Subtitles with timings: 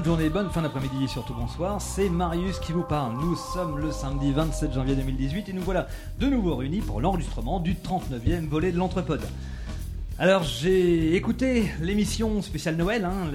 [0.00, 1.78] bonne journée, bonne fin d'après-midi et surtout bonsoir.
[1.78, 3.16] C'est Marius qui vous parle.
[3.20, 5.88] Nous sommes le samedi 27 janvier 2018 et nous voilà
[6.18, 9.20] de nouveau réunis pour l'enregistrement du 39e volet de l'Entrepode.
[10.18, 13.30] Alors j'ai écouté l'émission spéciale Noël, hein,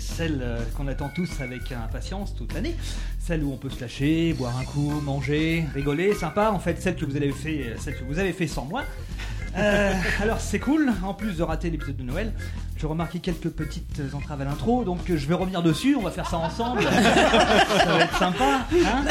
[0.00, 2.74] celle euh, qu'on attend tous avec impatience toute l'année,
[3.20, 6.50] celle où on peut se lâcher, boire un coup, manger, rigoler, sympa.
[6.50, 8.82] En fait, celle que vous avez fait, celle que vous avez fait sans moi.
[9.56, 12.32] Euh, alors c'est cool, en plus de rater l'épisode de Noël,
[12.76, 16.28] j'ai remarqué quelques petites entraves à l'intro, donc je vais revenir dessus, on va faire
[16.28, 18.60] ça ensemble, ça va être sympa.
[18.72, 19.04] hein.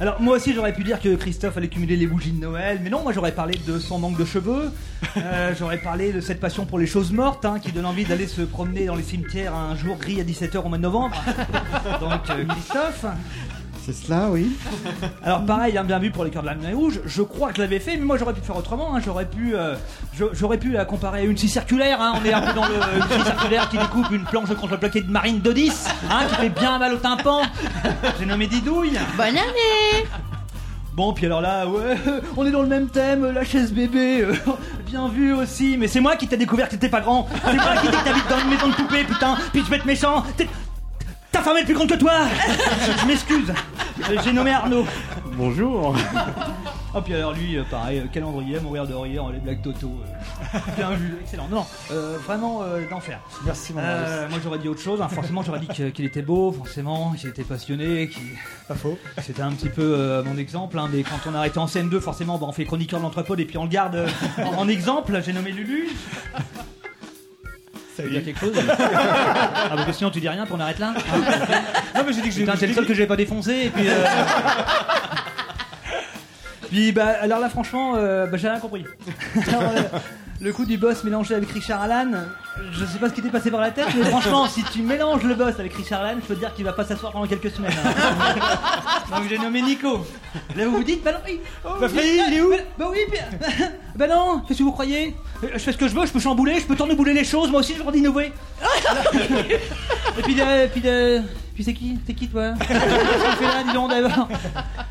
[0.00, 2.90] alors moi aussi j'aurais pu dire que Christophe allait cumuler les bougies de Noël, mais
[2.90, 4.72] non, moi j'aurais parlé de son manque de cheveux,
[5.16, 8.26] euh, j'aurais parlé de cette passion pour les choses mortes, hein, qui donne envie d'aller
[8.26, 11.14] se promener dans les cimetières un jour gris à 17h au mois de novembre.
[12.00, 13.06] Donc euh, Christophe.
[13.84, 14.50] C'est cela, oui.
[15.22, 17.00] Alors pareil, hein, bien vu pour les cœurs de la Lune rouge.
[17.04, 18.94] Je crois que je l'avais fait, mais moi j'aurais pu faire autrement.
[18.96, 19.00] hein.
[19.04, 19.74] J'aurais pu, euh,
[20.14, 22.00] je- j'aurais pu la comparer à une scie circulaire.
[22.00, 22.14] hein.
[22.20, 25.02] On est un peu dans le une scie circulaire qui découpe une planche de contre-plaqué
[25.02, 27.42] de marine de 10, hein, qui fait bien mal au tympan.
[28.18, 28.98] J'ai nommé Didouille.
[29.18, 30.06] Bonne année
[30.94, 31.96] Bon, puis alors là, ouais,
[32.36, 34.32] on est dans le même thème, la chaise bébé, euh,
[34.86, 37.74] bien vu aussi, mais c'est moi qui t'ai découvert que t'étais pas grand, c'est moi
[37.80, 39.86] qui t'ai dit que t'habites dans une maison de poupée, putain, puis je vais être
[39.86, 40.48] méchant, T'es-
[41.34, 42.12] ta femme est plus grande que toi
[43.00, 43.52] Je m'excuse,
[44.10, 44.84] Euh, j'ai nommé Arnaud.
[45.36, 45.94] Bonjour.
[46.96, 49.88] Ah puis alors lui, euh, pareil, euh, calendrier, mourir de rire, les blagues Toto,
[50.54, 51.48] euh, bien vu, excellent.
[51.50, 53.18] Non, euh, vraiment euh, d'enfer.
[53.44, 55.08] Merci, mon Euh, moi j'aurais dit autre chose, hein.
[55.08, 58.22] forcément j'aurais dit que- qu'il était beau, forcément, qu'il était passionné, qu'il...
[58.68, 58.96] Pas faux.
[59.22, 61.98] C'était un petit peu euh, mon exemple, hein, mais quand on a arrêté en CM2,
[62.00, 64.68] forcément, bah, on fait chroniqueur de l'entrepôt et puis on le garde euh, en, en
[64.68, 65.20] exemple.
[65.24, 65.88] J'ai nommé Lulu.
[67.96, 70.78] Ça veut dire quelque chose Ah, parce que sinon tu dis rien, puis on arrête
[70.78, 70.94] là
[71.94, 73.84] Non, mais j'ai dit que Putain, t'es le seul que j'ai pas défoncé, et puis.
[73.88, 74.04] euh,
[76.70, 78.84] Puis, bah, alors là, franchement, euh, bah, j'ai rien compris.
[79.48, 79.82] Alors, euh,
[80.40, 82.10] le coup du boss mélangé avec Richard Allan,
[82.72, 85.22] je sais pas ce qui t'est passé par la tête, mais franchement, si tu mélanges
[85.22, 87.50] le boss avec Richard Allan, je peux te dire qu'il va pas s'asseoir pendant quelques
[87.50, 87.72] semaines.
[87.84, 88.34] hein.
[89.16, 90.04] Donc j'ai nommé Nico.
[90.56, 91.40] Là, vous vous dites, bah non, oui.
[91.64, 93.20] bah, Freddy, il est où Bah oui, puis-
[93.96, 96.20] bah non, qu'est-ce que vous croyez Euh, Je fais ce que je veux, je peux
[96.20, 98.32] chambouler, je peux tournebouler les choses, moi aussi, je veux d'innover.
[100.18, 101.20] Et puis, euh, puis, euh,
[101.54, 104.28] puis c'est qui C'est qui toi Qu'est-ce que tu fais là, dis donc d'abord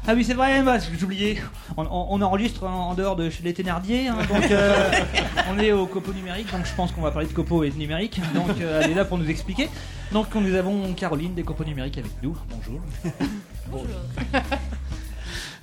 [0.08, 1.42] Ah oui, c'est vrai, bah, j'oubliais.
[1.78, 4.92] On, on- on enregistre en, en dehors de chez les Thénardier, hein, donc euh,
[5.52, 7.78] on est au copo numérique, donc je pense qu'on va parler de copo et de
[7.78, 8.20] numérique.
[8.34, 9.70] Donc euh, elle est là pour nous expliquer.
[10.12, 12.36] Donc nous avons Caroline des copo numériques avec nous.
[12.50, 12.80] Bonjour.
[13.72, 13.88] Bonjour.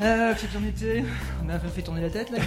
[0.02, 1.04] Euh, étais
[1.44, 2.38] On a fait tourner la tête là.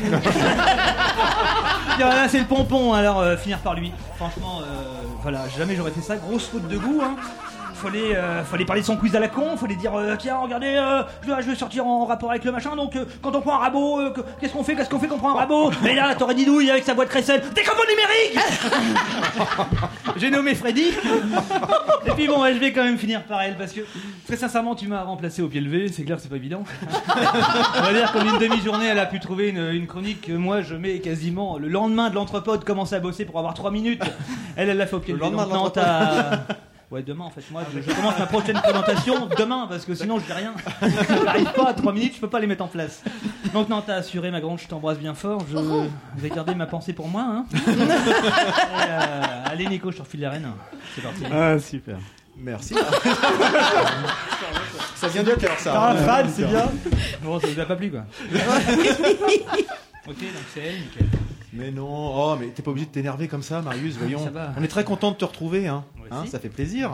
[2.28, 3.92] C'est le pompon, alors euh, finir par lui.
[4.16, 4.64] Franchement, euh,
[5.22, 6.16] voilà, jamais j'aurais fait ça.
[6.16, 7.00] Grosse faute de goût.
[7.04, 7.16] Hein.
[7.84, 10.68] Fallait, euh, fallait parler de son quiz à la con, fallait dire euh, tiens regardez
[10.78, 13.56] euh, je, vais, je vais sortir en rapport avec le machin donc quand on prend
[13.56, 15.70] un rabot que- qu'est-ce qu'on fait qu'est-ce qu'on fait qu'on prend un rabot?
[15.84, 18.40] Mais là t'aurais dit douille avec sa boîte Cressel des combos numériques
[20.16, 20.92] j'ai nommé Freddy
[22.06, 23.82] et puis bon ouais, je vais quand même finir par elle parce que
[24.28, 26.64] très sincèrement tu m'as remplacé au pied levé c'est clair c'est pas évident
[27.78, 30.62] on va dire qu'en une demi-journée, elle a pu trouver une, une chronique que moi
[30.62, 34.02] je mets quasiment le lendemain de l'entrepôt, commencer à bosser pour avoir 3 minutes.
[34.56, 35.32] Elle, elle l'a fait au pied Le levé.
[35.32, 35.82] lendemain Donc, de
[36.94, 37.42] Ouais, demain en fait.
[37.50, 40.54] Moi, je, je commence ma prochaine présentation demain parce que sinon je dis rien.
[41.26, 43.02] J'arrive pas à 3 minutes, je peux pas les mettre en place.
[43.52, 45.44] Donc, non, t'as assuré ma grande, je t'embrasse bien fort.
[45.50, 45.58] Je
[46.22, 47.26] vais garder ma pensée pour moi.
[47.28, 47.46] Hein.
[47.56, 47.58] Et,
[48.90, 50.48] euh, allez, Nico, je te refile la reine.
[50.94, 51.24] C'est parti.
[51.32, 51.98] Ah, super.
[52.38, 52.76] Merci.
[54.96, 55.74] ça vient du cœur, ça.
[55.76, 56.72] Ah, fan, c'est bien.
[57.24, 58.06] Bon, ça vous a pas plu quoi.
[58.32, 60.16] ok, donc
[60.54, 61.08] c'est elle, nickel.
[61.56, 63.96] Mais non, oh, mais t'es pas obligé de t'énerver comme ça, Marius.
[63.98, 64.54] Voyons, Ça va.
[64.58, 65.68] on est très content de te retrouver.
[65.68, 65.86] Hein.
[66.12, 66.92] Hein, ça fait plaisir.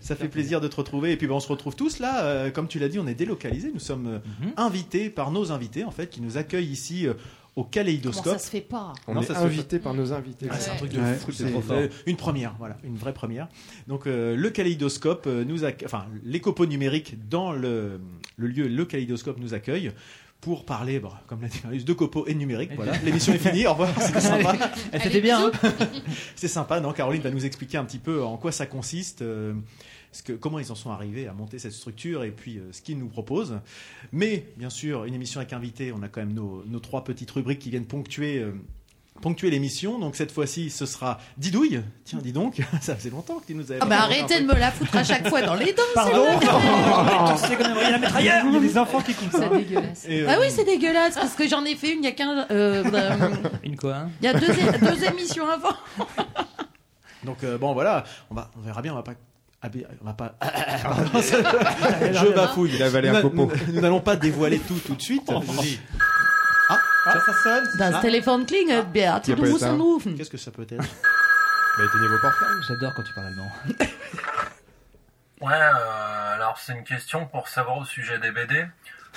[0.00, 1.12] Ça fait plaisir de te retrouver.
[1.12, 2.24] Et puis ben, on se retrouve tous là.
[2.24, 3.70] euh, comme tu l'as dit, on est délocalisés.
[3.72, 4.52] Nous sommes euh, Mhm.
[4.56, 7.12] invités par nos invités en fait, qui nous accueillent ici euh,
[7.56, 8.32] au Comment Kaléidoscope.
[8.34, 10.46] ça se fait pas On Non, est ça se fait invité par nos invités.
[10.50, 11.80] Ah, c'est un truc de Ouais, fou, c'est trop fort.
[12.06, 13.48] une première, voilà, une vraie première.
[13.88, 18.00] Donc euh, le kaléidoscope nous accueille, enfin les copeaux numériques dans le,
[18.36, 19.90] le lieu, le kaléidoscope nous accueille
[20.40, 22.70] pour parler, bon, comme l'a dit Marius, de copeaux et de numérique.
[22.74, 23.66] Voilà, l'émission est finie.
[23.66, 24.56] Au revoir, c'était sympa.
[24.92, 25.46] Elle c'était bien.
[25.46, 25.50] hein.
[26.36, 29.52] C'est sympa, non Caroline va nous expliquer un petit peu en quoi ça consiste, euh,
[30.12, 32.80] ce que, comment ils en sont arrivés à monter cette structure et puis euh, ce
[32.80, 33.60] qu'ils nous proposent.
[34.12, 37.30] Mais bien sûr, une émission avec invité, on a quand même nos, nos trois petites
[37.30, 38.38] rubriques qui viennent ponctuer.
[38.38, 38.52] euh,
[39.20, 41.82] ponctuer l'émission, donc cette fois-ci ce sera Didouille.
[42.04, 43.80] Tiens, dis donc, ça faisait longtemps que tu nous avais.
[43.82, 46.26] Ah bah arrêtez de me la foutre à chaque fois dans les dents, Pardon
[47.98, 49.48] mettre ailleurs Il y a des enfants qui écoutent ça.
[49.50, 50.06] C'est dégueulasse.
[50.08, 52.46] Euh, Ah oui, c'est dégueulasse parce que j'en ai fait une il y a 15
[52.50, 53.30] euh, euh,
[53.64, 55.76] Une quoi hein il y a deux, émissions avant.
[57.24, 59.12] Donc euh, bon voilà, on va, on verra bien, on va pas.
[59.62, 60.34] On va pas.
[61.20, 62.70] Je bafouille.
[62.74, 65.30] Il a avalé Nous un nous- n'allons pas dévoiler tout tout de suite.
[65.30, 65.80] Je dis.
[67.10, 67.68] Ah, Ça, ça sonne.
[67.78, 68.00] Das Ah.
[68.00, 69.22] Telefon klingelt, Bert.
[69.22, 70.14] Qui a Du musst anrufen.
[70.16, 70.76] qu'est-ce que ça peut être
[71.78, 72.62] Bah, éteignez vos portables.
[72.68, 73.50] J'adore quand tu parles allemand.
[75.40, 78.66] Ouais, euh, alors c'est une question pour savoir au sujet des BD.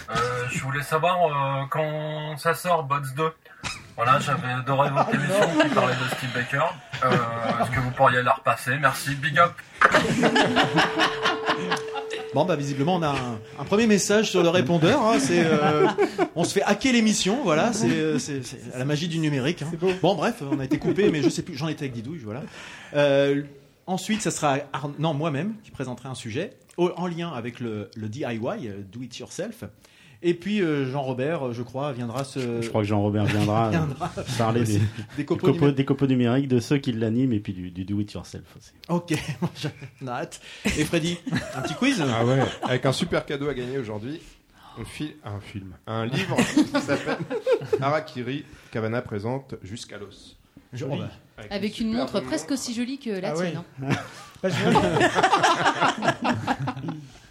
[0.09, 0.13] Euh,
[0.49, 3.29] je voulais savoir euh, quand ça sort Bots 2.
[3.97, 6.63] Voilà, j'avais adoré votre émission qui parlait de Steve Baker.
[7.03, 7.11] Euh,
[7.61, 8.77] Est-ce que vous pourriez la repasser?
[8.79, 9.51] Merci, big up.
[12.33, 15.01] Bon, bah visiblement, on a un, un premier message sur le répondeur.
[15.01, 15.87] hein, c'est, euh,
[16.35, 17.73] on se fait hacker l'émission, voilà.
[17.73, 18.41] C'est, euh, c'est,
[18.77, 19.61] la magie du numérique.
[19.61, 19.71] hein.
[20.01, 21.55] Bon, bref, on a été coupé, mais je sais plus.
[21.55, 22.41] J'en étais avec Didouille, voilà.
[22.95, 23.43] Euh,
[23.87, 24.57] ensuite, ça sera
[24.99, 29.17] non moi-même qui présenterai un sujet au- en lien avec le, le DIY, Do It
[29.19, 29.63] Yourself.
[30.25, 33.71] Et puis euh, Jean-Robert, euh, je crois, viendra se Je crois que Jean-Robert viendra, euh,
[33.71, 34.81] viendra parler des, des
[35.17, 35.75] des copeaux numériques.
[35.75, 38.71] des copeaux numériques, de ceux qui l'animent et puis du, du do-it-yourself aussi.
[38.89, 39.13] Ok,
[40.01, 40.39] j'en ai hâte.
[40.65, 41.17] Et Freddy,
[41.55, 44.21] un petit quiz Ah ouais, avec un super cadeau à gagner aujourd'hui.
[44.79, 47.17] Un, fi- un film, un livre qui s'appelle
[47.81, 48.45] Harakiri.
[48.71, 50.37] Cavana présente jusqu'à l'os.
[50.71, 50.93] Joli.
[50.95, 51.03] oh,
[51.37, 53.51] bah, Avec une montre presque aussi jolie que la Ah ouais.
[53.51, 53.61] tienne.
[54.43, 54.43] hein.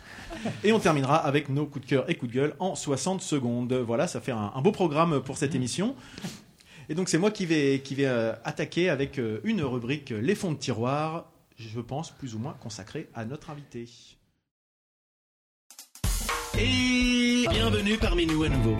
[0.65, 3.73] Et on terminera avec nos coups de cœur et coups de gueule en 60 secondes.
[3.73, 5.95] Voilà, ça fait un, un beau programme pour cette émission.
[6.89, 10.21] Et donc c'est moi qui vais, qui vais euh, attaquer avec euh, une rubrique euh,
[10.21, 13.89] Les fonds de tiroir, je pense plus ou moins consacrée à notre invité.
[16.59, 18.77] Et bienvenue parmi nous à nouveau.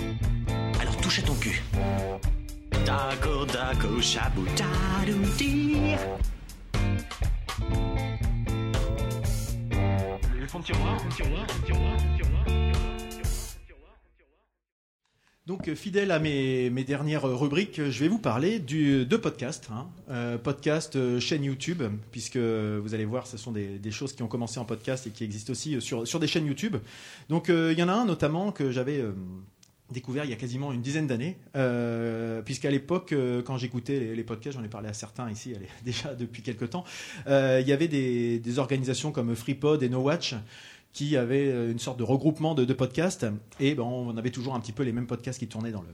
[0.81, 1.63] Alors touche à ton cul.
[2.85, 4.45] Dago, dago, shabou,
[15.47, 19.71] Donc, euh, fidèle à mes, mes dernières rubriques, je vais vous parler du, de podcast.
[19.73, 19.89] Hein.
[20.11, 24.29] Euh, podcast, euh, chaîne YouTube, puisque vous allez voir, ce sont des, choses qui ont
[24.29, 26.77] commencé en podcast et qui existent aussi sur, sur des chaînes YouTube.
[27.31, 29.03] Donc, il y en a un notamment que j'avais
[29.93, 34.25] découvert il y a quasiment une dizaine d'années, euh, puisqu'à l'époque, euh, quand j'écoutais les,
[34.25, 35.55] podcasts, j'en ai parlé à certains ici
[35.85, 36.85] déjà depuis quelques temps,
[37.27, 40.35] euh, il y avait des, organisations comme FreePod et NoWatch
[40.93, 43.27] qui avaient une sorte de regroupement de, podcasts,
[43.61, 45.89] et ben, on avait toujours un petit peu les mêmes podcasts qui tournaient dans le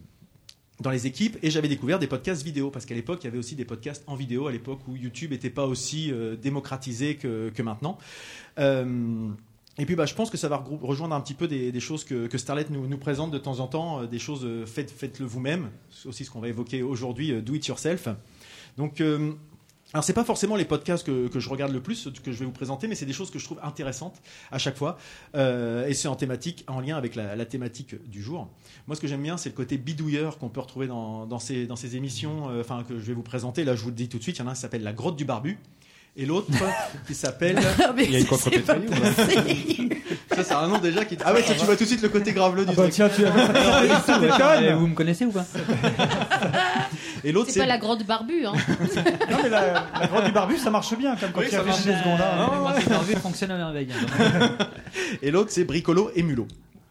[0.81, 1.37] dans les équipes.
[1.43, 4.05] Et j'avais découvert des podcasts vidéo parce qu'à l'époque il y avait aussi des podcasts
[4.07, 7.99] en vidéo à l'époque où YouTube n'était pas aussi démocratisé que, maintenant
[9.79, 12.37] et puis bah, je pense que ça va rejoindre un petit peu des, choses que,
[12.37, 16.09] Starlet nous, présente de temps en temps, euh, des choses euh, faites, faites-le vous-même, c'est
[16.09, 18.09] aussi ce qu'on va évoquer aujourd'hui, euh, do it yourself.
[18.77, 19.33] Donc, euh,
[19.95, 22.51] alors c'est pas forcément les podcasts que, je regarde le plus, que je vais vous
[22.51, 24.21] présenter, mais c'est des choses que je trouve intéressantes
[24.51, 24.99] à chaque fois,
[25.35, 28.51] et c'est en thématique, en lien avec la, thématique du jour.
[28.87, 31.67] Moi, ce que j'aime bien, c'est le côté bidouilleur qu'on peut retrouver dans, dans, ces,
[31.67, 33.65] dans ces émissions, enfin que je vais vous présenter.
[33.65, 34.83] Là, je vous le dis tout de suite, il y en a un qui s'appelle
[34.83, 35.57] La Grotte du Barbu.
[36.21, 36.49] Et l'autre
[37.07, 37.57] qui s'appelle.
[37.81, 38.65] Ah, Il y a une possible.
[40.35, 41.17] Ça, c'est un nom déjà qui.
[41.25, 42.93] Ah ouais, tu tu vois tout de suite le côté graveleux du bah, truc.
[42.93, 45.47] tiens, tu Et vous me connaissez ou pas
[47.25, 48.53] Et l'autre, C'est pas la grande barbu, hein.
[49.31, 52.21] Non, mais la, du barbu, ça marche bien, comme quand il y a des secondes.
[52.21, 53.89] Ah, c'est envie, fonctionne à merveille.
[53.93, 54.51] hein.
[55.23, 56.49] Et l'autre, c'est Bricolo et Mulot.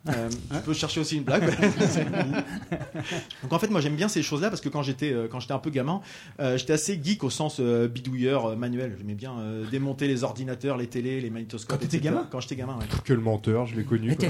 [0.08, 1.44] Euh, tu peux chercher aussi une blague.
[3.44, 5.54] Donc en fait, moi j'aime bien ces choses-là parce que quand j'étais euh, quand j'étais
[5.54, 6.02] un peu gamin,
[6.40, 8.96] euh, j'étais assez geek au sens euh, bidouilleur euh, manuel.
[8.98, 11.78] J'aimais bien euh, démonter les ordinateurs, les télés, les magnétoscopes.
[11.78, 12.86] Quand t'étais gamin Quand j'étais gamin, ouais.
[13.04, 14.16] Que le menteur, je l'ai connu.
[14.20, 14.28] Eh,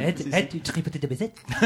[0.00, 1.36] eh, eh, tu tripotais ta baisette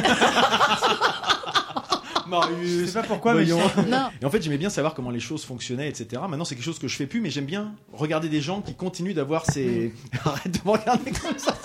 [2.62, 3.44] Je sais pas pourquoi, mais.
[3.88, 4.10] Non.
[4.20, 6.22] Et en fait, j'aimais bien savoir comment les choses fonctionnaient, etc.
[6.28, 8.74] Maintenant, c'est quelque chose que je fais plus, mais j'aime bien regarder des gens qui
[8.74, 9.92] continuent d'avoir ces.
[10.24, 11.56] Arrête de me regarder comme ça.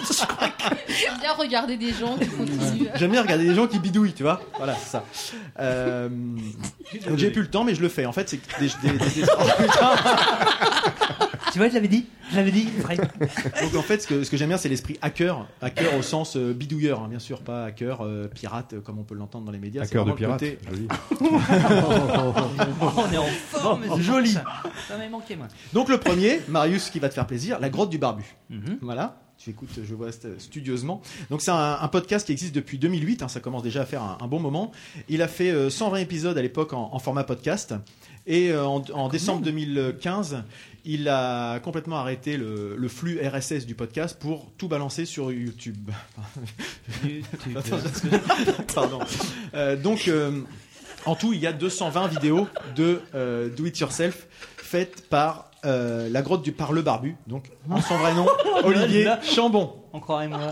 [0.87, 2.87] J'aime bien regarder des gens qui continuent.
[2.95, 4.41] J'aime bien regarder des gens qui bidouillent, tu vois.
[4.57, 5.03] Voilà, c'est ça.
[5.59, 6.09] Euh,
[7.07, 8.05] donc j'ai plus le temps, mais je le fais.
[8.05, 9.93] En fait, c'est que des, des- des- des- Oh, putain.
[11.53, 12.99] Tu vois, je l'avais dit, je l'avais dit, Fred.
[13.61, 15.45] Donc en fait, ce que, ce que j'aime bien, c'est l'esprit hacker.
[15.61, 19.03] Hacker au sens euh, bidouilleur, hein, bien sûr, pas hacker euh, pirate euh, comme on
[19.03, 19.85] peut l'entendre dans les médias.
[19.85, 20.39] Cœur de pirate.
[20.39, 20.87] côté- Joli.
[22.81, 24.31] On est en forme, c'est joli.
[24.31, 24.43] Ça
[24.97, 25.47] m'avait manqué, moi.
[25.73, 28.23] Donc le premier, Marius, qui va te faire plaisir, la grotte du barbu.
[28.49, 28.79] Mhm.
[28.81, 29.17] Voilà.
[29.37, 31.01] Tu écoutes, je vois st- studieusement.
[31.29, 33.23] Donc c'est un, un podcast qui existe depuis 2008.
[33.23, 34.71] hein, ça commence déjà à faire un, un bon moment.
[35.09, 37.73] Il a fait euh, 120 épisodes à l'époque en, en format podcast.
[38.25, 40.43] Et euh, en, en décembre 2015,
[40.85, 45.89] il a complètement arrêté le, le flux RSS du podcast pour tout balancer sur YouTube.
[47.03, 47.21] Je-
[48.73, 48.99] Pardon.
[49.53, 50.41] Euh, donc, euh,
[51.05, 56.21] en tout, il y a 220 vidéos de euh, Do It Yourself faites par la
[56.21, 57.15] grotte du par le barbu.
[57.27, 58.25] Donc, en son vrai nom,
[58.65, 59.73] Olivier Chambon.
[59.93, 60.51] On croirait moi.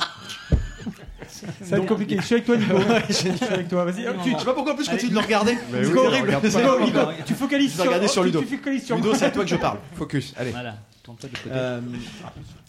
[1.63, 2.15] Ça va être compliqué.
[2.17, 2.77] Je suis avec toi, Nico.
[3.07, 4.05] je suis avec toi, vas-y.
[4.23, 7.15] Tu sais pas pourquoi en plus je continue de le regarder Mais C'est horrible.
[7.25, 7.75] tu focalises
[8.07, 8.41] sur Ludo.
[8.41, 9.79] Tu focalises sur Ludo, c'est à toi que je parle.
[9.95, 10.51] Focus, allez.
[10.51, 11.49] Voilà, tourne-toi de côté.
[11.51, 11.81] Euh,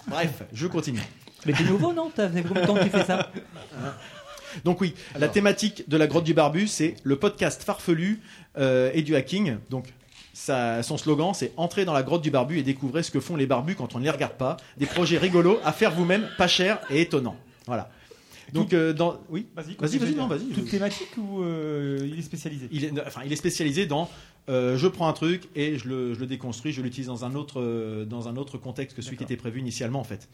[0.07, 1.01] bref, je continue.
[1.45, 2.11] Mais t'es nouveau, non?
[2.15, 3.31] T'as fait combien de temps que tu fais ça?
[4.65, 8.21] Donc oui, la thématique de la grotte du barbu, c'est le podcast farfelu
[8.59, 9.57] euh, et du hacking.
[9.71, 9.87] Donc
[10.35, 13.35] sa- son slogan, c'est Entrez dans la grotte du barbu et découvrez ce que font
[13.37, 14.57] les barbus quand on ne les regarde pas.
[14.77, 17.37] Des projets rigolos à faire vous-même, pas cher et étonnants.
[17.67, 17.91] Voilà.
[18.53, 19.19] Donc, euh, dans.
[19.31, 20.29] Oui Vas-y, Vas-y, vas-y, non.
[20.29, 24.11] Toute thématique ou euh, il est spécialisé il est, enfin, il est spécialisé dans
[24.49, 27.35] euh, je prends un truc et je le, je le déconstruis, je l'utilise dans un
[27.35, 30.29] autre dans un autre contexte que celui qui était prévu initialement en fait.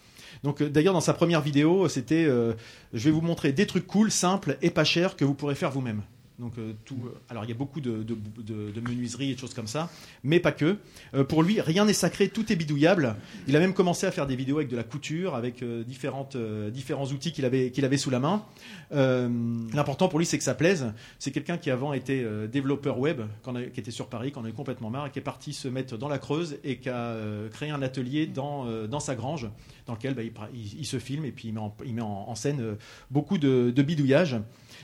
[0.44, 4.56] Donc d'ailleurs dans sa première vidéo c'était je vais vous montrer des trucs cool, simples
[4.62, 6.02] et pas chers que vous pourrez faire vous-même.
[6.38, 6.94] Donc euh, euh,
[7.28, 9.90] alors il y a beaucoup de, de, menuiseries et de choses comme ça,
[10.22, 10.76] mais pas que.
[11.14, 13.16] Euh, pour lui, rien n'est sacré, tout est bidouillable.
[13.48, 17.06] Il a même commencé à faire des vidéos avec de la couture, avec euh, différents
[17.06, 18.44] outils qu'il avait, qu'il avait sous la main.
[18.90, 20.92] L'important pour lui, c'est que ça plaise.
[21.18, 23.22] C'est quelqu'un qui avant était développeur web,
[23.74, 26.08] qui était sur Paris, qu'on avait complètement marre, et qui est parti se mettre dans
[26.08, 27.16] la Creuse et qui a
[27.52, 29.48] créé un atelier dans, dans sa grange,
[29.86, 30.22] dans lequel bah,
[30.54, 32.76] il, se filme et puis il met en, il met en, en scène
[33.10, 34.36] beaucoup de bidouillage.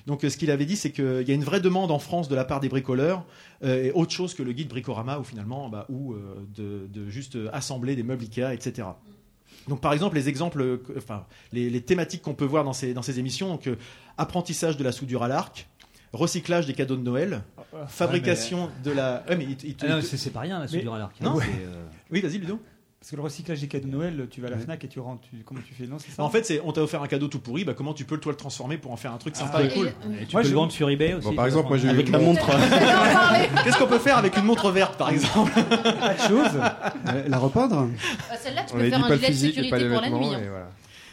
[0.06, 2.28] Donc euh, ce qu'il avait dit, c'est qu'il y a une vraie demande en France
[2.28, 3.24] de la part des bricoleurs,
[3.62, 7.08] euh, et autre chose que le guide Bricorama, où finalement, bah, ou euh, de, de
[7.08, 8.88] juste assembler des meubles Ikea, etc.
[9.68, 13.00] Donc par exemple les exemples, enfin les, les thématiques qu'on peut voir dans ces, dans
[13.00, 13.66] ces émissions, donc
[14.18, 15.68] apprentissage de la soudure à l'arc,
[16.12, 17.42] recyclage des cadeaux de Noël,
[17.88, 19.24] fabrication de la.
[19.28, 19.46] Ouais, mais
[19.88, 21.16] Ah c'est pas rien la soudure à l'arc.
[21.20, 21.38] hein, Non.
[21.40, 22.60] c'est, euh, Oui, vas-y Ludo.
[23.04, 24.98] Parce que le recyclage des cadeaux de Noël, tu vas à la Fnac et tu
[24.98, 25.28] rentres.
[25.28, 25.86] tu- Comment tu fais?
[25.86, 26.22] Non, c'est ça?
[26.22, 28.32] En fait, c'est on t'a offert un cadeau tout pourri, bah, comment tu peux toi
[28.32, 29.88] le transformer pour en faire un truc sympa Ah, et Et- cool?
[29.88, 31.28] Et tu Moi, peux je- le vendre sur eBay aussi.
[31.28, 32.46] Bon, par exemple, moi j'ai eu Avec une la montre.
[33.64, 35.52] Qu'est-ce qu'on peut faire avec une montre verte par exemple?
[35.52, 36.58] Pas de choses.
[37.08, 37.90] Euh, La repeindre?
[38.30, 39.84] Ah, Celle-là, tu On peux faire un pas le gilet de physique et pas sécurité
[39.84, 40.20] les pour la vêtements.
[40.30, 40.34] nuit.
[40.36, 40.40] hein.
[40.42, 40.70] et voilà.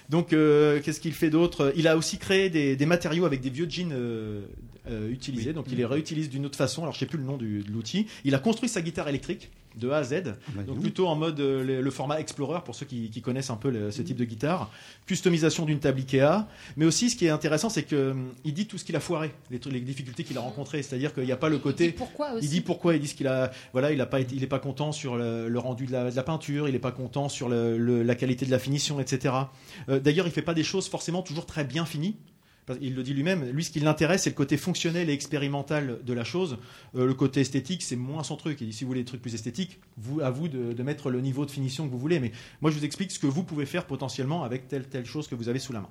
[0.07, 1.73] Donc, euh, qu'est-ce qu'il fait d'autre?
[1.75, 4.43] Il a aussi créé des, des matériaux avec des vieux jeans euh,
[4.89, 5.53] euh, utilisés.
[5.53, 6.81] Donc, il les réutilise d'une autre façon.
[6.81, 8.07] Alors, je sais plus le nom du- de l'outil.
[8.25, 10.23] Il a construit sa guitare électrique de A à Z.
[10.53, 13.49] bah, Donc, plutôt en mode euh, le, le format Explorer pour ceux qui, qui connaissent
[13.51, 14.69] un peu le- ce type de guitare.
[15.05, 16.45] Customisation d'une table Ikea.
[16.77, 19.59] Mais aussi, ce qui est intéressant, c'est qu'il dit tout ce qu'il a fourré, les,
[19.81, 20.83] difficultés qu'il a rencontrées.
[20.83, 21.91] C'est-à-dire qu'il n'y a pas le côté.
[21.91, 24.35] pourquoi aussi Il dit pourquoi, il dit ce qu'il a, voilà, il a pas été,
[24.35, 26.79] il est pas content sur le, le rendu de la, de la peinture, il est
[26.79, 29.33] pas content sur le- le- la qualité de la finition, etc.
[29.89, 32.15] Euh, D'ailleurs, il fait pas des choses forcément toujours très bien finies.
[32.79, 33.49] Il le dit lui-même.
[33.49, 36.57] Lui, ce qui l'intéresse, c'est le côté fonctionnel et expérimental de la chose.
[36.95, 38.61] Euh, le côté esthétique, c'est moins son truc.
[38.61, 39.79] Il dit si vous voulez des trucs plus esthétiques,
[40.21, 42.19] à vous de, mettre le niveau de finition que vous voulez.
[42.19, 45.27] Mais moi, je vous explique ce que vous pouvez faire potentiellement avec telle telle chose
[45.27, 45.89] que vous avez sous la main.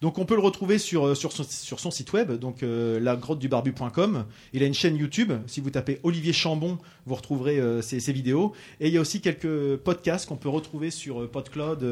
[0.00, 4.24] Donc on peut le retrouver sur, euh, son, site web, donc euh, lagrottedubarbu.com.
[4.54, 5.32] Il a une chaîne YouTube.
[5.46, 8.54] Si vous tapez Olivier Chambon, vous retrouverez ses, ses vidéos.
[8.80, 11.84] Et il y a aussi quelques podcasts qu'on peut retrouver sur PodCloud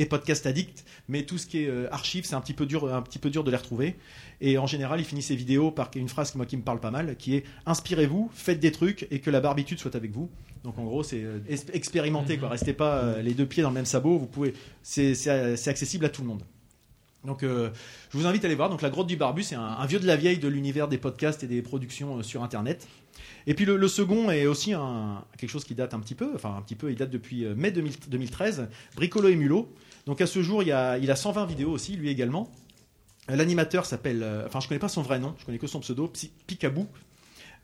[0.00, 0.84] et Podcast Addict.
[1.08, 3.30] Mais tout ce qui est euh, archives, c'est un petit peu dur, un petit peu
[3.30, 3.96] dur de les retrouver.
[4.40, 6.80] Et en général, il finit ses vidéos par une phrase qui, moi, qui me parle
[6.80, 10.30] pas mal, qui est inspirez-vous, faites des trucs et que la barbitude soit avec vous.
[10.64, 11.38] Donc en gros, c'est euh,
[11.72, 12.48] expérimenter, quoi.
[12.48, 14.18] Restez pas euh, les deux pieds dans le même sabot.
[14.18, 16.42] Vous pouvez, c'est c'est accessible à tout le monde.
[17.24, 17.70] Donc, euh,
[18.10, 18.70] je vous invite à aller voir.
[18.70, 20.98] Donc, la grotte du barbu, c'est un, un vieux de la vieille de l'univers des
[20.98, 22.88] podcasts et des productions euh, sur Internet.
[23.46, 26.30] Et puis le, le second est aussi un, quelque chose qui date un petit peu,
[26.34, 29.72] enfin un petit peu, il date depuis euh, mai 2000 2013, Bricolo et Mulot.
[30.06, 32.50] Donc à ce jour, il, y a, il a 120 vidéos aussi, lui également.
[33.30, 35.80] Euh, L'animateur s'appelle, euh, enfin je connais pas son vrai nom, je connais que son
[35.80, 36.10] pseudo,
[36.46, 36.86] Picaboo,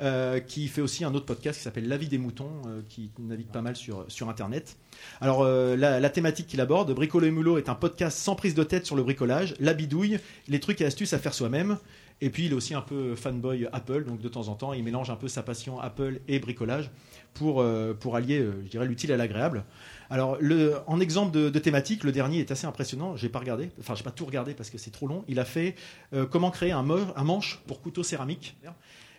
[0.00, 3.48] euh, qui fait aussi un autre podcast qui s'appelle La vie des moutons, qui navigue
[3.48, 4.76] pas mal sur, sur Internet.
[5.20, 8.64] Alors la, la thématique qu'il aborde, Bricolo et Mulot est un podcast sans prise de
[8.64, 11.78] tête sur le bricolage, la bidouille, les trucs et astuces à faire soi-même.
[12.22, 14.82] Et puis il est aussi un peu fanboy Apple, donc de temps en temps il
[14.82, 16.90] mélange un peu sa passion Apple et bricolage
[17.34, 19.64] pour, euh, pour allier, euh, je dirais, l'utile à l'agréable.
[20.08, 23.16] Alors le, en exemple de, de thématique, le dernier est assez impressionnant.
[23.16, 25.24] J'ai pas regardé, enfin j'ai pas tout regardé parce que c'est trop long.
[25.28, 25.74] Il a fait
[26.14, 28.56] euh, comment créer un, mo- un manche pour couteau céramique.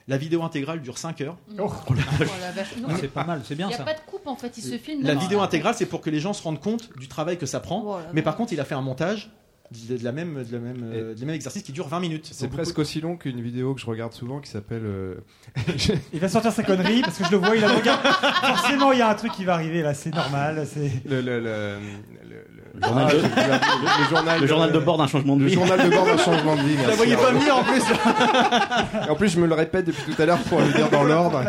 [0.07, 1.37] La vidéo intégrale dure 5 heures.
[1.59, 2.77] Oh la vache.
[2.77, 3.83] Non, C'est pas mal, c'est Il bien n'y a ça.
[3.83, 5.03] pas de coupe en fait, il se filme.
[5.03, 7.59] La vidéo intégrale, c'est pour que les gens se rendent compte du travail que ça
[7.59, 7.83] prend.
[7.85, 9.29] Oh Mais par contre, il a fait un montage
[9.71, 11.99] de, de la même, de la même, euh, de la même exercice qui dure 20
[11.99, 12.29] minutes.
[12.31, 14.83] C'est presque aussi long qu'une vidéo que je regarde souvent qui s'appelle.
[14.85, 15.15] euh,
[16.13, 18.01] Il va sortir sa connerie parce que je le vois, il a le regard.
[18.01, 20.65] Forcément, il y a un truc qui va arriver là, c'est normal.
[20.73, 20.91] C'est.
[21.09, 22.45] le, le, le, le-
[22.75, 25.47] le- journal de- Ah, le- le journal, Le journal de bord d'un changement de Le
[25.47, 25.53] vie.
[25.55, 26.75] journal de bord d'un changement de vie.
[26.75, 26.97] Vous la merci.
[26.97, 27.81] voyez pas venir en plus.
[29.07, 31.03] Et en plus, je me le répète depuis tout à l'heure pour le dire dans
[31.03, 31.43] l'ordre.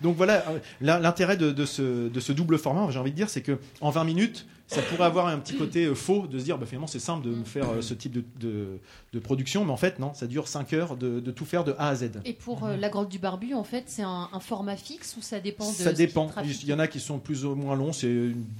[0.00, 3.16] Donc voilà, euh, l'in- l'intérêt de, de ce, de ce double format, j'ai envie de
[3.16, 6.38] dire, c'est que en 20 minutes, ça pourrait avoir un petit côté euh, faux de
[6.38, 8.78] se dire, bah, finalement, c'est simple de me faire euh, ce type de, de,
[9.12, 11.74] de production, mais en fait, non, ça dure 5 heures de, de tout faire de
[11.78, 12.10] A à Z.
[12.24, 15.22] Et pour euh, la grotte du barbu, en fait, c'est un, un format fixe ou
[15.22, 15.74] ça dépend de.
[15.74, 16.30] Ça dépend.
[16.44, 18.08] Il y en a qui sont plus ou moins longs, c'est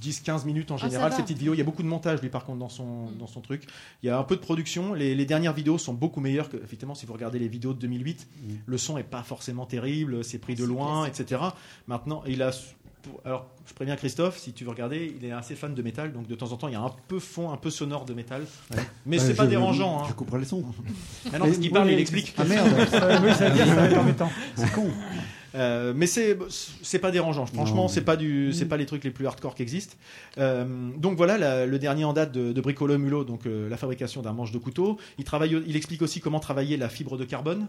[0.01, 1.09] 10-15 minutes en Ah, général.
[1.11, 1.15] va.
[1.15, 3.27] Ces petites vidéos, il y a beaucoup de montage, lui, par contre, dans son, dans
[3.27, 3.63] son truc.
[4.03, 4.93] Il y a un peu de production.
[4.93, 7.79] Les, les dernières vidéos sont beaucoup meilleures que, effectivement, si vous regardez les vidéos de
[7.79, 8.27] 2008,
[8.65, 11.21] le son est pas forcément terrible, c'est pris de loin, classique.
[11.31, 11.41] etc.
[11.87, 12.51] Maintenant, il a.
[13.03, 16.11] pour- Alors, je préviens Christophe, si tu veux regarder, il est assez fan de métal,
[16.11, 18.13] donc de temps en temps, il y a un peu fond, un peu sonore de
[18.13, 18.43] métal.
[19.05, 20.05] Mais Ouais, c'est pas dérangeant.
[20.05, 20.13] Je Hein.
[20.15, 20.63] couperai le son.
[21.31, 22.33] Ah non, parce qu'il parle, il explique.
[22.37, 24.29] Ah merde, ça, oui, ça veut dire, ça embêtant.
[24.55, 24.87] C'est con.
[25.55, 26.35] Euh, mais c'est
[26.81, 27.45] c'est pas dérangeant.
[27.45, 29.95] Franchement, c'est pas du c'est pas les trucs les plus hardcore qui existent.
[30.39, 30.65] Euh,
[30.97, 34.23] donc voilà la- le dernier en date de, de Bricolo Mulot, donc euh, la fabrication
[34.23, 34.97] d'un manche de couteau.
[35.19, 37.67] Il travaille, il explique aussi comment travailler la fibre de carbone.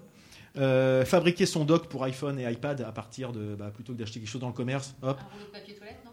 [0.56, 4.20] Euh, fabriquer son dock pour iPhone et iPad à partir de bah, plutôt que d'acheter
[4.20, 6.12] quelque chose dans le commerce, hop, Un rouleau de papier toilette, non?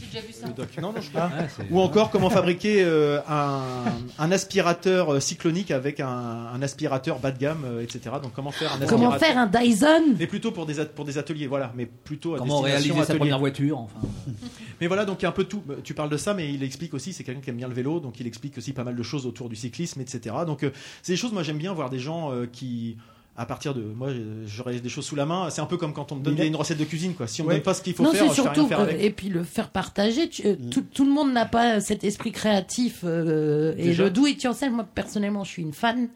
[0.00, 0.46] J'ai déjà vu ça.
[0.46, 0.68] le dock.
[0.80, 3.84] Non, non, je- c'est- Ou encore comment fabriquer euh, un,
[4.20, 8.14] un aspirateur euh, cyclonique avec un, un aspirateur bas de gamme, euh, etc.
[8.22, 10.14] Donc comment faire un Comment aspirateur faire un Dyson?
[10.16, 11.72] Mais plutôt pour des, pour des ateliers, voilà.
[11.74, 13.18] Mais plutôt à Comment réaliser sa atelier.
[13.18, 13.98] première voiture, enfin.
[14.80, 15.64] Mais voilà, donc il y a un peu tout.
[15.82, 17.98] Tu parles de ça, mais il explique aussi, c'est quelqu'un qui aime bien le vélo,
[17.98, 20.36] donc il explique aussi pas mal de choses autour du cyclisme, etc.
[20.46, 20.70] Donc euh,
[21.02, 22.96] c'est des choses, moi j'aime bien voir des gens euh, qui.
[23.40, 25.48] À partir de moi, euh, j'aurais des choses sous la main.
[25.50, 27.28] C'est un peu comme quand on me donne une recette de cuisine, quoi.
[27.28, 27.54] Si on me Ouais.
[27.54, 29.00] donne pas ce qu'il faut non, faire, c'est je rien surtout faire avec.
[29.00, 30.28] et puis le faire partager.
[30.28, 34.02] tu- euh, tout, tout le monde n'a pas cet esprit créatif euh, et Déjà.
[34.04, 34.72] le do it yourself.
[34.72, 36.08] Moi personnellement, je suis une fan.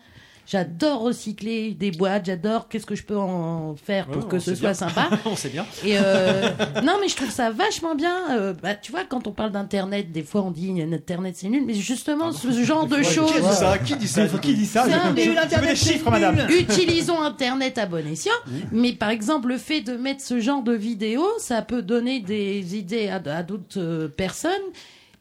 [0.46, 2.26] J'adore recycler des boîtes.
[2.26, 4.74] J'adore qu'est-ce que je peux en faire pour Ouais, que ce soit bien.
[4.74, 5.08] sympa.
[5.24, 5.64] on sait bien.
[5.84, 6.48] Et euh,
[6.82, 8.16] non, mais je trouve ça vachement bien.
[8.32, 11.62] euh, bah, tu vois, quand on parle d'internet, des fois on dit Internet c'est nul,
[11.64, 13.30] mais justement ce genre de choses.
[13.32, 13.78] Qui dit ça?
[13.78, 14.84] Qui dit ça Qui dit ça?
[14.84, 16.38] Un des chiffres, madame?
[16.50, 18.32] Utilisons Internet à bon escient,
[18.72, 22.76] mais par exemple le fait de mettre ce genre de vidéos, ça peut donner des
[22.76, 24.50] idées à, à d'autres euh, personnes.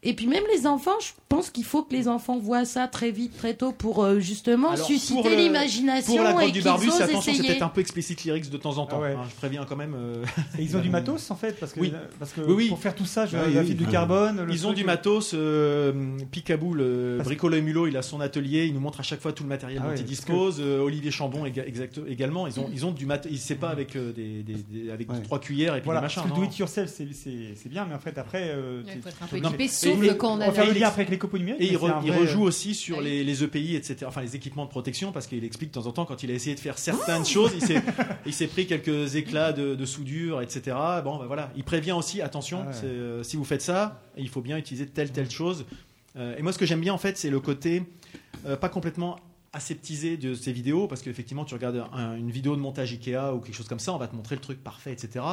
[0.04, 3.10] Et puis même les enfants, je pense qu'il faut que les enfants voient ça très
[3.10, 6.46] vite, très tôt, pour euh, justement Alors, susciter pour le- l'imagination Pour la et grotte
[6.46, 7.48] du qu'ils barbu, osent c'est attention, c'est essayer.
[7.48, 8.98] peut-être un peu explicite lyrics de temps en temps.
[8.98, 9.12] Ah ouais.
[9.12, 9.94] hein, je préviens quand même.
[9.96, 10.24] euh,
[10.58, 11.92] Et ils ont du matos en fait parce que, Oui.
[12.18, 12.68] parce que Oui, oui.
[12.68, 13.90] pour faire tout ça, je Ah la du oui.
[13.90, 14.46] carbone.
[14.50, 15.32] Ils ont du matos.
[15.34, 18.66] Euh, Picabou, le bricolo et mulot, il a son atelier.
[18.66, 20.58] Il nous montre à chaque fois tout le matériel Ah dont ouais, il dispose.
[20.60, 22.46] Euh, Olivier Chambon exact, également.
[22.46, 23.26] Ils ont, ils ont du mat.
[23.30, 25.20] Il sait pas avec euh, des, des- des- avec Ouais.
[25.22, 27.86] trois cuillères et puis Voilà, des parce que do it yourself, c'est- c'est c'est bien,
[27.88, 28.48] mais en fait après.
[28.50, 31.10] euh, Il faut être un peu équipé, sauf quand on a le lien après avec
[31.22, 31.62] les copeaux numériques.
[31.62, 34.04] Et il, re- rejoue aussi sur les, les EPI, etc.
[34.06, 36.34] Enfin, les équipements de protection, parce qu'il explique de temps en temps quand il a
[36.34, 37.52] essayé de faire certaines choses,
[38.26, 40.76] il s'est, pris quelques éclats de, de soudure, etc.
[41.04, 41.50] Bon, bah voilà.
[41.56, 42.76] Il prévient aussi, attention, Ah ouais.
[42.84, 45.64] euh, si vous faites ça, il faut bien utiliser telle telle chose.
[46.16, 47.82] Euh, et moi, ce que j'aime bien en fait, c'est le côté
[48.46, 49.16] euh, pas complètement
[49.54, 53.40] aseptisé de ces vidéos, parce qu'effectivement, tu regardes un- une vidéo de montage Ikea ou
[53.40, 55.24] quelque chose comme ça, on va te montrer le truc parfait, etc.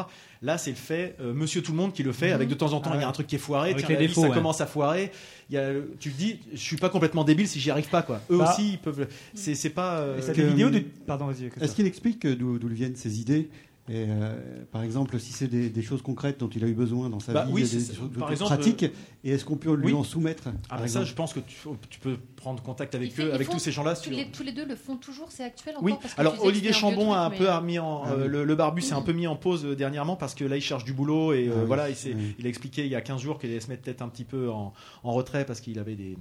[0.42, 2.74] Là, c'est le fait, euh, Monsieur Tout le Monde qui le fait, avec de temps
[2.74, 4.28] en temps, Ah il y a un truc qui est foiré, tiens, vie, défauts, ça
[4.28, 4.34] ouais.
[4.34, 5.12] commence à foirer.
[5.50, 8.02] Il y a, tu te dis, je suis pas complètement débile si j'y arrive pas,
[8.02, 8.22] quoi.
[8.30, 8.52] Eux Bah.
[8.52, 9.08] aussi, ils peuvent.
[9.34, 10.00] C'est, c'est pas.
[10.00, 10.80] euh, Et ça que- des vidéos de.
[11.08, 11.50] Pardon, vas-y.
[11.62, 13.50] Est-ce qu'il explique euh, d'où viennent ces idées?
[13.90, 14.36] Et euh,
[14.72, 17.34] par exemple, si c'est des, des choses concrètes dont il a eu besoin dans sa
[17.34, 18.84] Bah vie, oui, des, c'est des choses Par exemple, pratiques,
[19.24, 19.94] et est-ce qu'on peut lui oui.
[19.94, 21.56] en soumettre Ah, bah ça, je pense que tu,
[21.90, 23.96] tu peux prendre contact avec Ils eux, ils avec font tous ces gens-là.
[23.96, 26.22] Tous sur- les, tous les deux le font toujours, c'est actuel encore Oui, parce que
[26.22, 28.04] alors Olivier Chambon a un peu mais- mis en.
[28.06, 28.28] Ah euh, oui.
[28.30, 30.62] le, le barbu s'est un peu mis en pause euh, dernièrement parce que là, il
[30.62, 32.36] cherche du boulot et euh, Ah oui, voilà, il, s'est- oui.
[32.38, 34.24] il a expliqué il y a 15 jours qu'il allait se mettre peut-être un petit
[34.24, 34.72] peu en,
[35.04, 36.16] en retrait parce qu'il avait des.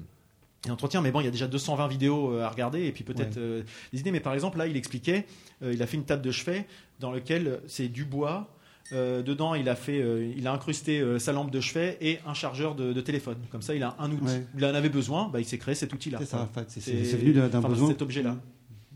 [0.70, 3.36] entretiens, mais bon, il y a déjà 220 vidéos euh, à regarder et puis peut-être
[3.36, 3.42] Ouais.
[3.42, 4.10] euh, des idées.
[4.10, 5.24] Mais par exemple, là, il expliquait,
[5.62, 6.66] euh, il a fait une table de chevet
[7.00, 8.54] dans lequel c'est du bois.
[8.92, 12.20] Euh, dedans, il a fait, euh, il a incrusté euh, sa lampe de chevet et
[12.26, 13.36] un chargeur de, de téléphone.
[13.52, 14.24] Comme ça, il a un outil.
[14.24, 14.46] Ouais.
[14.56, 16.18] Il en avait besoin, bah, il s'est créé cet outil-là.
[16.20, 16.50] C'est ça, Voilà.
[16.50, 17.88] en fait, c'est- venu d'un besoin.
[17.88, 18.36] cet objet-là.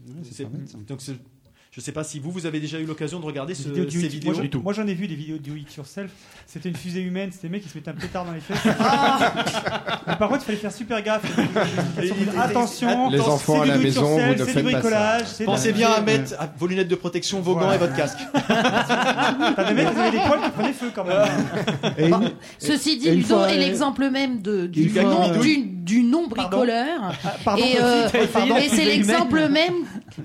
[0.08, 0.54] Ouais.
[0.88, 1.00] Donc,
[1.74, 3.90] je sais pas si vous, vous avez déjà eu l'occasion de regarder ce- vidéos do
[3.90, 4.32] ces it- vidéos.
[4.34, 6.10] Moi, j'en- Moi j'en ai vu des vidéos do it yourself.
[6.46, 8.58] C'était une fusée humaine, c'était des mecs qui se mettaient un pétard dans les fesses.
[10.06, 11.22] Mais par contre, il fallait faire super gaffe.
[12.38, 14.66] Attention, Les enfants c'est à du la do it maison, yourself, vous ne c'est faites
[14.66, 14.82] du pas
[15.24, 15.44] ça.
[15.46, 17.68] Pensez bien à mettre vos lunettes de protection, vos Voilà.
[17.68, 18.18] gants et votre casque.
[18.48, 22.30] T'as des mecs qui avaient des poils qui prenaient feu quand même.
[22.58, 24.92] Ceci dit, Ludo est euh, l'exemple même de, du, du
[25.82, 27.00] du, non-bricoleur.
[27.02, 27.12] Ah,
[27.44, 28.08] Pardon, Et, euh,
[28.60, 29.74] et c'est l'exemple même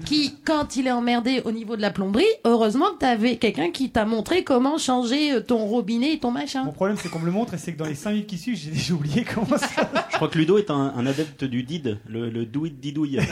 [0.06, 3.90] qui, quand il est emmerdé au niveau de la plomberie, heureusement que t'avais quelqu'un qui
[3.90, 6.64] t'a montré comment changer euh, ton robinet et ton machin.
[6.64, 8.38] Mon problème, c'est qu'on me le montre et c'est que dans les 5 minutes qui
[8.38, 9.68] suivent, j'ai déjà oublié comment ça.
[10.12, 13.20] Je crois que Ludo est un, un adepte du did, le, le do it didouille.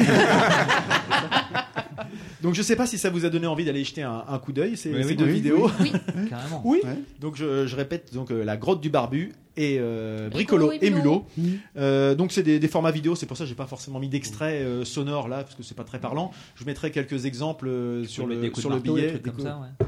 [2.45, 4.53] Donc je sais pas si ça vous a donné envie d'aller jeter un, un coup
[4.53, 5.69] d'œil ces, Oui, ces oui, deux oui, vidéos.
[5.81, 5.91] Oui.
[6.29, 6.61] Carrément.
[6.63, 6.81] Oui,
[7.19, 10.89] Donc je, je répète donc euh, la grotte du barbu et euh, Bricolo bricolo et
[10.91, 11.25] mulot.
[11.77, 14.09] Euh, donc c'est des, des formats vidéo, c'est pour ça que j'ai pas forcément mis
[14.09, 16.31] d'extrait euh, sonore là parce que c'est pas très parlant.
[16.55, 19.13] Je mettrai quelques exemples euh, sur le sur le billet.
[19.13, 19.87] des comme coups- ça, ouais.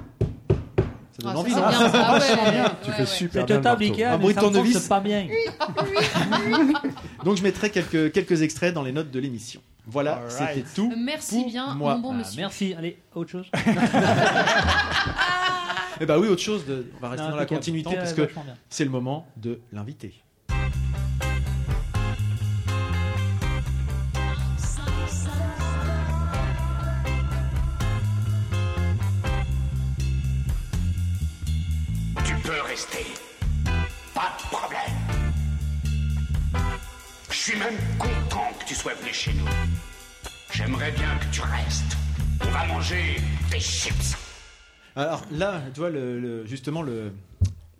[1.19, 1.51] Ça donne Ah, envie.
[1.51, 1.91] non bien ça.
[1.93, 3.05] Ah ouais, Tu ouais, fais ouais.
[3.07, 3.93] super bien le total marteau.
[3.93, 4.87] Ikea, Un mais bruit de ça tournevis.
[4.87, 5.27] pas bien.
[7.23, 9.61] Donc je mettrai quelques quelques extraits dans les notes de l'émission.
[9.89, 10.91] Voilà, c'était tout.
[10.97, 11.95] Merci pour bien, moi.
[11.95, 12.41] mon bon Ah, monsieur.
[12.41, 12.73] merci.
[12.77, 13.49] Allez, autre chose.
[15.99, 16.65] Eh bah oui, autre chose.
[16.65, 16.91] De...
[16.97, 18.29] On va rester Non, dans la continuité parce que
[18.69, 20.13] c'est le moment de l'inviter.
[32.25, 33.05] Tu peux rester.
[34.13, 34.55] Pas de
[37.51, 39.45] suis même content que tu sois venu chez nous.
[40.53, 41.95] J'aimerais bien que tu restes.
[42.41, 43.15] On va manger
[43.51, 44.17] des chips.
[44.97, 47.13] Alors là, tu vois, le, le- justement, le,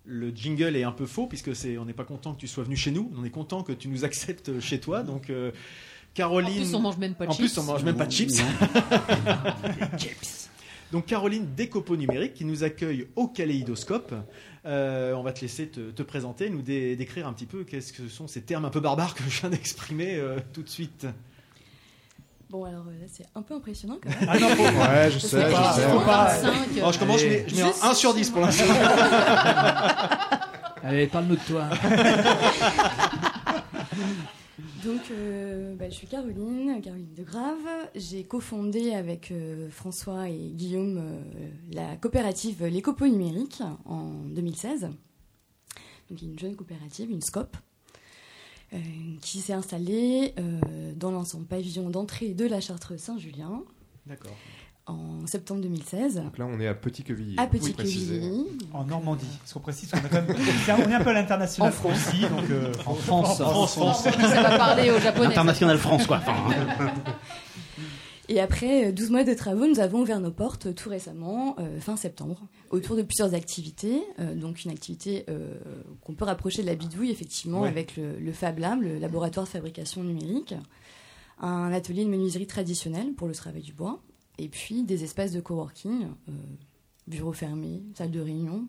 [0.06, 2.64] le jingle est un peu faux puisque c'est, on n'est pas content que tu sois
[2.64, 3.12] venu chez nous.
[3.18, 5.02] On est content que tu nous acceptes chez toi.
[5.02, 5.50] Donc, euh,
[6.14, 6.50] Caroline.
[6.50, 7.58] En plus, on mange même pas de En plus, chips.
[7.58, 8.40] on mange même pas de chips.
[9.26, 10.47] Non.
[10.92, 14.14] Donc Caroline Décopo Numérique qui nous accueille au Kaléidoscope.
[14.64, 17.92] Euh, on va te laisser te, te présenter, nous dé- décrire un petit peu qu'est-ce
[17.92, 21.06] que sont ces termes un peu barbares que je viens d'exprimer euh, tout de suite.
[22.50, 24.28] Bon, alors euh, là, c'est un peu impressionnant quand même.
[24.30, 27.54] Ah non, faut- Ouais, je sais, je pas- 25, Alors, je commence, je mets, je
[27.56, 28.64] mets un Juste- 1 sur 10 pour l'instant.
[30.82, 31.68] Allez, parle-nous de toi.
[34.84, 37.56] Donc, euh, bah, je suis Caroline, Caroline de Grave.
[37.94, 44.90] J'ai cofondé avec euh, François et Guillaume euh, la coopérative Les Copeaux Numériques en 2016.
[46.10, 47.56] Donc, une jeune coopérative, une SCOP,
[49.22, 50.34] qui s'est installée
[50.96, 53.62] dans l'ancien pavillon d'entrée de la Chartreuse Saint-Julien
[54.04, 54.36] D'accord.
[54.88, 56.16] En septembre 2016.
[56.16, 57.36] Donc là, on est à Petit-Quevilly.
[57.38, 57.46] À.
[57.46, 58.46] Petit-Quevilly.
[58.72, 59.26] En Normandie.
[59.40, 60.36] Parce qu'on précise qu'on a quand même.
[60.86, 62.12] on est un peu à l'international En France.
[62.22, 62.50] donc.
[62.50, 63.38] euh, En France.
[63.40, 64.02] France, France.
[64.02, 65.26] Ça va parler aux japonais.
[65.28, 66.18] International France, quoi.
[66.18, 66.34] Enfin,
[68.30, 71.56] Et après euh, 12 mois de travaux, nous avons ouvert nos portes euh, tout récemment,
[71.58, 74.02] euh, fin septembre, autour de plusieurs activités.
[74.18, 75.54] Euh, donc une activité euh,
[76.04, 77.68] qu'on peut rapprocher de la bidouille, effectivement, Ouais.
[77.68, 80.54] avec le, le Fab Lab, le laboratoire de fabrication numérique,
[81.40, 83.98] un atelier de menuiserie traditionnelle pour le travail du bois,
[84.38, 86.32] et puis des espaces de coworking, euh,
[87.06, 88.66] bureaux fermés, salle de réunion,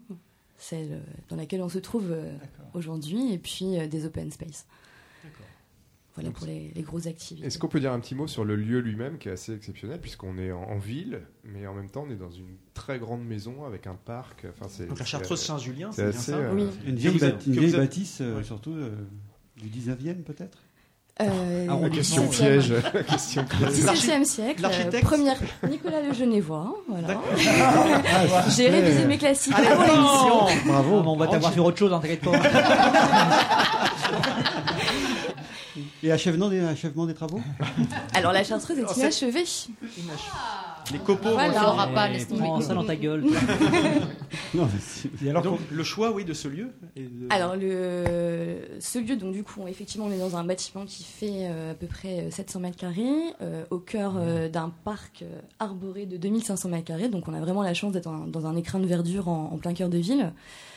[0.58, 2.36] celle euh, dans laquelle on se trouve euh,
[2.74, 4.66] aujourd'hui, et puis euh, des open space.
[6.16, 7.48] Voilà pour les, les grosses activités.
[7.48, 10.02] Est-ce qu'on peut dire un petit mot sur le lieu lui-même qui est assez exceptionnel
[10.02, 13.24] puisqu'on est en, en ville, mais en même temps on est dans une très grande
[13.24, 14.46] maison avec un parc.
[14.50, 16.66] Enfin, c'est Donc la Chartreuse Saint-Julien, c'est c'est bien ça euh, Oui.
[16.86, 18.44] Une vieille, bâtisse, euh, Ouais.
[18.44, 18.92] surtout euh,
[19.58, 20.58] du 19e peut-être?
[21.22, 22.30] Euh, Ah, Question 17e.
[22.30, 22.74] piège.
[23.10, 23.70] Question piège.
[23.72, 25.36] 17e siècle, l'architecte- euh, première
[25.70, 27.08] Nicolas le Genevois, voilà.
[27.10, 27.24] D'accord.
[27.36, 30.48] Ah, J'ai révisé mes classiques avant l'émission.
[30.66, 31.02] Bravo.
[31.02, 32.32] Mais on va t'avoir sur autre chose, hein, t'inquiète pas.
[36.04, 37.42] Et achèvement des, achèvement des travaux
[38.14, 39.44] Alors la chartreuse est inachevée.
[40.92, 41.30] Les copeaux.
[41.34, 41.54] Voilà.
[41.54, 42.42] Ça aura pas, laisse tomber.
[42.42, 43.26] Prends ça dans ta gueule.
[44.54, 46.72] Non, mais si- Et alors, Donc le choix, oui, de ce lieu.
[46.96, 50.86] et de- Alors le, ce lieu, donc du coup, effectivement, on est dans un bâtiment
[50.86, 53.04] qui fait euh, à peu près euh, 700 mètres carrés,
[53.42, 57.10] euh, au cœur euh, d'un parc euh, arboré de 2500 mètres carrés.
[57.10, 59.58] Donc on a vraiment la chance d'être dans, dans un écrin de verdure en, en
[59.58, 60.32] plein cœur de ville.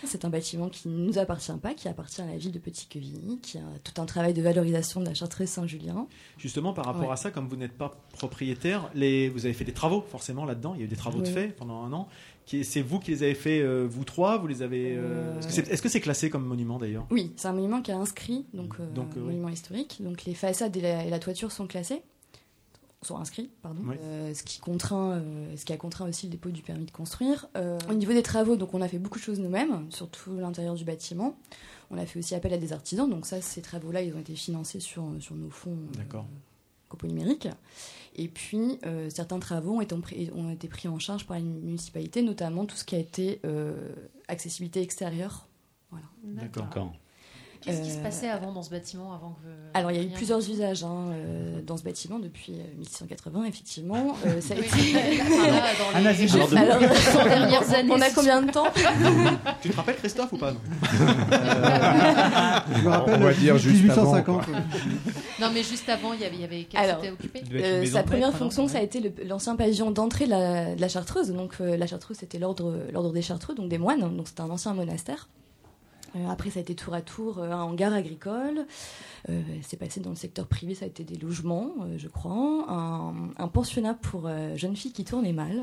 [0.04, 3.38] C'est un bâtiment qui ne nous appartient pas, qui appartient à la ville de Petit-Quevilly,
[3.40, 6.06] qui a tout un travail de valorisation de la Chartreuse Saint-Julien.
[6.38, 7.12] Justement, par rapport Ouais.
[7.12, 9.28] à ça, comme vous n'êtes pas propriétaire, les...
[9.30, 10.74] vous avez fait des travaux forcément là-dedans.
[10.74, 12.08] Il y a eu des travaux de fait pendant un an.
[12.46, 15.80] C'est vous qui les avez fait, euh, vous trois Vous les avez euh, Euh, Est-ce
[15.82, 17.06] que c'est classé comme monument d'ailleurs?
[17.10, 19.22] Oui, c'est un monument qui est inscrit, donc, euh, Donc, oui.
[19.22, 19.98] monument historique.
[20.00, 22.02] Donc les façades et la, et la toiture sont classées,
[23.00, 23.80] sont inscrits, pardon.
[23.86, 23.96] Oui.
[24.34, 25.22] Ce qui contraint,
[25.56, 27.48] ce qui a contraint aussi le dépôt du permis de construire.
[27.88, 30.84] Au niveau des travaux, donc on a fait beaucoup de choses nous-mêmes, surtout l'intérieur du
[30.84, 31.34] bâtiment.
[31.90, 34.34] On a fait aussi appel à des artisans, donc ça, ces travaux-là, ils ont été
[34.34, 35.72] financés sur sur nos fonds.
[35.72, 36.26] euh, D'accord.
[38.14, 41.42] Et puis, euh, certains travaux ont été, pris- ont été pris en charge par les
[41.42, 43.74] municipalités, notamment tout ce qui a été euh,
[44.28, 45.48] accessibilité extérieure.
[45.90, 46.06] Voilà.
[46.24, 46.68] D'accord.
[47.62, 49.48] Qu'est-ce qui se Euh, passait avant dans ce bâtiment avant que...
[49.78, 53.44] Alors, il y a eu plusieurs usages hein, euh, dans ce bâtiment depuis euh, 1680,
[53.44, 54.16] effectivement.
[54.26, 55.22] Euh, ça a Oui, été...
[55.22, 57.90] enfin, là, dans Un les Alors, 100 dernières années.
[57.92, 58.66] on a combien de temps
[59.62, 60.58] Tu te rappelles Christophe ou pas non
[62.76, 64.42] Je me rappelle, On va dire juste 1850.
[65.40, 66.66] Non, mais juste avant, il y avait, il y avait...
[66.74, 70.74] Alors, occupé Euh, sa de première fonction, ça a été l'ancien pavillon d'entrée de la,
[70.74, 71.30] de la Chartreuse.
[71.32, 74.00] Donc, euh, la Chartreuse, c'était l'ordre l'ordre des Chartreux, donc des moines.
[74.16, 75.28] Donc, c'était un ancien monastère.
[76.14, 78.66] Euh, après, ça a été tour à tour euh, un hangar agricole.
[79.28, 82.66] Euh, c'est passé dans le secteur privé, ça a été des logements, euh, je crois.
[82.68, 85.62] Un, un pensionnat pour euh, jeunes filles qui tournaient mal.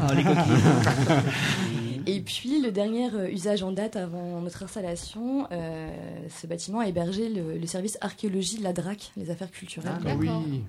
[0.00, 2.02] Ah, les coquilles.
[2.06, 5.90] Et puis, le dernier usage en date avant notre installation, euh,
[6.28, 10.14] ce bâtiment a hébergé le, le service archéologie de la DRAC, les affaires culturelles, Ah,
[10.18, 10.62] oui.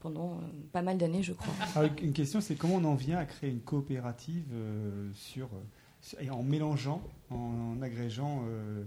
[0.00, 1.52] Pendant euh, pas mal d'années, je crois.
[1.74, 5.48] Alors, une question, c'est comment on en vient à créer une coopérative euh, sur, euh,
[5.48, 5.77] sur-
[6.20, 8.82] et en mélangeant, en, agrégeant euh,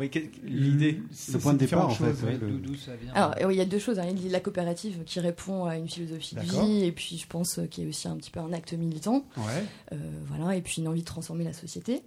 [0.00, 0.10] Oui,
[0.44, 1.00] l'idée.
[1.32, 2.04] Le point de départ, en fait.
[2.06, 2.24] choses.
[2.24, 3.98] ouais, le- D'où d'où ça vient Alors, oui, il y a deux choses.
[3.98, 4.06] hein.
[4.10, 7.26] Il y a la coopérative qui répond à une philosophie de vie, et puis je
[7.26, 9.24] pense qu'il y a aussi un petit peu un acte militant.
[9.36, 9.64] Ouais.
[9.92, 12.02] Euh, voilà, et puis une envie de transformer la société.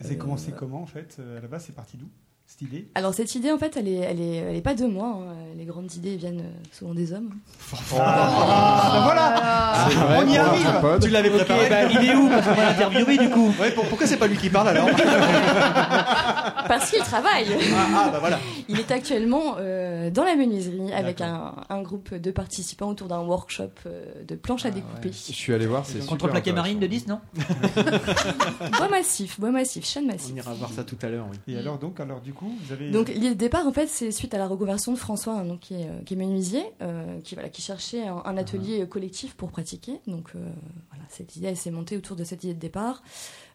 [0.00, 2.06] C'est Euh, commencé comment en fait euh, À la base, c'est parti d'où?
[2.58, 4.86] Cette idée Alors, cette idée, en fait, elle est, elle est, elle est pas de
[4.86, 5.18] moi.
[5.20, 5.34] hein.
[5.58, 7.30] Les grandes idées viennent euh, souvent des hommes.
[7.98, 10.98] Ah, ben voilà vrai On y arrive.
[11.02, 13.52] Tu l'avais préparé bah, il est où Parce qu'on va l'interviewer du coup.
[13.60, 14.88] Ouais, pour- pourquoi c'est pas lui qui parle alors
[16.68, 17.46] Parce qu'il travaille.
[17.74, 18.38] Ah, ah, bah voilà.
[18.68, 23.20] Il est actuellement euh, dans la menuiserie avec un, un groupe de participants autour d'un
[23.20, 25.10] workshop euh, de planches à découper.
[25.12, 27.20] Je suis allé voir, c'est super Contreplaqué marine de 10, non
[28.76, 30.32] Bois massif, bois massif, chêne massif.
[30.34, 31.54] On ira voir ça tout à l'heure, oui.
[31.54, 32.90] Et alors, donc, alors, du coup, vous avez.
[32.90, 35.60] Donc l'idée de départ, en fait, c'est suite à la reconversion de François, hein, donc,
[35.60, 38.86] qui, est, euh, qui est menuisier, euh, qui, voilà, qui cherchait un, un atelier euh,
[38.86, 40.00] collectif pour pratiquer.
[40.06, 40.38] Donc euh,
[40.90, 43.02] voilà, cette idée, elle s'est montée autour de cette idée de départ,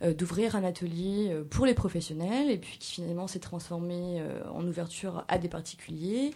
[0.03, 4.21] euh, d'ouvrir un atelier pour les professionnels, et puis qui finalement s'est transformé
[4.53, 6.31] en ouverture à des particuliers.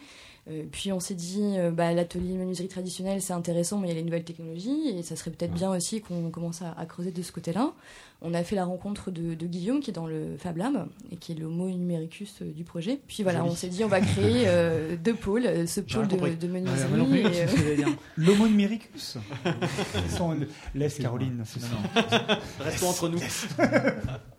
[0.71, 4.03] Puis on s'est dit, bah, l'atelier menuiserie traditionnelle, c'est intéressant, mais il y a les
[4.03, 7.31] nouvelles technologies, et ça serait peut-être bien aussi qu'on commence à, à creuser de ce
[7.31, 7.73] côté-là.
[8.21, 11.17] On a fait la rencontre de, de Guillaume, qui est dans le Fab Lab, et
[11.17, 12.99] qui est le mot numericus euh, du projet.
[13.08, 13.51] Puis voilà, Joli.
[13.51, 16.47] on s'est dit, on va créer euh, deux pôles, euh, ce pôle de, de Ah,
[16.47, 17.84] menuiserie.
[18.17, 19.17] L'homo numericus.
[19.45, 20.38] Ils sont-
[20.73, 21.43] Laisse Caroline.
[21.45, 22.39] c'est ça.
[22.62, 23.19] Restons entre nous.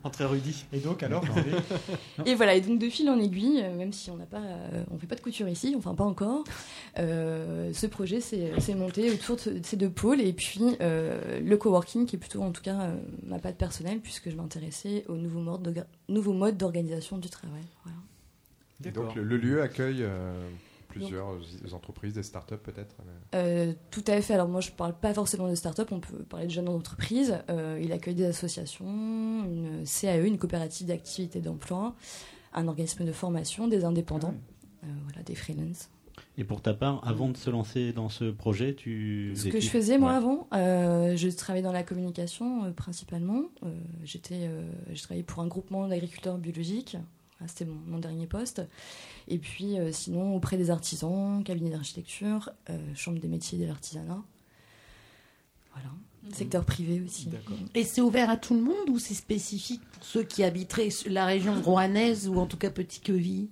[0.07, 0.65] Entre érudits.
[0.73, 1.23] Et donc, alors,
[2.25, 4.83] Et voilà, et donc de fil en aiguille, euh, même si on n'a pas, euh,
[4.91, 6.43] on fait pas de couture ici, enfin pas encore,
[6.97, 11.39] euh, ce projet s'est monté autour de ce- de ces deux pôles et puis euh,
[11.39, 15.05] le coworking qui est plutôt en tout cas euh, ma patte personnelle puisque je m'intéressais
[15.07, 17.63] aux nouveaux modes d'orga- nouveaux modes d'organisation du travail.
[17.83, 17.97] Voilà.
[18.85, 20.33] Et Donc le, le lieu accueille euh,
[20.97, 21.37] plusieurs
[21.73, 22.95] entreprises, des startups peut-être.
[23.05, 24.33] mais- Euh, tout à fait.
[24.33, 25.89] Alors moi, je parle pas forcément de start-up.
[25.91, 27.37] On peut parler de jeunes entreprises.
[27.49, 31.95] Euh, il accueille des associations, une CAE, une coopérative d'activité d'emploi,
[32.53, 34.33] un organisme de formation, des indépendants,
[34.83, 35.89] euh, voilà, des freelances.
[36.39, 39.33] Et pour ta part, avant de se lancer dans ce projet, tu.
[39.35, 43.43] Ce que je faisais moi avant, euh, je travaillais dans la communication euh, principalement.
[43.63, 43.69] Euh,
[44.03, 46.97] j'étais, euh, j'ai travaillé pour un groupement d'agriculteurs biologiques.
[47.41, 48.61] Ah, C'était mon, mon dernier poste.
[49.27, 53.67] Et puis euh, sinon auprès des artisans, cabinet d'architecture, euh, chambre des métiers et de
[53.67, 54.23] l'artisanat.
[55.73, 55.89] Voilà.
[56.33, 57.29] Secteur privé aussi.
[57.73, 61.25] Et c'est ouvert à tout le monde ou c'est spécifique pour ceux qui habiteraient la
[61.25, 63.47] région rouennaise ou en tout cas Petit-Queville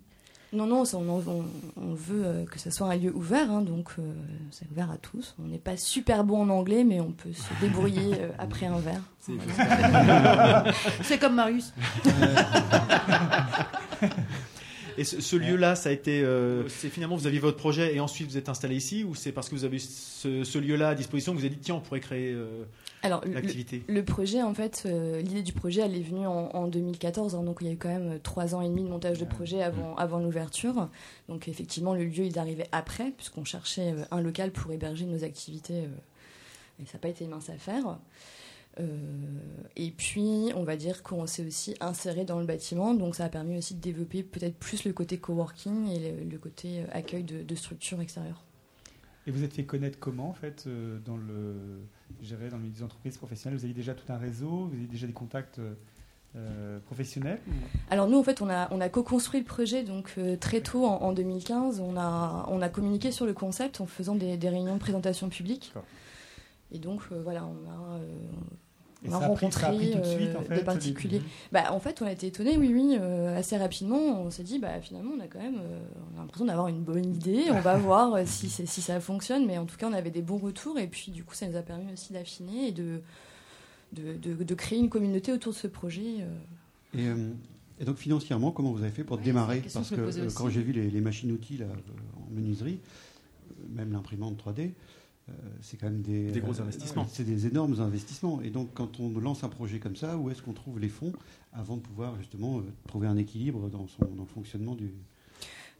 [0.55, 1.45] Non, non, ça, on, en- on-
[1.81, 4.13] on veut euh, que ce soit un lieu ouvert, hein, donc euh,
[4.51, 5.35] c'est ouvert à tous.
[5.43, 8.79] On n'est pas super bon en anglais, mais on peut se débrouiller euh, après un
[8.79, 9.01] verre.
[9.27, 10.63] Voilà.
[11.03, 11.73] C'est comme Marius.
[14.97, 16.21] Et ce, ce lieu-là, ça a été.
[16.23, 19.31] euh, c'est finalement, vous aviez votre projet et ensuite vous êtes installé ici ou c'est
[19.31, 21.75] parce que vous avez eu ce, ce lieu-là à disposition que vous avez dit tiens,
[21.75, 22.63] on pourrait créer euh,
[23.03, 23.83] Alors, le- l'activité?
[23.87, 27.43] Le projet, en fait, euh, l'idée du projet, elle est venue en, en 2014, hein,
[27.43, 29.61] donc il y a eu quand même trois ans et demi de montage de projet
[29.61, 30.87] avant, avant l'ouverture.
[31.27, 35.05] Donc effectivement, le lieu, il est arrivé après, puisqu'on cherchait euh, un local pour héberger
[35.05, 37.85] nos activités, euh, et ça n'a pas été mince à faire.
[37.87, 37.93] Euh,
[39.75, 43.29] et puis, on va dire qu'on s'est aussi inséré dans le bâtiment, donc ça a
[43.29, 47.23] permis aussi de développer peut-être plus le côté coworking et le, le côté euh, accueil
[47.23, 48.43] de, de structures extérieures.
[49.27, 51.55] Et vous êtes fait connaître comment, en fait, euh, dans le,
[52.21, 54.69] dirais, dans le milieu des entreprises professionnelles Vous avez déjà tout un réseau?
[54.71, 55.73] Vous avez déjà des contacts euh,
[56.35, 57.39] euh, professionnels?
[57.89, 60.85] Alors nous, en fait, on a, on a co-construit le projet donc euh, très tôt
[60.85, 61.79] en, en 2015.
[61.79, 65.29] On a, on a communiqué sur le concept en faisant des, des réunions de présentation
[65.29, 65.73] publique.
[66.71, 68.07] Et donc euh, voilà, on a, euh,
[69.03, 70.41] Et on a ça a pris- rencontré ça a pris tout de suite, euh, en
[70.43, 71.21] fait, des particuliers.
[71.51, 73.97] Bah, en fait, on a été étonnés, oui, oui, euh, assez rapidement.
[74.21, 75.79] On s'est dit, bah, finalement, on a quand même euh,
[76.13, 77.43] on a l'impression d'avoir une bonne idée.
[77.51, 79.45] On va voir si, ça fonctionne.
[79.45, 80.79] Mais en tout cas, on avait des bons retours.
[80.79, 83.01] Et puis, du coup, ça nous a permis aussi d'affiner et de,
[83.93, 86.21] de, de- de créer une communauté autour de ce projet.
[86.21, 86.97] euh.
[86.97, 87.29] Et, euh,
[87.79, 90.71] et donc financièrement, comment vous avez fait pour Ouais, démarrer Parce que quand j'ai vu
[90.71, 91.65] les, les machines-outils là,
[92.17, 92.79] en menuiserie,
[93.69, 94.67] même l'imprimante 3D, euh,
[95.61, 97.07] c'est quand même des, Des gros euh, investissements.
[97.11, 98.41] C'est des énormes investissements.
[98.41, 101.13] Et donc quand on lance un projet comme ça, où est-ce qu'on trouve les fonds
[101.53, 104.91] avant de pouvoir justement euh, trouver un équilibre dans, son, dans le fonctionnement du...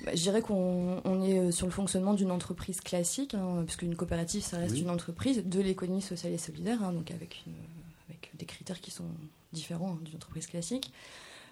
[0.04, 3.84] Bah, je dirais qu'on on est euh, sur le fonctionnement d'une entreprise classique, hein, puisque
[3.84, 4.82] une coopérative, ça reste Oui.
[4.82, 7.54] une entreprise de l'économie sociale et solidaire, hein, donc avec, une-
[8.10, 9.06] avec des critères qui sont
[9.54, 10.92] différents hein, d'une entreprise classique.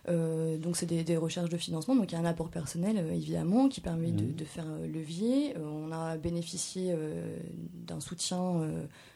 [0.10, 2.98] Euh, donc c'est des, des recherches de financement, donc il y a un apport personnel
[2.98, 5.56] euh, évidemment qui permet de, de faire euh, levier.
[5.56, 6.94] Euh, on a bénéficié
[7.88, 8.68] d'un soutien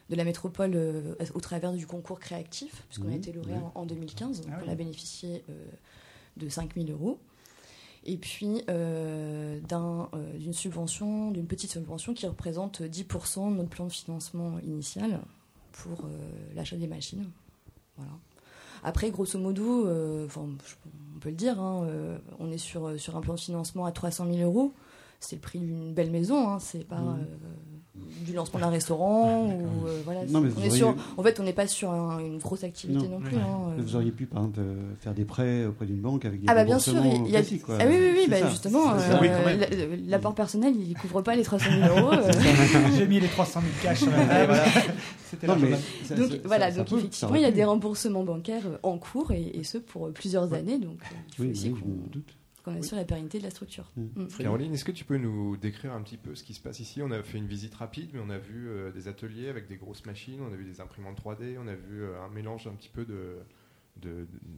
[0.08, 0.74] de la métropole
[1.34, 3.16] au travers du concours créatif, puisqu'on a Mhm.
[3.16, 5.44] été lauréat en, en 2015, donc Ah on a bénéficié
[6.38, 7.18] de 5000 euros
[8.04, 13.92] et puis d'un, d'une subvention, d'une petite subvention qui représente 10% de notre plan de
[13.92, 15.20] financement initial
[15.72, 16.08] pour
[16.54, 17.28] l'achat des machines.
[17.96, 18.12] Voilà.
[18.82, 23.20] Après, grosso modo, euh, on peut le dire, hein, euh, on est sur, sur un
[23.20, 24.72] plan de financement à 300 000 euros.
[25.20, 27.26] C'est le prix d'une belle maison, hein, c'est pas Mhm.
[28.00, 30.20] Euh, du lancement d'un restaurant ou euh, voilà.
[30.28, 32.18] Non, mais c'est- vous on est auriez- sur, en fait, on n'est pas sur un-
[32.20, 33.20] une grosse activité non, Non.
[33.20, 33.36] plus.
[33.36, 33.40] hein,
[33.78, 33.82] euh.
[33.82, 36.54] Vous auriez pu par exemple euh, faire des prêts auprès d'une banque avec des Ah
[36.54, 37.42] bah bien sûr, il y a...
[37.64, 37.76] quoi.
[37.80, 41.42] ah oui oui oui, bah justement, euh, Oui, la- l'apport personnel il couvre pas les
[41.42, 42.12] 300 000 euros.
[42.12, 42.32] euh.
[42.96, 44.54] J'ai mis les 300 000 cash sur la table.
[45.30, 45.72] C'était Non, mais
[46.04, 48.96] ça- Donc ça- voilà, ça- donc effectivement, il y a des remboursements bancaires euh, en
[48.98, 50.78] cours et, et ce pour euh, plusieurs années.
[50.78, 52.34] Donc euh, il faut Oui, aussi oui, je me doute.
[52.74, 53.90] Qu'on assure la pérennité de la structure.
[53.96, 54.22] Mm.
[54.22, 54.28] Mm.
[54.38, 57.00] Caroline, est-ce que tu peux nous décrire un petit peu ce qui se passe ici?
[57.02, 59.76] On a fait une visite rapide, mais on a vu euh, des ateliers avec des
[59.76, 62.72] grosses machines, on a vu des imprimantes 3D, on a vu euh, un mélange un
[62.72, 63.36] petit peu de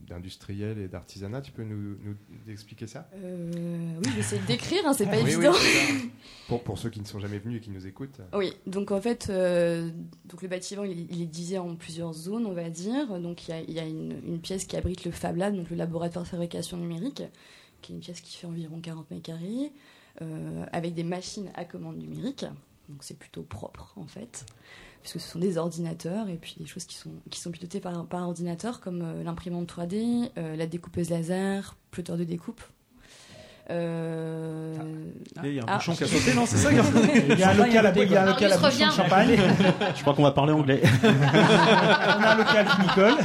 [0.07, 1.41] d'industriel et d'artisanat.
[1.41, 2.15] Tu peux nous, nous
[2.51, 3.09] expliquer ça?
[3.15, 5.53] Euh, oui, j'essaie de décrire, hein, c'est pas Oui, oui, évident.
[6.47, 8.21] pour, pour ceux qui ne sont jamais venus et qui nous écoutent.
[8.33, 9.89] Oui, donc en fait, euh,
[10.25, 13.19] donc le bâtiment il, est- il est divisé en plusieurs zones, on va dire.
[13.19, 15.55] Donc il y a, il y a une, une pièce qui abrite le Fab Lab,
[15.55, 17.23] donc le laboratoire de fabrication numérique,
[17.81, 19.71] qui est une pièce qui fait environ 40 mètres carrés,
[20.21, 22.45] euh, avec des machines à commande numérique.
[22.89, 24.45] Donc c'est plutôt propre en fait,
[25.01, 28.05] puisque ce sont des ordinateurs et puis des choses qui sont, qui sont pilotées par,
[28.05, 32.61] par ordinateur, comme euh, l'imprimante 3D, euh, la découpeuse laser, plotter de découpe.
[33.69, 34.73] Euh,
[35.43, 35.77] Il y a un ah.
[35.77, 36.77] bouchon qui a sauté, non C'est ça Il
[37.39, 39.39] y a un local à, il y a un local à bouchon de champagne.
[39.95, 40.81] Je crois qu'on va parler anglais.
[41.03, 43.17] On a un local Nicole.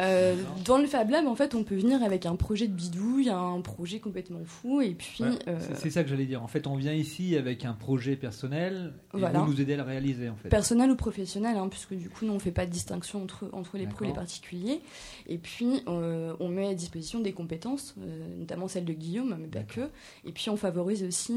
[0.00, 3.28] Euh, dans le Fab Lab, en fait, on peut venir avec un projet de bidouille,
[3.30, 5.24] un projet complètement fou, et puis.
[5.48, 6.42] Euh, c'est- ça que j'allais dire.
[6.42, 9.40] En fait, on vient ici avec un projet personnel et Voilà.
[9.40, 10.48] vous nous aidez à le réaliser en fait.
[10.48, 13.76] personnel ou professionnel, hein, puisque du coup, nous, on fait pas de distinction entre, entre
[13.78, 14.80] les pros et les particuliers.
[15.26, 17.94] Et puis, euh, on met à disposition des compétences,
[18.38, 19.88] notamment celles de Guillaume, mais pas que.
[20.24, 21.34] Et puis, on favorise aussi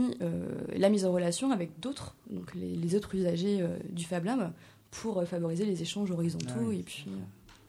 [0.75, 4.51] la mise en relation avec d'autres, donc les, les autres usagers du Fab Lab,
[4.91, 6.79] pour favoriser les échanges horizontaux Ah oui.
[6.79, 7.05] et puis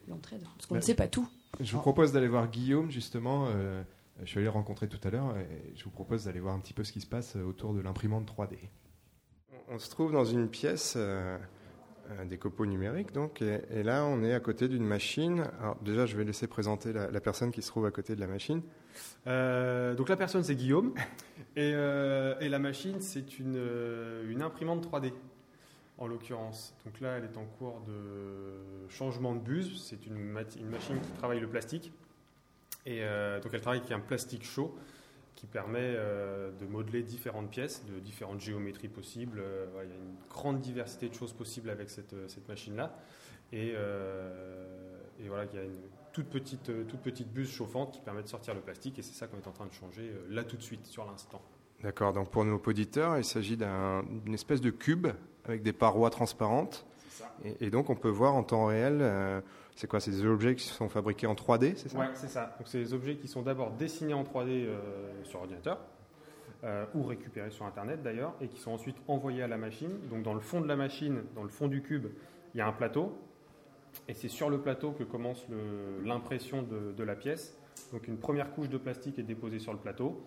[0.08, 0.42] l'entraide.
[0.56, 1.28] Parce qu'on Bah, ne sait pas tout.
[1.60, 3.46] Je vous propose d'aller voir Guillaume, justement.
[3.48, 3.82] euh,
[4.22, 6.60] je suis allé le rencontrer tout à l'heure et je vous propose d'aller voir un
[6.60, 8.56] petit peu ce qui se passe euh, autour de l'imprimante 3D.
[9.68, 11.38] On se trouve dans une pièce euh,
[12.28, 15.44] des copeaux numériques, donc, et, et là on est à côté d'une machine.
[15.60, 18.20] Alors déjà, je vais laisser présenter la, la personne qui se trouve à côté de
[18.20, 18.60] la machine.
[19.26, 20.92] Euh, donc la personne c'est Guillaume
[21.56, 23.56] et, euh, et la machine c'est une,
[24.28, 25.12] une imprimante 3D
[26.02, 26.74] en l'occurrence.
[26.84, 31.40] Donc là elle est en cours de changement de buse, c'est une, machine qui travaille
[31.40, 31.92] le plastique
[32.84, 34.74] et euh, donc elle travaille avec un plastique chaud
[35.36, 39.38] qui permet euh, de modeler différentes pièces de différentes géométries possibles.
[39.40, 42.14] Euh, il y a une grande diversité de choses possibles avec cette,
[42.48, 42.96] machine-là.
[43.52, 43.74] Et,
[45.28, 45.78] voilà, il y a une
[46.12, 48.98] toute petite, toute petite buse chauffante qui permet de sortir le plastique.
[48.98, 51.40] Et c'est ça qu'on est en train de changer là tout de suite, sur l'instant.
[51.82, 55.08] D'accord, donc pour nos auditeurs, il s'agit d'un- d'une espèce de cube
[55.44, 56.86] avec des parois transparentes.
[57.44, 59.40] Et, et donc on peut voir en temps réel, euh,
[59.74, 61.98] c'est quoi, c'est des objets qui sont fabriqués en 3D, c'est ça?
[61.98, 62.54] Ouais, c'est ça.
[62.58, 64.78] Donc c'est des objets qui sont d'abord dessinés en 3D euh,
[65.24, 65.78] sur ordinateur.
[66.64, 69.90] euh, ou récupérés sur Internet d'ailleurs, et qui sont ensuite envoyés à la machine.
[70.10, 72.06] Donc dans le fond de la machine, dans le fond du cube,
[72.54, 73.18] il y a un plateau,
[74.08, 75.44] et c'est sur le plateau que commence
[76.04, 77.58] l'impression de, de la pièce.
[77.92, 80.22] Donc une première couche de plastique est déposée sur le plateau,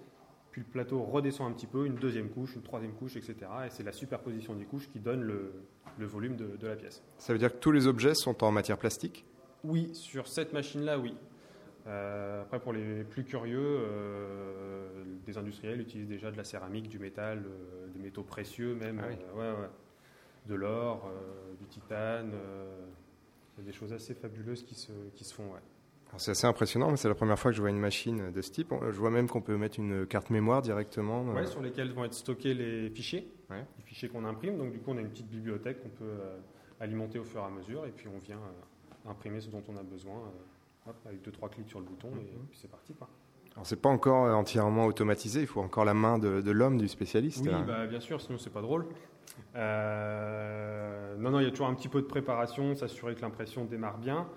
[0.55, 3.35] puis le plateau redescend un petit peu, une deuxième couche, une troisième couche, etc.
[3.65, 5.51] Et c'est la superposition des couches qui donne le,
[5.99, 7.03] le volume de, de la pièce.
[7.17, 9.25] Ça veut dire que tous les objets sont en matière plastique?
[9.65, 11.13] Oui, sur cette machine-là, oui.
[11.87, 16.99] Euh, après, pour les plus curieux, euh, des industriels utilisent déjà de la céramique, du
[16.99, 19.15] métal, euh, des métaux précieux même, Ah oui.
[19.35, 19.69] ouais, ouais.
[20.47, 21.11] de l'or,
[21.59, 22.31] du titane.
[23.57, 25.51] il y a des choses assez fabuleuses qui se, qui se font.
[25.51, 25.59] Ouais.
[26.17, 28.51] C'est assez impressionnant, mais c'est la première fois que je vois une machine de ce
[28.51, 28.73] type.
[28.81, 31.25] Je vois même qu'on peut mettre une carte mémoire directement.
[31.29, 33.65] euh, Ouais, sur lesquels vont être stockés les fichiers, Ouais.
[33.77, 34.57] les fichiers qu'on imprime.
[34.57, 36.37] Donc du coup, on a une petite bibliothèque qu'on peut euh,
[36.79, 39.77] alimenter au fur et à mesure, et puis on vient euh, imprimer ce dont on
[39.77, 42.93] a besoin euh, hop, avec deux trois clics sur le bouton, et puis c'est parti.
[42.93, 43.07] Quoi.
[43.53, 46.77] Alors c'est pas encore euh, entièrement automatisé, il faut encore la main de, de l'homme,
[46.77, 47.45] du spécialiste.
[47.45, 47.63] Oui, hein.
[47.65, 48.85] bah, bien sûr, sinon c'est pas drôle.
[49.55, 53.65] Euh, non, non, il y a toujours un petit peu de préparation, s'assurer que l'impression
[53.65, 54.27] démarre bien.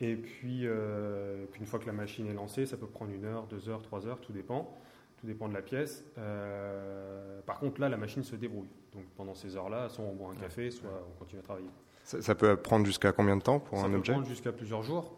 [0.00, 3.24] Et puis, euh, puis une fois que la machine est lancée, ça peut prendre une
[3.24, 4.76] heure, deux heures, trois heures, tout dépend.
[5.16, 6.04] Tout dépend de la pièce.
[6.16, 8.70] Euh, par contre, là, la machine se débrouille.
[8.94, 11.70] Donc pendant ces heures-là, soit on boit un café, soit on continue à travailler.
[12.04, 14.52] Ça, ça peut prendre jusqu'à combien de temps pour ça un peut objet prendre jusqu'à
[14.52, 15.14] plusieurs jours.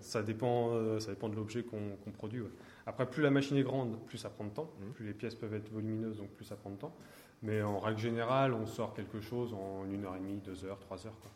[0.00, 2.42] Ça dépend, euh, ça dépend de l'objet qu'on produit.
[2.42, 2.50] ouais.
[2.86, 4.70] Après, plus la machine est grande, plus ça prend de temps.
[4.94, 6.94] Plus les pièces peuvent être volumineuses, donc plus ça prend de temps.
[7.42, 10.78] Mais en règle générale, on sort quelque chose en une heure et demie, deux heures,
[10.78, 11.18] trois heures.
[11.22, 11.30] quoi.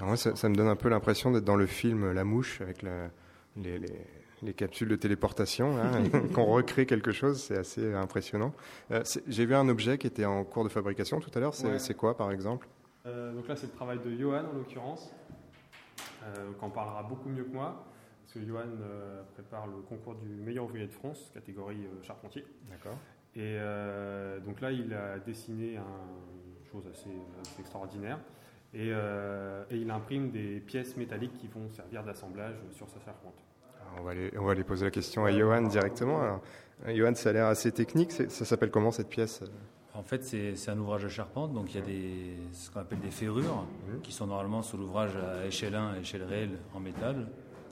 [0.00, 2.60] Alors moi, ça, ça me donne un peu l'impression d'être dans le film La Mouche
[2.62, 3.10] avec la-
[3.56, 4.06] les, les-
[4.42, 5.74] les capsules de téléportation,
[6.34, 8.54] qu'on recrée quelque chose, c'est assez impressionnant.
[8.90, 11.68] Euh, J'ai vu un objet qui était en cours de fabrication tout à l'heure, c'est
[11.88, 11.94] Ouais.
[11.94, 12.66] quoi par exemple?
[13.04, 15.12] Euh, donc là, c'est le travail de Johan en l'occurrence,
[16.24, 17.84] euh, qui en parlera beaucoup mieux que moi,
[18.22, 22.46] parce que Johan euh, prépare le concours du meilleur ouvrier de France, catégorie charpentier.
[22.70, 22.96] D'accord.
[23.36, 23.58] Et
[24.46, 27.10] donc là, il a dessiné un- une chose assez,
[27.42, 28.18] assez extraordinaire.
[28.72, 33.34] Et, euh, et il imprime des pièces métalliques qui vont servir d'assemblage sur sa charpente.
[33.80, 36.20] Alors, on, va aller, on va aller poser la question à Johan directement.
[36.20, 36.40] Alors,
[36.86, 39.42] euh, Johan, ça a l'air assez technique, ça s'appelle comment cette pièce?
[39.92, 43.00] En fait, c'est un ouvrage de charpente, donc il y a des, ce qu'on appelle
[43.00, 43.66] des ferrures,
[44.04, 47.26] qui sont normalement sur l'ouvrage à échelle 1 et échelle réelle en métal,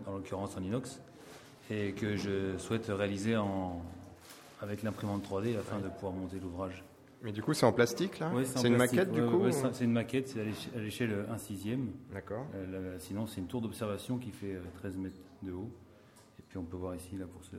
[0.04, 1.00] dans l'occurrence en inox,
[1.70, 3.80] et que je souhaite réaliser en,
[4.60, 6.82] avec l'imprimante 3D afin de pouvoir monter l'ouvrage.
[7.22, 9.72] Mais du coup, c'est en plastique, là C'est une maquette, du coup ouais, ou- ça,
[9.72, 11.88] C'est une maquette, c'est à l'éche- à l'échelle 1 sixième.
[12.12, 12.46] D'accord.
[12.54, 15.70] Euh, sinon, c'est une tour d'observation qui fait euh, 13 mètres de haut.
[16.38, 17.56] Et puis on peut voir ici, là, pour ce,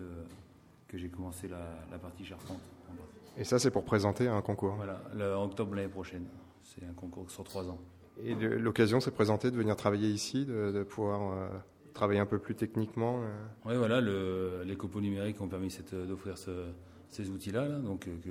[0.87, 1.59] que j'ai commencé la,
[1.91, 2.59] la partie charpente.
[2.89, 3.01] en bas.
[3.37, 4.75] Et ça, c'est pour présenter un concours.
[4.75, 6.25] Voilà, le, en octobre l'année prochaine.
[6.63, 7.79] C'est un concours sur 3 ans.
[8.23, 11.47] Et l'occasion s'est présentée de venir travailler ici, de, de pouvoir euh,
[11.93, 13.21] travailler un peu plus techniquement.
[13.23, 13.27] euh.
[13.65, 16.67] Oui, voilà, le, les copeaux numériques ont permis d'offrir ce-
[17.09, 17.67] ces outils-là.
[17.67, 18.29] là, donc, euh, que,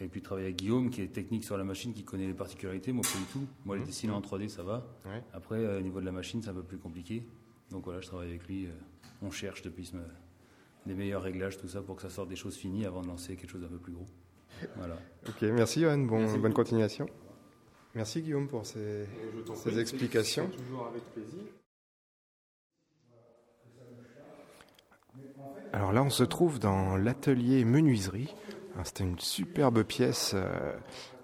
[0.00, 2.92] et puis travailler avec Guillaume, qui est technique sur la machine, qui connaît les particularités.
[2.92, 3.46] Moi, pas du tout.
[3.64, 4.86] Moi, les dessiner en 3D, ça va.
[5.06, 5.22] Ouais.
[5.32, 7.26] Après, euh, au niveau de la machine, c'est un peu plus compliqué.
[7.70, 8.66] Donc voilà, je travaille avec lui.
[8.66, 8.70] euh,
[9.22, 9.96] on cherche depuis ce,
[10.86, 13.34] des meilleurs réglages, tout ça, pour que ça sorte des choses finies avant de lancer
[13.36, 14.06] quelque chose d'un peu plus gros.
[14.76, 14.96] Voilà.
[15.28, 17.06] Ok, merci Johan, bon, Merci bonne continuation.
[17.94, 19.06] Merci Guillaume pour ces,
[19.56, 20.48] ces explications.
[20.48, 21.40] Toujours avec plaisir.
[25.72, 28.34] Alors là, on se trouve dans l'atelier menuiserie.
[28.78, 30.72] Alors, C'était une superbe pièce euh,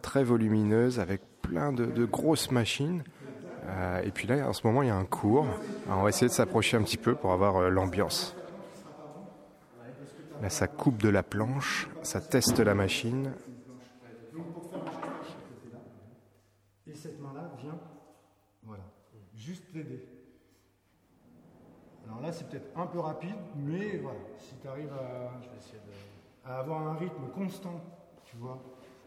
[0.03, 3.05] très volumineuse avec plein de, grosses machines.
[3.67, 5.47] Euh, et puis là, en ce moment, il y a un cours.
[5.89, 8.35] On va essayer de s'approcher un petit peu pour avoir euh, l'ambiance.
[10.43, 13.31] Là, ça coupe de la planche, ça teste la machine.
[16.89, 17.79] Et cette main-là vient,
[18.65, 18.83] voilà,
[19.37, 20.05] juste t'aider.
[22.05, 25.41] Alors là, c'est peut-être un peu rapide, mais voilà, si tu arrives à,
[26.45, 27.81] à avoir un rythme constant,
[28.25, 28.63] tu vois,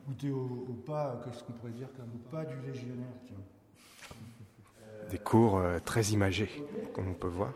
[0.07, 3.07] où tu es au, au pas, qu'est-ce qu'on pourrait dire, comme au pas du légionnaire.
[5.09, 6.63] Des cours euh, très imagés,
[6.93, 7.53] comme on peut voir.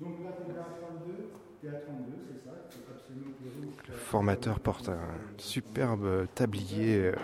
[0.00, 3.32] Donc là, tu es à 32, tu es à 32, c'est ça, faut absolument
[3.88, 5.08] le formateur porte un
[5.38, 7.14] superbe tablier euh,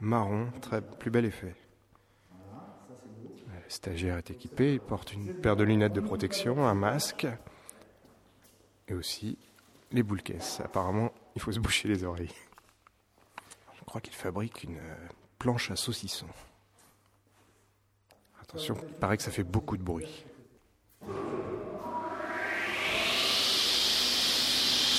[0.00, 1.54] marron, très plus bel effet.
[3.50, 7.26] Le stagiaire est équipé, il porte une paire de lunettes de protection, un masque
[8.88, 9.38] et aussi
[9.92, 10.60] les boules caisses.
[10.64, 12.32] Apparemment, il faut se boucher les oreilles.
[13.78, 15.08] Je crois qu'il fabrique une euh,
[15.38, 16.26] planche à saucisson.
[18.40, 20.24] Attention, il paraît que ça fait beaucoup de bruit.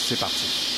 [0.05, 0.73] C'est parti.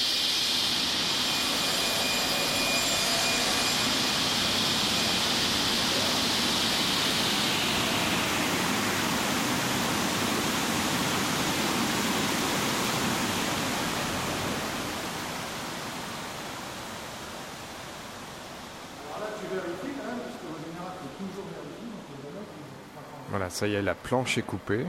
[19.16, 21.88] Alors là, tu vérifies quand même, parce qu'en général, il faut toujours vérifier.
[21.88, 24.86] donc le bonhomme, il va pas Voilà, ça y est, la planche est coupée.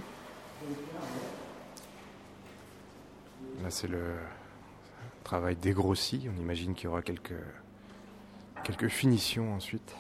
[3.62, 4.16] Là, c'est le
[5.22, 6.26] travail dégrossi.
[6.36, 7.40] On imagine qu'il y aura quelques,
[8.64, 9.94] quelques finitions ensuite.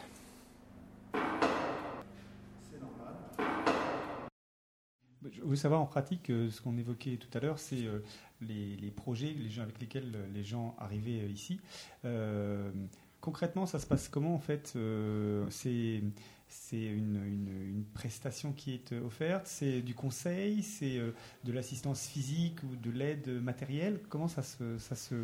[5.30, 8.02] Je veux savoir en pratique euh, ce qu'on évoquait tout à l'heure, c'est euh,
[8.40, 11.60] les, projets les gens avec lesquels euh, les gens arrivaient ici.
[13.20, 14.76] Concrètement, ça se passe comment en fait
[16.48, 21.12] c'est une, une- une prestation qui est euh, offerte, c'est du conseil, c'est euh,
[21.44, 24.00] de l'assistance physique ou de l'aide matérielle.
[24.08, 25.14] Comment ça se, ça se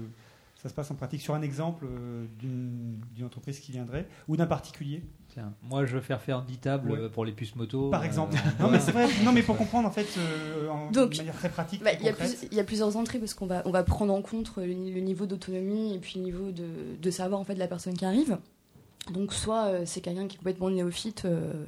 [0.63, 4.37] ça se passe en pratique sur un exemple euh, d'une d'une entreprise qui viendrait ou
[4.37, 5.03] d'un particulier?
[5.29, 7.09] Tiens, moi je veux faire faire 10 tables Ouais.
[7.09, 7.91] pour les puces moto.
[7.91, 8.37] Par exemple.
[8.61, 9.09] non, mais c'est vrai.
[9.25, 11.83] Non, mais pour comprendre en fait euh, en, Donc, de manière très pratique.
[11.83, 12.09] Bah, Il y,
[12.59, 15.27] a y plusieurs entrées parce qu'on va, on va prendre en compte le, le niveau
[15.27, 16.67] d'autonomie et puis le niveau de,
[17.01, 18.39] de savoir en fait de la personne qui arrive.
[19.11, 21.65] Donc soit euh, c'est quelqu'un qui est complètement néophyte euh,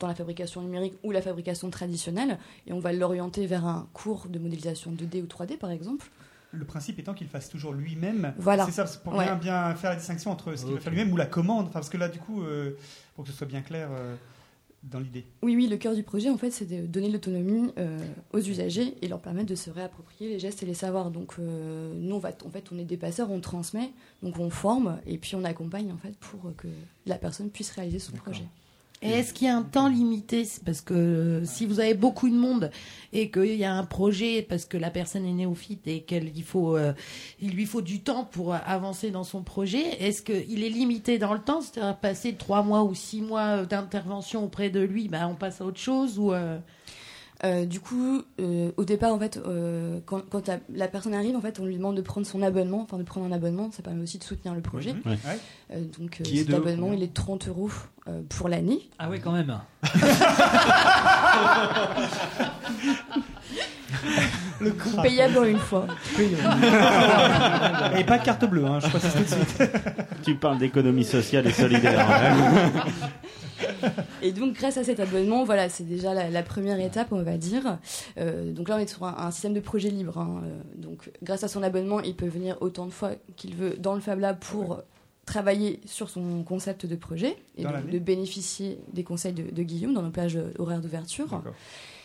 [0.00, 4.26] dans la fabrication numérique ou la fabrication traditionnelle et on va l'orienter vers un cours
[4.28, 6.10] de modélisation 2D ou 3D par exemple.
[6.50, 8.34] Le principe étant qu'il fasse toujours lui-même.
[8.36, 8.66] Voilà.
[8.66, 9.24] C'est ça, c'est pour Ouais.
[9.24, 10.82] bien, bien faire la distinction entre ce qu'il va Ok.
[10.82, 11.64] faire lui-même ou la commande.
[11.66, 12.72] Enfin, parce que là, du coup, euh,
[13.14, 14.14] pour que ce soit bien clair euh,
[14.82, 15.24] dans l'idée.
[15.42, 17.98] Oui, oui, le cœur du projet, en fait, c'est de donner de l'autonomie euh,
[18.32, 21.10] aux usagers et leur permettre de se réapproprier les gestes et les savoirs.
[21.10, 24.50] Donc, euh, nous, on va, en fait, on est des passeurs, on transmet, donc on
[24.50, 26.68] forme et puis on accompagne, en fait, pour que
[27.06, 28.44] la personne puisse réaliser son projet.
[29.02, 32.28] Et est-ce qu'il y a un temps limité Parce que euh, si vous avez beaucoup
[32.28, 32.70] de monde
[33.12, 36.92] et qu'il y a un projet parce que la personne est néophyte et qu'il euh,
[37.42, 41.34] lui faut du temps pour euh, avancer dans son projet, est-ce qu'il est limité dans
[41.34, 41.60] le temps?
[41.62, 45.64] C'est-à-dire passer trois mois ou six mois d'intervention auprès de lui, bah, on passe à
[45.64, 46.32] autre chose ou
[47.44, 51.40] Euh, du coup, euh, au départ, en fait, euh, quand, quand la, personne arrive, en
[51.40, 54.02] fait, on lui demande de prendre son abonnement, enfin de prendre un abonnement, ça permet
[54.02, 54.94] aussi de soutenir le projet.
[55.04, 55.18] Ouais.
[55.98, 57.70] Donc, euh, est cet de abonnement, il est de 30 euros
[58.28, 58.88] pour l'année.
[58.98, 59.58] Ah oui, quand même.
[64.60, 64.72] Le
[65.02, 65.86] payez avant une fois.
[67.98, 69.62] Et pas de carte bleue, hein, je précise tout de suite.
[70.22, 72.08] Tu parles d'économie sociale et solidaire.
[72.08, 72.70] hein.
[74.22, 77.36] Et donc, grâce à cet abonnement, voilà, c'est déjà la, la première étape, on va
[77.36, 77.78] dire.
[78.18, 80.18] Euh, donc là, on est sur un, un système de projet libre.
[80.18, 80.42] hein.
[80.44, 83.94] Euh, donc, grâce à son abonnement, il peut venir autant de fois qu'il veut dans
[83.94, 84.82] le Fab Lab pour
[85.26, 89.94] travailler sur son concept de projet et donc de bénéficier des conseils de, de Guillaume
[89.94, 91.42] dans nos plages horaires d'ouverture.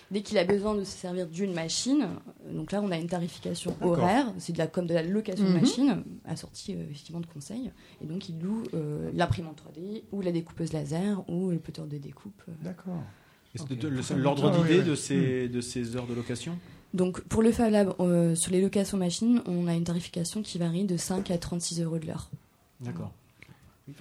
[0.09, 2.07] Dès qu'il a besoin de se servir d'une machine,
[2.47, 5.45] euh, donc là on a une tarification horaire, c'est de la, comme de la location
[5.45, 5.53] Mhm.
[5.55, 7.71] de machine, assortie euh, effectivement de conseils.
[8.01, 11.97] Et donc il loue euh, l'imprimante 3D ou la découpeuse laser ou le poteur de
[11.97, 12.41] découpe.
[12.47, 12.53] euh.
[12.63, 13.01] D'accord.
[14.15, 16.57] L'ordre d'idée de ces, de ces heures de location?
[16.93, 20.57] Donc pour le Fab Lab, euh, sur les locations machines, on a une tarification qui
[20.57, 22.29] varie de 5 à 36 euros de l'heure.
[22.81, 23.11] D'accord.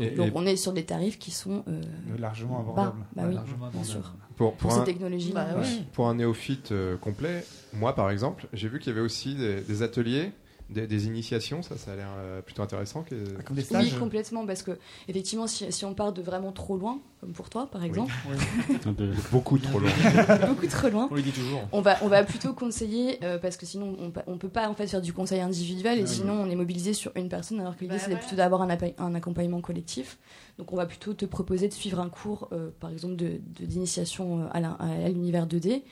[0.01, 1.81] Et- Donc et- on est sur des tarifs qui sont euh,
[2.19, 2.61] Largement bas.
[2.63, 3.07] abordables.
[3.15, 3.87] Bah Ouais, oui, largement bien abordables.
[3.87, 4.15] sûr.
[4.37, 5.33] Pour, Pour pour ces un, technologies.
[5.33, 5.65] Bah ouais.
[5.93, 9.61] pour un néophyte euh, complet, moi par exemple, j'ai vu qu'il y avait aussi des,
[9.63, 10.33] des ateliers,
[10.69, 13.03] des, des initiations, ça, ça a l'air euh, plutôt intéressant.
[13.03, 13.15] Que...
[13.45, 13.99] Comme des Oui, stages.
[13.99, 14.73] complètement, parce que
[15.09, 18.13] effectivement, si, si on part de vraiment trop loin, comme pour toi par exemple,
[18.87, 19.89] De- Beaucoup trop long.
[20.49, 21.63] beaucoup trop loin, On lui dit toujours.
[21.73, 24.75] on va, on va plutôt conseiller, euh, parce que sinon on, on peut pas en
[24.75, 26.15] fait faire du conseil individuel, et Ah oui.
[26.15, 28.21] sinon on est mobilisé sur une personne, alors que l'idée Bah c'est voilà.
[28.21, 30.19] plutôt d'avoir un, accompagnement collectif.
[30.59, 33.67] Donc on va plutôt te proposer de suivre un cours, euh, par exemple de de-
[33.67, 35.83] d'initiation euh, à l'univers 2D.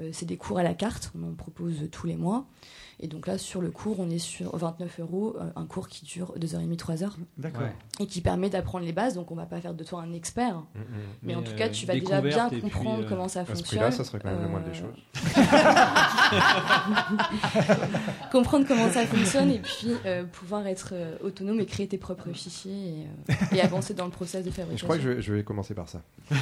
[0.00, 2.46] Euh, c'est des cours à la carte, on en propose tous les mois.
[3.00, 6.04] Et donc là, sur le cours, on est sur 29 euros, euh, un cours qui
[6.04, 7.62] dure 2h30, 3h, D'accord.
[7.62, 7.72] Ouais.
[8.00, 9.14] et qui permet d'apprendre les bases.
[9.14, 10.82] Donc on va pas faire de toi un expert, Mm, mm.
[11.22, 13.40] mais, Mais, en tout euh, cas, tu vas déjà bien puis, comprendre euh, comment ça
[13.40, 13.66] À ce fonctionne.
[13.80, 14.94] prix-là, ça serait quand même le moindre des Euh, choses.
[18.32, 22.32] comprendre comment ça fonctionne et puis euh, pouvoir être euh, autonome et créer tes propres
[22.32, 24.76] fichiers et, euh, et avancer dans le process de fabrication.
[24.76, 26.02] je crois que je vais, je vais commencer par ça.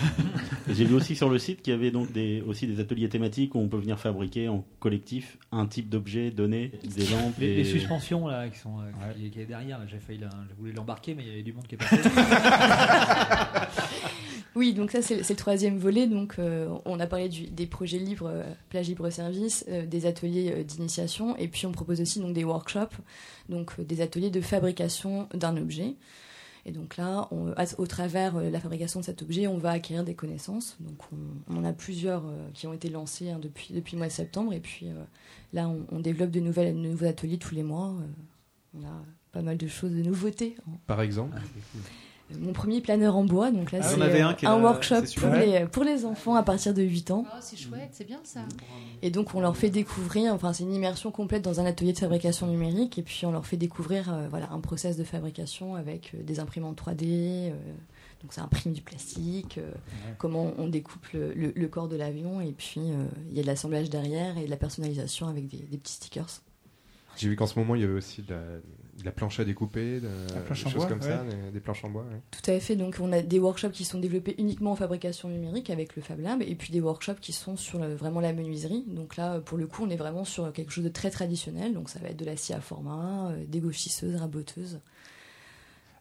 [0.68, 3.54] J'ai vu aussi sur le site qu'il y avait donc des, aussi des ateliers thématiques
[3.54, 7.34] où on peut venir fabriquer en collectif un type d'objet donné, des lampes.
[7.38, 7.56] Les, et...
[7.56, 10.72] les suspensions là qui sont euh, qui, qui est derrière, là, j'ai failli, je voulais
[10.72, 11.96] l'embarquer, mais il y avait du monde qui est passé.
[14.54, 16.06] Oui, donc ça c'est c'est le troisième volet.
[16.06, 20.04] Donc euh, on a parlé du- des projets libres, euh, plage libre service, euh, des
[20.04, 22.96] ateliers euh, d'initiation, et puis on propose aussi donc des workshops,
[23.48, 25.94] donc euh, des ateliers de fabrication d'un objet.
[26.64, 30.04] Et donc là, on- au travers euh, la fabrication de cet objet, on va acquérir
[30.04, 30.76] des connaissances.
[30.80, 31.16] Donc on,
[31.54, 34.12] on en a plusieurs euh, qui ont été lancés hein, depuis depuis le mois de
[34.12, 34.94] septembre, et puis euh,
[35.52, 37.88] là on, on développe de nouvelles de nouveaux ateliers tous les mois.
[37.88, 38.06] Euh,
[38.80, 39.02] on a
[39.32, 40.56] pas mal de choses, de nouveautés.
[40.86, 41.36] Par exemple
[42.40, 45.66] Mon premier planeur en bois, donc là Ah, c'est euh, un là, workshop pour les,
[45.66, 47.24] pour les enfants à partir de 8 ans.
[47.28, 48.40] Oh, c'est chouette, c'est bien ça.
[49.02, 51.98] Et donc on leur fait découvrir, enfin c'est une immersion complète dans un atelier de
[51.98, 56.12] fabrication numérique et puis on leur fait découvrir euh, voilà, un process de fabrication avec
[56.14, 57.04] euh, des imprimantes 3D,
[57.50, 57.50] euh,
[58.22, 59.70] donc ça imprime du plastique, euh,
[60.18, 63.42] comment on découpe le, le- le corps de l'avion et puis euh, il y a
[63.42, 66.28] de l'assemblage derrière et de la personnalisation avec des, des petits stickers.
[67.16, 68.40] J'ai vu qu'en ce moment, il y avait aussi de la,
[68.98, 71.60] de la planche à découper, de, La planche des choses bois, comme ça, des, des
[71.60, 72.02] planches en bois.
[72.02, 72.20] ouais.
[72.30, 72.76] Tout à fait.
[72.76, 76.20] Donc, on a des workshops qui sont développés uniquement en fabrication numérique avec le Fab
[76.20, 78.84] Lab, et puis des workshops qui sont sur le- vraiment la menuiserie.
[78.86, 81.72] Donc là, pour le coup, on est vraiment sur quelque chose de très traditionnel.
[81.72, 84.80] Donc, ça va être de la scie à format, euh, dégauchisseuse, rabotteuse,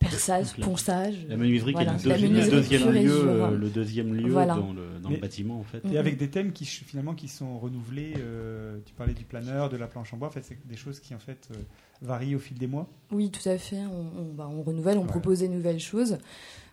[0.09, 1.15] perçage, la- ponçage.
[1.29, 4.55] La menuiserie Voilà, qui est le, deuxi- le menuiserie deuxième lieu, le deuxième lieu Voilà.
[4.55, 5.83] dans le, dans Mais- le bâtiment en fait.
[5.85, 5.93] Mm.
[5.93, 8.13] Et avec des thèmes qui finalement qui sont renouvelés.
[8.17, 10.27] euh, tu parlais du planeur, de la planche en bois.
[10.27, 11.55] En fait, c'est des choses qui en fait euh,
[12.01, 12.87] varient au fil des mois.
[13.11, 13.77] Oui, tout à fait.
[13.77, 15.07] On, on- bah, on renouvelle, on Ouais.
[15.07, 16.17] propose des nouvelles choses.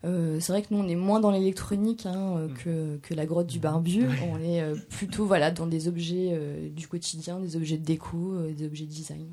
[0.04, 2.54] Euh, c'est vrai que nous, on est moins dans l'électronique hein, Mm.
[2.54, 4.04] que, que la grotte du barbu.
[4.32, 8.34] On est euh, plutôt voilà, dans des objets euh, du quotidien, des objets de déco,
[8.34, 9.26] euh, des objets de design.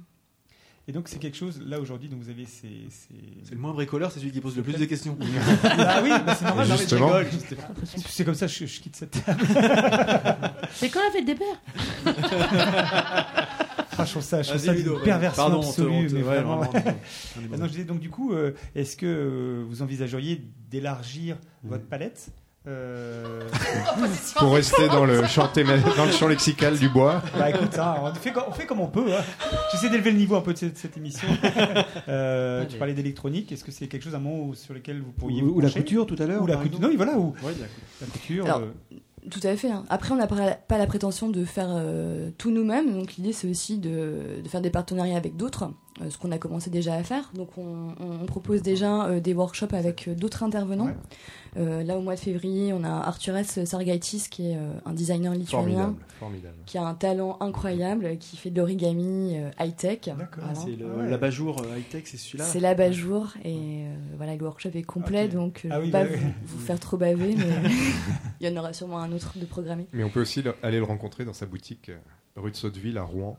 [0.87, 1.59] Et donc c'est quelque chose.
[1.65, 2.67] Là aujourd'hui, donc vous avez ces.
[2.89, 5.17] ces- C'est le moins bricoleur, c'est celui qui pose le plus de questions.
[5.63, 6.67] ah oui, bah, c'est normal.
[6.67, 7.07] Non, mais je justement.
[7.07, 7.55] rigole, juste-
[8.07, 9.43] C'est comme ça, je, je quitte cette table.
[10.73, 11.61] C'est quand la fête des pères
[13.97, 15.89] Ah, je trouve ça, je trouve Vas-y, ça Ludo, d'une perversion pardon, on te- absolue.
[15.89, 16.57] on te- mais ouais, vraiment.
[16.59, 16.95] vraiment, on est
[17.45, 17.57] Ah bon.
[17.59, 22.27] non, je disais, donc du coup, euh, est-ce que euh, vous envisageriez d'élargir votre palette?
[22.67, 23.41] Euh,
[24.37, 27.21] Pour rester dans le, champ théma- dans le champ lexical du bois.
[27.37, 29.05] Bah écoute, hein, on, fait, co- on fait comme on peut.
[29.13, 29.21] hein.
[29.71, 31.27] J'essaie d'élever le niveau un peu de cette, cette émission.
[32.07, 33.51] Euh, tu parlais d'électronique.
[33.51, 35.61] Est-ce que c'est quelque chose, un moment où- sur lequel vous pourriez Ou- vous ou
[35.61, 36.79] la couture, tout à l'heure, Ou la couture.
[36.79, 37.17] Non, oui, voilà.
[37.17, 37.67] Ou Ouais, il y a-
[38.01, 38.45] la couture.
[38.45, 38.97] Alors, euh,
[39.29, 39.71] Tout à fait.
[39.71, 39.83] hein.
[39.89, 42.93] Après, on n'a pas, pas la prétention de faire euh, tout nous-mêmes.
[42.93, 46.37] Donc, l'idée, c'est aussi de, de faire des partenariats avec d'autres, euh, ce qu'on a
[46.37, 47.31] commencé déjà à faire.
[47.33, 50.85] Donc, on, on- on propose déjà euh, des workshops avec euh, d'autres intervenants.
[50.87, 50.95] Ouais.
[51.57, 55.33] Euh, là, au mois de février, on a Artures Sargaitis, qui est euh, un designer
[55.33, 55.95] lituanien, Formidable.
[56.19, 56.55] Formidable.
[56.65, 59.99] qui a un talent incroyable, qui fait de l'origami euh, high-tech.
[60.07, 60.43] D'accord.
[60.43, 60.53] Voilà.
[60.55, 61.09] C'est le- Ah ouais.
[61.09, 62.43] l'abat-jour high-tech, c'est celui-là.
[62.43, 65.91] C'est l'abat-jour et euh, voilà, le workshop est complet, donc Ah je oui, ne vais
[65.91, 66.19] bah pas oui.
[66.43, 67.45] vous, vous faire trop baver, mais
[68.41, 69.87] il y en aura sûrement un autre de programmé.
[69.93, 71.89] Mais on peut aussi le- aller le rencontrer dans sa boutique
[72.35, 73.37] rue de Sotteville à Rouen,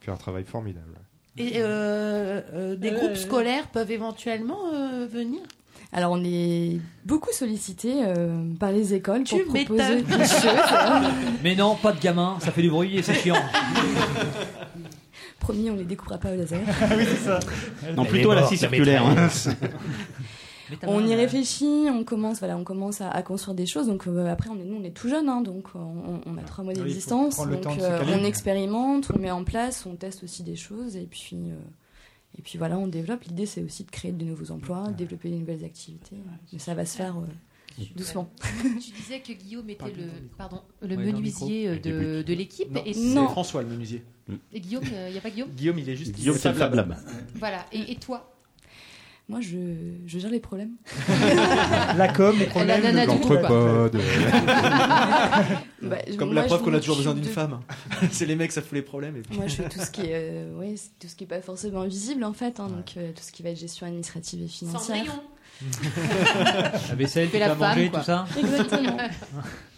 [0.00, 0.94] qui fait un travail formidable.
[1.36, 5.40] Et euh, euh, des groupes scolaires peuvent éventuellement euh, venir?
[5.92, 10.18] Alors on est beaucoup sollicité euh, par les écoles Tu pour proposer m'étonnes.
[10.18, 10.44] des choses.
[11.42, 13.34] Mais non, pas de gamin, ça fait du bruit et c'est chiant.
[15.40, 16.60] Promis, on les découvre pas au laser.
[16.96, 17.40] oui, c'est ça.
[17.96, 19.04] Non, plutôt à la scie circulaire.
[19.06, 19.28] hein.
[20.86, 23.86] On y réfléchit, on commence, voilà, on commence à, à construire des choses.
[23.88, 26.42] Donc euh, après, on est, nous, on est tout jeune, hein, donc on, on a
[26.42, 27.36] trois mois d'existence.
[27.36, 31.36] Donc euh, on expérimente, on met en place, on teste aussi des choses, et puis
[31.36, 31.54] euh,
[32.38, 33.24] et puis voilà, on développe.
[33.24, 36.16] L'idée, c'est aussi de créer de nouveaux emplois, développer de nouvelles activités.
[36.52, 38.30] Mais ça va se faire euh, doucement.
[38.80, 40.08] Tu disais que Guillaume était le,
[40.38, 42.70] pardon, le Ouais, dans le menuisier euh, de, de l'équipe.
[42.70, 44.04] Non, Et, c'est François le menuisier.
[44.52, 45.50] et Guillaume, il n'y a pas Guillaume?
[45.50, 46.12] Guillaume, il est juste.
[46.12, 46.96] Guillaume, c'est le Fab Lab.
[47.34, 47.66] Voilà.
[47.72, 48.32] Et, et toi?
[49.30, 49.56] Moi, je,
[50.06, 50.72] je gère les problèmes.
[51.96, 54.00] La com, les problèmes, La nana du groupe, L'entrepode.
[55.82, 57.60] Bah, Comme moi, la preuve qu'on a toujours besoin d'une de- femme.
[58.12, 59.16] c'est les mecs, ça fout les problèmes.
[59.16, 59.36] Et puis...
[59.38, 61.84] Moi, je fais tout ce qui est, euh, ouais, tout ce qui est pas forcément
[61.84, 65.04] visible en fait, hein, donc euh, tout ce qui va être gestion administrative et financière.
[66.88, 68.00] La vaisselle, tu Fais fais la à manger, quoi.
[68.00, 68.96] tout ça Exactement.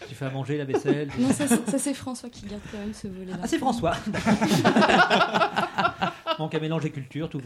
[0.09, 1.47] Tu fais à manger la vaisselle tout Non, ça.
[1.47, 3.37] ça, c'est François qui garde quand même ce volet-là.
[3.41, 3.95] Ah, c'est François.
[6.39, 7.41] Donc à mélanger culture, tout.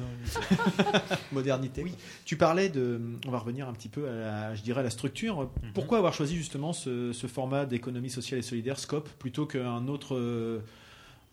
[1.32, 1.84] modernité.
[1.84, 1.94] Oui.
[2.26, 3.00] Tu parlais de.
[3.28, 5.50] On va revenir un petit peu à la, je dirais, à la structure.
[5.74, 10.16] Pourquoi avoir choisi justement ce, ce format d'économie sociale et solidaire, SCOP, plutôt qu'un autre,
[10.16, 10.60] euh,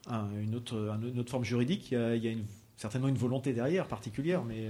[0.09, 1.91] un- une, autre, un- une autre forme juridique?
[1.91, 2.45] Il y a, il y a une-
[2.77, 4.69] certainement une volonté derrière particulière, mais.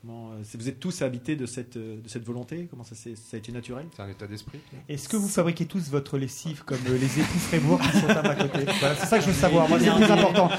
[0.00, 2.66] Euh, Comment, euh, vous êtes tous habités de cette, euh, de cette volonté?
[2.70, 2.94] Comment ça,
[3.32, 3.86] a été naturel?
[3.94, 4.58] C'est un état d'esprit.
[4.88, 8.22] Est-ce que vous fabriquez tous votre lessive comme euh, les époux Frébourg qui sont à
[8.22, 8.64] ma côté?
[8.80, 9.68] Voilà, C'est ça que je veux savoir.
[9.68, 10.50] Moi, c'est le plus important.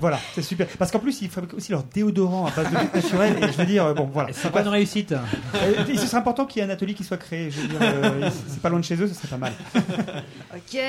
[0.00, 0.66] Voilà, c'est super.
[0.78, 3.36] Parce qu'en plus, ils fabriquent aussi leur déodorant à base de trucs naturels.
[3.42, 4.32] Et je veux dire, bon, voilà.
[4.32, 5.12] C'est pas une réussite.
[5.12, 7.50] Euh, et ce serait important qu'il y ait un atelier qui soit créé.
[7.50, 9.52] Je veux dire, euh, c'est pas loin de chez eux, ce serait pas mal.
[10.54, 10.80] Ok.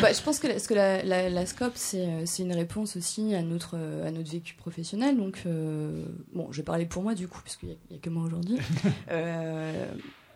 [0.00, 3.34] Bah, je pense que la, ce que la, la, la SCOP, c'est une réponse aussi
[3.34, 5.16] à notre, à notre vécu professionnel.
[5.16, 8.24] Donc, euh, bon, je vais parler pour moi du coup, puisqu'il n'y a, que moi
[8.24, 8.58] aujourd'hui.
[9.10, 9.86] Euh,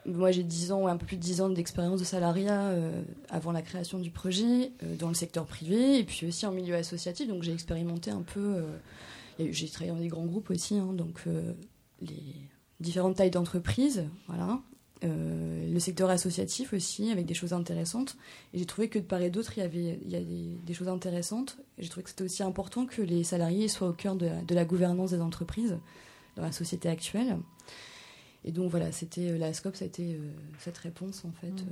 [0.07, 3.53] moi, j'ai 10 ans, un peu plus de 10 ans d'expérience de salariat euh, avant
[3.53, 7.29] la création du projet, euh, dans le secteur privé, et puis aussi en milieu associatif.
[7.29, 8.65] Donc, j'ai expérimenté un peu.
[9.39, 11.25] j'ai travaillé dans des grands groupes aussi, hein, donc
[12.01, 12.35] les
[12.81, 14.61] différentes tailles d'entreprises, voilà.
[15.03, 18.17] Euh, le secteur associatif aussi, avec des choses intéressantes.
[18.53, 20.59] Et j'ai trouvé que de part et d'autre, il y avait il y a des,
[20.63, 21.57] des choses intéressantes.
[21.79, 25.13] J'ai trouvé que c'était aussi important que les salariés soient au cœur de la gouvernance
[25.13, 25.79] des entreprises
[26.37, 27.37] dans la société actuelle.
[28.45, 30.19] Et donc voilà, c'était euh, la SCOP, ça a été euh,
[30.59, 31.65] cette réponse en fait euh,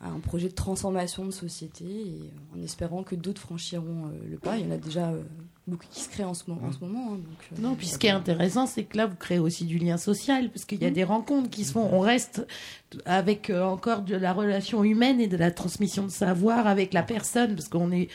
[0.00, 2.20] à un projet de transformation de société, et
[2.54, 4.56] euh, en espérant que d'autres franchiront euh, le pas.
[4.56, 5.22] Il y en a déjà euh,
[5.66, 7.12] beaucoup qui se créent en ce, mo- en ce moment.
[7.12, 9.64] hein, donc, euh, Non, puis ce qui est intéressant, c'est que là, vous créez aussi
[9.66, 10.94] du lien social, parce qu'il y a Mhm.
[10.94, 11.88] des rencontres qui se font.
[11.92, 12.46] On reste
[13.04, 17.02] avec euh, encore de la relation humaine et de la transmission de savoir avec la
[17.02, 18.08] personne, parce qu'on est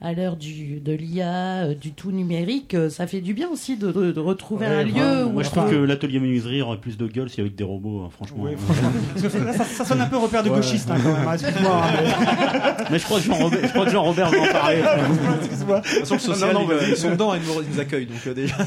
[0.00, 2.74] à l'heure du de l'IA, euh, du tout numérique.
[2.74, 5.48] euh, Ça fait du bien aussi de, de- de retrouver un lieu où Moi, je
[5.50, 8.10] trouve que l'atelier menuiserie aurait plus de gueule s'il y avait que des robots, hein,
[8.12, 8.42] franchement.
[8.44, 8.90] Ouais, franchement.
[9.20, 10.56] Parce que là, ça, ça sonne un peu repère de Ouais.
[10.56, 11.26] gauchiste, hein, quand même.
[11.28, 11.82] hein, Excuse-moi.
[11.82, 14.82] hein, Mais je crois que Jean-Robert je crois que Jean-Robert va en parler.
[14.82, 15.80] mais- Excuse-moi.
[15.80, 17.80] De toute façon, le social, Non, non, ils, mais- ils sont dedans et ils nous,
[17.80, 18.06] accueillent.
[18.06, 18.56] Donc, euh, déjà.
[18.58, 18.66] Euh,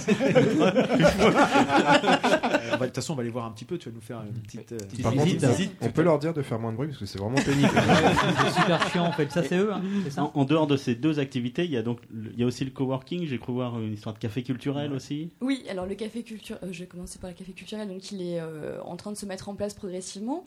[2.71, 3.77] va- De toute façon, on va aller voir un petit peu.
[3.77, 5.71] Tu vas nous faire une petite, euh, petite Par contre, visite.
[5.81, 7.69] on- peut leur dire de faire moins de bruit parce que c'est vraiment pénible.
[7.73, 9.31] C'est super chiant en fait.
[9.31, 11.83] Ça, c'est eux, hein, ça En, en dehors de ces deux activités, il y a
[11.83, 13.25] donc il y a aussi le coworking.
[13.27, 15.31] J'ai cru voir une histoire de café culturel aussi.
[15.41, 18.39] Oui, alors le café culturel, je vais commencer par le café culturel, donc il est
[18.39, 20.45] euh, en train de se mettre en place progressivement.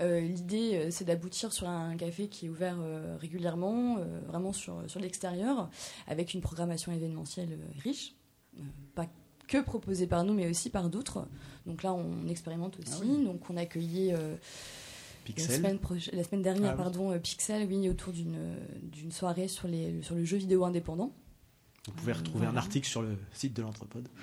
[0.00, 4.52] Euh, L'idée, euh, c'est d'aboutir sur un café qui est ouvert euh, régulièrement, euh, vraiment
[4.52, 5.68] sur, sur l'extérieur,
[6.08, 8.14] avec une programmation événementielle euh, riche,
[8.56, 8.62] Euh,
[8.94, 9.06] pas
[9.48, 11.26] que proposée par nous, mais aussi par d'autres.
[11.66, 13.24] Donc là, on expérimente aussi.
[13.24, 14.36] Donc on a accueilli euh,
[15.24, 15.50] Pixel.
[15.50, 15.78] la semaine,
[16.12, 20.24] la semaine dernière, Ah pardon, euh, Pixel, oui, autour d'une soirée sur, les, sur le
[20.24, 21.12] jeu vidéo indépendant.
[21.86, 24.08] Vous pouvez retrouver un article sur le site de l'entrepode.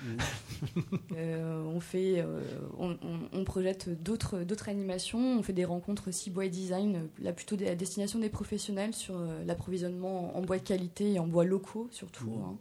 [1.16, 2.40] Euh, on fait, euh,
[2.78, 5.38] on, on- on projette d'autres d'autres animations.
[5.38, 9.16] On fait des rencontres aussi bois design, euh, là plutôt à destination des professionnels sur
[9.16, 12.32] euh, l'approvisionnement en bois de qualité et en bois locaux surtout.
[12.44, 12.56] hein.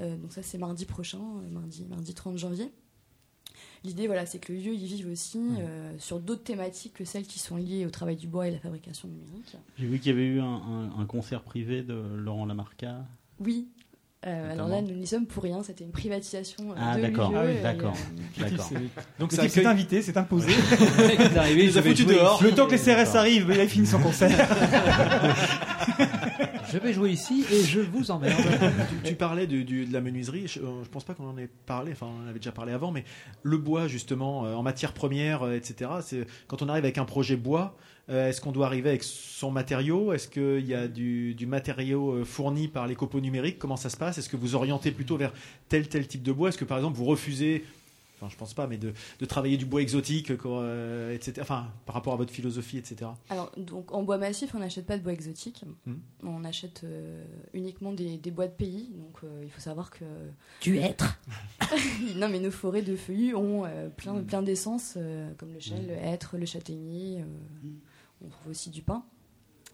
[0.00, 2.70] Euh, donc ça c'est mardi prochain, euh, mardi mardi 30 janvier.
[3.86, 7.22] L'idée voilà c'est que le lieu y vive aussi euh, sur d'autres thématiques que celles
[7.26, 9.54] qui sont liées au travail du bois et la fabrication numérique.
[9.78, 13.04] J'ai vu qu'il y avait eu un, un- un concert privé de Laurent Lamarca.
[13.38, 13.68] Oui.
[14.26, 15.62] Euh, alors là, nous n'y sommes pour rien.
[15.62, 17.30] C'était une privatisation euh, Ah, de d'accord.
[17.30, 17.94] lieu, Ah oui, et, d'accord.
[17.94, 18.70] euh, D'accord.
[19.20, 20.48] Donc c'est invité, c'est imposé.
[20.48, 22.42] Le mec est arrivé, Il il nous a avait foutu dehors.
[22.42, 24.30] Le temps que les CRS arrivent, il a fini son concert.
[26.72, 28.40] Je vais jouer ici et je vous emmerde.
[29.04, 30.48] tu, tu parlais de la menuiserie.
[30.48, 31.92] Je, euh, je pense pas qu'on en ait parlé.
[31.92, 33.04] Enfin, on en avait déjà parlé avant, mais
[33.42, 35.90] le bois justement euh, en matière première, euh, etc.
[36.02, 37.76] C'est quand on arrive avec un projet bois.
[38.08, 40.12] Est-ce qu'on doit arriver avec son matériau?
[40.12, 43.58] Est-ce qu'il y a du, du matériau fourni par les copeaux numériques?
[43.58, 44.16] Comment ça se passe?
[44.16, 45.32] Est-ce que vous orientez plutôt vers
[45.68, 46.50] tel tel type de bois?
[46.50, 47.64] Est-ce que par exemple vous refusez
[48.16, 51.34] Enfin, je pense pas, mais de, de travailler du bois exotique, euh, etc.
[51.42, 53.10] Enfin, par rapport à votre philosophie, etc.
[53.28, 55.64] Alors, donc, en bois massif, on n'achète pas de bois exotique.
[55.84, 56.00] Mhm.
[56.22, 58.88] On achète euh, uniquement des, des bois de pays.
[58.96, 60.04] Donc, euh, il faut savoir que.
[60.62, 61.18] Du hêtre.
[62.16, 64.24] non, mais nos forêts de feuillus ont euh, plein, Mhm.
[64.26, 67.20] plein d'essences, euh, comme le chêne, le hêtre, le châtaignier.
[67.20, 67.24] euh,
[68.24, 69.04] on trouve aussi du pin.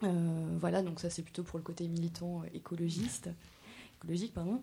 [0.03, 3.29] Euh, voilà, donc ça, c'est plutôt pour le côté militant euh, écologiste.
[4.03, 4.61] Écologique, pardon.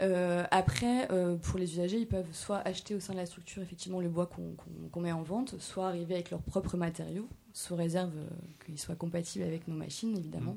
[0.00, 3.62] Euh, après, euh, pour les usagers, ils peuvent soit acheter au sein de la structure
[3.62, 8.12] effectivement le bois qu'on met en vente, soit arriver avec leurs propres matériaux, sous réserve
[8.16, 8.26] euh,
[8.66, 10.56] qu'ils soient compatibles avec nos machines, évidemment.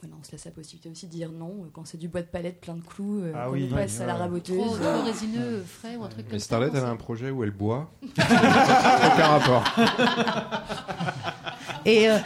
[0.00, 2.26] Voilà, on se laisse la possibilité aussi de dire non quand c'est du bois de
[2.26, 4.58] palette plein de clous, euh, Ah qu'on oui, nous passe à la raboteuse.
[4.58, 6.44] Trop, trop résineux, frais ou un truc Mais comme ça.
[6.44, 7.90] Starlet avait c'est- un projet où elle boit.
[8.02, 9.64] Aucun rapport.
[11.84, 12.18] Et, euh,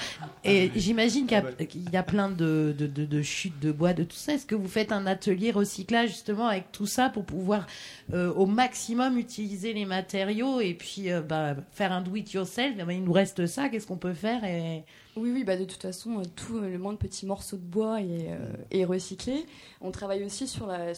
[0.44, 2.74] et j'imagine qu'il y, a- plein de,
[3.22, 4.34] chutes de bois, de tout ça.
[4.34, 7.66] Est-ce que vous faites un atelier recyclage justement avec tout ça pour pouvoir
[8.12, 13.12] euh, au maximum utiliser les matériaux et puis euh, bah, faire un do-it-yourself Il nous
[13.12, 14.84] reste ça, qu'est-ce qu'on peut faire et...
[15.16, 17.98] Oui, oui, bah de toute façon, tout le moins de petits morceaux de bois
[18.70, 19.46] est, recyclé.
[19.80, 20.92] On travaille aussi sur la,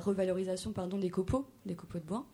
[0.00, 2.24] revalorisation des copeaux, des copeaux de bois.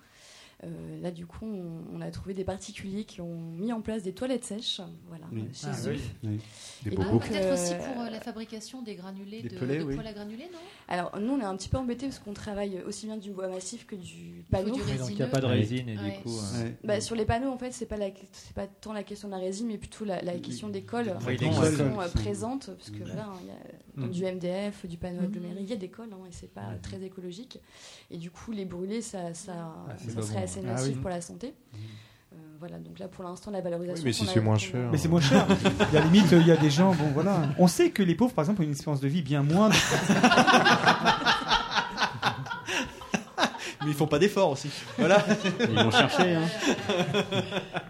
[0.64, 4.02] Euh, là, du coup, on, on a trouvé des particuliers qui ont mis en place
[4.02, 5.44] des toilettes sèches, voilà, Oui.
[5.52, 5.92] chez Ah, eux.
[5.92, 6.00] oui.
[6.24, 6.40] Oui.
[6.82, 9.84] Des Et Peut-être aussi euh, pour euh, la fabrication des granulés Des de, pelets, de
[9.84, 9.94] oui.
[9.94, 10.58] poêle à granulés, non?
[10.88, 13.46] Alors, nous, on est un petit peu embêtés parce qu'on travaille aussi bien du bois
[13.46, 14.74] massif que du panneau.
[14.74, 16.10] du Oui, donc il n'y a pas de résine et Ouais.
[16.16, 16.30] du coup.
[16.30, 16.74] Ouais.
[16.82, 18.08] Bah, sur les panneaux, en fait, c'est pas la,
[18.56, 21.44] pas tant la question de la résine, mais plutôt la, la question des Oui, qui
[21.54, 23.54] sont euh, présentes, parce que voilà, il y a
[23.98, 24.10] Mm.
[24.10, 25.24] du MDF, du panneau Mhm.
[25.26, 27.58] aggloméré, il y a des colles, hein, et c'est pas très écologique.
[28.12, 30.60] Et du coup, les brûler, ça, ça, c'est ça serait assez.
[30.66, 31.00] Ah nocif oui.
[31.00, 31.54] pour la santé.
[32.32, 34.02] Euh, voilà, donc là, pour l'instant, la valorisation.
[34.02, 34.88] Oui, mais si c'est moins cher.
[34.90, 35.46] Mais c'est moins cher.
[35.92, 37.42] Il y a limite, il y a des gens, bon voilà.
[37.58, 39.76] On sait que les pauvres, par exemple, ont une espérance de vie bien moindre.
[43.88, 44.68] Mais ils font pas d'efforts aussi.
[44.98, 45.24] Voilà.
[45.60, 46.34] Ils vont chercher.
[46.34, 46.42] Hein.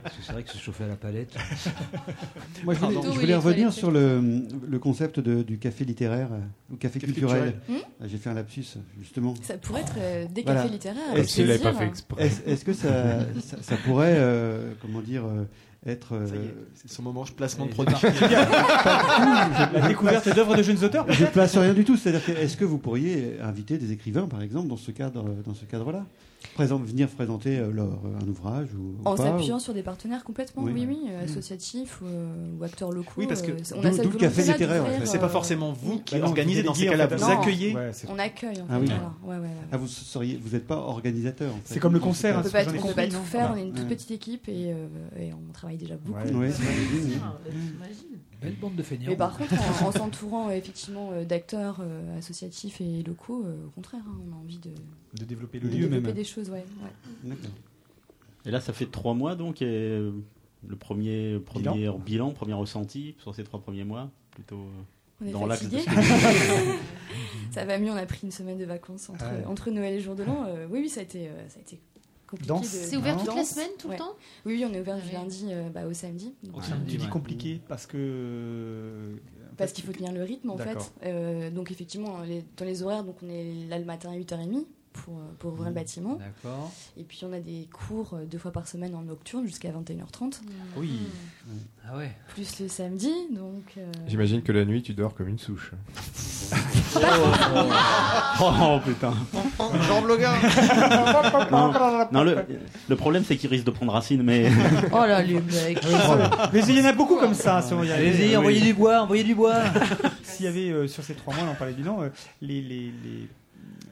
[0.02, 1.34] Parce que c'est vrai que se chauffer à la palette.
[2.64, 6.28] Moi, je voulais, je revenir sur le, le concept de- du café littéraire
[6.70, 7.54] ou café, Café culturel.
[7.66, 7.82] culturel.
[8.00, 9.34] Ah, J'ai fait un lapsus, justement.
[9.42, 10.62] Ça pourrait être euh, des Voilà.
[10.62, 11.02] cafés littéraires.
[11.02, 11.80] Est-ce avec que- S'il l'avait pas plaisir.
[11.80, 12.24] fait exprès.
[12.26, 15.44] Est-ce est-ce que ça, ça, ça pourrait, euh, comment dire, euh,
[15.86, 16.14] être.
[16.14, 17.94] euh, Ça y est, c'est son moment de placement de produit.
[19.72, 21.06] La découverte d'œuvres de jeunes auteurs.
[21.10, 21.96] Je place rien du tout.
[21.96, 25.54] C'est-à-dire que est-ce que vous pourriez inviter des écrivains, par exemple, dans ce cadre, dans
[25.54, 26.04] ce cadre-là,
[26.54, 30.22] Présent- venir présenter euh, leur, un ouvrage ou, ou En s'appuyant ou- sur des partenaires
[30.24, 30.72] complètement, Oui.
[30.74, 33.10] oui, oui, euh, associatifs ou, euh, ou acteurs locaux.
[33.16, 35.06] Oui, parce que euh, on d'où- a cette café volonté-là littéraire, en d'ouvrir, fait.
[35.06, 37.06] C'est pas euh, forcément vous qui Bah non, organisez dans ces cas-là.
[37.06, 37.40] en fait, Vous non.
[37.40, 37.74] accueillez.
[37.74, 38.80] Ouais, On accueille, en Ah fait.
[38.80, 38.86] oui.
[38.86, 39.12] voilà.
[39.24, 39.62] Ouais, ouais, ouais.
[39.72, 41.50] Ah, vous seriez, vous n'êtes pas organisateur.
[41.52, 41.74] en fait.
[41.74, 42.52] C'est comme le concert, On hein, peut peut
[42.94, 44.86] pas tout non faire, on est une toute petite équipe et, euh,
[45.18, 46.18] et on travaille déjà beaucoup.
[48.40, 49.10] Belle bande de feignants.
[49.10, 53.66] Mais par contre, en, en s'entourant euh, effectivement euh, d'acteurs euh, associatifs et locaux, euh,
[53.66, 54.70] au contraire, hein, on a envie de,
[55.18, 56.14] De développer de le lieu développer même.
[56.14, 56.48] des choses.
[56.50, 56.90] Ouais, ouais.
[57.24, 57.50] D'accord.
[58.46, 59.60] Et là, ça fait trois mois donc.
[59.62, 60.12] Et euh,
[60.66, 62.30] le premier, premier bilan.
[62.32, 64.82] premier ressenti sur ces trois premiers mois, plutôt euh,
[65.22, 65.82] On est dans de fatigué.
[67.50, 69.44] ça va mieux, on a pris une semaine de vacances entre, Ah ouais.
[69.46, 70.44] entre Noël et Jour de l'An.
[70.48, 71.78] Euh, oui, oui, ça a été, euh, ça a été
[72.28, 72.54] compliqué.
[72.64, 73.94] C'est ouvert toute la semaine, tout Ouais.
[73.94, 74.14] le temps
[74.46, 76.34] Oui, oui, on est ouvert du lundi euh, bah, au samedi.
[76.44, 76.92] Donc, Au euh, samedi.
[76.92, 77.10] Tu dis ouais.
[77.10, 79.16] compliqué parce que.
[79.56, 80.92] Parce qu'il faut tenir le rythme en fait.
[81.04, 84.64] Euh, donc effectivement, les- dans les horaires, donc on est là le matin à 8h30
[85.04, 86.14] pour, euh, pour ouvrir le bâtiment.
[86.18, 86.70] D'accord.
[86.96, 90.40] Et puis on a des cours euh, deux fois par semaine en nocturne jusqu'à 21h30.
[90.76, 91.00] Oui.
[91.90, 92.10] Ah ouais.
[92.34, 93.62] Plus le samedi, donc...
[93.78, 95.72] euh, J'imagine que la nuit, tu dors comme une souche.
[98.40, 99.12] Oh putain.
[99.88, 100.32] Jean Bloguin.
[101.50, 101.72] Non,
[102.12, 102.36] non, le,
[102.88, 104.50] le problème c'est qu'il risque de prendre racine, mais
[104.92, 105.80] Oh là, les mecs.
[106.52, 107.62] Mais il y en a beaucoup comme ça.
[107.62, 107.80] si on.
[107.80, 108.36] Allez-y, Oui.
[108.36, 109.56] envoyez du bois, envoyez du bois.
[110.22, 112.08] S'il y avait euh, sur ces trois mois, on en parlait bilan, euh,
[112.42, 113.28] les, les, les-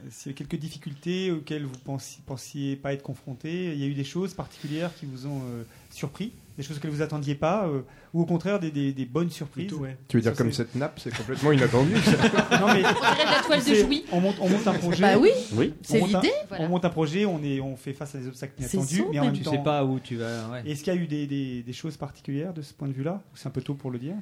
[0.09, 3.87] s'il y a quelques difficultés auxquelles vous pensiez, pensiez pas être confrontés, il y a
[3.87, 7.67] eu des choses particulières qui vous ont euh, surpris, des choses que vous attendiez pas,
[7.67, 7.81] euh,
[8.13, 9.71] ou au contraire des, des- des bonnes surprises?
[9.73, 9.95] Ouais.
[10.07, 11.93] Tu veux dire Ça, comme cette nappe, c'est complètement inattendu.
[12.59, 14.03] Non mais On de la toile de c'est- Jouy.
[14.11, 15.01] on monte, on monte un projet.
[15.01, 15.73] Bah oui, oui.
[15.83, 16.31] c'est l'idée.
[16.49, 16.63] Voilà.
[16.65, 19.25] On monte un projet, on est, on fait face à des obstacles inattendus, mais en
[19.25, 19.51] même Tu temps.
[19.51, 20.49] sais pas où tu vas.
[20.49, 20.63] ouais.
[20.65, 23.21] Est-ce qu'il y a eu des, des- des choses particulières de ce point de vue-là?
[23.35, 24.15] C'est un peu tôt pour le dire?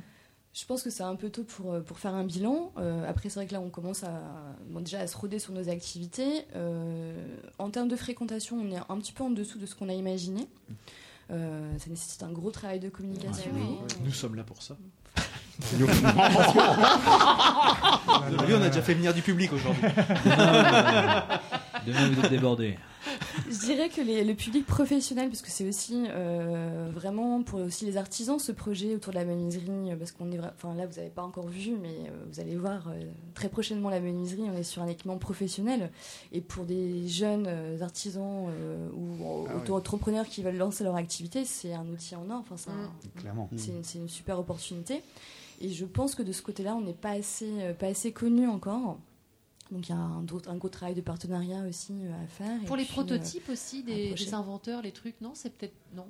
[0.57, 2.71] Je pense que c'est un peu tôt pour, euh, pour faire un bilan.
[2.77, 4.21] Euh, après, c'est vrai que là, on commence à,
[4.69, 6.45] bon, déjà à se roder sur nos activités.
[6.55, 7.13] Euh,
[7.59, 9.93] en termes de fréquentation, on est un petit peu en dessous de ce qu'on a
[9.93, 10.47] imaginé.
[11.29, 13.51] Euh, ça nécessite un gros travail de communication.
[13.53, 13.87] Ah.
[14.05, 14.77] Nous sommes là pour ça.
[15.77, 15.85] Lui,
[18.53, 19.83] on a déjà fait venir du public aujourd'hui.
[21.85, 22.77] Demain, vous êtes débordé.
[23.49, 27.85] Je dirais que les- le public professionnel, parce que c'est aussi euh, vraiment pour aussi
[27.85, 30.95] les artisans ce projet autour de la menuiserie, euh, parce qu'on est, enfin là vous
[30.95, 33.03] n'avez pas encore vu, mais euh, vous allez voir euh,
[33.33, 34.43] très prochainement la menuiserie.
[34.51, 35.91] On est sur un équipement professionnel,
[36.31, 37.47] et pour des jeunes
[37.81, 38.47] artisans
[38.93, 42.39] ou Ah auto-entrepreneurs qui veulent lancer leur activité, c'est un outil en or.
[42.39, 43.49] Enfin, c'est un- Clairement.
[43.57, 45.01] c'est une, super opportunité.
[45.61, 47.49] Et je pense que de ce côté-là, on n'est pas assez,
[47.79, 48.97] pas assez connu encore.
[49.71, 52.61] Donc il y a un, un gros travail de partenariat aussi euh, à faire.
[52.61, 55.73] Et Pour les puis, prototypes euh, aussi, des, inventeurs, les trucs, non C'est peut-être.
[55.95, 56.05] Non.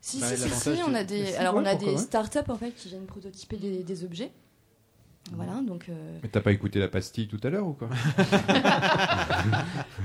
[0.00, 1.96] Si, Bah, si, si, si, on a c'est- des, alors on a des ouais.
[1.96, 4.30] startups en fait qui viennent prototyper des, des objets.
[5.34, 5.86] Voilà, donc.
[5.88, 7.88] euh, Mais t'as pas écouté la pastille tout à l'heure ou quoi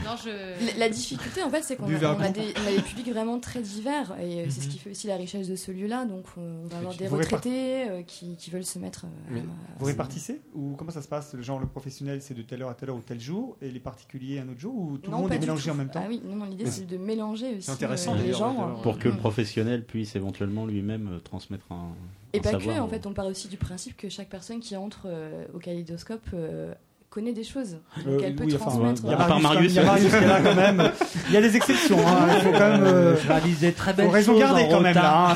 [0.04, 0.30] Non, je.
[0.74, 3.62] La, la difficulté, en fait, c'est qu'on a, des, on a des publics vraiment très
[3.62, 4.72] divers, et euh, c'est ce Mhm.
[4.72, 6.06] qui fait aussi la richesse de ce lieu-là.
[6.06, 9.06] Donc, euh, on va avoir des Vous retraités euh, qui, qui veulent se mettre.
[9.32, 9.42] euh, à-
[9.80, 11.36] Vous répartissez Ou comment ça se passe?
[11.40, 13.80] Genre le professionnel c'est de telle heure à telle heure ou tel jour et les
[13.80, 15.70] particuliers un autre jour Ou tout Non, le monde est mélangé tout.
[15.72, 16.02] en même temps?
[16.04, 18.54] Ah oui, non, non, l'idée c'est de mélanger aussi intéressant, euh, les gens.
[18.54, 18.82] d'ailleurs.
[18.82, 19.18] Pour que le Mm.
[19.18, 21.90] professionnel puisse éventuellement lui-même transmettre un,
[22.34, 22.76] Et pas savoir.
[22.78, 25.60] que, en fait, on part aussi du principe que chaque personne qui entre euh, au
[25.60, 26.74] kaléidoscope euh,
[27.12, 27.78] connaît des choses.
[27.98, 29.02] Donc Euh, elle peut oui, enfin, transmettre.
[29.06, 30.92] il y a Marius, il y a Marius qui est là quand même.
[31.28, 32.00] Il y a des exceptions.
[32.00, 32.28] hein.
[32.36, 32.84] Il faut quand même.
[32.84, 35.32] euh, Je réalisais très belles choses garder quand même là.
[35.32, 35.36] hein.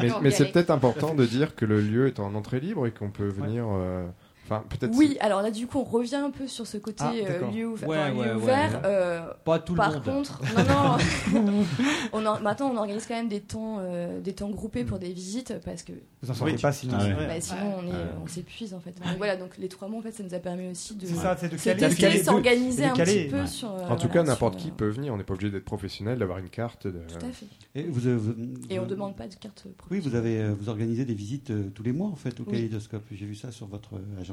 [0.00, 2.90] Mais, mais c'est peut-être important de dire que le lieu est en entrée libre et
[2.90, 3.66] qu'on peut venir.
[3.70, 4.06] euh,
[4.50, 4.96] Enfin, peut-être.
[4.96, 7.66] Oui, alors là, du coup, on revient un peu sur ce côté Ah, euh, lieu,
[7.68, 8.34] ouv- Ouais, enfin, lieu ouais, ouais.
[8.34, 8.82] ouvert.
[8.84, 10.02] euh, Pas tout le par monde.
[10.02, 11.64] contre, non, non.
[12.12, 15.12] on en- maintenant, on organise quand même des temps, euh, des temps groupés pour des
[15.12, 15.92] visites parce que.
[16.22, 16.98] Vous en sortez pas sinon.
[16.98, 17.40] Bah, Ouais.
[17.40, 17.96] sinon, on, est, Ouais.
[18.22, 18.90] on s'épuise en fait.
[18.98, 21.06] Donc voilà, donc les trois mois, en fait, ça nous a permis aussi de.
[21.06, 23.40] C'est ça, c'est de se caler- de tester, caler- de- s'organiser de un petit peu
[23.40, 23.46] Ouais.
[23.46, 23.70] sur.
[23.70, 25.14] euh, En tout voilà, cas, n'importe euh, qui peut venir.
[25.14, 26.86] On n'est pas obligé d'être professionnel, d'avoir une carte.
[26.86, 27.46] de- Tout à fait.
[27.74, 28.34] Et vous, vous-
[28.68, 31.82] Et on vous- demande pas de carte Oui, vous avez vous organisez des visites tous
[31.82, 32.52] les mois en fait au Oui.
[32.52, 33.04] Kaléidoscope.
[33.12, 34.24] J'ai vu ça sur votre euh,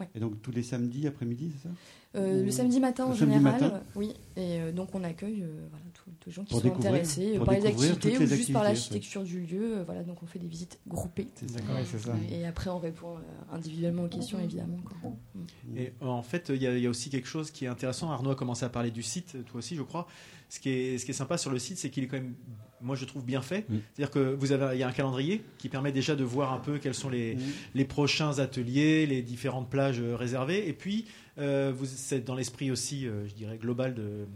[0.00, 0.08] Ouais.
[0.14, 1.74] Et donc tous les samedis après-midi, c'est ça?
[2.16, 4.08] Euh, Ou- le samedi matin en le samedi général, matin oui.
[4.36, 7.46] Et euh, donc on accueille euh, voilà, tous les gens qui Pour sont intéressés pour
[7.46, 9.78] par les activités toutes ou les juste par l'architecture du lieu.
[9.78, 11.28] euh, voilà, donc on fait des visites groupées.
[11.34, 11.58] C'est ça.
[11.72, 12.14] Ouais, c'est ça.
[12.30, 14.78] Et après on répond euh, individuellement aux questions évidemment.
[14.84, 15.10] quoi.
[15.34, 15.76] Mm.
[15.78, 18.10] Et en fait, il y, y a aussi quelque chose qui est intéressant.
[18.10, 20.06] Arnaud a commencé à parler du site, toi aussi, je crois.
[20.48, 22.34] Ce qui est, ce qui est sympa sur le site, c'est qu'il est quand même,
[22.82, 23.64] moi je trouve bien fait.
[23.68, 26.58] C'est-à-dire que vous avez, il y a un calendrier qui permet déjà de voir un
[26.58, 27.36] peu quels sont les,
[27.74, 30.68] les prochains ateliers, les différentes plages euh, réservées.
[30.68, 31.06] Et puis,
[31.38, 34.26] euh, vous c'est dans l'esprit aussi, euh, je dirais, global de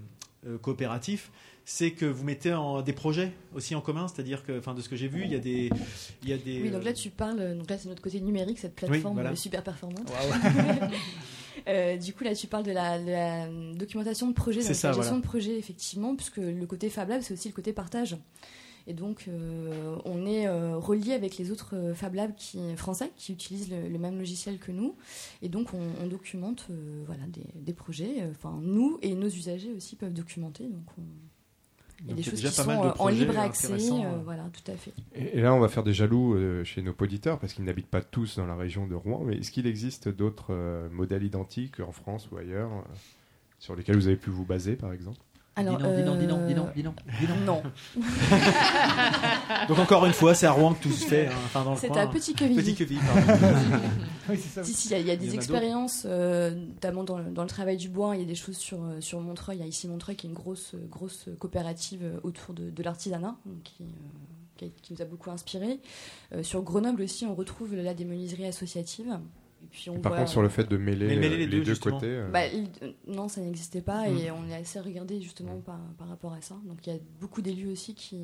[0.46, 1.30] euh, coopératif.
[1.68, 4.88] C'est que vous mettez en, des projets aussi en commun, c'est-à-dire que, enfin, de ce
[4.88, 5.68] que j'ai vu, il y a des,
[6.22, 6.62] il y a des.
[6.62, 9.30] Oui, donc là tu parles, donc là c'est notre côté numérique, cette plateforme voilà.
[9.30, 10.08] euh, super performante.
[10.08, 10.90] Waouh.
[11.68, 14.76] Euh, du coup, là, tu parles de la, de la documentation de projet, C'est donc
[14.76, 15.22] ça, la gestion voilà.
[15.22, 18.16] de projet, effectivement, puisque le côté Fab Lab, c'est aussi le côté partage.
[18.88, 23.10] Et donc, euh, on est euh, relié avec les autres euh, Fab Labs qui, français
[23.16, 24.94] qui utilisent le, le même logiciel que nous.
[25.42, 28.22] Et donc, on, on documente euh, voilà, des, des projets.
[28.22, 30.68] euh, Enfin, nous et nos usagers aussi peuvent documenter.
[30.68, 31.02] Donc, on-
[32.00, 33.38] il y a Donc, des choses déjà qui pas sont mal de euh, en libre
[33.38, 33.72] accès.
[33.72, 34.20] euh, euh.
[34.24, 34.92] voilà, tout à fait.
[35.14, 37.86] Et, et là, on va faire des jaloux euh, chez nos auditeurs parce qu'ils n'habitent
[37.90, 39.22] pas tous dans la région de Rouen.
[39.24, 42.82] Mais est-ce qu'il existe d'autres euh, modèles identiques en France ou ailleurs euh,
[43.58, 45.18] sur lesquels vous avez pu vous baser, par exemple?
[45.58, 47.36] Alors, Dis non, dis non, dis non, euh, dis non, dis non, dis non.
[47.46, 47.62] Non.
[49.68, 51.28] Donc encore une fois, c'est à Rouen que tout se fait.
[51.28, 52.02] hein, enfin, dans le C'est coin.
[52.02, 52.56] à Petit Quevilly.
[52.62, 53.44] Petit Quevilly, pardon.
[54.28, 54.64] Oui, c'est ça.
[54.64, 57.16] Si, si, il y a, il y a Il y des expériences, euh, notamment dans,
[57.18, 58.16] le- dans le travail du bois.
[58.16, 59.58] Il y a des choses sur, euh, sur Montreuil.
[59.58, 62.68] Il y a ici Montreuil qui est une grosse, euh, grosse coopérative euh, autour de,
[62.70, 63.84] de l'artisanat, qui,
[64.62, 65.78] euh, qui, nous a beaucoup inspiré.
[66.34, 69.16] Euh, sur Grenoble aussi, on retrouve là des menuiseries associatives.
[69.66, 71.60] Et puis on Et Par voit, contre, sur le fait de mêler, euh, les les,
[71.60, 72.06] deux, côtés.
[72.06, 74.34] euh, bah, il- euh, non, ça n'existait pas et Mm.
[74.38, 76.54] on est assez regardé justement par, par rapport à ça.
[76.66, 78.16] Donc il y a beaucoup d'élus aussi qui,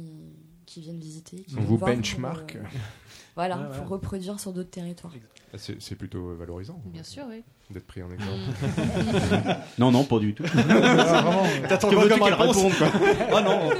[0.72, 1.36] qui viennent visiter.
[1.38, 2.56] qui On viennent vous pour, benchmark.
[2.56, 2.60] euh,
[3.36, 3.76] voilà, Ouais, ouais.
[3.78, 5.12] pour reproduire sur d'autres territoires.
[5.52, 6.80] ah, c'est c'est plutôt euh, valorisant.
[6.86, 7.42] Bien sûr, oui.
[7.70, 8.38] D'être pris en exemple.
[9.78, 10.44] Non, non, pas du tout.
[11.68, 12.88] t'attends Que comme qu'elle réponde, quoi
[13.32, 13.70] Oh non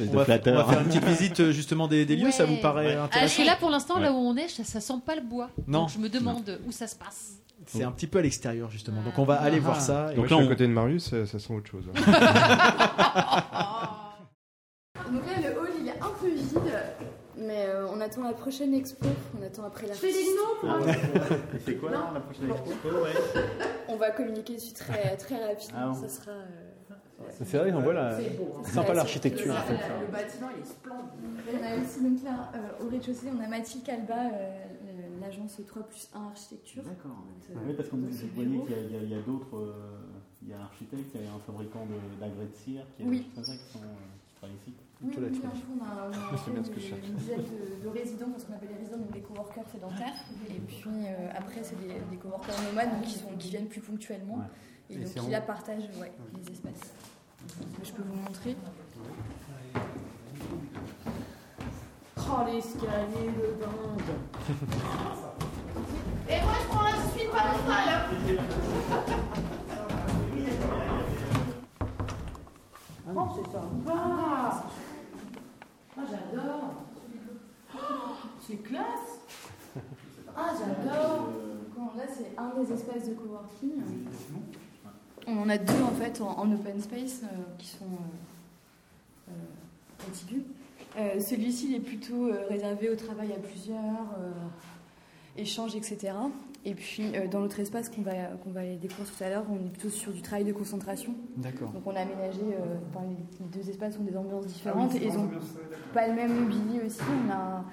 [0.00, 2.44] on de va, on va faire une petite visite euh, justement des, des lieux, ça
[2.44, 4.16] vous paraît Ah, parce intéressant que là, pour l'instant, là Ouais.
[4.18, 5.50] où on est, ça, ça sent pas le bois.
[5.68, 5.82] Non.
[5.82, 7.34] Donc je me demande où ça se passe.
[7.66, 10.12] C'est un petit peu à l'extérieur justement, donc on va aller voir ça.
[10.12, 11.84] et- Donc là, à côté de Marius, ça, ça sent autre chose.
[11.88, 12.00] hein.
[15.12, 15.73] Donc là, le hall, il est un
[16.24, 16.72] peu vide,
[17.36, 19.06] mais euh, on attend la prochaine expo.
[19.38, 19.94] On attend après la.
[19.94, 21.34] Je fais des noms pour- Ah.
[21.64, 22.12] C'est quoi Non.
[22.14, 22.88] la prochaine expo
[23.88, 25.78] On va communiquer dessus très, très rapidement.
[25.78, 25.94] Ah bon.
[25.94, 26.30] Ça sera.
[26.32, 28.64] euh, C'est vrai, on voit la- beau, hein.
[28.64, 29.84] sympa l'architecture, c'est- en fait.
[30.06, 31.10] Le bâtiment, il est splendide.
[31.52, 34.64] On a aussi donc là, euh, au rez-de-chaussée, on a Mathilde Calba, euh,
[35.20, 36.82] l'agence 3 plus 1 architecture.
[36.82, 37.16] D'accord.
[37.50, 39.14] Euh, Oui, parce que dans vous voyez qu'il y a- il y a, il y
[39.14, 39.56] a d'autres.
[39.56, 39.72] euh,
[40.46, 43.02] Il y a un architecte, il y a un fabricant de- d'agrès de, cire qui,
[43.02, 43.26] est- Oui.
[43.34, 43.54] qui, sont, euh,
[44.28, 44.74] qui travaillent ici.
[45.02, 46.12] Oui, oui, oui, en fait, on a, on
[46.54, 46.62] une,
[47.18, 50.14] dizaine de, de résidents, parce qu'on appelle les résidents, donc des coworkers sédentaires.
[50.48, 53.80] Et puis euh, après, c'est des, des coworkers nomades donc qui, sont, qui viennent plus
[53.80, 54.36] ponctuellement.
[54.36, 54.44] Ouais.
[54.90, 56.92] Et, Et donc qui là partagent ouais, les espaces.
[57.82, 58.56] Je peux vous montrer.
[62.16, 64.14] Oh, l'escalier de dingue.
[66.28, 67.88] Et moi, je prends la suite pas mal.
[73.16, 74.64] Oh, c'est sympa.
[75.96, 76.74] Ah, j'adore.
[77.74, 77.78] Oh,
[78.46, 79.20] C'est classe.
[80.36, 81.30] Ah, j'adore.
[81.76, 83.82] Bon, là, c'est un des espaces de coworking.
[85.26, 87.26] On en a deux en fait en, en open space euh,
[87.58, 90.42] qui sont euh, euh, contigus.
[90.98, 93.78] Euh, Celui-ci il est plutôt euh, réservé au travail à plusieurs,
[94.18, 94.32] euh,
[95.38, 96.12] échanges, etc.
[96.66, 98.12] Et puis euh, dans l'autre espace qu'on va,
[98.42, 101.14] qu'on va aller découvrir tout à l'heure, on est plutôt sur du travail de concentration.
[101.36, 101.70] D'accord.
[101.72, 105.04] Donc on a aménagé, euh, enfin, les, deux espaces ont des ambiances différentes Ah oui,
[105.04, 105.54] et ils ont ambiance,
[105.92, 107.02] pas le même mobilier aussi.
[107.26, 107.64] On a,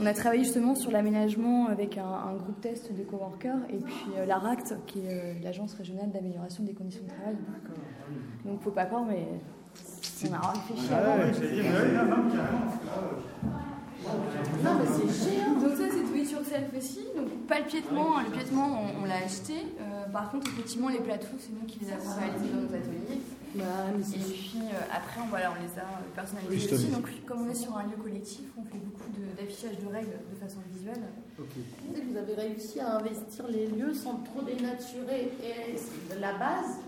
[0.00, 4.06] on a travaillé justement sur l'aménagement avec un, un groupe test de coworkers et puis
[4.16, 7.36] euh, l'ARACT qui est l'agence régionale d'amélioration des conditions de travail.
[8.44, 9.26] Donc faut pas croire mais
[10.28, 11.16] on a réfléchi avant.
[14.64, 15.52] Non, mais c'est géant.
[15.60, 17.00] Donc ça, c'est it yourself aussi.
[17.16, 18.18] Donc pas le piétement.
[18.18, 18.22] hein.
[18.26, 19.54] Le piétement, on, on l'a acheté.
[19.80, 23.20] Euh, par contre, effectivement, les plateaux, c'est nous qui les avons réalisés dans nos ateliers.
[23.56, 26.86] Et puis euh, après, on, voilà, on les a euh, personnalisés Oui, aussi.
[26.88, 30.36] Donc comme on est sur un lieu collectif, on fait beaucoup d'affichage de, règles de
[30.44, 31.02] façon visuelle.
[31.38, 31.44] Vous
[31.94, 35.76] savez que Vous avez réussi à investir les lieux sans trop dénaturer et
[36.20, 36.78] la base.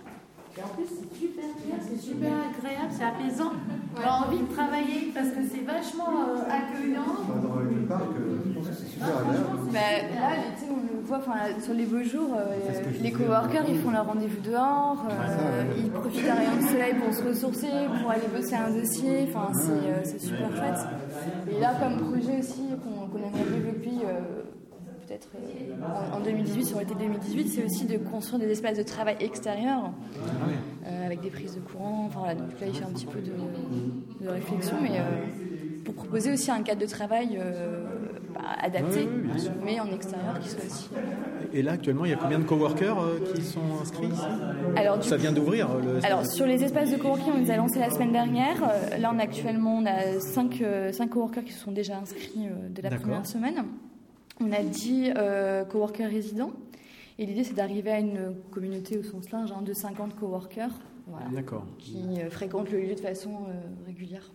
[0.59, 3.53] Et en plus, c'est super clair, c'est super agréable, c'est apaisant.
[3.95, 7.13] On a envie de travailler parce que c'est vachement euh, accueillant.
[7.43, 9.47] Dans le parc, euh, je pense que c'est super agréable.
[9.71, 9.79] Bah,
[10.15, 11.21] là, tu sais, on le voit
[11.63, 12.57] sur les beaux jours, euh,
[13.03, 17.13] les coworkers ils font leur rendez-vous dehors, euh, ils profitent d'un rayon de soleil pour
[17.13, 17.69] se ressourcer,
[18.01, 20.81] pour aller bosser un dossier, enfin, c'est euh, super chouette.
[21.51, 24.36] Et là, comme projet aussi qu'on qu'on aimerait développer euh,
[25.07, 28.83] peut-être euh, en, en 2018, sur l'été 2018, c'est aussi de construire des espaces de
[28.83, 29.91] travail extérieurs
[30.87, 32.05] euh, avec des prises de courant.
[32.07, 33.33] Enfin, voilà, donc là, il fait un petit peu de,
[34.25, 35.25] de réflexion, mais euh,
[35.85, 37.39] pour proposer aussi un cadre de travail
[38.35, 40.89] bah, adapté, Oui, oui, mais en extérieur qui soit aussi.
[41.53, 44.23] Et là, actuellement, il y a combien de coworkers euh, qui sont inscrits ici?
[44.77, 46.05] Alors, Ça coup- vient d'ouvrir le.
[46.05, 48.61] Alors sur les espaces de coworking, on les a lancés la semaine dernière.
[48.99, 52.91] Là, on a actuellement on a 5, coworkers qui se sont déjà inscrits dès la
[52.91, 53.65] première semaine.
[54.41, 56.53] On a 10 euh, coworkers résidents.
[57.18, 60.70] Et l'idée, c'est d'arriver à une communauté au sens large hein, de 50 coworkers
[61.07, 61.26] voilà,
[61.78, 63.53] qui euh, fréquentent le lieu de façon euh,
[63.87, 64.30] régulière.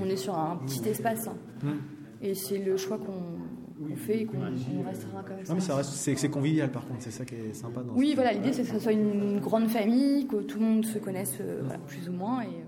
[0.00, 1.26] On est sur un petit espace.
[1.28, 1.36] hein.
[1.62, 1.78] Hmm.
[2.22, 5.48] Et c'est le choix qu'on fait et qu'on on restera comme ça.
[5.52, 7.92] Non, mais ça reste, c'est, c'est convivial par contre, c'est ça qui est sympa dans
[7.94, 10.84] Oui, ce- voilà, l'idée c'est que ce soit une grande famille, que tout le monde
[10.86, 12.42] se connaisse euh, voilà, plus ou moins.
[12.42, 12.64] Et, euh.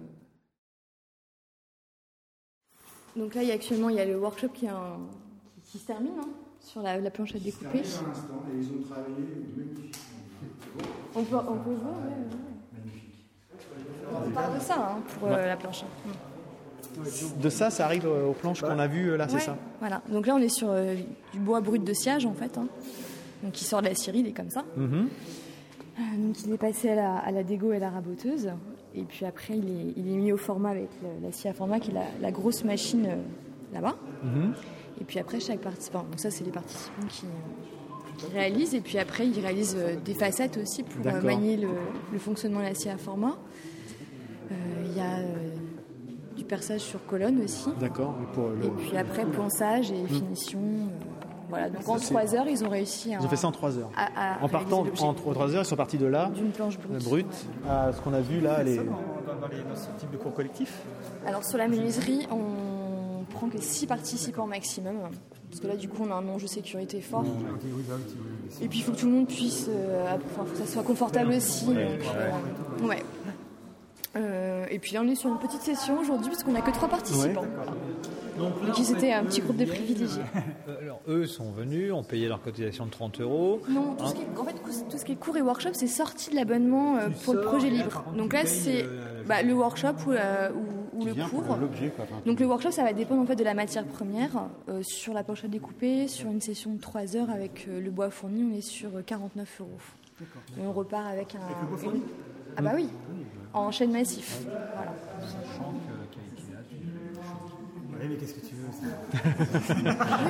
[3.21, 4.99] Donc là, il y a actuellement il y a le workshop qui, est un-
[5.75, 6.29] qui- se termine hein,
[6.61, 7.79] sur la, la planche à découper.
[7.79, 9.17] Et ils ont travaillé
[9.57, 9.97] magnifique.
[11.15, 14.21] On peut, on peut voir, ouais, ouais.
[14.27, 15.85] On parle de ça hein, pour euh, la planche.
[17.41, 19.57] De ça, ça arrive euh, aux planches qu'on a vues euh, là, c'est Ouais, ça
[19.81, 20.95] Voilà, donc là on est sur euh,
[21.33, 22.69] du bois brut de sciage en fait, hein.
[23.43, 24.63] donc qui sort de la scierie, il est comme ça.
[24.77, 25.09] Mhm.
[25.99, 28.51] Euh, Donc il est passé à la, à la dégo et à la raboteuse.
[28.95, 31.53] Et puis après, il est, il est mis au format avec le- la scie à
[31.53, 33.17] format, qui est la, la grosse machine euh,
[33.73, 33.97] là-bas.
[34.23, 34.55] Mhm.
[35.01, 37.27] Et puis après, chaque participant, donc ça c'est les participants qui,
[38.19, 38.75] qui réalisent.
[38.75, 41.69] Et puis après, ils réalisent euh, des facettes aussi pour euh, manier le,
[42.13, 43.37] le fonctionnement de la scie à format.
[44.53, 44.55] Euh,
[44.87, 45.49] Il y a euh,
[46.37, 47.69] du perçage sur colonne aussi.
[47.81, 48.15] D'accord.
[48.23, 50.59] et Pour le- Et puis après, ponçage et finition.
[50.61, 51.05] euh,
[51.49, 53.19] voilà, donc en Ça, c'est- trois heures, ils ont réussi à.
[53.21, 53.91] Ils ont fait ça en 3 heures.
[53.97, 55.03] à- à en partant en l'objet.
[55.17, 57.05] 3 heures, ils sont partis de là, D'une planche brute.
[57.05, 58.63] brute, à ce qu'on a vu là.
[58.63, 58.77] Les...
[58.77, 60.73] Ça, dans, dans- dans les- dans ce type de cours collectif?
[61.27, 62.64] Alors sur la menuiserie, on
[63.35, 64.97] prend que 6 participants maximum.
[65.51, 67.25] Parce que là, du coup, on a un enjeu sécurité fort.
[68.61, 69.67] Et puis, il faut que tout le monde puisse.
[69.69, 71.67] euh, enfin, faut que ça soit confortable aussi.
[71.67, 73.03] donc, euh, ouais.
[74.17, 76.71] Euh, et puis là, on est sur une petite session aujourd'hui, parce qu'on n'a que
[76.71, 77.43] 3 participants.
[78.39, 80.23] Donc, Donc, ils étaient un petit groupe de privilégiés.
[80.83, 83.61] Alors, eux sont venus, ont payé leur cotisation de 30 euros.
[83.69, 84.55] Non, tout ce qui est, en fait,
[84.91, 87.71] tout ce qui est cours et workshop, c'est sorti de l'abonnement euh, pour le projet
[87.71, 88.05] libre.
[88.17, 88.85] Donc là, c'est
[89.27, 90.51] bah, le workshop ou, la-
[90.97, 91.43] ou- le vient cours.
[91.43, 92.05] pour l'objet, quoi.
[92.05, 94.31] Enfin, Donc le workshop, ça va dépendre en fait de la matière première.
[94.69, 97.91] Euh, sur la planche à découper, sur une session de 3 heures avec euh, le
[97.91, 99.71] bois fourni, on est sur euh, 49 euros.
[100.59, 101.39] Et on repart avec un.
[101.63, 102.05] le bois fourni une-
[102.57, 102.89] Ah bah oui,
[103.53, 104.43] en chaîne massif.
[104.45, 104.95] Voilà.
[105.21, 106.04] Sachant que
[108.05, 108.87] Eh, mais qu'est-ce que tu veux ça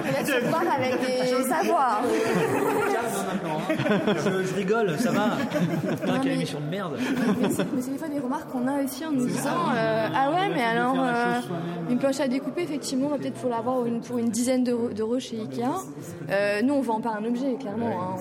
[0.04, 2.02] mais là, tu repars avec des savoirs.
[4.24, 5.30] je, je rigole, ça va.
[5.90, 6.96] Putain, Non, quelle mais- émission de merde.
[7.40, 10.08] Mais c'est mais c'est des fois des remarques qu'on a aussi en nous disant euh,
[10.14, 11.40] Ah ouais, mais alors, euh,
[11.90, 14.88] une planche à découper, effectivement, on va peut-être pour l'avoir une, pour une dizaine d'euros
[14.90, 15.64] d'euros chez Ikea.
[16.30, 17.88] Euh, nous, on vend pas un objet, clairement.
[17.88, 18.16] hein.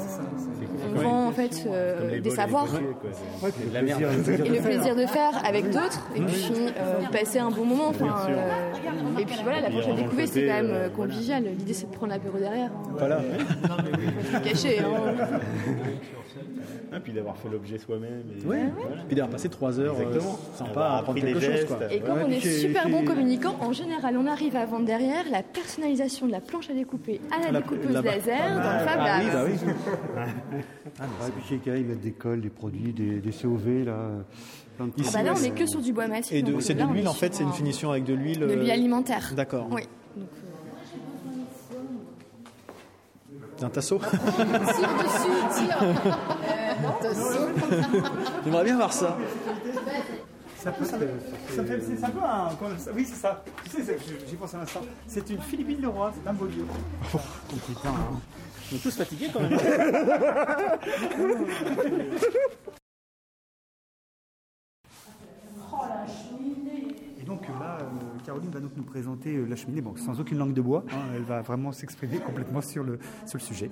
[0.85, 2.67] On, vend en fait euh, des savoirs.
[2.75, 7.87] Et le plaisir de faire avec d'autres, et puis euh, passer un bon moment.
[7.89, 11.43] Enfin, euh, et puis voilà, la planche à découper, c'est quand même convivial.
[11.43, 12.71] L'idée, c'est de prendre l'apéro derrière.
[12.73, 12.95] hein.
[12.97, 13.21] Voilà.
[14.43, 14.79] Cacher.
[14.79, 15.15] Hein.
[16.95, 18.23] Et puis d'avoir fait l'objet soi-même.
[18.39, 18.59] et- Ouais.
[18.75, 19.01] Voilà.
[19.07, 20.19] Puis d'avoir passé trois heures euh,
[20.55, 21.65] sympa à apprendre quelque des chose.
[21.65, 21.77] Quoi.
[21.91, 25.41] Et comme on est super bon communicant, en général, on arrive à vendre derrière la
[25.41, 29.19] personnalisation de la planche à découper à la, La- découpeuse laser dans le Fab Ah
[29.21, 30.59] oui, bah oui.
[30.99, 33.95] Ah, et puis chez Ikea, ils mettent des cols, des produits, des, des COV, là.
[34.77, 36.33] plein de Ah bah là, on est que sur du bois massif.
[36.33, 38.39] Et donc, c'est de on l'huile en fait, c'est une un- finition avec de l'huile.
[38.39, 39.31] De euh, l'huile alimentaire.
[39.35, 39.67] D'accord.
[39.71, 39.83] Oui.
[43.61, 43.99] Un tasseau.
[43.99, 45.77] Tire dessus, tire.
[45.81, 45.93] Euh,
[48.43, 49.17] J'aimerais bien voir ça.
[50.57, 50.97] Ça peut, ça,
[51.55, 52.49] ça fait, c'est un un.
[52.95, 53.43] Oui, c'est ça.
[53.65, 53.97] Tu sais,
[54.29, 54.81] j'y pense à l'instant.
[55.07, 56.65] C'est une Philippine de roi, c'est un beau lieu.
[57.13, 57.17] Oh,
[57.67, 57.89] putain.
[57.89, 58.19] hein.
[58.71, 59.57] On est tous fatigués quand même.
[67.19, 67.85] Et donc euh, là, euh,
[68.25, 70.83] Caroline va donc nous présenter euh, la cheminée, bon, sans aucune langue de bois.
[70.91, 73.69] hein, elle va vraiment s'exprimer complètement sur le, sur le sujet.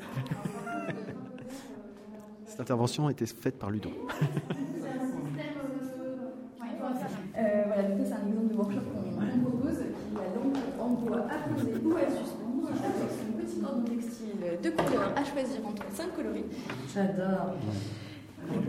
[2.46, 3.92] Cette intervention a été faite par Ludon.
[7.38, 10.36] Euh, voilà, donc ça, c'est un exemple de workshop qu'on qu'on propose, qui est la
[10.36, 15.12] lampe en bois à poser ou à suspendre, avec son petit cordon textile de couleurs
[15.16, 16.46] à choisir entre 5 coloris.
[16.94, 17.56] J'adore.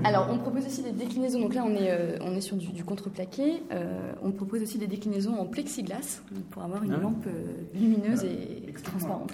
[0.04, 1.40] Alors, on propose aussi des déclinaisons.
[1.40, 3.62] Donc là, on est, euh, on est sur du, du contreplaqué.
[3.72, 6.20] Euh, on propose aussi des déclinaisons en plexiglas
[6.50, 7.00] pour avoir une Ah.
[7.02, 9.32] lampe euh, lumineuse et transparente.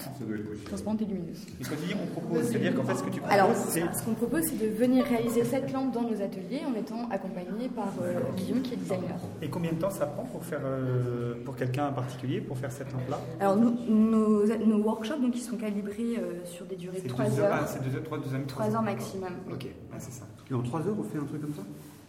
[0.64, 1.44] Transparente et lumineuse.
[1.60, 4.04] Et quand tu dis on propose, c'est-à-dire qu'en fait, ce que tu proposes, Alors, ce
[4.04, 7.92] qu'on propose, c'est de venir réaliser cette lampe dans nos ateliers en étant accompagné par
[8.02, 9.16] euh, Guillaume, qui est designer.
[9.42, 12.72] Et combien de temps ça prend pour faire, euh, pour quelqu'un en particulier, pour faire
[12.72, 16.96] cette lampe-là Alors, nous- nos, nos workshops, donc, ils sont calibrés euh, sur des durées
[16.98, 17.58] de C'est 3 deux heures.
[17.62, 19.32] Ah, c'est deux heures, trois, deux heures, 3 heures maximum.
[19.52, 20.24] Ok, ah, c'est ça.
[20.50, 21.62] Et en 3 heures, on fait un truc comme ça?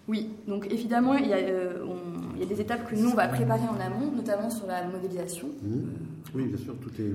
[0.08, 3.10] Oui, donc évidemment, il y, a, euh, on- il y a des étapes que nous,
[3.10, 5.48] on va préparer en amont, notamment sur la modélisation.
[5.62, 5.80] Mmh.
[6.34, 7.14] Oui, bien sûr, tout est,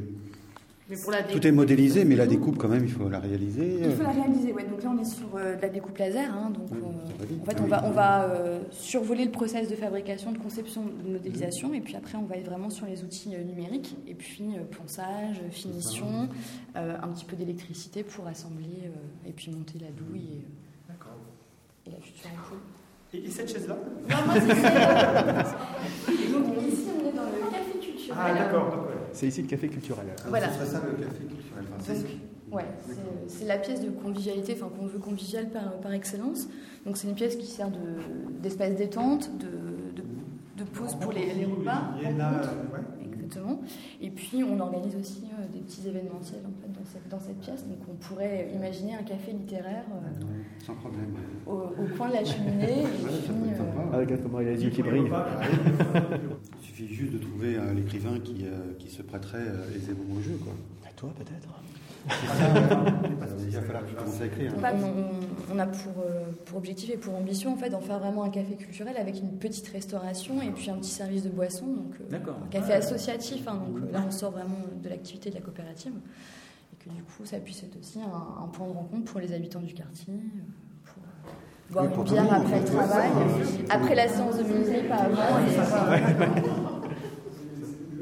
[0.90, 3.80] Mais pour la tout est modélisé, mais la découpe, quand même, il faut la réaliser.
[3.84, 4.64] Il faut la réaliser, ouais.
[4.64, 6.30] Donc là, on est sur euh, de la découpe laser.
[6.32, 7.40] hein, donc, Oui, on- vite.
[7.42, 7.70] en fait, Ah on oui.
[7.70, 11.72] va, on va euh, survoler le process de fabrication, de conception, de modélisation.
[11.74, 13.96] Et puis après, on va être vraiment sur les outils euh, numériques.
[14.06, 16.28] Et puis, euh, ponçage, finition,
[16.76, 20.44] euh, un petit peu d'électricité pour assembler euh, et puis monter la douille et,
[21.86, 22.58] euh, et la future ampoule.
[23.12, 28.18] Et, et cette chaise-là Non, moi, c'est Donc ici, on est dans le café culturel.
[28.18, 28.88] Ah, d'accord.
[29.12, 30.06] C'est ici le café culturel.
[30.28, 30.48] Voilà.
[30.48, 31.64] Ce serait ça le café culturel.
[31.74, 32.10] Enfin, c'est- Donc,
[32.52, 36.48] ouais, c'est- c'est la pièce de convivialité, enfin qu'on veut conviviale par, par excellence.
[36.86, 37.78] Donc c'est une pièce qui sert de-
[38.42, 40.02] d'espace détente, de, de,
[40.56, 41.82] de pause pour les, les repas.
[42.02, 42.48] Il y en a, rencontres.
[42.48, 43.03] euh, ouais.
[43.24, 43.60] Exactement.
[44.00, 47.40] Et puis on organise aussi euh, des petits événementiels en fait, dans, cette, dans cette
[47.40, 47.66] pièce.
[47.66, 50.24] Donc on pourrait imaginer un café littéraire euh,
[50.64, 51.14] Sans problème.
[51.46, 52.84] au, au coin de la cheminée.
[52.84, 53.82] puis, peut être euh, sympa.
[53.92, 55.10] Ah, comment il a les yeux qui brillent.
[56.60, 60.20] Il suffit juste de trouver euh, l'écrivain qui, euh, qui se prêterait euh, aisément au
[60.22, 60.38] jeu.
[60.42, 60.52] Quoi.
[60.96, 61.48] toi, peut-être
[65.52, 68.30] On, a pour, euh, pour objectif et pour ambition en fait d'en faire vraiment un
[68.30, 71.66] café culturel avec une petite restauration et puis un petit service de boisson.
[71.66, 73.46] Donc euh, un café associatif.
[73.48, 75.92] hein, donc euh, là on sort vraiment de l'activité de la coopérative
[76.72, 79.32] et que du coup ça puisse être aussi un, un point de rencontre pour les
[79.32, 80.12] habitants du quartier.
[80.84, 83.10] Pour boire une bière après le travail,
[83.70, 85.40] après la séance de menuiserie, pas avant.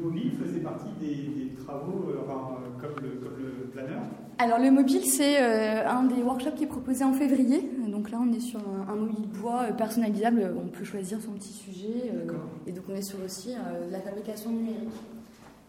[0.02, 4.02] mobile faisait partie des, des travaux, euh, enfin, euh, comme, le, comme le planeur.
[4.42, 7.60] Alors le mobile, c'est euh, un des workshops qui est proposé en février.
[7.86, 10.52] Donc là, on est sur un, un mobile bois euh, personnalisable.
[10.60, 12.10] On peut choisir son petit sujet.
[12.12, 12.26] euh,
[12.66, 14.88] et donc on est sur aussi euh, la fabrication numérique.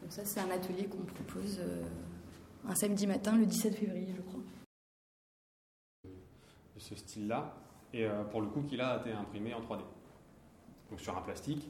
[0.01, 1.83] Donc ça, c'est un atelier qu'on propose euh,
[2.67, 4.39] un samedi matin, le 17 février, je crois.
[6.75, 7.53] de ce style-là,
[7.93, 9.81] et euh, pour le coup qui là a été imprimé en 3D.
[10.89, 11.69] Donc sur un plastique,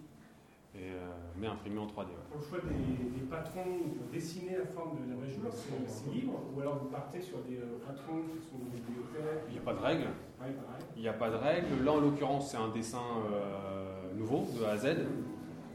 [0.76, 2.08] et, euh, mais imprimé en 3D.
[2.08, 2.26] ouais.
[2.32, 3.64] Pour le choix des, des patrons
[3.98, 7.58] pour dessiner la forme de la mesure, c'est libre ou alors vous partez sur des
[7.58, 9.44] euh, patrons qui sont des bibliothèques?
[9.50, 10.04] Il n'y a pas de règle.
[10.41, 10.48] Ouais.
[10.95, 11.84] Il n'y a pas de règle.
[11.84, 13.02] Là, en l'occurrence, c'est un dessin
[13.32, 14.86] euh, nouveau, de A à Z.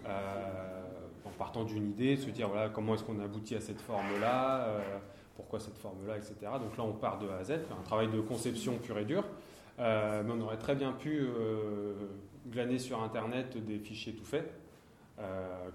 [0.07, 0.83] Euh,
[1.25, 4.99] en partant d'une idée, se dire voilà, comment est-ce qu'on aboutit à cette forme-là, euh,
[5.37, 6.35] pourquoi cette forme-là, etc.
[6.61, 9.25] Donc là, on part de A à Z, un travail de conception pur et dur.
[9.79, 11.29] Euh, mais on aurait très bien pu
[12.51, 14.51] glaner sur Internet des fichiers tout faits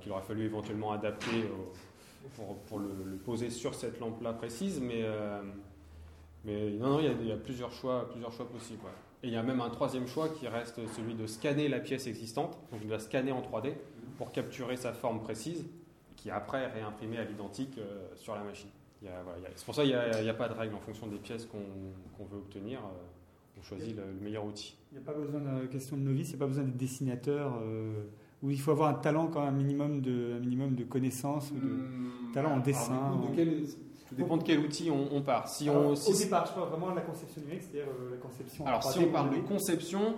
[0.02, 1.74] qu'il aurait fallu éventuellement adapter au-
[2.36, 5.42] pour, pour le, le poser sur cette lampe-là précise, mais, euh,
[6.46, 8.82] mais non, non, il y, a, il y a plusieurs choix, plusieurs choix possibles.
[8.84, 8.92] ouais.
[9.24, 12.08] Et il y a même un troisième choix qui reste celui de scanner la pièce
[12.08, 13.74] existante, donc de la scanner en 3D
[14.18, 15.66] pour capturer sa forme précise,
[16.18, 18.70] qui après est réimprimée à l'identique euh, sur la machine.
[19.02, 22.24] Voilà, C'est pour ça qu'il n'y a, pas de règle en fonction des pièces qu'on
[22.26, 22.80] veut obtenir.
[22.80, 24.76] euh, on choisit le, le meilleur outil.
[24.92, 26.78] Il n'y a pas besoin de question de novice, il n'y a pas besoin d'être
[26.78, 28.04] dessinateur, euh,
[28.44, 31.50] où il faut avoir un talent quand même, un minimum de, un minimum de connaissances,
[31.52, 32.94] ou de talent en dessin.
[32.94, 33.64] Alors, du coup, de quel-
[34.10, 35.48] tout dépend de quel outil on, on part.
[35.48, 38.12] Si Alors, on, au si- départ, je parle vraiment de la conception numérique, c'est-à-dire euh,
[38.12, 38.68] la conception.
[38.68, 40.16] Alors, si 3D on parle de conception,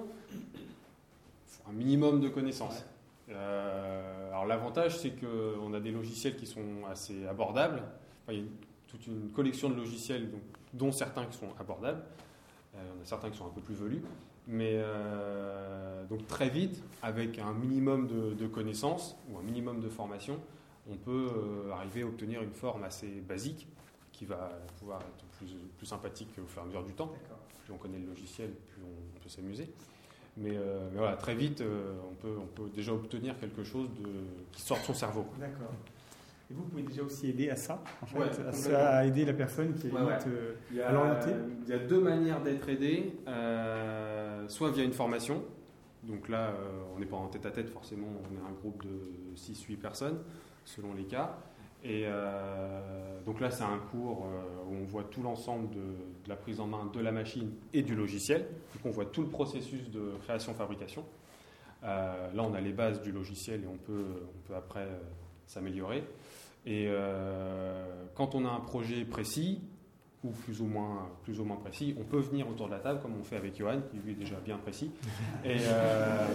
[1.48, 2.84] faut un minimum de connaissances.
[3.30, 7.84] Euh, alors, l'avantage, c'est qu'on a des logiciels qui sont assez abordables.
[8.24, 8.46] Enfin, il y a
[8.88, 10.42] toute une collection de logiciels, donc,
[10.74, 12.02] dont certains qui sont abordables.
[12.76, 14.02] Euh, il y en a certains qui sont un peu plus velus.
[14.48, 19.90] Mais euh, donc, très vite, avec un minimum de, de connaissances ou un minimum de
[19.90, 20.40] formation,
[20.90, 23.68] on peut euh, arriver à obtenir une forme assez basique
[24.12, 27.12] qui va pouvoir être plus, plus sympathique au fur et à mesure du temps.
[27.64, 29.68] Plus on connaît le logiciel, plus on, on peut s'amuser.
[30.38, 34.10] Mais, euh, mais voilà, très vite, on, peut, on peut déjà obtenir quelque chose de,
[34.52, 35.26] qui sort de son cerveau.
[35.40, 35.72] D'accord.
[36.50, 39.74] Et vous pouvez déjà aussi aider à ça, en fait, Ouais, à, aider la personne
[39.74, 41.32] qui est Ouais, limite, euh, Il y a- à l'orienter.
[41.64, 43.14] Il y a deux manières d'être aidé.
[43.28, 45.44] Euh, soit via une formation.
[46.04, 48.84] Donc là, euh, on n'est pas en tête à tête forcément, on est un groupe
[48.84, 50.20] de 6-8 personnes,
[50.66, 51.36] selon les cas.
[51.84, 52.06] Et
[53.28, 54.26] donc là, c'est un cours
[54.68, 57.84] où on voit tout l'ensemble de, de la prise en main de la machine et
[57.84, 58.48] du logiciel.
[58.74, 61.04] Donc on voit tout le processus de création-fabrication.
[61.84, 64.04] Là, on a les bases du logiciel et on peut,
[64.36, 64.88] on peut après
[65.46, 66.04] s'améliorer.
[66.66, 67.86] Et euh,
[68.16, 69.62] quand on a un projet précis,
[70.26, 73.00] ou plus ou, moins, plus ou moins précis, on peut venir autour de la table,
[73.00, 74.92] comme on fait avec Johan, qui lui est déjà bien précis.
[75.46, 76.28] Et, euh,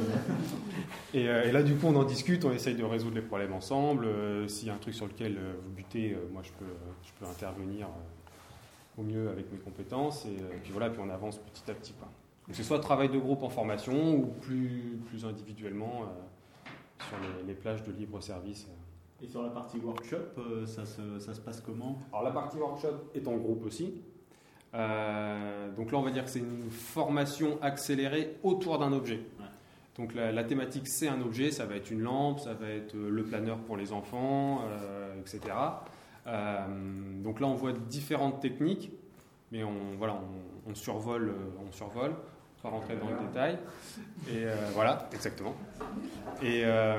[1.12, 3.52] et, euh, et là, du coup, on en discute, on essaye de résoudre les problèmes
[3.52, 4.04] ensemble.
[4.04, 7.10] Euh, S'il y a un truc sur lequel vous butez, euh, moi, je peux, je
[7.18, 7.88] peux intervenir
[8.96, 10.24] au mieux avec mes compétences.
[10.26, 11.92] Et, puis voilà, puis on avance petit à petit.
[11.94, 12.08] Quoi.
[12.46, 16.04] Donc, c'est soit travail de groupe en formation, ou plus, plus individuellement
[17.08, 18.68] sur les, les plages de libre service.
[19.22, 21.98] Et sur la partie workshop, euh, ça, se, ça se passe comment?
[22.12, 24.00] Alors la partie workshop est en groupe aussi.
[24.74, 29.20] Euh, donc là, on va dire que c'est une formation accélérée autour d'un objet.
[29.96, 32.94] Donc la, la thématique, c'est un objet, ça va être une lampe, ça va être
[32.94, 35.40] euh, le planeur pour les enfants, euh, etc.
[36.26, 36.66] Euh,
[37.22, 38.92] donc là, on voit différentes techniques,
[39.52, 41.34] mais on, voilà, on, on survole,
[41.66, 42.14] on survole,
[42.68, 43.58] rentrer dans le détail.
[44.28, 45.54] Et euh, voilà, exactement.
[46.42, 46.98] Et, euh,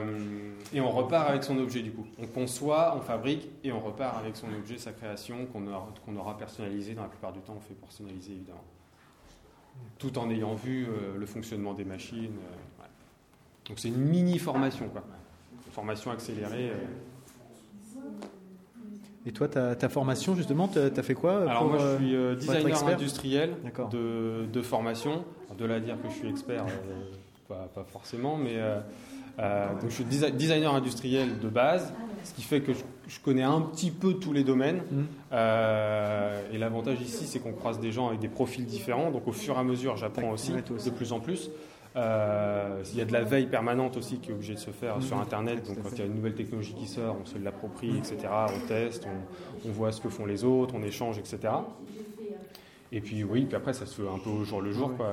[0.73, 2.05] et on repart avec son objet du coup.
[2.19, 6.15] On conçoit, on fabrique et on repart avec son objet, sa création qu'on aura, qu'on
[6.15, 6.93] aura personnalisé.
[6.93, 8.63] Dans la plupart du temps, on fait personnaliser évidemment.
[9.97, 12.35] Tout en ayant vu euh, le fonctionnement des machines.
[13.67, 15.03] Donc c'est une mini formation quoi.
[15.71, 16.71] Formation accélérée.
[19.25, 21.97] Et toi, ta, ta formation, justement, tu as fait quoi Alors pour, moi, je euh,
[21.97, 23.51] suis euh, designer industriel
[23.91, 25.23] de, de formation.
[25.57, 26.99] De là à dire que je suis expert, euh,
[27.47, 28.79] pas, pas forcément, mais euh,
[29.79, 31.93] donc je suis desi- designer industriel de base,
[32.23, 34.81] ce qui fait que je, je connais un petit peu tous les domaines.
[34.91, 35.03] Mmh.
[36.53, 39.55] Et l'avantage ici, c'est qu'on croise des gens avec des profils différents, donc au fur
[39.55, 40.53] et à mesure, j'apprends aussi.
[40.53, 41.49] de plus en plus.
[41.95, 45.01] Euh, il y a de la veille permanente aussi qui est obligée de se faire
[45.03, 45.65] sur Internet.
[45.67, 48.17] Donc, quand il y a une nouvelle technologie qui sort, on se l'approprie, etc.
[48.47, 51.53] On teste, on, on voit ce que font les autres, on échange, etc.
[52.93, 54.95] Et puis, oui, puis après, ça se fait un peu au jour le jour.
[54.95, 55.09] quoi.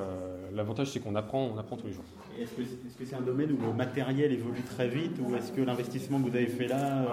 [0.53, 2.05] L'avantage, c'est qu'on apprend, on apprend tous les jours.
[2.41, 2.51] Est-ce
[2.97, 6.29] que c'est un domaine où le matériel évolue très vite ou est-ce que l'investissement que
[6.31, 7.07] vous avez fait là euh,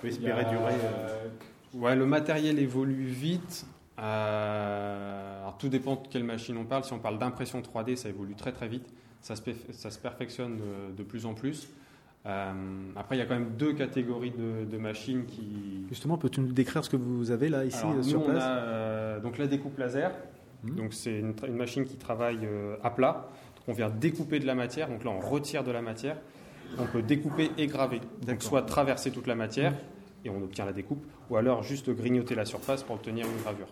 [0.00, 1.28] peut espérer a- durer euh,
[1.74, 3.64] Ouais, le matériel évolue vite.
[4.00, 6.84] Euh, alors tout dépend de quelle machine on parle.
[6.84, 8.86] Si on parle d'impression 3D, ça évolue très très vite.
[9.20, 11.68] Ça se, perf- ça se perfectionne de, de plus en plus.
[12.26, 12.52] Euh,
[12.96, 15.84] après, il y a quand même deux catégories de, de machines qui.
[15.88, 18.24] Justement, peux-tu nous décrire ce que vous avez là, ici, Alors, euh, nous, sur on
[18.30, 18.42] place?
[18.42, 20.12] a euh, donc la découpe laser.
[20.64, 20.74] Mhm.
[20.76, 22.46] Donc c'est une, machine qui travaille
[22.82, 23.28] à plat.
[23.56, 24.88] Donc on vient découper de la matière.
[24.88, 26.16] Donc là, on retire de la matière.
[26.78, 28.00] On peut découper et graver.
[28.26, 29.74] Donc soit traverser toute la matière
[30.24, 33.68] et on obtient la découpe, ou alors juste grignoter la surface pour obtenir une gravure.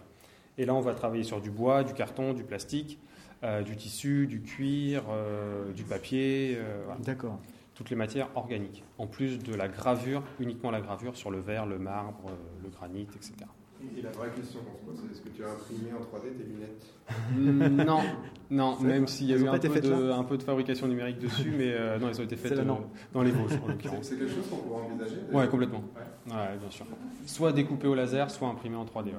[0.58, 2.98] Et là, on va travailler sur du bois, du carton, du plastique,
[3.44, 6.56] euh, du tissu, du cuir, euh, du papier.
[6.58, 7.00] euh, voilà.
[7.00, 7.38] D'accord.
[7.74, 8.82] Toutes les matières organiques.
[8.98, 12.30] En plus de la gravure, uniquement la gravure sur le verre, le marbre,
[12.62, 13.34] le granit, etc.
[13.96, 16.36] Et la vraie question qu'on se pose, c'est est-ce que tu as imprimé en 3D
[16.36, 17.78] tes lunettes?
[17.78, 18.00] Mm, non,
[18.50, 20.16] non, même s'il y a eu un peu, de, là?
[20.16, 22.64] un peu de fabrication numérique dessus, mais euh, non, elles ont été faites euh,
[23.12, 23.98] dans les Vosges, en C'est l'occurrence.
[24.02, 25.84] c'est quelque chose qu'on pourrait envisager Ouais, complètement.
[25.94, 26.32] Ouais.
[26.34, 26.86] Ouais, bien sûr.
[27.26, 29.04] Soit découpé au laser, soit imprimé en 3D.
[29.06, 29.12] ouais.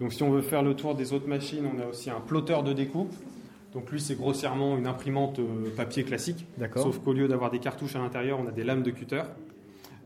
[0.00, 2.62] Donc si on veut faire le tour des autres machines, on a aussi un plotteur
[2.62, 3.12] de découpe.
[3.72, 6.46] Donc lui, c'est grossièrement une imprimante euh, papier classique.
[6.58, 6.82] D'accord.
[6.84, 9.22] Sauf qu'au lieu d'avoir des cartouches à l'intérieur, on a des lames de cutter.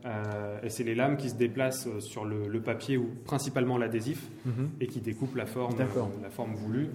[0.05, 3.77] Euh, et c'est les lames qui se déplacent euh, sur le, le papier ou principalement
[3.77, 4.69] l'adhésif Mhm.
[4.79, 6.87] et qui découpent la forme, euh, la forme voulue.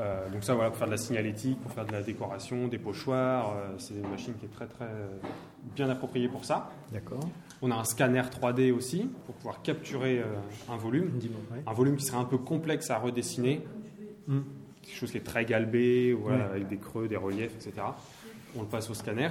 [0.00, 2.78] Euh, donc ça, voilà, pour faire de la signalétique, pour faire de la décoration, des
[2.78, 4.88] pochoirs, c'est une machine qui est très très
[5.76, 6.70] bien appropriée pour ça.
[6.92, 7.20] D'accord.
[7.60, 10.24] On a un scanner 3D aussi pour pouvoir capturer euh,
[10.70, 11.10] un volume,
[11.66, 13.62] un volume qui serait un peu complexe à redessiner,
[14.28, 14.40] Mm.
[14.82, 17.86] quelque chose qui est très galbé, voilà, avec des creux, des reliefs, etc.
[18.56, 19.30] On le passe au scanner.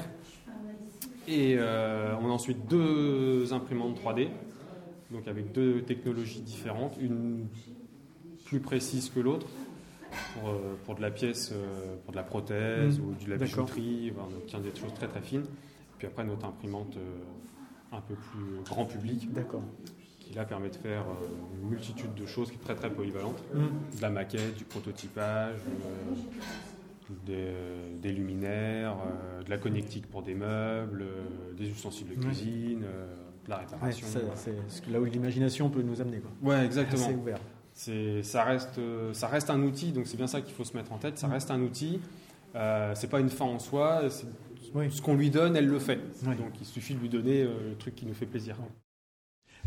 [1.28, 4.30] Et euh, on a ensuite deux imprimantes 3D,
[5.12, 7.46] donc avec deux technologies différentes, une
[8.46, 9.46] plus précise que l'autre
[10.34, 11.54] pour, euh, pour de la pièce,
[12.06, 13.04] pour de la prothèse Mm.
[13.04, 15.46] ou de la bijouterie, Enfin, obtient des choses très très fines.
[16.00, 16.96] Puis après notre imprimante
[17.92, 19.62] un peu plus grand public, D'accord.
[20.20, 21.28] qui là permet de faire euh,
[21.62, 23.98] une multitude de choses qui est très très polyvalente, Mm.
[23.98, 25.56] de la maquette, du prototypage.
[25.56, 26.14] euh,
[27.26, 28.98] des, euh, des luminaires,
[29.46, 31.06] de la connectique pour des meubles,
[31.58, 32.84] des ustensiles de cuisine,
[33.48, 34.06] la réparation.
[34.36, 36.20] c'est là où l'imagination peut nous amener.
[36.20, 36.32] Quoi.
[36.52, 37.06] Ouais, exactement.
[37.08, 37.40] C'est ouvert.
[37.74, 38.80] C'est, ça reste,
[39.14, 41.18] ça reste un outil, donc c'est bien ça qu'il faut se mettre en tête.
[41.18, 41.32] Ça Mm.
[41.32, 42.02] reste un outil.
[42.56, 44.02] Euh, c'est pas une fin en soi.
[44.76, 44.86] Oui.
[44.92, 46.00] Ce qu'on lui donne, elle le fait.
[46.26, 46.36] Oui.
[46.36, 48.56] Donc il suffit de lui donner euh, le truc qui nous fait plaisir.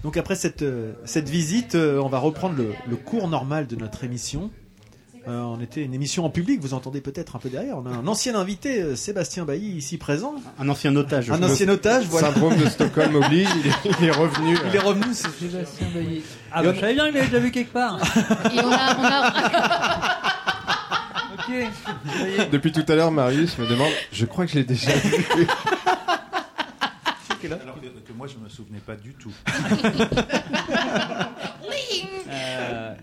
[0.03, 3.77] Donc après cette, euh, cette visite, euh, on va reprendre le, le cours normal de
[3.77, 4.51] notre émission.
[5.29, 7.77] Euh, on était une émission en public, vous entendez peut-être un peu derrière.
[7.77, 10.37] On a un ancien invité, euh, Sébastien Bailly, ici présent.
[10.59, 11.31] Un ancien otage.
[11.31, 12.33] Un ancien otage, voilà.
[12.33, 14.57] Syndrome de Stockholm oblige, il est, il est revenu.
[14.71, 16.23] Il est revenu, c'est Sébastien Bailly.
[16.51, 17.99] Ah, bah, je savais bien qu'il l'avait déjà vu quelque part.
[17.99, 20.20] Et on a, on a-
[22.51, 25.47] Depuis tout à l'heure, Marius me demande, je crois que je l'ai déjà vu.
[27.49, 29.33] Alors que, moi, je me souvenais pas du tout.
[32.33, 32.95] Euh,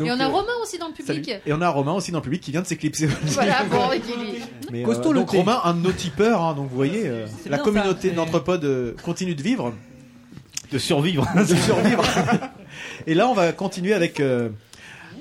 [0.00, 1.24] Et on a euh, Romain aussi dans le public.
[1.26, 1.40] salut.
[1.44, 3.06] Et on a Romain aussi dans le public qui vient de s'éclipser.
[3.24, 4.12] Voilà, bon, et qui-
[4.72, 5.38] Mais, euh, Costaud le donc thé.
[5.38, 9.42] Romain, un de nos tipeurs, hein, donc vous voyez, euh, la communauté euh, continue de
[9.42, 9.74] vivre.
[10.72, 11.26] De survivre.
[11.36, 12.02] de survivre.
[13.06, 14.48] Et là, on va continuer avec euh,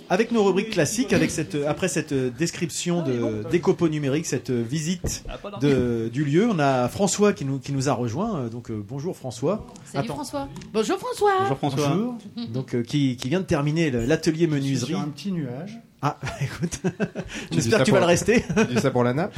[0.10, 4.61] avec nos rubriques classiques, avec cette après cette euh, description de d'écopo numérique, cette euh,
[4.61, 5.23] visite
[5.61, 6.48] de, du lieu.
[6.49, 8.38] On a François qui nous qui nous a rejoint.
[8.41, 9.65] euh, Donc euh, bonjour François.
[9.86, 10.14] Salut Attends.
[10.15, 10.48] François.
[10.73, 11.32] Bonjour François.
[11.41, 11.88] Bonjour François.
[11.90, 12.18] Bonjour.
[12.53, 14.91] Donc euh, qui qui vient de terminer l'atelier menuiserie.
[14.91, 15.80] sur un petit nuage.
[16.02, 16.82] Ah, écoute,
[17.52, 18.44] j'espère que tu vas le rester.
[18.69, 19.34] Tu dis ça pour la nappe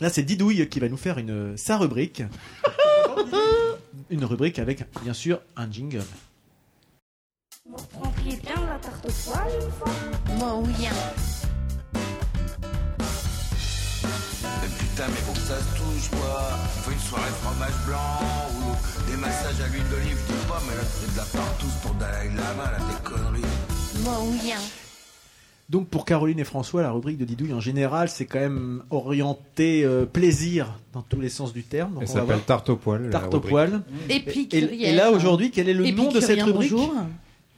[0.00, 2.22] Là, c'est Didouille qui va nous faire une sa rubrique.
[4.10, 6.02] une rubrique avec bien sûr un jingle.
[7.68, 9.92] Vous prendriez bien la tarte aux poils une fois
[10.38, 10.86] Moi, oui.
[14.42, 16.40] Mais putain, mais faut que ça se touche, quoi.
[16.82, 17.98] Faut une soirée fromage blanc
[18.56, 21.94] ou des massages à l'huile d'olive, dis pas, mais là, c'est de la partouze pour
[21.94, 23.42] Dalai Lama, là, des conneries.
[24.02, 24.52] Moi, oui.
[25.68, 29.84] Donc pour Caroline et François, la rubrique de Didouille en général, c'est quand même orienté
[29.84, 31.92] euh, plaisir dans tous les sens du terme.
[31.92, 32.40] Donc Elle on va s'appelle.
[32.40, 33.10] Tarte au poil.
[33.10, 33.82] Tarte au poil.
[34.08, 34.70] Et, Épicurienne.
[34.80, 36.72] et là aujourd'hui, quel est le nom de cette rubrique?
[36.72, 36.94] bonjour.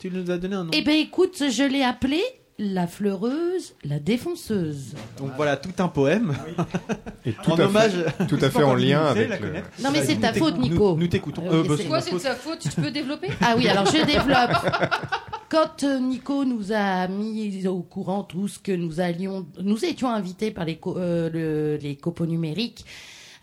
[0.01, 0.71] Tu nous as donné un nom.
[0.75, 2.23] Eh ben écoute, je l'ai appelée
[2.59, 4.95] la fleureuse, la défonceuse.
[5.19, 6.35] Donc voilà tout un poème.
[7.27, 7.93] Et tout en à fait- hommage.
[8.29, 9.53] tout à fait en lien avec le-
[9.83, 10.93] Non mais c'est ta faute, Nico.
[10.95, 11.45] nous- nous t'écoutons.
[11.47, 12.59] Euh, Euh, bah, c'est- Quoi, c'est de sa faute?
[12.61, 13.29] Tu peux développer?
[13.43, 14.51] Ah oui, alors je développe.
[15.51, 20.09] Quand euh, Nico nous a mis au courant tout ce que nous allions, nous étions
[20.09, 22.85] invités par les, co- euh, le- les copeaux numériques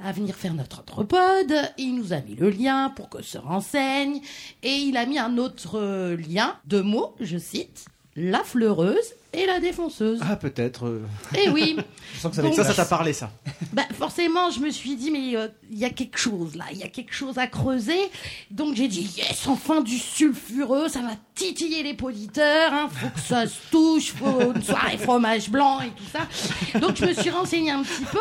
[0.04, 1.54] à venir faire notre entrepode.
[1.78, 4.22] Il nous a mis le lien pour que se renseigne
[4.64, 8.96] et il a mis un autre euh, lien, deux mots, je cite, la fleureuse
[9.34, 10.20] et la défonceuse.
[10.24, 10.86] Ah peut-être.
[10.88, 11.06] euh.
[11.38, 11.78] Eh oui.
[12.16, 13.32] Je sens que ça, Donc- ça, ça t'a parlé ça.
[13.74, 16.78] Bah, forcément, je me suis dit, mais euh, il y a quelque chose là, il
[16.78, 18.00] y a quelque chose à creuser.
[18.50, 23.20] Donc j'ai dit, yes, enfin du sulfureux, ça va titiller les poditeurs, hein, faut que
[23.20, 26.80] ça se touche, faut une soirée fromage blanc et tout ça.
[26.80, 28.20] Donc je me suis renseignée un petit peu.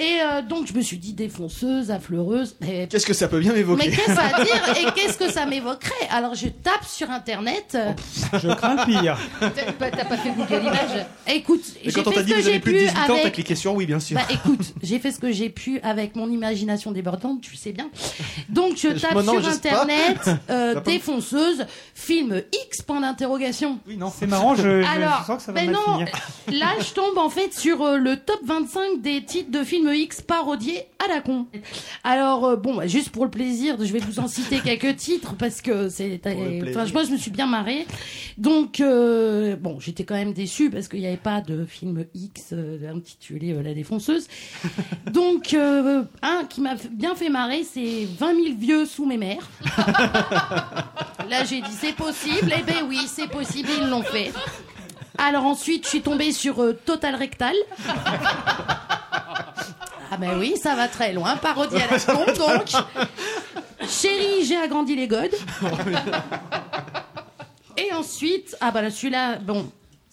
[0.00, 2.56] Et euh, donc je me suis dit défonceuse, affleureuse.
[2.62, 5.44] Mais, Qu'est-ce que ça peut bien m'évoquer mais qu'est-ce à dire et qu'est-ce que ça
[5.44, 6.08] m'évoquerait?
[6.10, 7.72] Alors je tape sur internet.
[7.74, 7.92] euh,
[8.32, 9.18] Je crains le pire.
[9.40, 11.06] T'as pas, t'as pas fait Google Images?
[11.28, 13.34] Écoute, j'ai on fait ce dit que j'ai plus de pu 18 ans, t'as avec
[13.34, 14.16] cliqué sur oui bien sûr.
[14.16, 17.90] bah écoute, j'ai fait ce que j'ai pu avec mon imagination débordante, tu sais bien.
[18.48, 23.78] Donc je Je tape sur internet euh, défonceuse film X point d'interrogation.
[23.86, 26.12] Oui, non, c'est marrant, je, Alors, je sens que ça va ben mal non, finir.
[26.58, 30.22] là je tombe en fait sur euh, le top 25 des titres de films X
[30.22, 31.46] parodiés à la con.
[32.04, 35.60] Alors euh, bon, juste pour le plaisir, je vais vous en citer quelques titres parce
[35.60, 36.20] que c'est,
[36.92, 37.86] moi je me suis bien marrée.
[38.38, 42.50] Donc euh, bon, j'étais quand même déçue parce qu'il n'y avait pas de film X
[42.52, 44.28] euh, intitulé La défonceuse.
[45.12, 49.48] Donc euh, un qui m'a bien fait marrer, c'est 20 000 vieux sous mes mères.
[51.28, 54.32] Là j'ai dit c'est possible, eh ben oui c'est possible, ils l'ont fait.
[55.18, 57.54] Alors ensuite, je suis tombée sur euh, Total Rectal.
[60.12, 61.36] Ah ben oui, ça va très loin.
[61.36, 62.66] Parodie à la con, donc.
[63.88, 65.34] Chérie, j'ai agrandi les godes.
[67.76, 69.70] Et ensuite, ah là, celui-là, bon,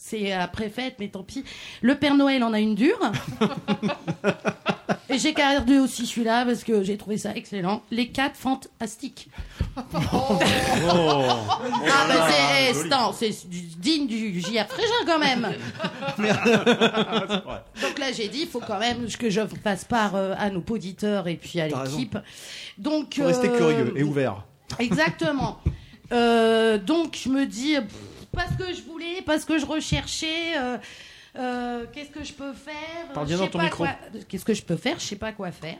[0.07, 1.43] c'est après fête, mais tant pis.
[1.81, 2.99] Le Père Noël en a une dure.
[5.09, 7.81] Et j'ai gardé aussi celui-là parce que j'ai trouvé ça excellent.
[7.91, 9.29] Les quatre fantastiques.
[11.89, 14.65] Ah bah c'est, eh, non, c'est digne du J.A.
[14.65, 15.47] Frégin quand même.
[17.81, 20.63] Donc là, j'ai dit, il faut quand même que je fasse part euh, à nos
[20.69, 22.17] auditeurs et puis à l'équipe.
[22.77, 24.43] Donc, Faut rester euh, curieux et ouvert.
[24.79, 25.59] Exactement.
[26.11, 30.77] Euh, donc je me dis, pff, parce que je voulais, parce que je recherchais, euh,
[31.37, 33.83] euh, qu'est-ce que je peux faire Parle bien dans sais ton pas micro.
[33.85, 33.95] quoi-
[34.27, 35.77] Qu'est-ce que je peux faire Je sais pas quoi faire.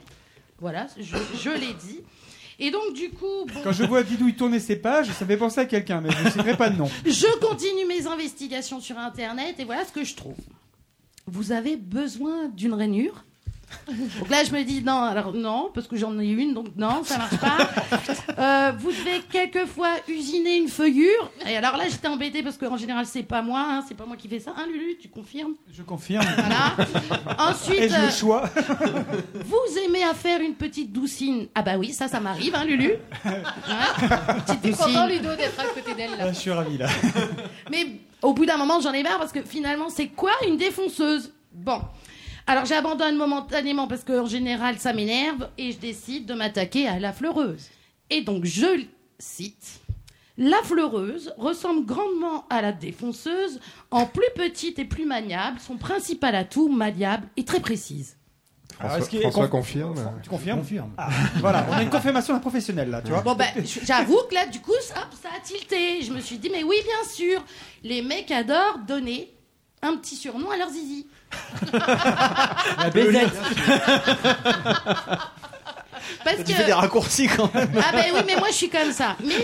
[0.60, 2.00] Voilà, je, je l'ai dit.
[2.60, 5.60] Et donc du coup, bon, Quand je vois Didouille tourner ses pages, ça fait penser
[5.60, 6.90] à quelqu'un, mais je ne citerai pas de nom.
[7.06, 10.34] je continue mes investigations sur Internet et voilà ce que je trouve.
[11.26, 13.24] Vous avez besoin d'une rainure
[14.18, 17.02] donc là, je me dis non, alors non, parce que j'en ai une, donc non,
[17.04, 17.58] ça marche pas.
[18.38, 21.30] Euh, vous devez quelquefois usiner une feuillure.
[21.48, 24.16] Et alors là, j'étais embêtée parce qu'en général, c'est pas moi, hein, c'est pas moi
[24.16, 24.52] qui fais ça.
[24.56, 25.54] Hein, Lulu, tu confirmes?
[25.72, 26.24] Je confirme.
[26.36, 26.76] Voilà.
[27.50, 28.48] Ensuite, Ai-je euh, le choix
[29.34, 32.92] vous aimez à faire une petite doucine Ah bah oui, ça, ça m'arrive, hein, Lulu.
[33.24, 35.06] Petite T'es content.
[35.06, 36.26] Ludo, d'être à côté d'elle, là.
[36.28, 36.88] Ah, Je suis ravi là.
[37.70, 37.86] Mais
[38.22, 41.32] au bout d'un moment, j'en ai marre parce que finalement, c'est quoi une défonceuse?
[41.52, 41.80] Bon.
[42.48, 47.12] Alors j'abandonne momentanément parce qu'en général, ça m'énerve et je décide de m'attaquer à la
[47.12, 47.66] fleureuse.
[48.10, 48.84] Et donc, je
[49.18, 49.80] cite.
[50.38, 53.60] La fleureuse ressemble grandement à la défonceuse,
[53.90, 55.58] en plus petite et plus maniable.
[55.60, 58.16] Son principal atout, malléable et très précise.
[58.78, 60.12] Alors, François, est-ce qu'il est François con- confirme.
[60.22, 61.08] Tu confirmes Ah,
[61.40, 63.22] Voilà, on a une confirmation d'un professionnel là, tu vois.
[63.22, 63.48] Bon ben,
[63.82, 66.00] j'avoue que là, du coup, ça, ça a tilté.
[66.02, 67.44] Je me suis dit, mais oui, bien sûr,
[67.82, 69.34] les mecs adorent donner
[69.82, 71.08] un petit surnom à leur zizi.
[72.78, 73.32] La baisette.
[76.24, 76.52] Parce Tu que...
[76.52, 77.70] fais des raccourcis quand même.
[77.76, 79.16] Ah ben oui, mais moi je suis comme ça.
[79.22, 79.34] Mais,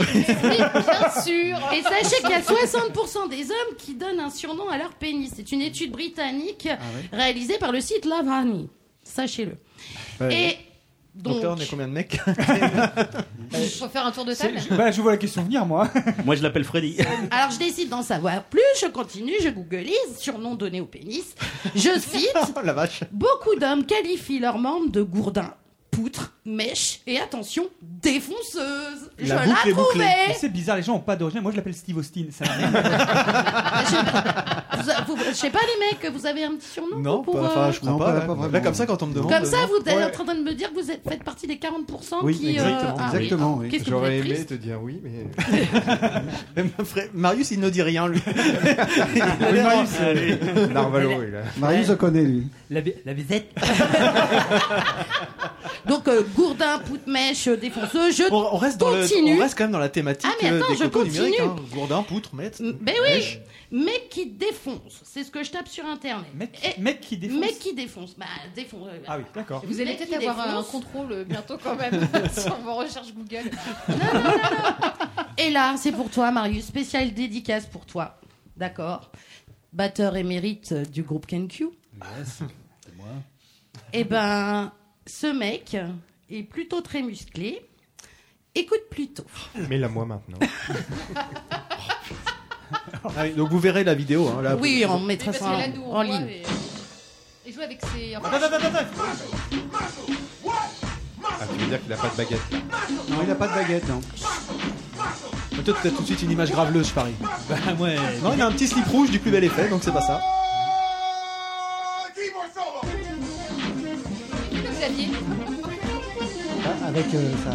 [0.42, 1.58] mais bien sûr.
[1.72, 5.32] Et sachez qu'il y a 60% des hommes qui donnent un surnom à leur pénis.
[5.34, 6.68] C'est une étude britannique
[7.12, 8.66] réalisée par le site Love Honey.
[9.02, 9.56] Sachez-le.
[10.20, 10.34] Ouais.
[10.34, 10.58] Et
[11.14, 12.20] donc, Docteur, on est combien de mecs
[13.78, 14.58] Faut faire un tour de table.
[14.72, 15.88] Bah, je vois la question venir, moi.
[16.24, 16.96] Moi, je l'appelle Freddy.
[17.30, 18.60] alors je décide d'en savoir plus.
[18.80, 21.34] Je continue, je googleise surnom donné au pénis.
[21.74, 22.34] Je cite.
[22.36, 23.04] Oh la vache.
[23.12, 25.54] Beaucoup d'hommes qualifient leurs membres de gourdins,
[25.92, 29.10] poutres, mèches et attention, défonceuses.
[29.18, 30.34] Je La trouvais.
[30.38, 31.40] C'est bizarre, les gens n'ont pas d'origine.
[31.40, 32.24] Moi, je l'appelle Steve Austin.
[32.30, 33.82] Ça a-
[35.28, 37.70] je sais pas les mecs, vous avez un petit surnom Non, pour, pas- euh, enfin,
[37.72, 38.20] je crois Non, pas.
[38.20, 38.48] pas-.
[38.52, 39.32] Là, comme ça, quand on me demande.
[39.32, 39.68] Comme ça, non.
[39.68, 40.04] vous êtes Ouais.
[40.04, 42.50] en train de me dire que vous êtes, faites partie des 40% Oui, qui.
[42.50, 42.96] exactement.
[42.98, 43.10] ah.
[43.14, 43.82] Exactement, oui.
[43.86, 45.26] J'aurais aimé te dire oui, mais
[47.14, 48.20] Marius, il ne dit rien, lui.
[48.26, 51.40] Oui, Marius, euh, Narvalo est là.
[51.58, 52.48] Marius le connaît, lui.
[52.70, 53.50] La, baisette.
[55.88, 59.36] Donc, euh, gourdin, poutre, mèche, euh, défonceuse, je On, on reste dans le, continue.
[59.36, 61.12] on reste quand même dans la thématique Ah, mais euh, attends, des je continue.
[61.14, 61.40] numériques.
[61.40, 61.56] Hein.
[61.72, 62.62] Gourdin, poutre, maître.
[62.62, 63.38] Ben oui,
[63.84, 66.26] mec qui défonce, c'est ce que je tape sur internet.
[66.34, 67.40] Mec, Et- mec qui défonce.
[67.40, 68.88] Mec qui défonce, bah défonce.
[68.88, 69.62] euh, Ah oui, d'accord.
[69.66, 72.00] Vous allez peut-être avoir un contrôle euh, bientôt quand même
[72.36, 73.50] sur vos recherches Google.
[75.38, 78.18] Et là, c'est pour toi, Marius, spécial dédicace pour toi.
[78.56, 79.10] D'accord
[79.72, 81.64] Batteur émérite du groupe KenQ.
[82.18, 82.38] Yes,
[82.80, 83.06] c'est moi.
[83.92, 84.72] Eh ben,
[85.06, 85.76] ce mec
[86.30, 87.66] est plutôt très musclé.
[88.54, 89.24] Écoute plutôt.
[89.68, 90.38] Mais la moi maintenant.
[93.04, 94.28] Ah oui, donc vous verrez la vidéo.
[94.28, 96.26] Hein, là, Oui, on mettra ça en, en ligne.
[96.28, 96.42] et-
[97.46, 98.14] Il joue avec ses.
[98.14, 99.02] Attends, attends, attends, attends.
[101.26, 102.58] Ah, tu veux dire qu'il a pas de baguette là.
[103.10, 104.00] Non, il n'a pas de baguette, non.
[105.50, 107.14] Peut-être peut-être tout de suite une image graveleuse, je parie.
[107.48, 107.96] Bah ouais.
[108.22, 110.20] Non, il a un petit slip rouge du plus bel effet, donc c'est pas ça.
[114.52, 115.08] Xavier?
[116.82, 117.52] Avec euh, sa...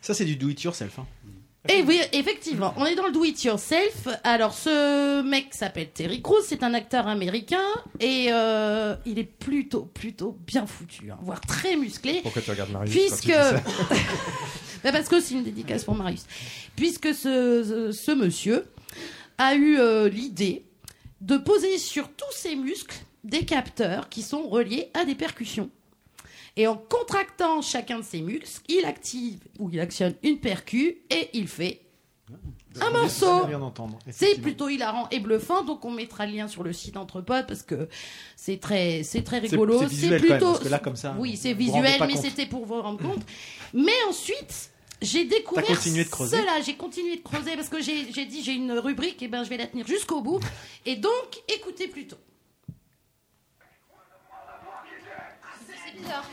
[0.00, 0.98] Ça, c'est du do it yourself.
[0.98, 1.06] Hein.
[1.68, 4.08] Et oui, effectivement, on est dans le do it yourself.
[4.24, 7.62] Alors, ce mec s'appelle Terry Crews, c'est un acteur américain
[8.00, 12.20] et euh, il est plutôt, plutôt bien foutu, hein, voire très musclé.
[12.22, 13.32] Pourquoi tu regardes Marius Puisque.
[13.32, 14.00] quand tu dis ça
[14.82, 16.26] Bah, parce que c'est une dédicace pour Marius.
[16.74, 18.66] Puisque ce, ce, ce monsieur
[19.38, 20.64] a eu euh, l'idée
[21.20, 25.70] de poser sur tous ses muscles des capteurs qui sont reliés à des percussions.
[26.56, 31.30] Et en contractant chacun de ses muscles, il active ou il actionne une percu et
[31.32, 31.80] il fait
[32.80, 33.46] un morceau.
[34.10, 37.46] C'est plutôt hilarant et bluffant, donc on mettra le lien sur le site entre potes
[37.46, 37.88] parce que
[38.36, 39.80] c'est très, c'est très rigolo.
[39.80, 42.64] c'est visuel quand même, parce que là, comme ça, oui, c'est visuel, mais c'était pour
[42.64, 43.22] vous rendre compte.
[43.74, 44.70] Mais ensuite,
[45.00, 46.60] j'ai découvert continué de creuser cela.
[46.60, 49.56] J'ai continué de creuser parce que j'ai dit j'ai une rubrique et ben je vais
[49.56, 50.40] la tenir jusqu'au bout.
[50.86, 52.18] Et donc écoutez plutôt.
[55.84, 56.24] C'est bizarre.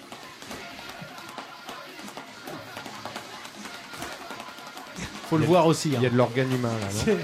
[5.29, 5.89] Faut le voir aussi.
[5.89, 5.97] hein.
[5.97, 7.13] Il y a de l'organe humain là.
[7.13, 7.17] non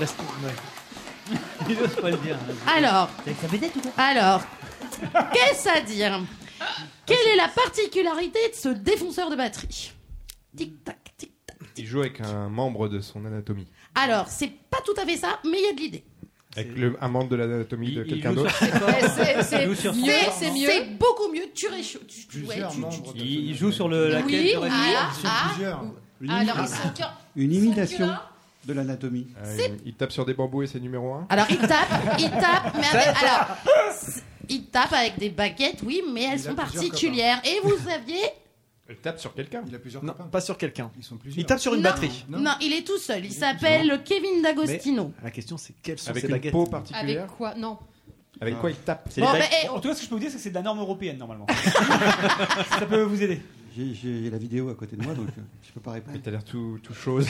[0.00, 0.14] Laisse-
[0.44, 1.36] ouais.
[1.68, 2.36] Il n'ose pas le dire.
[2.36, 2.54] hein.
[2.74, 4.42] Alors, Ça alors,
[5.32, 6.20] qu'est-ce à dire
[7.04, 9.92] Quelle est la particularité de ce défonceur de batterie
[10.56, 11.32] Tic tac tic.
[11.76, 13.66] Il joue avec un membre de son anatomie.
[13.94, 16.04] Alors c'est pas tout à fait ça, mais il y a de l'idée.
[16.56, 18.56] Avec le, un membre de l'anatomie de il quelqu'un joue d'autre.
[18.56, 18.94] sur ses cordes.
[19.16, 20.68] C'est- c'est Il joue sur mieux, son- c'est mieux.
[20.68, 21.44] C'est beaucoup mieux.
[21.54, 22.06] Tu réchauffes.
[22.08, 24.58] Tu, tu, ouais, Plusieurs tu- tu- membres de Il joue sur le, laquelle Oui, de
[24.58, 25.48] reste- ah, ah.
[25.50, 25.84] plusieurs.
[26.20, 28.08] Une, Alors, imi- ils sont cœur- une imitation
[28.66, 29.28] de l'anatomie.
[29.42, 31.88] Euh, il, il tape sur des bambous et c'est numéro 1 Alors il tape,
[32.18, 33.56] il tape, mais avec, alors
[34.48, 37.40] il tape avec des baguettes, oui, mais elles sont particulières.
[37.44, 38.22] Et vous saviez
[38.90, 39.62] Il tape sur quelqu'un.
[39.68, 40.24] Il a plusieurs Non, copains.
[40.28, 40.90] pas sur quelqu'un.
[40.98, 41.38] Ils sont plusieurs.
[41.40, 41.90] Il tape sur une Non.
[41.90, 42.24] batterie.
[42.28, 42.52] non.
[42.60, 43.24] il est tout seul.
[43.24, 45.12] Il s'appelle Kevin D'Agostino.
[45.22, 47.54] La question c'est quelles sont Avec ces une baguettes peau Avec quoi?
[47.54, 47.78] Non.
[48.40, 49.08] Avec quoi il tape?
[49.10, 49.58] C'est Bon, les mais, baguettes.
[49.64, 50.62] eh, En tout cas, ce que je peux vous dire, c'est que c'est de la
[50.62, 51.46] norme européenne normalement.
[52.78, 53.40] ça peut vous aider.
[53.76, 56.18] J'ai- la vidéo à côté de moi, donc euh, je peux pas Mais répondre.
[56.24, 57.26] t'as l'air tout, tout chose.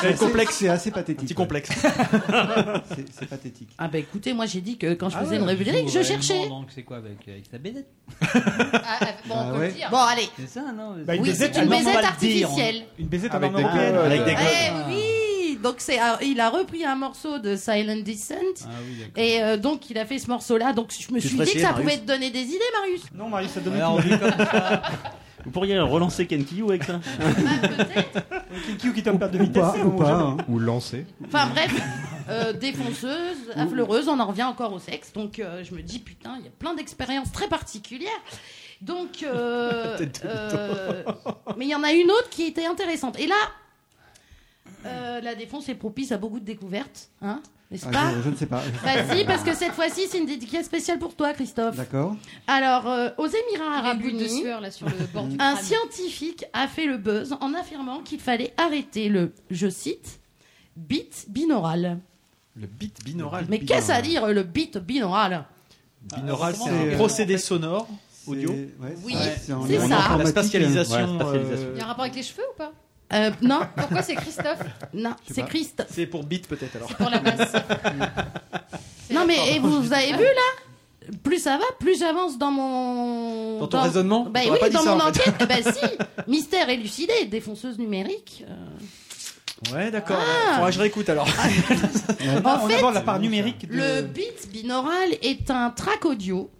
[0.00, 0.54] C'est- complexe.
[0.56, 1.22] C'est assez pathétique.
[1.28, 1.36] Petit ouais.
[1.36, 1.70] complexe.
[1.70, 3.68] C'est- pathétique.
[3.78, 6.02] Ah bah écoutez, moi j'ai dit que quand je Ah faisais ouais, une joue je
[6.02, 6.48] cherchais.
[6.48, 7.88] Donc c'est quoi avec, avec sa bédette
[8.20, 8.26] Ah,
[9.00, 9.66] ah, bon, Ah on peut ouais.
[9.68, 9.88] le dire.
[9.90, 10.28] Bon allez.
[10.38, 10.96] C'est ça, non?
[11.04, 12.82] Bah, une Oui, c'est une baisette artificielle.
[12.98, 13.62] Une baisette Avec des.
[13.64, 15.02] Avec des Eh oui,
[15.66, 18.34] donc c'est ah, il a repris un morceau de Silent Descent.
[18.64, 19.04] Ah oui.
[19.16, 21.60] Et euh, donc il a fait ce morceau-là, donc je me Tu suis dit que
[21.60, 23.02] ça Marius pouvait te donner des idées, Marius.
[23.12, 24.82] Non, Marius, ça donne vu comme ça,
[25.44, 28.94] Vous pourriez relancer Ken Kiyou avec ça Bah, peut-être.
[28.94, 29.62] Qui tombe perte de vitesse.
[29.62, 30.12] pas, ou pas.
[30.12, 30.36] hein.
[30.48, 31.04] Ou lancer.
[31.26, 31.72] Enfin bref,
[32.28, 35.12] euh, défonceuse, affleureuse, on en revient encore au sexe.
[35.12, 38.10] Donc euh, je me dis, putain, il y a plein d'expériences très particulières.
[38.80, 41.02] Donc, euh, euh,
[41.56, 43.18] mais il y en a une autre qui était intéressante.
[43.18, 43.34] Et là,
[44.84, 47.40] euh, la défonce est propice à beaucoup de découvertes, hein,
[47.70, 48.62] n'est-ce Ah, pas je, je ne sais pas.
[48.84, 51.76] Vas-y, parce que cette fois-ci, c'est une dédicace spéciale pour toi, Christophe.
[51.76, 52.14] D'accord.
[52.46, 54.44] Alors, euh, aux Émirats Arabes Unis,
[55.38, 60.20] un scientifique a fait le buzz en affirmant qu'il fallait arrêter le, je cite,
[60.76, 61.98] bit binaural.
[62.54, 63.46] Le bit binaural.
[63.48, 65.44] Mais qu'est-ce à dire le bit binaural?
[66.16, 67.88] Binaural, Ah, c'est un procédé sonore
[68.26, 68.50] audio.
[68.50, 69.88] Ouais, Oui, c'est ça.
[69.88, 70.96] La informatique, spatialisation.
[70.96, 71.66] Ouais, spatialisation.
[71.68, 72.72] euh, Il y a un rapport avec les cheveux ou pas?
[73.12, 74.58] Euh, non, Pourquoi c'est Christophe
[74.92, 75.44] non, c'est.
[75.46, 75.86] Christ.
[75.88, 76.88] C'est pour bit peut-être alors.
[76.94, 77.52] Pour la basse.
[79.10, 81.12] Non mais et vous, vous avez vu là?
[81.22, 84.82] Plus ça va, plus j'avance dans mon Dans ton raisonnement Bah oui, pas dit dans
[84.82, 85.30] ça, mon en fait.
[85.30, 85.48] enquête.
[85.48, 85.86] Ben si,
[86.26, 88.44] mystère élucidé, défonceuse numérique.
[88.48, 90.18] euh, Ouais, d'accord.
[90.20, 90.54] Ah.
[90.54, 91.28] Faudra que je réécoute alors.
[92.44, 93.76] En on fait, aborde la part numérique de...
[93.76, 96.50] Le bit binaural est un track audio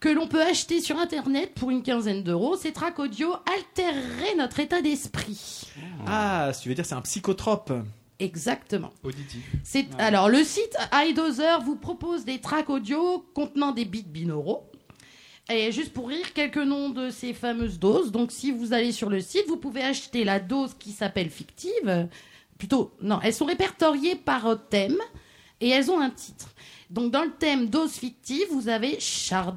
[0.00, 2.56] que l'on peut acheter sur internet pour une quinzaine d'euros.
[2.56, 5.62] Ces tracks audio altéreraient notre état d'esprit.
[6.06, 7.72] Ah, si tu veux dire c'est un psychotrope.
[8.20, 8.90] Exactement.
[9.04, 9.44] Auditif.
[9.62, 14.64] C'est alors le site iDozer vous propose des tracks audio contenant des bits binauraux.
[15.50, 18.12] Et juste pour rire, quelques noms de ces fameuses doses.
[18.12, 22.06] Donc, si vous allez sur le site, vous pouvez acheter la dose qui s'appelle fictive.
[22.58, 24.98] Plutôt, non, elles sont répertoriées par thème
[25.62, 26.50] et elles ont un titre.
[26.90, 29.56] Donc, dans le thème dose fictive, vous avez char-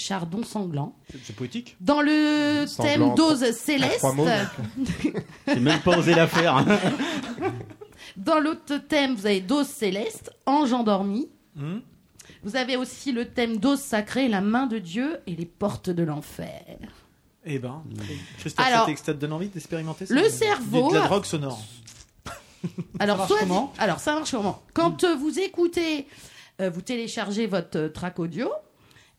[0.00, 0.96] chardon sanglant.
[1.24, 1.76] C'est- poétique.
[1.80, 4.04] Dans le Sanglant, thème dose céleste.
[5.46, 6.64] J'ai même pas osé la faire.
[8.16, 11.28] dans l'autre thème, vous avez dose céleste, ange endormi.
[11.56, 11.78] Hmm.
[12.42, 16.02] Vous avez aussi le thème dose sacrée, la main de Dieu et les portes de
[16.02, 16.64] l'enfer.
[17.44, 17.82] Eh ben,
[18.38, 21.24] Christophe, Alors, ça t'ex- ça te donne envie d'expérimenter ça le cerveau De la drogue
[21.24, 21.60] sonore.
[22.98, 24.62] Alors, marche soit comment alors ça marche comment?
[24.74, 26.06] Quand euh, vous écoutez,
[26.60, 28.50] euh, vous téléchargez votre euh, track audio.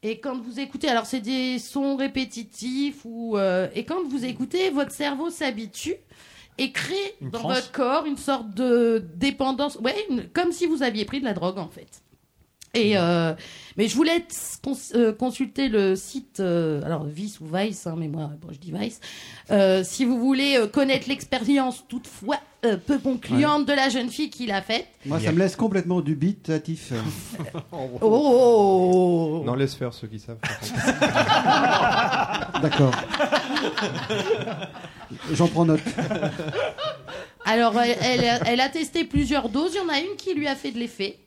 [0.04, 4.70] Et quand vous écoutez, alors c'est des sons répétitifs ou euh, et quand vous écoutez,
[4.72, 5.96] votre cerveau s'habitue
[6.58, 10.82] et crée Une dans votre corps une sorte de dépendance, ouais, une- comme si vous
[10.82, 12.02] aviez pris de la drogue en fait.
[12.74, 13.34] Et euh,
[13.78, 14.26] mais je voulais
[14.64, 18.58] cons- euh, consulter le site, euh, alors Vice ou Vice, hein, mais moi bon, je
[18.58, 19.02] dis Vice.
[19.52, 24.30] Euh, si vous voulez euh, connaître l'expérience toutefois euh, peu concluante de la jeune fille
[24.30, 24.88] qui l'a faite.
[25.06, 26.92] Moi, ça me laisse complètement dubitatif.
[28.02, 30.38] Oh Non, laisse faire ceux qui savent.
[32.62, 32.92] D'accord.
[35.34, 35.82] J'en prends note.
[37.46, 40.34] Alors elle, elle a- elle a testé plusieurs doses, il y en a une qui
[40.34, 41.18] lui a fait de l'effet.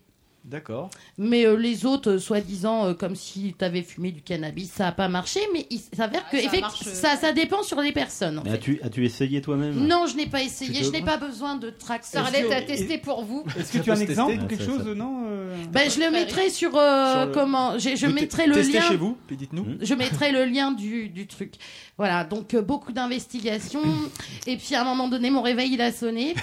[0.44, 0.90] D'accord.
[1.16, 4.84] Mais euh, les autres, euh, soi-disant, euh, comme si tu avais fumé du cannabis, ça
[4.84, 5.40] n'a pas marché.
[5.54, 8.38] Mais il s'avère que ça marche, euh, ça, ça dépend sur les personnes.
[8.38, 8.56] en Mais fait.
[8.56, 9.86] as-tu as-tu essayé toi-même?
[9.86, 10.84] Non, je n'ai pas essayé.
[10.84, 12.04] Je n'ai pas besoin de track.
[12.04, 13.42] Sarlette a testé pour vous?
[13.58, 14.34] Est-ce que tu as un exemple?
[14.42, 17.96] ou quelque chose, non euh Ben, je le mettrai sur, euh, Sur le- comment Je,
[17.96, 18.88] je Vous mettrai le testez lien.
[18.88, 19.64] chez vous, puis dites-nous.
[19.80, 21.54] Je mettrai le lien du, du truc.
[21.96, 23.80] Voilà, donc euh, beaucoup d'investigations.
[24.46, 26.34] et puis à un moment donné, mon réveil il a sonné.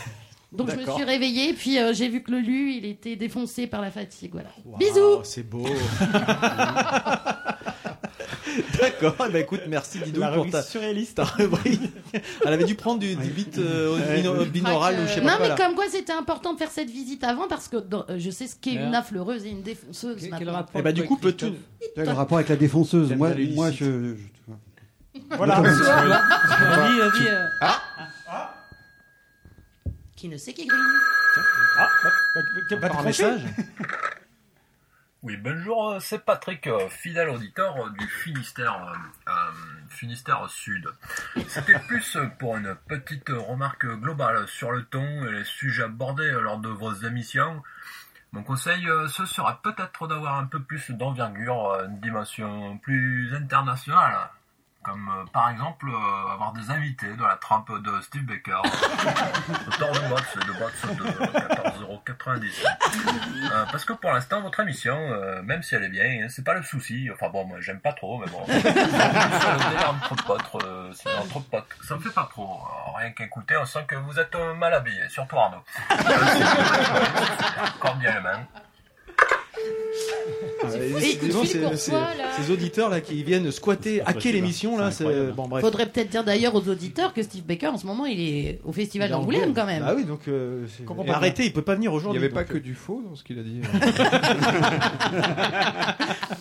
[0.52, 3.68] Donc je me suis réveillée, puis euh, j'ai vu que le lu il était défoncé
[3.68, 4.32] par la fatigue.
[4.34, 4.50] Voilà.
[4.78, 5.22] Bisous.
[5.24, 5.66] C'est beau.
[8.82, 11.16] D'accord, ben écoute, merci Didou pour ta, surréaliste.
[11.16, 11.80] ta rubrique.
[12.46, 15.38] Elle avait dû prendre du, du bit euh, bino- binaural ou je sais pas Non,
[15.38, 15.40] quoi.
[15.44, 15.56] mais là.
[15.56, 18.48] comme quoi c'était important de faire cette visite avant parce que dans- euh, je sais
[18.48, 20.28] ce qu'est une affleureuse et une défonceuse.
[20.30, 20.66] maintenant.
[20.76, 21.46] Eh ben du coup, peux-tu.
[21.98, 24.16] Rapport avec la défonceuse, moi, moi je, je-
[25.38, 25.62] Voilà.
[25.62, 27.28] Vas-y, vas-y.
[27.28, 27.48] euh.
[30.22, 30.54] Qui ne sait.
[31.80, 32.10] Ah, bah,
[32.70, 33.42] bah, bah, message.
[35.24, 38.96] Oui, bonjour, euh, c'est Patrick, euh, fidèle auditeur euh, du Finistère,
[39.28, 39.32] euh,
[39.90, 40.88] Finistère Sud.
[41.48, 46.60] C'était plus pour une petite remarque globale sur le ton et les sujets abordés lors
[46.60, 47.64] de vos émissions.
[48.32, 54.30] Mon conseil, ce serait peut-être d'avoir un peu plus d'envergure, une dimension plus internationale.
[54.84, 58.62] Comme euh, par exemple euh, avoir des invités de la trempe de Steve Baker,
[59.68, 61.10] auteur de et de bots de
[62.06, 62.66] 14,90€.
[63.52, 66.44] Euh, parce que pour l'instant, votre émission, euh, même si elle est bien, hein, c'est
[66.44, 67.10] pas le souci.
[67.14, 68.44] Enfin bon, moi j'aime pas trop, mais bon.
[68.48, 71.68] C'est entre potes, euh, c'est entre potes.
[71.84, 72.62] Ça me fait pas trop.
[72.62, 75.64] Euh, rien qu'écouter, on sent que vous êtes mal habillé, surtout Arnaud.
[77.80, 78.48] Cordialement.
[80.64, 80.70] Là
[82.38, 85.34] Ces auditeurs là qui viennent squatter, hacker l'émission là, c'est c'est incroyable.
[85.36, 85.62] bon bref.
[85.64, 88.72] Faudrait peut-être dire d'ailleurs aux auditeurs que Steve Baker en ce moment il est au
[88.72, 89.84] festival d'Angoulême quand même.
[89.86, 90.66] Ah oui, donc euh,
[91.06, 92.24] et arrêtez, il peut pas venir Il n'y aujourd'hui.
[92.24, 93.62] avait pas donc, que euh, du faux dans ce qu'il a dit.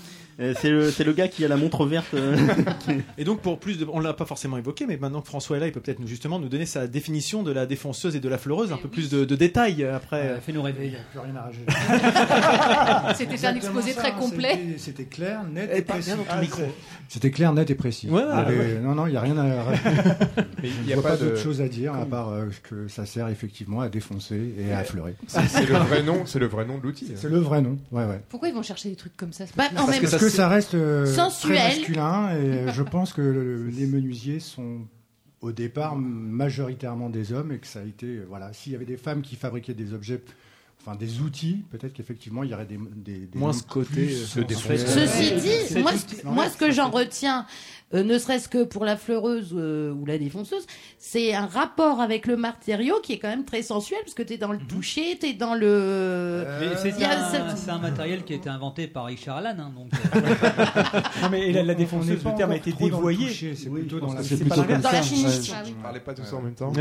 [0.56, 2.14] C'est le, c'est le gars qui a la montre verte.
[2.14, 2.36] euh,
[3.18, 5.60] Et donc pour plus de, on l'a pas forcément évoqué, mais maintenant que François est
[5.60, 8.38] là, il peut peut-être justement nous donner sa définition de la défonceuse et de la
[8.38, 10.20] fleureuse, un peu plus de, de détails euh, après.
[10.20, 10.86] Euh, Fais-nous rêver.
[10.86, 11.72] Il n'y a plus rien à rajouter.
[13.16, 14.52] C'était un exposé ça, très complet.
[14.52, 16.10] c'était- C'était clair, net Eh, et précis.
[16.28, 16.40] Ah,
[17.08, 18.08] C'était clair, net et précis.
[18.08, 18.80] Ouais, Il y avait- ouais.
[18.82, 19.88] Non, non, il n'y a rien à rajouter.
[20.62, 21.24] Il n'y a pas de.
[21.26, 24.78] d'autre chose à dire à part euh, que ça sert effectivement à défoncer et à
[24.78, 25.14] affleurer.
[25.26, 27.06] C'est le vrai nom, c'est le vrai nom de l'outil.
[27.10, 27.14] hein.
[27.16, 27.78] C'est le vrai nom.
[27.92, 28.20] Ouais, ouais.
[28.28, 29.44] Pourquoi ils vont chercher des trucs comme ça?
[29.56, 31.56] Bah, en même Parce que ça reste euh, Sensuel.
[31.58, 34.80] très masculin et je pense que le- les menuisiers sont
[35.40, 38.84] au départ majoritairement des hommes et que ça a été euh, voilà s'il y avait
[38.84, 40.20] des femmes qui fabriquaient des objets
[40.82, 44.38] enfin des outils peut-être qu'effectivement il y aurait des, des, des Moins ce côté, plus
[44.38, 44.78] euh, défoncé.
[44.78, 45.32] Ceci
[45.74, 47.44] dit, moi, ce- non, moi, ce que j'en retiens,
[47.92, 50.64] euh, ne serait-ce que pour la fleureuse euh, ou la défonceuse,
[50.98, 54.34] c'est un rapport avec le matériau qui est quand même très sensuel, parce que tu
[54.34, 54.66] es dans le Mhm.
[54.68, 56.46] toucher, tu es dans le...
[56.76, 59.56] C'est un, cette- c'est un matériel qui a été inventé par Richard Allan.
[59.58, 60.20] hein, donc, euh,
[61.22, 63.28] Non, mais et la, la On- on défonceuse, le terme a été dévoyé.
[63.54, 64.78] c'est Oui, plutôt dans la- c'est pas dans la.
[65.82, 66.72] Parlez pas tous en même temps.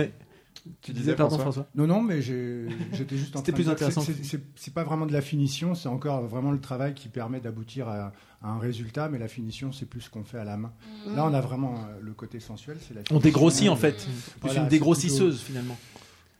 [0.81, 4.01] Tu disais, pardon, François Non, non, mais j'étais juste en train de plus intéressant.
[4.01, 8.11] c'est- pas vraiment de la finition, c'est encore vraiment le travail qui permet d'aboutir à,
[8.41, 10.71] à un résultat, mais la finition, c'est plus ce qu'on fait à la main.
[11.15, 14.07] Là, on a vraiment euh, le côté sensuel, c'est la On dégrossit en fait, plus
[14.41, 15.77] Voilà, une dégrossisseuse plutôt- finalement.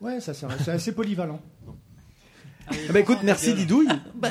[0.01, 1.41] Ouais, ça sert- c'est assez polyvalent.
[2.71, 3.87] Ah bah écoute, merci Didouille.
[4.15, 4.29] Bah,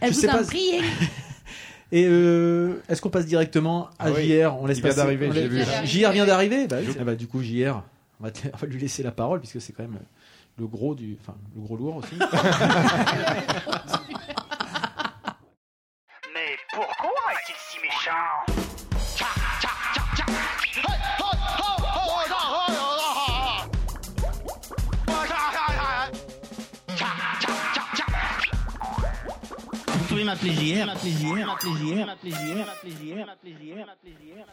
[0.00, 0.80] elle Je vous pas- prié.
[1.92, 4.24] Et euh, est-ce qu'on passe directement à Ah oui.
[4.28, 5.62] JR On laisse Il vient passer- d'arriver, j'ai vu.
[5.84, 6.66] JR vient d'arriver?
[6.66, 6.92] Bah, oui.
[7.00, 7.84] Ah bah, du coup, JR,
[8.20, 9.98] on va, te- on va lui laisser la parole puisque c'est quand même
[10.58, 12.14] le gros du, enfin le gros lourd aussi.
[16.34, 18.44] Mais pourquoi est-il si méchant
[29.88, 34.12] Vous pouvez m'appeler JR, m'appeler JR, m'appeler JR, m'appeler JR, m'appeler JR, m'appeler JR, m'appeler
[34.12, 34.46] JR.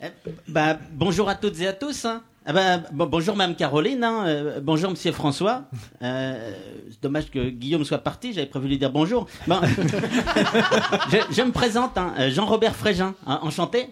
[0.00, 0.08] Eh,
[0.48, 2.04] Bah, bonjour à toutes et à tous.
[2.04, 2.22] hein.
[2.48, 4.24] Ah bah, bon- bonjour Mme Caroline, hein.
[4.26, 5.64] Euh, bonjour Monsieur François.
[6.02, 6.52] Euh,
[6.90, 9.26] c'est dommage que Guillaume soit parti, j'avais prévu lui dire bonjour.
[9.48, 9.58] Bon.
[11.10, 13.88] je, je me présente, hein, euh, Jean-Robert Frégin, hein, enchanté.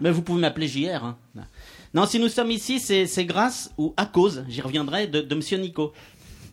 [0.00, 1.14] Mais vous pouvez m'appeler JR.
[1.94, 5.34] Non, si nous sommes ici, c'est c'est grâce ou à cause, j'y reviendrai, de, de
[5.34, 5.92] Monsieur Nico.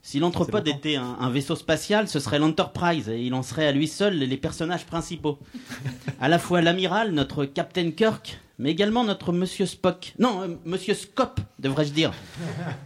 [0.02, 3.72] Si l'Anthropode était un, un vaisseau spatial, ce serait l'Enterprise et il en serait à
[3.72, 5.38] lui seul les personnages principaux.
[6.22, 10.14] À la fois l'amiral, notre Captain Kirk, mais également notre Monsieur Spock.
[10.20, 12.12] Non, euh, Monsieur Scop, devrais-je dire.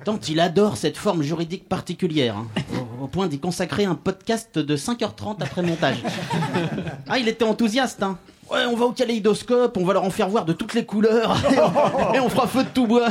[0.06, 2.48] Tant il adore cette forme juridique particulière, hein,
[3.02, 5.98] au, point d'y consacrer un podcast de 5h30 après montage.
[7.10, 8.18] Ah, il était enthousiaste, hein.
[8.52, 11.36] Ouais, on va au kaléidoscope, on va leur en faire voir de toutes les couleurs,
[12.14, 13.10] et on, fera feu de tout bois.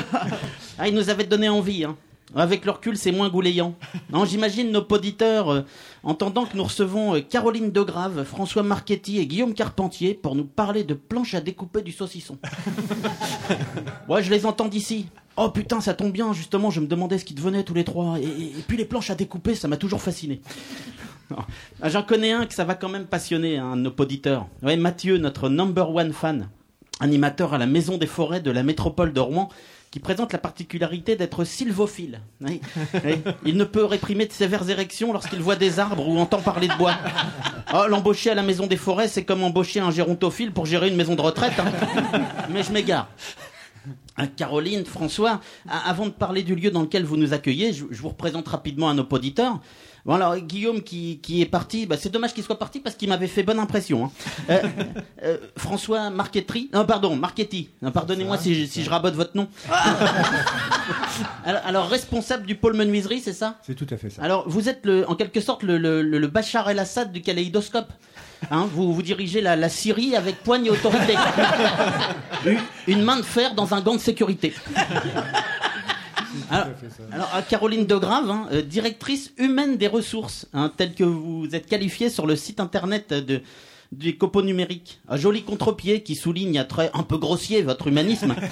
[0.79, 1.97] Ah, il nous avait donné envie, hein.
[2.35, 3.75] Avec le recul, c'est moins gouléant.
[4.11, 5.63] Non, j'imagine nos auditeurs euh,
[6.03, 10.85] entendant que nous recevons euh, Caroline Degrave, François Marchetti et Guillaume Carpentier pour nous parler
[10.85, 12.39] de planches à découper du saucisson.
[14.09, 15.07] ouais, je les entends d'ici.
[15.37, 18.19] Oh putain, ça tombe bien, justement, je me demandais ce qu'ils devenaient tous les trois.
[18.19, 20.41] Et, puis les planches à découper, ça m'a toujours fasciné.
[21.81, 24.47] Ah, J'en connais un que ça va quand même passionner, hein, un auditeurs.
[24.63, 26.51] Ouais, Mathieu, notre number one fan,
[27.01, 29.49] animateur à la Maison des Forêts de la métropole de Rouen,
[29.93, 32.23] qui présente la particularité d'être sylvophile.
[33.45, 36.77] Il ne peut réprimer de sévères érections lorsqu'il voit des arbres ou entend parler de
[36.79, 36.95] bois.
[37.75, 40.97] Oh, l'embaucher à la Maison des Forêts, c'est comme embaucher un gérontophile pour gérer une
[40.97, 41.53] maison de retraite.
[41.59, 41.71] hein.
[42.51, 43.09] Mais je m'égare.
[44.19, 48.09] Euh, Caroline, François, avant de parler du lieu dans lequel vous nous accueillez, je, vous
[48.09, 49.61] représente rapidement à nos auditeurs.
[50.05, 53.09] Bon alors Guillaume qui, qui est parti, bah, c'est dommage qu'il soit parti parce qu'il
[53.09, 54.07] m'avait fait bonne impression.
[54.07, 54.11] hein.
[54.51, 54.61] Euh,
[55.23, 59.47] euh, François Marquetti, non pardon Marchetti, pardonnez-moi si, je- si je rabote votre nom.
[61.45, 63.59] alors, alors, responsable du pôle menuiserie, c'est ça?
[63.65, 64.23] C'est tout à fait ça.
[64.23, 67.93] Alors vous êtes le, en quelque sorte le, le, le- le Bachar el-Assad du kaléidoscope.
[68.51, 71.15] Hein, vous, vous dirigez la, la Syrie avec poigne et autorité.
[72.45, 72.59] Une-
[72.89, 74.53] Une main de fer dans un gant de sécurité.
[76.53, 76.67] Alors,
[77.13, 81.67] alors, à Caroline Degrave, hein, euh, directrice humaine des ressources, hein, telle que vous êtes
[81.67, 83.41] qualifiée sur le site internet de,
[83.93, 85.01] du copo numérique.
[85.09, 88.35] Un joli contre-pied qui souligne à trait un peu grossier votre humanisme.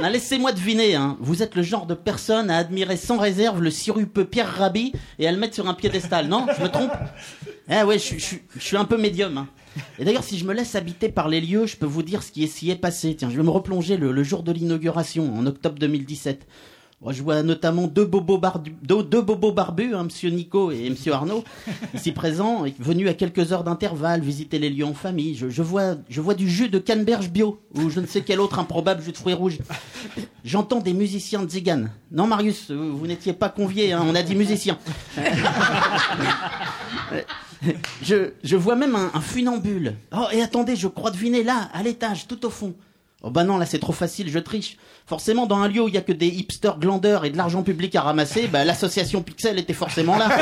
[0.00, 3.70] Hein, Laissez-moi deviner, hein, vous êtes le genre de personne à admirer sans réserve le
[3.70, 6.28] sirupeux Pierre Rabhi et à le mettre sur un piédestal.
[6.28, 6.92] Non, je me trompe?
[7.68, 9.36] Ah ouais, je, je- je suis un peu médium.
[9.38, 9.48] hein.
[9.98, 12.30] Et d'ailleurs, si je me laisse habiter par les lieux, je peux vous dire ce
[12.32, 13.14] qui est- s'y est passé.
[13.16, 16.46] Tiens, je vais me replonger le, le jour de l'inauguration, en octobre 2017.
[17.00, 20.90] Bon, je vois notamment deux bobos, barbu- deux, deux bobos barbus, hein, Monsieur Nico et
[20.90, 21.44] Monsieur Arnaud,
[21.94, 25.36] ici présents, venus à quelques heures d'intervalle visiter les lieux en famille.
[25.36, 28.40] Je, je vois, je vois du jus de canneberge bio, ou je ne sais quel
[28.40, 29.58] autre improbable jus de fruits rouges.
[30.44, 31.84] J'entends des musiciens de Zigan.
[32.10, 34.76] Non, Marius, vous n'étiez pas convié, hein, on a dit musiciens.
[38.02, 39.94] je, je vois même un, un funambule.
[40.16, 42.74] Oh, et attendez, je crois deviner là, à l'étage, tout au fond.
[43.22, 44.76] Oh bah non, là c'est trop facile, je triche.
[45.06, 47.62] Forcément, dans un lieu où il y a que des hipsters glandeurs et de l'argent
[47.64, 50.28] public à ramasser, bah, l'association Pixel était forcément là.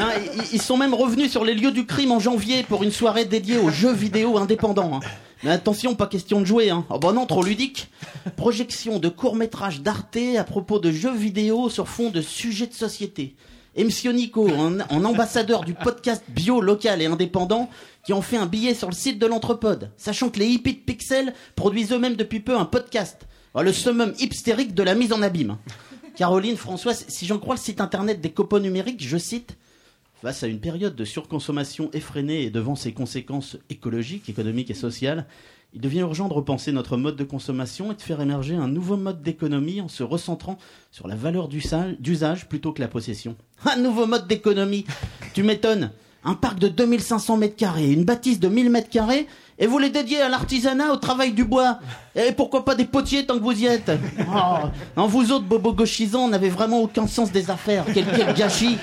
[0.00, 0.10] Hein,
[0.52, 3.58] ils- sont même revenus sur les lieux du crime en janvier pour une soirée dédiée
[3.58, 5.00] aux jeux vidéo indépendants.
[5.02, 5.06] hein.
[5.42, 6.70] Mais attention, pas question de jouer.
[6.70, 6.84] Hein.
[6.88, 7.88] Oh bah non, trop ludique.
[8.36, 13.34] Projection de courts-métrages d'Arte à propos de jeux vidéo sur fond de sujets de société.
[13.76, 17.68] Monsieur Nico, en, en ambassadeur du podcast bio local et indépendant,
[18.08, 20.78] qui ont fait un billet sur le site de l'Entrepode, sachant que les hippies de
[20.78, 23.28] Pixel produisent eux-mêmes depuis peu un podcast.
[23.52, 25.58] Oh, le summum hipstérique de la mise en abîme.
[26.16, 29.58] Caroline, François, si j'en crois le site internet des copeaux numériques, je cite
[30.22, 35.26] Face à une période de surconsommation effrénée et devant ses conséquences écologiques, économiques et sociales,
[35.74, 38.96] il devient urgent de repenser notre mode de consommation et de faire émerger un nouveau
[38.96, 40.56] mode d'économie en se recentrant
[40.92, 43.36] sur la valeur d'usage plutôt que la possession.
[43.66, 44.86] Un nouveau mode d'économie
[45.34, 45.90] Tu m'étonnes
[46.24, 49.28] Un parc de 2500 mètres carrés, une bâtisse de 1000 mètres carrés,
[49.60, 51.78] et vous les dédiez à l'artisanat, au travail du bois.
[52.14, 53.90] Et pourquoi pas des potiers tant que vous y êtes
[54.20, 54.66] oh,
[54.96, 57.84] non, vous autres, bobo gauchisants, n'avez vraiment aucun sens des affaires.
[57.92, 58.78] Quel, quel gâchis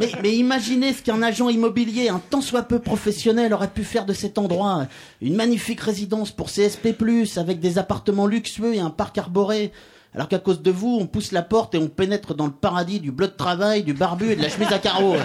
[0.00, 4.04] mais, mais imaginez ce qu'un agent immobilier, un tant soit peu professionnel, aurait pu faire
[4.04, 4.86] de cet endroit.
[5.22, 6.94] Une magnifique résidence pour CSP+,
[7.36, 9.72] avec des appartements luxueux et un parc arboré.
[10.14, 13.00] Alors qu'à cause de vous, on pousse la porte et on pénètre dans le paradis
[13.00, 15.16] du bleu de travail, du barbu et de la chemise à carreaux.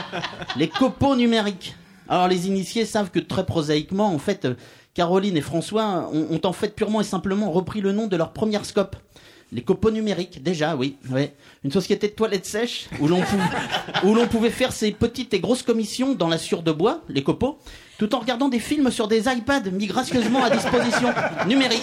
[0.56, 1.76] Les copeaux numériques.
[2.08, 4.48] Alors les initiés savent que très prosaïquement, en fait,
[4.94, 8.32] Caroline et François ont, ont en fait purement et simplement repris le nom de leur
[8.32, 8.96] première scope.
[9.50, 10.96] Les copeaux numériques, déjà, oui.
[11.64, 13.08] Une société de toilettes sèches où
[14.14, 17.58] l'on pouvait faire ses petites et grosses commissions dans la sure de bois, les copeaux,
[17.96, 21.08] tout en regardant des films sur des iPads mis gracieusement à disposition
[21.46, 21.82] numérique.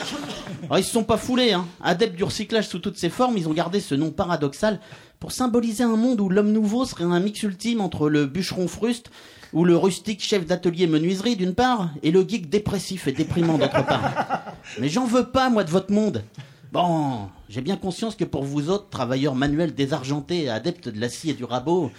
[0.66, 1.66] Alors, ils se sont pas foulés, hein.
[1.82, 4.80] Adeptes du recyclage sous toutes ses formes, ils ont gardé ce nom paradoxal
[5.20, 9.10] pour symboliser un monde où l'homme nouveau serait un mix ultime entre le bûcheron fruste
[9.54, 13.86] ou le rustique chef d'atelier menuiserie d'une part et le geek dépressif et déprimant d'autre
[13.86, 14.44] part.
[14.80, 16.24] Mais j'en veux pas, moi, de votre monde.
[16.72, 21.10] Bon, j'ai bien conscience que pour vous autres, travailleurs manuels désargentés et adeptes de la
[21.10, 21.92] scie et du rabot,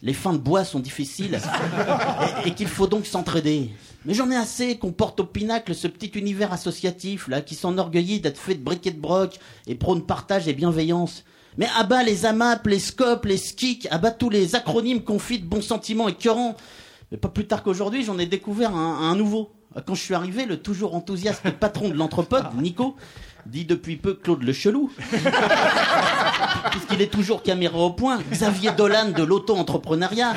[0.00, 1.38] les fins de bois sont difficiles
[2.44, 3.70] et, et qu'il faut donc s'entraider.
[4.04, 8.20] Mais j'en ai assez qu'on porte au pinacle ce petit univers associatif là qui s'enorgueillit
[8.20, 11.24] d'être fait de briquet de broc et prône partage et bienveillance.
[11.58, 15.60] Mais abat les AMAP, les SCOP, les SKIC, abat tous les acronymes confits de bons
[15.60, 16.56] sentiments écœurants.
[17.10, 19.50] Mais pas plus tard qu'aujourd'hui, j'en ai découvert un, un nouveau.
[19.86, 22.96] Quand je suis arrivé, le toujours enthousiaste patron de l'entrepode, Nico,
[23.46, 24.90] dit depuis peu Claude le Chelou,
[26.70, 30.34] puisqu'il est toujours caméra au point, Xavier Dolan de l'auto-entrepreneuriat,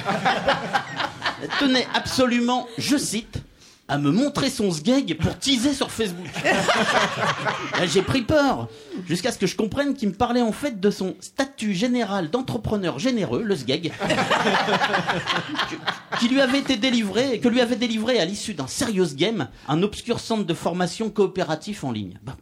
[1.59, 3.41] tenait absolument, je cite,
[3.87, 6.25] à me montrer son sgeg pour teaser sur Facebook.
[6.43, 8.67] Là, J'ai pris peur,
[9.07, 12.97] jusqu'à ce que je comprenne qu'il me parlait en fait de son statut général d'entrepreneur
[12.97, 13.91] généreux, le sgeg,
[16.19, 19.83] qui lui avait été délivré, que lui avait délivré à l'issue d'un serious game, un
[19.83, 22.17] obscur centre de formation coopératif en ligne.
[22.23, 22.35] Bah,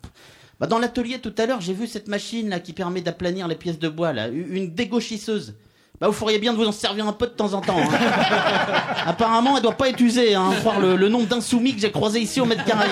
[0.60, 3.56] bah, dans l'atelier tout à l'heure, j'ai vu cette machine là qui permet d'aplanir les
[3.56, 5.56] pièces de bois là, une dégauchisseuse.
[6.02, 7.78] Bah, vous feriez bien de vous en servir un peu de temps en temps.
[7.80, 7.88] hein.
[9.06, 12.20] Apparemment, elle doit pas être usée, hein, voir le, le nombre d'insoumis que j'ai croisé
[12.20, 12.88] ici au mètre carré.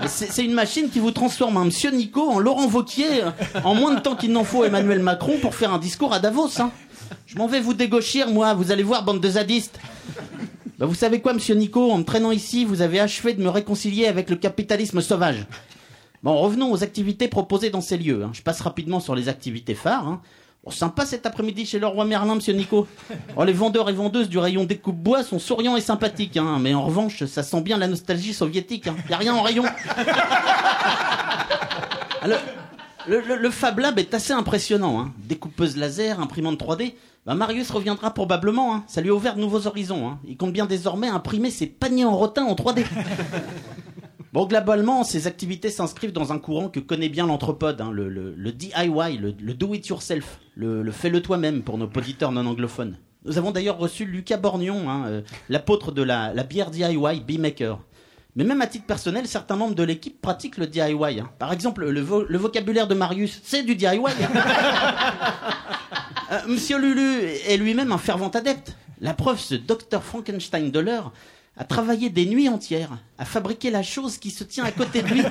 [0.00, 3.30] Mais C'est c'est une machine qui vous transforme un monsieur Nico en Laurent Vauquier euh,
[3.64, 6.60] en moins de temps qu'il n'en faut Emmanuel Macron pour faire un discours à Davos.
[6.60, 6.70] hein.
[7.26, 9.80] Je m'en vais vous dégauchir, moi, vous allez voir, bande de zadistes.
[10.78, 13.48] Bah, vous savez quoi, monsieur Nico, en me traînant ici, vous avez achevé de me
[13.48, 15.46] réconcilier avec le capitalisme sauvage.
[16.22, 18.24] Bon, revenons aux activités proposées dans ces lieux.
[18.24, 18.30] hein.
[18.32, 20.06] Je passe rapidement sur les activités phares.
[20.08, 20.20] hein.
[20.64, 22.88] Bon, sympa cet après-midi chez le roi Merlin, monsieur Nico.
[23.36, 26.84] Oh, les vendeurs et vendeuses du rayon découpe-bois sont souriants et sympathiques, hein, mais en
[26.84, 28.88] revanche, ça sent bien la nostalgie soviétique.
[28.88, 28.96] Hein.
[29.10, 29.62] A rien en rayon.
[33.06, 35.00] Le, Fab Lab est assez impressionnant.
[35.00, 35.12] Hein.
[35.24, 36.92] Découpeuse laser, imprimante 3D.
[37.24, 38.82] Bah, Marius reviendra probablement.
[38.86, 40.18] Ça lui a ouvert de nouveaux horizons.
[40.26, 42.84] Il compte bien désormais imprimer ses paniers en rotin en 3D.
[44.32, 49.18] Bon, globalement, ces activités s'inscrivent dans un courant que connaît bien l'anthropode, hein, le, DIY,
[49.18, 52.98] le, do-it-yourself, le, le fais-le toi-même pour nos auditeurs non anglophones.
[53.24, 57.78] Nous avons d'ailleurs reçu Lucas Borgnon, hein, euh, l'apôtre de la, bière DIY, Beemaker.
[58.36, 61.20] Mais même à titre personnel, certains membres de l'équipe pratiquent le DIY.
[61.20, 61.30] hein.
[61.38, 64.00] Par exemple, le vocabulaire de Marius, c'est du DIY.
[66.30, 68.76] Euh, Monsieur Lulu est lui-même un fervent adepte.
[69.00, 71.14] La preuve, ce docteur Frankenstein de l'heure
[71.58, 75.08] a travaillé des nuits entières à fabriquer la chose qui se tient à côté de
[75.08, 75.22] lui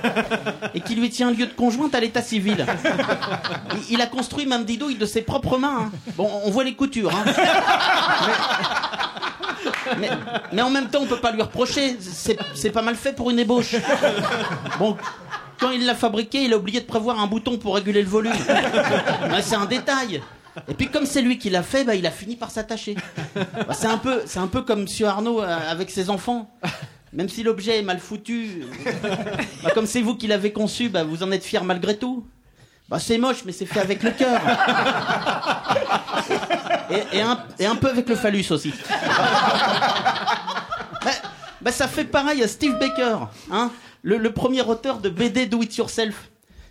[0.73, 2.65] et qui lui tient lieu de conjointe à l'état civil.
[3.89, 5.85] Il, a construit Mme Didouille de ses propres mains.
[5.85, 5.91] hein.
[6.17, 7.11] Bon, on voit les coutures.
[7.15, 7.23] hein.
[10.51, 11.97] Mais, en même temps, on peut pas lui reprocher.
[12.53, 13.75] C'est pas mal fait pour une ébauche.
[14.79, 14.97] Bon,
[15.59, 18.33] quand il l'a fabriqué, il a oublié de prévoir un bouton pour réguler le volume.
[19.41, 20.21] C'est un détail.
[20.67, 22.95] Et puis comme c'est lui qui l'a fait, bah, il a fini par s'attacher.
[23.35, 26.49] Bah, c'est un peu, c'est un peu comme Monsieur Arnaud euh, avec ses enfants.
[27.13, 28.63] Même si l'objet est mal foutu,
[29.63, 32.27] bah, comme c'est vous qui l'avez conçu, bah, vous en êtes fier malgré tout.
[32.89, 34.39] Bah, c'est moche, mais c'est fait avec le cœur.
[36.89, 38.73] Et, et un, et un peu avec le phallus aussi.
[41.03, 41.11] Bah,
[41.61, 43.17] bah, ça fait pareil à Steve Baker,
[43.51, 43.71] hein,
[44.03, 46.29] le, le premier auteur de BD Do It Yourself.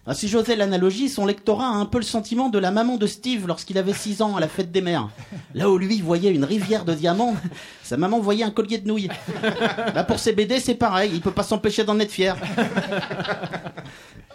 [0.08, 3.08] Ah, si j'osais l'analogie, son lectorat a un peu le sentiment de la maman de
[3.08, 5.08] Steve lorsqu'il avait 6 ans à la fête des mères.
[5.52, 7.34] Là où lui voyait une rivière de diamants,
[7.82, 9.08] sa maman voyait un collier de nouilles.
[9.94, 12.36] Bah, pour ses BD, c'est pareil, il peut pas s'empêcher d'en être fier.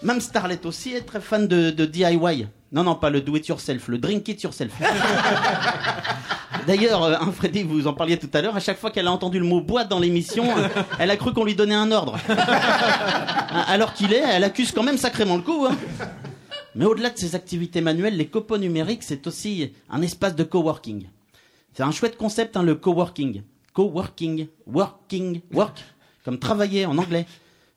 [0.04, 2.48] Même Starlet aussi est très fan de DIY.
[2.72, 4.72] Non, non, pas le do it yourself, le drink it yourself.
[6.68, 9.12] D'ailleurs, euh, hein, Freddy, vous en parliez tout à l'heure, à chaque fois qu'elle a
[9.12, 10.68] entendu le mot boîte dans l'émission, euh,
[11.00, 12.18] elle a cru qu'on lui donnait un ordre.
[13.68, 15.66] Alors qu'il est, elle accuse quand même sacrément le coup.
[15.70, 15.76] hein.
[16.76, 21.08] Mais au-delà de ces activités manuelles, les copeaux numériques, c'est aussi un espace de coworking.
[21.74, 23.42] C'est un chouette concept, hein, le coworking.
[23.74, 25.84] Coworking, working, work,
[26.24, 27.26] comme travailler en anglais.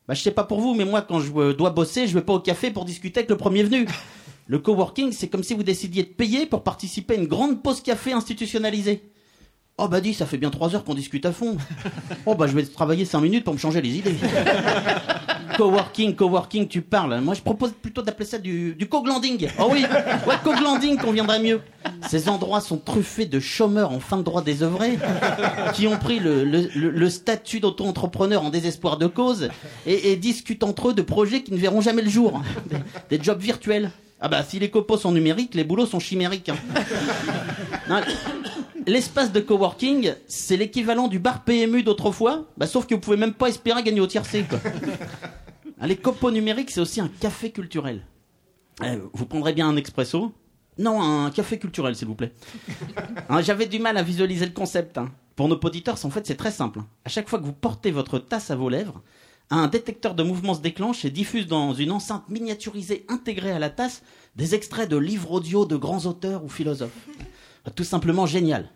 [0.06, 2.20] Bah, je sais pas pour vous, mais moi, quand je euh, dois bosser, je vais
[2.22, 3.88] pas au café pour discuter avec le premier venu.
[4.46, 7.80] Le coworking, c'est comme si vous décidiez de payer pour participer à une grande pause
[7.82, 9.02] café institutionnalisée.
[9.78, 11.56] Oh bah dis, ça fait bien trois heures qu'on discute à fond.
[12.26, 14.14] Oh bah je vais travailler cinq minutes pour me changer les idées.
[15.56, 17.20] Coworking, coworking, tu parles.
[17.20, 19.48] Moi je propose plutôt d'appeler ça du, du co-glanding.
[19.60, 19.84] Oh oui,
[20.26, 21.60] ouais, co-glanding conviendrait mieux.
[22.08, 24.98] Ces endroits sont truffés de chômeurs en fin de droit désœuvrés
[25.74, 29.48] qui ont pris le, le- le- le statut d'auto-entrepreneur en désespoir de cause
[29.86, 32.42] et, et discutent entre eux de projets qui ne verront jamais le jour.
[32.66, 33.90] Des, des jobs virtuels.
[34.26, 36.48] Ah bah si les copos sont numériques, les boulots sont chimériques.
[36.48, 36.56] hein.
[38.86, 43.34] L'espace de coworking, c'est l'équivalent du bar PMU d'autrefois, bah, sauf que vous pouvez même
[43.34, 44.44] pas espérer gagner au tiercé.
[44.48, 44.58] Quoi.
[45.80, 48.06] Ah, Les copos numériques, c'est aussi un café culturel.
[48.82, 50.32] Eh, vous prendrez bien un expresso
[50.78, 52.32] Non, un café culturel, s'il vous plaît.
[53.28, 54.96] Hein, J'avais du mal à visualiser le concept.
[54.96, 55.10] hein.
[55.36, 56.78] Pour nos auditeurs, en fait, c'est très simple.
[56.78, 56.86] hein.
[57.04, 59.02] À chaque fois que vous portez votre tasse à vos lèvres,
[59.50, 63.70] un détecteur de mouvement se déclenche et diffuse dans une enceinte miniaturisée intégrée à la
[63.70, 64.02] tasse
[64.36, 67.06] des extraits de livres audio de grands auteurs ou philosophes.
[67.74, 68.70] Tout simplement génial.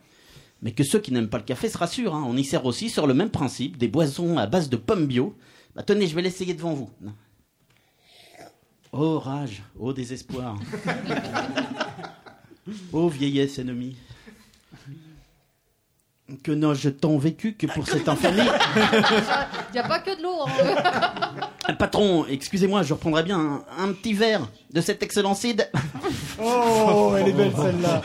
[0.62, 2.90] Mais que ceux qui n'aiment pas le café se rassurent, hein, on y sert aussi
[2.90, 5.36] sur le même principe des boissons à base de pommes bio.
[5.74, 6.90] Bah, tenez, je vais l'essayer devant vous.
[8.92, 10.58] Oh rage, oh désespoir.
[12.92, 13.96] oh vieillesse ennemie.
[16.42, 18.40] Que n'ai-je tant vécu que pour cette infamie
[19.70, 20.40] Il n'y a pas que de l'eau.
[20.46, 21.74] hein.
[21.78, 25.64] Patron, excusez-moi, je reprendrai bien un, un petit verre de cet excellent cidre.
[26.40, 28.02] Oh, elle est belle celle-là.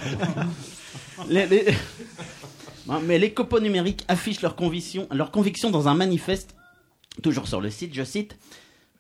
[1.30, 1.66] Les- les-
[3.04, 6.56] Mais les copeaux numériques affichent leurs convictions, leurs convictions dans un manifeste,
[7.22, 8.36] toujours sur le site, je cite.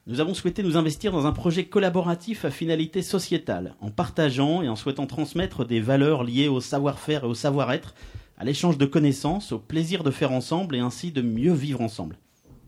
[0.05, 4.69] Nous avons souhaité nous investir dans un projet collaboratif à finalité sociétale, en partageant et
[4.69, 7.95] en souhaitant transmettre des valeurs liées au savoir-faire et au savoir-être,
[8.43, 12.17] à l'échange de connaissances, au plaisir de faire ensemble et ainsi de mieux vivre ensemble.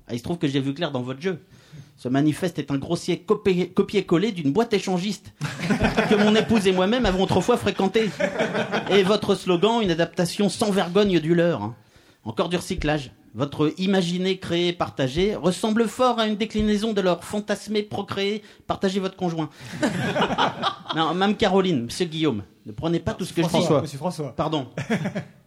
[0.08, 1.42] Ah, il se trouve que j'ai vu clair dans votre jeu.
[1.98, 5.34] Ce manifeste est un grossier copier-coller d'une boîte échangiste
[6.10, 8.10] que mon épouse et moi-même avons autrefois fréquenté.
[8.90, 11.74] Et votre slogan, une adaptation sans vergogne du leur.
[12.24, 13.12] Encore du recyclage.
[13.34, 19.18] Votre imaginé, créé, partagé ressemble fort à une déclinaison de leur fantasmé, procréé, partagez votre
[19.18, 19.50] conjoint.
[20.96, 23.52] non, Mme Caroline, Monsieur Guillaume, ne prenez pas tout ce que je dis.
[23.52, 24.34] François, Monsieur François.
[24.34, 24.70] Pardon.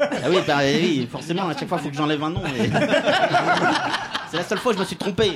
[0.00, 2.42] Ah oui, bah, oui, forcément, à chaque fois, il faut que j'enlève un nom.
[2.46, 2.70] et-
[4.30, 5.32] C'est la seule fois où je me suis trompé.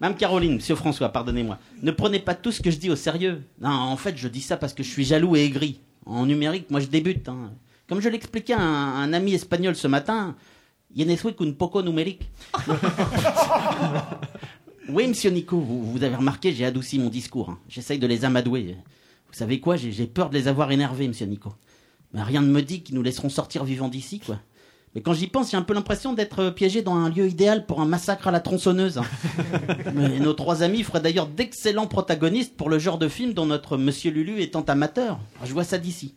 [0.00, 1.58] Mme Caroline, Monsieur François, pardonnez-moi.
[1.82, 3.42] Ne prenez pas tout ce que je dis au sérieux.
[3.60, 5.80] Non, en fait, je dis ça parce que je suis jaloux et aigri.
[6.04, 7.26] En numérique, moi, je débute.
[7.28, 7.52] hein.
[7.88, 10.34] Comme je l'expliquais à un, un ami espagnol ce matin,
[10.94, 12.28] je ne suis qu'un poco numérique?
[14.88, 17.50] oui, Monsieur Nico, vous, vous avez remarqué, j'ai adouci mon discours.
[17.50, 17.58] hein.
[17.68, 18.76] J'essaye de les amadouer.
[19.28, 21.52] Vous savez quoi J'ai j'ai peur de les avoir énervés, Monsieur Nico.
[22.14, 24.38] Mais rien ne me dit qu'ils nous laisseront sortir vivants d'ici, quoi.
[24.94, 27.80] Mais quand j'y pense, j'ai un peu l'impression d'être piégé dans un lieu idéal pour
[27.80, 28.98] un massacre à la tronçonneuse.
[28.98, 29.04] hein.
[29.94, 33.76] Mais nos trois amis feraient d'ailleurs d'excellents protagonistes pour le genre de film dont notre
[33.76, 35.18] Monsieur Lulu étant amateur.
[35.44, 36.14] Je vois ça d'ici.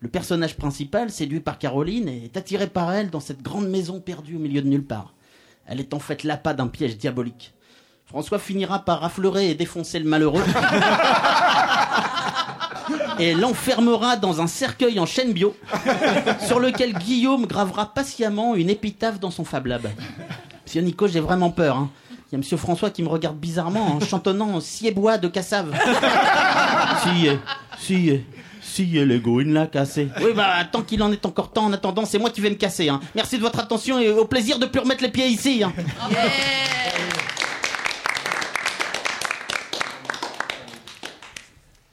[0.00, 4.36] Le personnage principal, séduit par Caroline, est attiré par elle dans cette grande maison perdue
[4.36, 5.14] au milieu de nulle part.
[5.66, 7.54] Elle est en fait l'appât d'un piège diabolique.
[8.04, 10.44] François finira par affleurer et défoncer le malheureux.
[13.18, 15.54] et l'enfermera dans un cercueil en chaîne bio,
[16.46, 19.88] sur lequel Guillaume gravera patiemment une épitaphe dans son Fab Lab.
[20.66, 21.76] Monsieur Nico, j'ai vraiment peur.
[21.76, 21.90] hein.
[22.30, 25.72] Il y a Monsieur François qui me regarde bizarrement en chantonnant Siebois de Cassave.
[27.02, 27.28] si,
[27.78, 28.20] si,
[28.60, 30.08] si, l'ego, il l'a cassé.
[30.20, 32.56] Oui, bah, tant qu'il en est encore temps, en attendant, c'est moi qui vais me
[32.56, 32.90] casser.
[32.90, 33.00] hein.
[33.14, 35.62] Merci de votre attention et au plaisir de plus remettre les pieds ici.
[35.64, 35.72] hein.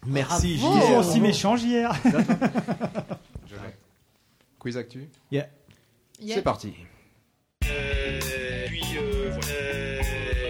[0.08, 0.76] Merci, Bravo.
[0.76, 0.82] JR.
[0.84, 1.92] Ils sont aussi méchants, JR.
[3.48, 3.74] Je l'ai.
[4.60, 5.48] Quiz actu Yeah.
[6.26, 6.74] C'est parti.
[7.62, 7.70] puis
[8.98, 9.54] euh, voilà.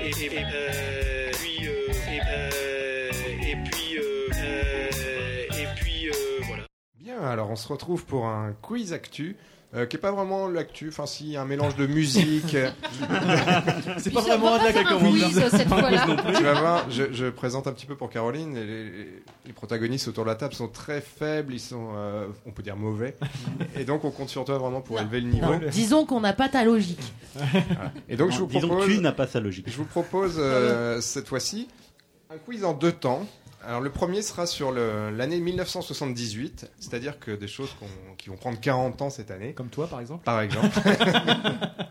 [0.05, 1.71] et, et, euh, puis, euh,
[2.07, 3.11] et, euh,
[3.41, 6.13] et puis euh, euh, et puis euh,
[6.47, 6.63] voilà.
[6.99, 9.37] Bien, alors on se retrouve pour un quiz actu.
[9.73, 12.55] Euh, qui est pas vraiment l'actu, enfin si un mélange de musique.
[13.97, 16.05] C'est pas vraiment de la quiz cette fois-là.
[16.35, 18.55] Tu vas voir, je, je présente un petit peu pour Caroline.
[18.57, 22.51] et Les, les protagonistes autour de la table sont très faibles, ils sont, euh, on
[22.51, 23.15] peut dire mauvais.
[23.77, 25.55] Et donc on compte sur toi vraiment pour élever le niveau.
[25.71, 27.13] Disons qu'on n'a pas ta logique.
[27.35, 27.91] Voilà.
[28.09, 29.65] Et donc je vous Disons que propose, tu n'as pas sa logique.
[29.69, 31.67] je vous propose euh, cette fois-ci
[32.33, 33.25] un quiz en deux temps.
[33.65, 37.75] Alors le premier sera sur l'année 1978, c'est-à-dire que des choses
[38.17, 39.53] qui vont prendre 40 ans cette année.
[39.53, 40.23] Comme toi, par exemple.
[40.23, 40.69] Par exemple.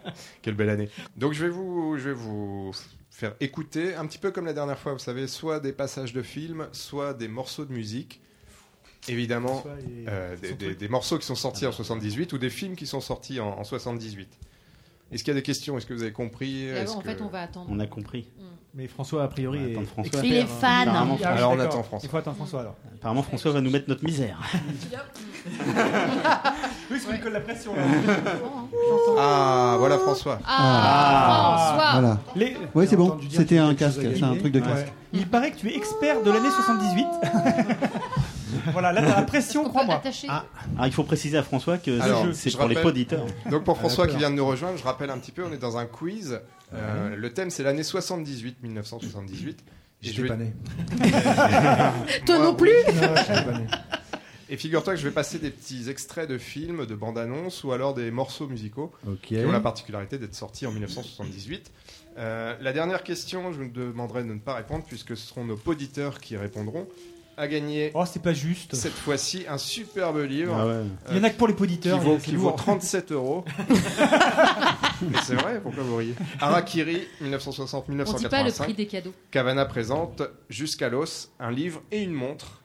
[0.43, 0.89] Quelle belle année.
[1.17, 2.73] Donc je vais vous, je vais vous
[3.11, 6.23] faire écouter un petit peu comme la dernière fois, vous savez, soit des passages de
[6.23, 8.21] films, soit des morceaux de musique.
[9.09, 10.37] Évidemment, les- euh,
[10.79, 13.65] des, morceaux qui sont sortis en 78 ou des films qui sont sortis en, en
[13.65, 14.29] 78.
[15.13, 15.77] Est-ce qu'il y a des questions?
[15.79, 16.69] Est-ce que vous avez compris?
[16.75, 17.67] Ah Est-ce bon, en que- fait, on va attendre.
[17.71, 18.29] On a compris.
[18.77, 20.21] Mais François, a priori, On est François.
[20.25, 20.89] Il est fan.
[20.89, 22.01] Apparemment, Ah Alors, on attend François.
[22.03, 22.75] Il faut attendre François alors.
[22.97, 24.41] Apparemment, François va nous mettre notre misère.
[26.91, 27.75] Oui, parce qu'il colle la pression.
[27.75, 27.83] là.
[29.19, 30.39] Ah, voilà François.
[30.47, 31.93] Ah, François.
[32.01, 32.19] Voilà.
[32.37, 33.19] Les- Oui, c'est bon.
[33.31, 34.01] C'était un casque.
[34.03, 34.67] C'est un truc de Ouais.
[34.67, 34.93] casque.
[35.13, 37.07] Il paraît que tu es expert de l'année 78.
[38.73, 39.97] voilà, là, t'as la pression, crois-moi.
[39.97, 40.27] attacher.
[40.31, 40.45] Ah,
[40.87, 43.27] il faut préciser à François que Alors, c'est pour les auditeurs.
[43.51, 44.19] Donc pour François Ah, qui d'accord.
[44.21, 46.41] vient de nous rejoindre, je rappelle un petit peu, on est dans un quiz.
[46.73, 49.61] Euh, le thème c'est l'année 78, 1978.
[50.03, 50.53] Et J'étais je vais- pas né.
[52.27, 53.67] Toi Moi, non plus Non, j'étais pas né.
[54.51, 57.73] Et figure-toi que je vais passer des petits extraits de films, de bandes annonces ou
[57.73, 61.71] alors des morceaux musicaux qui ont la particularité d'être sortis en 1978.
[62.19, 65.59] Euh, la dernière question, je vous demanderai de ne pas répondre puisque ce seront nos
[65.65, 66.87] auditeurs qui répondront.
[67.37, 68.75] À gagner Oh, c'est pas juste.
[68.77, 70.83] cette fois-ci un superbe livre Ah ouais.
[71.11, 72.57] Il y en a que pour les qui vaut, c'est qui vaut lourd.
[72.57, 73.45] 37 euros.
[75.03, 76.15] Mais c'est vrai, pourquoi vous riez?
[76.41, 78.05] Harakiri, 1960-1985.
[78.07, 79.13] On dit pas le prix des cadeaux.
[79.31, 82.61] Cavana présente Jusqu'à l'os, un livre et une montre.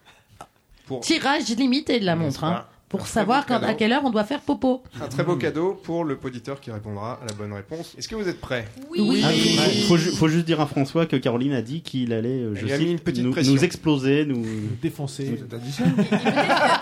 [0.86, 2.44] Pour Tirage limité de la montre.
[2.44, 4.82] hein, pour savoir quand, à quelle heure on doit faire popo.
[5.02, 7.94] un très beau cadeau pour le poditeur qui répondra à la bonne réponse.
[7.98, 8.68] Est-ce que vous êtes prêts?
[8.90, 9.22] Oui.
[9.24, 12.30] Ah, il faut, ju- faut juste dire à François que Caroline a dit qu'il allait,
[12.30, 14.44] euh, je Il a mis cite, une petite nous, nous exploser, nous.
[14.82, 15.40] Défoncé.
[15.50, 15.84] T'as dit ça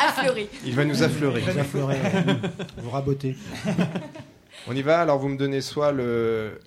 [0.07, 0.49] Affleuré.
[0.65, 1.43] Il va nous affleurer.
[2.81, 3.35] Vous rabotez.
[4.69, 6.59] On y va, alors vous me donnez soit le.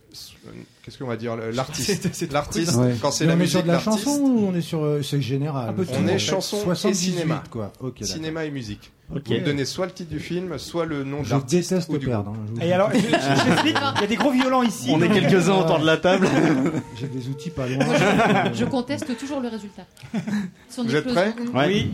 [0.83, 2.09] Qu'est-ce qu'on va dire L'artiste.
[2.33, 2.95] L'artiste, Ouais.
[3.01, 4.83] quand c'est la on est musique sur de la chanson ou on est sur.
[4.83, 5.75] euh, C'est général.
[5.77, 7.43] On est chanson et 78, cinéma.
[7.51, 7.73] quoi.
[7.81, 8.07] Ok, d'accord.
[8.09, 8.91] cinéma et musique.
[9.11, 11.89] Vous me donnez soit le titre du film, soit le nom de Je l'artiste déteste
[11.91, 12.31] ou du perdre.
[12.31, 14.89] hein, je vous Et alors, je- je- il y a des gros violents ici.
[14.93, 16.29] On est quelques-uns autour de la table.
[16.99, 17.85] J'ai des outils pas loin.
[17.85, 17.97] Moi,
[18.55, 19.83] je, je conteste toujours le résultat.
[20.79, 21.91] Vous êtes prêts Oui.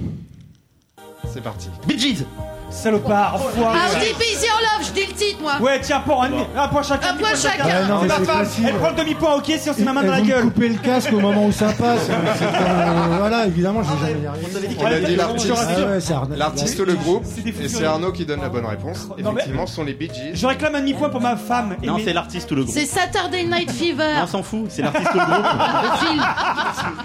[1.33, 1.69] C'est parti.
[1.89, 2.25] Bee Gees
[2.71, 3.79] Salopard, enfoiré.
[3.79, 5.53] RDPC en love, je dis le titre moi.
[5.61, 7.11] Ouais, tiens, pour un, un point chacun.
[7.11, 7.65] Un point chacun.
[7.65, 8.65] Ah non, C'est mais c'est facile.
[8.69, 10.43] Elle prend le demi-point, ok, sinon c'est ma main Et dans la vous me gueule.
[10.45, 12.01] coupez le casque au moment où ça passe.
[12.39, 14.47] C'est pas- voilà, évidemment, je vais jamais y arriver.
[14.79, 16.37] On a dit l'artiste, Ah ouais, c'est Arnaud.
[16.37, 17.87] l'artiste ou le groupe, C'est des fous et c'est furieux.
[17.89, 19.09] Arnaud qui donne la bonne réponse.
[19.17, 20.33] Mais- Effectivement, ce sont les Bee Gees.
[20.35, 21.77] Je réclame un demi-point pour ma femme.
[21.83, 22.75] Et Non, mes- c'est l'artiste ou le groupe.
[22.75, 24.15] C'est Saturday Night Fever.
[24.23, 25.37] On s'en fout, c'est l'artiste ou le groupe.
[25.83, 26.23] Le film.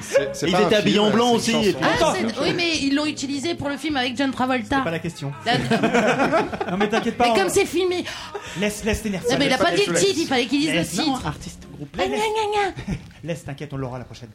[0.02, 1.78] C'est- c'est Ils pas un étaient habillés film, en blanc c'est aussi, une et chanson.
[1.82, 4.80] puis- Ah, c'est- oui, mais ils l'ont utilisé pour le film avec John Travolta.
[4.82, 5.32] Pas la question.
[6.72, 7.26] Non, mais t'inquiète pas.
[7.26, 8.04] Mais on- comme c'est filmé.
[8.60, 9.28] Laisse, laisse t'énerver.
[9.32, 10.06] Non, mais il a pas dit le laisse.
[10.06, 11.28] titre, il fallait qu'il dise le Laisse, non, titre.
[11.28, 11.96] Artiste groupe.
[11.98, 12.06] Gna.
[13.24, 14.30] Laisse, t'inquiète, on l'aura la prochaine.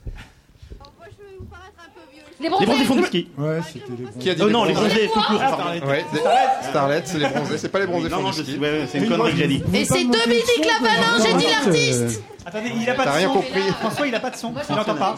[2.39, 2.67] Les Les bronzés.
[2.67, 3.29] bronzés font du ski.
[3.39, 5.41] Ouais, c'était des Qui a dit Oh non, les bronzés bronzés tout court.
[5.43, 5.87] Ah.
[5.87, 8.45] Ouais, des- Starlet, c'est les bronzés, c'est pas les bronzés Non, non, font je du
[8.45, 8.61] sais, ski.
[8.61, 9.63] ouais, ouais, c'est une connerie que j'ai dit.
[9.73, 12.23] Et c'est Dominique Lavanin, j'ai dit l'artiste.
[12.45, 13.19] Attendez, il a pas de T'as son.
[13.19, 13.61] rien compris.
[13.81, 14.53] François, il a pas de son.
[14.69, 15.17] Il n'entend pas.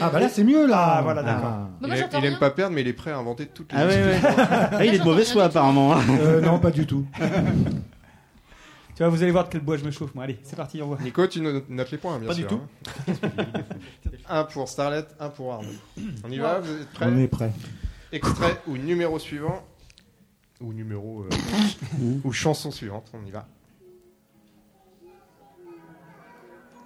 [0.00, 0.94] Ah bah là, c'est mieux là.
[0.98, 1.50] Ah, voilà, d'accord.
[1.80, 2.38] Mais Il, moi, aime- j'entends il aime rien.
[2.40, 4.20] pas perdre, mais il est prêt à inventer toutes les Ah ouais, ouais.
[4.72, 5.92] Ah, il est de mauvaise foi apparemment.
[5.94, 6.00] hein.
[6.20, 7.04] Euh, non, pas du tout.
[9.00, 10.24] Tu vois, vous allez voir de quel bois je me chauffe, moi.
[10.24, 10.98] Allez, c'est parti, on voit.
[11.00, 12.46] Nico, tu no- notes les points, bien Pas sûr.
[12.46, 12.60] du tout.
[13.08, 13.62] hein.
[14.28, 15.70] un pour Starlet, un pour Arnaud.
[16.22, 17.50] On y va, vous êtes prêts On est prêt.
[18.12, 19.64] Extrait ou numéro suivant
[20.60, 21.22] Ou numéro.
[21.22, 21.28] euh,
[22.24, 23.48] ou chanson suivante, on y va.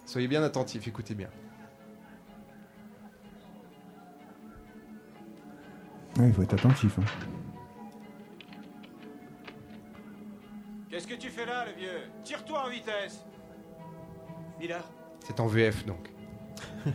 [0.07, 1.31] Soyez bien attentifs, écoutez bien.
[6.17, 6.97] Ouais, il faut être attentif.
[7.01, 7.05] hein.
[10.95, 13.25] Qu'est-ce que tu fais là, le vieux Tire-toi en vitesse
[14.61, 14.85] Miller
[15.27, 16.09] C'est en VF donc.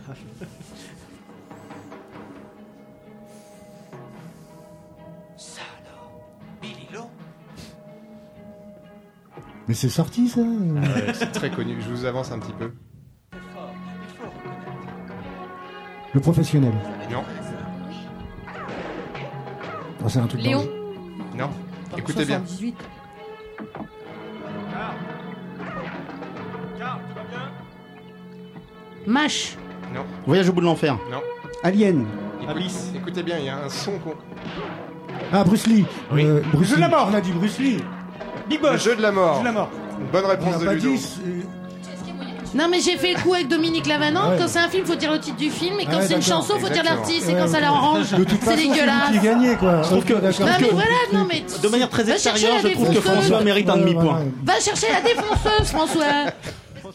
[6.62, 6.86] Billy
[9.68, 10.40] Mais c'est sorti ça.
[10.40, 12.72] Ouais, c'est très connu, je vous avance un petit peu.
[16.14, 16.72] Le professionnel.
[17.10, 17.22] Non,
[20.02, 20.40] Ah, c'est un truc.
[20.40, 20.66] Léon.
[21.36, 21.50] non.
[21.98, 22.38] Écoutez bien.
[22.38, 22.78] 78.
[26.78, 27.50] Carl, tu vas bien
[29.06, 29.56] Mash.
[29.94, 30.96] Non, Voyage au bout de l'enfer.
[31.10, 31.20] non.
[31.62, 32.06] Alien.
[32.42, 32.62] Écoute-
[32.96, 34.14] écoutez bien, il y a un son qu'on.
[35.32, 35.84] Ah, Bruce Lee.
[36.12, 36.24] Oui.
[36.24, 36.92] Euh, Bruce Jeu de la Lee.
[36.94, 37.08] mort.
[37.10, 37.78] On a dit Bruce Lee.
[38.48, 38.82] Big Le Boss.
[38.84, 39.34] jeu de la mort.
[39.36, 39.68] Jeu de la mort.
[40.00, 40.90] Une bonne On réponse n'a de pas Ludo.
[40.90, 40.98] dit.
[40.98, 41.20] c'est-
[42.54, 44.30] Non, mais j'ai fait le coup avec Dominique Lavanan.
[44.30, 44.36] Ouais.
[44.38, 45.78] Quand c'est un film, faut dire le titre du film.
[45.80, 47.28] Et quand Ouais, c'est une chanson, faut dire l'artiste.
[47.28, 49.10] Et Ouais, quand ça l'arrange, De toute c'est façon, c'est lui dégueulasse.
[49.12, 49.82] qui gagné quoi.
[49.82, 50.12] Je trouve que-.
[50.14, 50.20] Non,
[50.60, 51.42] mais voilà, non, mais.
[51.62, 53.00] De manière très Va chercher extérieure, la je trouve que.
[53.00, 54.24] François mérite un demi-point.
[54.44, 56.04] Va chercher la défonceuse, François.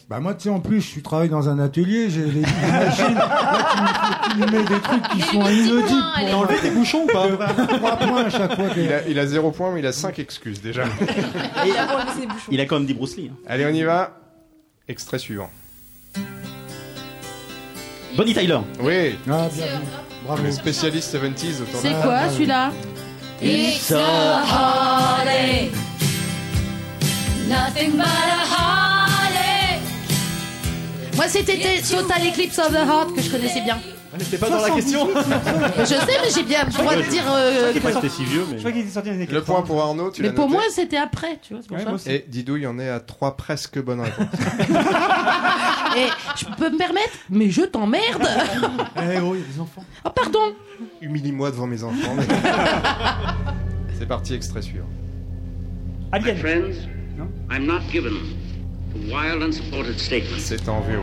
[0.08, 3.14] Bah moi tu sais en plus je suis travaille dans un atelier, j'ai des, machines
[3.14, 6.00] là, qui, me- qui me met des trucs qui sont inaudibles.
[6.20, 7.26] T'as enlevé tes bouchons ou pas
[7.76, 8.66] Trois points à chaque fois.
[8.76, 10.84] Il a, il a zéro point, mais il a cinq excuses déjà.
[12.50, 13.30] Il a quand même dit Bruce Lee.
[13.32, 13.36] hein.
[13.48, 14.12] Allez, on y va.
[14.88, 15.50] Extrait suivant.
[18.16, 18.60] Bonnie Tyler.
[18.80, 19.72] Oui, Ah bien vu.
[20.24, 20.42] Bravo.
[20.42, 22.72] le spécialiste 70s autour de C'est quoi celui-là
[23.42, 25.70] It's a heartache.
[27.48, 28.95] Nothing but a heartache.
[31.16, 31.58] Moi, c'était
[31.90, 33.78] Total Eclipse of the Heart que je connaissais bien.
[34.18, 35.08] C'était pas dans la question.
[35.80, 37.24] Je sais, mais j'ai bien le droit de dire.
[37.30, 38.54] euh, Je crois que c'était si vieux, mais.
[38.54, 39.54] Je crois qu'il était sorti dans les années Le 80.
[39.56, 40.54] point pour Arnaud, tu Mais l'as pour noté.
[40.56, 41.60] moi, c'était après, tu vois.
[41.62, 41.88] c'est pour Ouais, ça.
[41.90, 42.10] moi aussi.
[42.10, 44.26] Et Didou, il y en est à trois presque bonnes réponses.
[45.98, 46.06] Et
[46.36, 48.22] je peux me permettre, mais je t'emmerde.
[48.96, 49.84] Eh oh, il y a des enfants.
[50.04, 50.54] Oh, pardon.
[51.02, 52.14] Humilie-moi devant mes enfants.
[52.16, 52.24] mais-
[53.98, 54.86] C'est parti, extrait suivant.
[56.12, 56.36] Alien.
[56.38, 56.88] Friends,
[57.18, 57.24] No?
[57.50, 58.12] I'm not given
[60.38, 61.00] C'est en VO.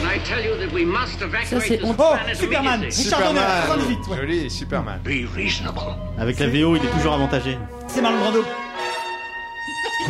[0.00, 1.96] And I tell you that we must Ça, evacuate c'est honte.
[1.98, 2.80] Oh, Superman.
[2.80, 4.16] Richard Donner, 78, ouais.
[4.16, 5.00] Joli, Superman.
[5.04, 5.80] Be reasonable.
[6.18, 7.56] Avec la VO, il est toujours avantagé.
[7.88, 8.44] C'est Marlon Brando.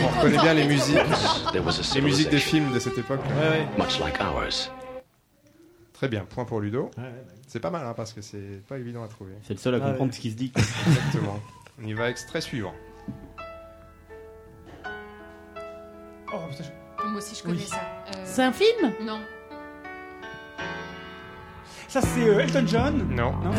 [0.01, 0.97] On reconnaît bien les musiques,
[1.95, 3.21] les musiques des films de cette époque.
[3.77, 4.71] much like ours.
[5.93, 6.91] Très bien, point pour Ludo.
[7.47, 9.33] C'est pas mal hein, parce que c'est pas évident à trouver.
[9.47, 10.17] C'est le seul à Ah comprendre ouais.
[10.17, 10.53] ce qui se dit.
[10.57, 11.39] Exactement.
[11.83, 12.73] On y va, extrait suivant.
[16.35, 16.65] Oh putain.
[16.65, 17.67] je- Moi aussi, je connais Oui.
[17.67, 17.77] ça.
[17.77, 19.21] Euh, C'est un film Non.
[21.89, 23.07] Ça, c'est euh, Elton John.
[23.11, 23.33] Non.
[23.33, 23.53] Non.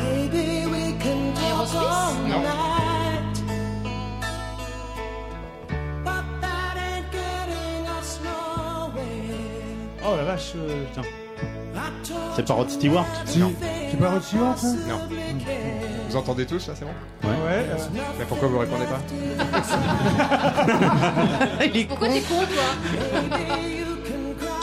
[1.44, 2.44] Aerosmith Non.
[10.06, 10.54] Oh la vache.
[10.56, 10.86] euh,
[12.36, 13.41] C'est pas Rod Stewart Si,
[13.91, 15.00] c'est pas Rod Stewart ça Non.
[16.14, 16.91] Vous entendez tous là, c'est bon
[17.27, 17.34] Ouais.
[17.49, 17.76] euh,
[18.19, 18.99] Mais pourquoi vous répondez pas
[21.90, 22.64] Pourquoi t'es con, toi?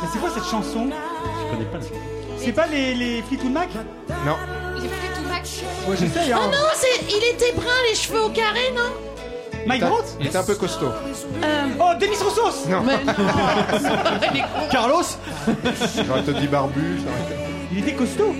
[0.01, 0.91] Mais c'est quoi cette chanson?
[0.91, 1.85] Je connais pas le
[2.39, 3.69] C'est pas les, les Fleetwood Mac?
[4.25, 4.37] Non.
[4.79, 5.63] Il est plus tout max.
[5.89, 6.51] Ouais, j'essaye, Oh hein.
[6.53, 8.93] non, c'est, il était brun, les cheveux au carré, non?
[9.67, 10.87] Mike Il Brandt Il était un peu costaud.
[10.87, 12.83] Euh, Oh, Demis Roussos Non.
[12.85, 13.13] mais non,
[14.33, 14.45] il est.
[14.71, 15.03] Carlos?
[16.07, 16.99] J'aurais peut-être dit barbu.
[16.99, 17.09] été-
[17.73, 18.33] Il était costaud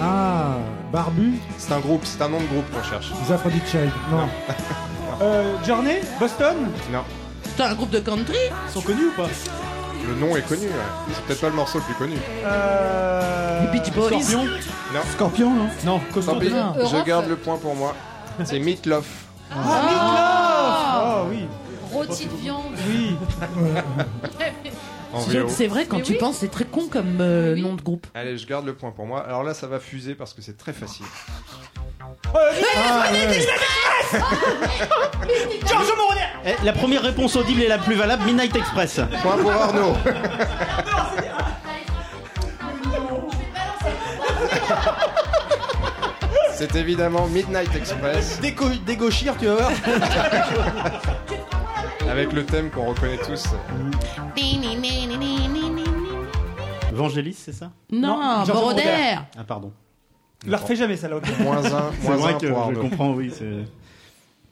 [0.00, 0.54] Ah,
[0.92, 3.12] Barbu, C'est un groupe, c'est un nom de groupe qu'on cherche.
[3.26, 3.90] les Aphrodite Child.
[4.10, 4.28] Non.
[5.22, 6.56] euh, Journey Boston
[6.92, 7.02] Non.
[7.56, 8.36] C'est un groupe de country
[8.68, 9.28] Ils sont connus ou pas?
[10.06, 10.66] Le nom est connu.
[10.66, 10.72] ouais.
[11.12, 12.16] C'est peut-être pas le morceau le plus connu.
[12.44, 13.60] Euh...
[13.72, 14.08] Les Beach Boys.
[14.08, 14.44] Scorpion
[14.94, 15.00] Non.
[15.12, 15.68] Scorpion, non?
[15.84, 16.34] Non, costaud.
[16.36, 16.74] non.
[16.86, 17.94] Je garde le point pour moi.
[18.44, 19.04] C'est Meatloaf.
[19.52, 21.46] Ah, Meatloaf Oh oui,
[21.92, 22.62] Rôti de viande.
[22.88, 23.16] oui.
[25.48, 26.18] C'est vrai, quand Mais tu oui.
[26.18, 28.06] penses, c'est très con comme euh, nom de groupe.
[28.14, 29.24] Allez, je garde le point pour moi.
[29.26, 31.06] Alors là, ça va fuser parce que c'est très facile.
[35.66, 39.00] Georges Moroder Eh, La première réponse audible et la plus valable, Midnight Express.
[39.22, 39.94] Point pour Arnaud.
[46.54, 49.70] C'est évidemment Midnight Express Dégauchir, tu vas voir.
[52.10, 53.44] avec le thème qu'on reconnaît tous.
[56.92, 59.14] Vangelis, c'est ça Non, Georges Moroder.
[59.38, 59.72] Ah, pardon.
[60.44, 61.62] Je la refais jamais, ça là, ok Moins un,
[62.00, 62.80] C'est moins vrai un que pour je Arnaud.
[62.82, 63.32] comprends, oui.
[63.36, 63.64] c'est-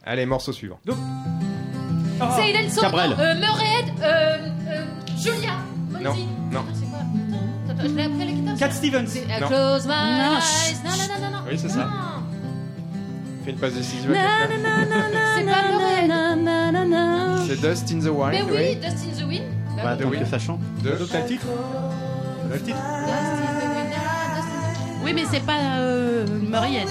[0.05, 0.79] Allez, morceau suivant.
[0.85, 2.69] C'est Hélène.
[2.79, 3.11] Cabrel.
[3.17, 4.37] Euh, Murray, euh,
[4.69, 4.85] euh,
[5.17, 5.51] Julia.
[5.91, 6.27] Non, Monty.
[6.51, 6.63] non.
[6.73, 8.57] C'est quoi Attends, attends, je l'ai appris à la guitare.
[8.57, 9.05] Cat Stevens.
[9.07, 9.47] C'est I Non.
[9.47, 10.77] close my Non, eyes.
[10.83, 11.43] Non, non, non, non, non.
[11.49, 11.85] Oui, c'est ça.
[11.85, 11.91] Non.
[13.45, 14.09] Fais une passe décisive.
[14.11, 16.07] C'est pas Murray.
[17.47, 18.45] C'est Dust in the Wild.
[18.49, 19.43] Mais oui, Dust in the Wind.
[19.77, 20.19] Bah Bah, oui.
[20.19, 20.59] que ça chante.
[20.83, 21.45] Donc t'as le titre
[22.49, 25.03] T'as le titre Dust in the Wind.
[25.03, 26.89] Oui, mais c'est pas euh, Murray-Head.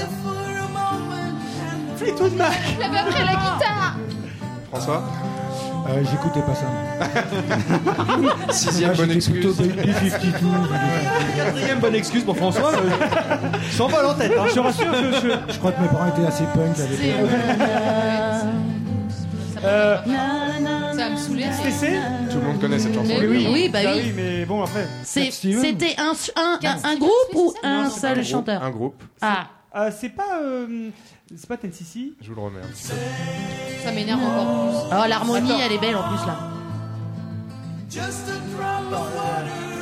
[1.96, 3.96] Fleetwood Mac appris à la guitare.
[4.70, 5.02] François
[5.88, 6.66] Euh, J'écoutais pas ça.
[8.52, 9.56] Sixième bonne excuse.
[9.56, 10.46] Baby 52.
[11.36, 12.72] Quatrième bonne excuse pour François.
[12.74, 12.78] euh,
[13.70, 14.46] Je s'en en tête, hein.
[14.54, 14.86] je rassure.
[14.94, 17.30] Je, je- Je crois que mes parents étaient assez punk l'époque.
[19.64, 19.96] Euh,
[21.06, 21.44] Ça va me saouler.
[21.46, 22.00] mais- CC
[22.30, 23.06] Tout le monde connaît cette chanson.
[23.18, 24.00] Mais oui, Oui, bah Ah oui.
[24.06, 24.86] oui, mais bon, après.
[25.04, 25.30] C'est-.
[25.30, 29.02] C'était un, un, un, un groupe ou un seul chanteur Un groupe.
[29.20, 29.46] Ah,
[29.76, 30.40] Euh, c'est pas.
[30.42, 30.88] euh,
[31.36, 32.94] c'est pas NCC Je vous le remets un petit peu.
[33.84, 34.96] Ça m'énerve encore plus.
[35.04, 36.38] oh, l'harmonie, elle est belle en plus là.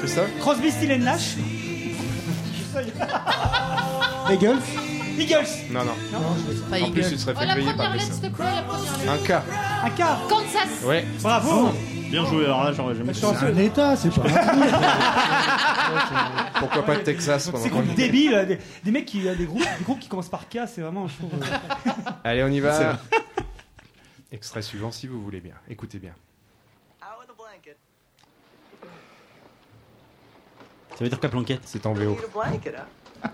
[0.01, 1.37] Christophe Crosby, Still Nash
[4.31, 4.59] Eagles
[5.19, 5.93] Eagles Non, non.
[6.71, 7.11] Pas En plus, Eagles.
[7.11, 8.21] tu serais Oh, fait la griller par première lettre, Christophe.
[8.23, 9.13] s'il te plaît, la première lettre.
[9.13, 9.31] Un K.
[9.85, 10.83] Un quart Kansas.
[10.85, 11.05] Ouais.
[11.23, 11.71] Bravo
[12.11, 14.31] Bien joué, alors là, j'aurais jamais C'est un État, c'est pas un.
[16.61, 19.47] Pourquoi pas Texas pendant C'est qu'on groupe y est débile, des, des mecs qui, des
[19.47, 21.31] groupes, des groupes qui commencent par K, c'est vraiment, je trouve.
[21.35, 21.91] euh,
[22.25, 22.99] Allez, on y va.
[24.31, 25.55] Extrait suivant, si vous voulez bien.
[25.69, 26.13] Écoutez bien.
[30.91, 31.63] Ça veut dire quoi, Planquette?
[31.65, 32.17] C'est en VO.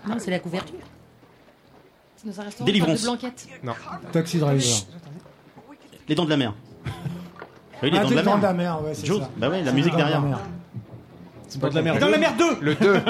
[0.07, 0.79] Non, c'est la couverture.
[2.23, 2.99] C'est dans un restaurant Délivrance.
[3.01, 3.47] de blanquette.
[3.63, 3.73] Non.
[4.11, 4.63] Taxi Driver.
[6.07, 6.53] Les dents de la mer.
[7.81, 8.37] Oui, les Ah, dents de la mer.
[8.37, 9.19] de la mer, ouais, c'est Jaws.
[9.21, 9.29] ça.
[9.37, 10.21] Bah ouais, la C'est musique de la derrière.
[10.21, 10.37] mer.
[11.47, 11.75] C'est pas Dans
[12.09, 12.93] la mer 2 Le 2.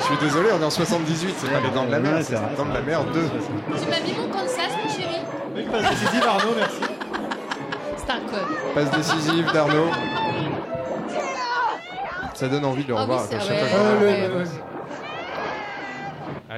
[0.00, 2.32] Je suis désolé, on est en 78, c'est pas les dents de la mer, c'est
[2.34, 3.20] les dents de la mer 2.
[3.20, 5.16] Tu m'as mis mon Kansas, mon chéri.
[5.54, 6.80] Oui, passe décisive, Arnaud, merci.
[7.96, 8.74] C'est un code.
[8.74, 9.88] Passe décisive d'Arnaud.
[12.34, 13.26] Ça donne envie de le Ah oui, revoir.
[13.28, 14.40] c'est- à chaque ouais, fois qu'on ouais, le ouais, revoit.
[14.42, 14.48] ouais.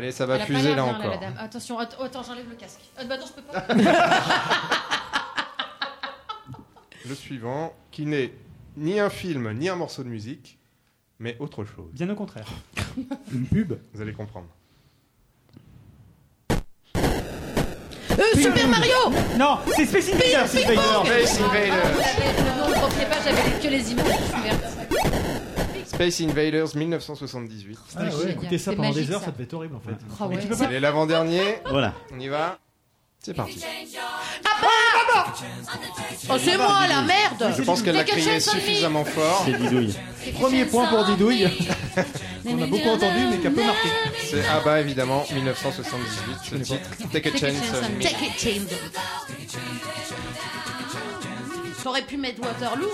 [0.01, 1.11] Allez, ça va Elle a pas fuser l'air là bien, encore.
[1.11, 1.35] la dame.
[1.39, 2.81] Attention, att- attends, j'enlève le casque.
[2.97, 3.67] Ah, bah non, je peux pas.
[7.07, 8.33] Le suivant, qui n'est
[8.79, 10.59] ni un film, ni un morceau de musique,
[11.19, 11.91] mais autre chose.
[11.93, 12.47] Bien au contraire.
[13.35, 14.47] Une pub Vous allez comprendre.
[16.53, 18.97] Euh, Super Mario
[19.39, 21.05] Non, c'est Space Invaders, Space Invaders.
[21.07, 21.91] Space Invaders.
[22.39, 24.07] Le nom ne repliait pas, j'avais que les images
[24.39, 25.20] ouvertes.
[26.01, 27.79] Space Invaders 1978.
[27.95, 29.27] Ah ouais, écouter ça C'est pendant magique, des heures, ça.
[29.27, 29.97] ça devait être horrible en fait.
[30.19, 30.39] Ah ouais.
[30.39, 31.57] Pas- C'est l'avant-dernier.
[31.69, 31.93] Voilà.
[32.15, 32.59] On y va.
[33.19, 33.63] C'est parti.
[36.31, 39.43] Oh, c'est moi la merde Je pense qu'elle l'a a crié chance suffisamment fort.
[39.45, 39.95] C'est Didouille.
[40.41, 41.49] Premier point pour Didouille.
[42.47, 43.89] On a beaucoup entendu, mais qui a peu marqué.
[44.31, 47.09] C'est Abba évidemment, 1978, ce titre.
[47.13, 48.03] Take a chance me.
[48.03, 48.69] Take it, change.
[51.83, 52.89] T'aurais pu mettre Waterloo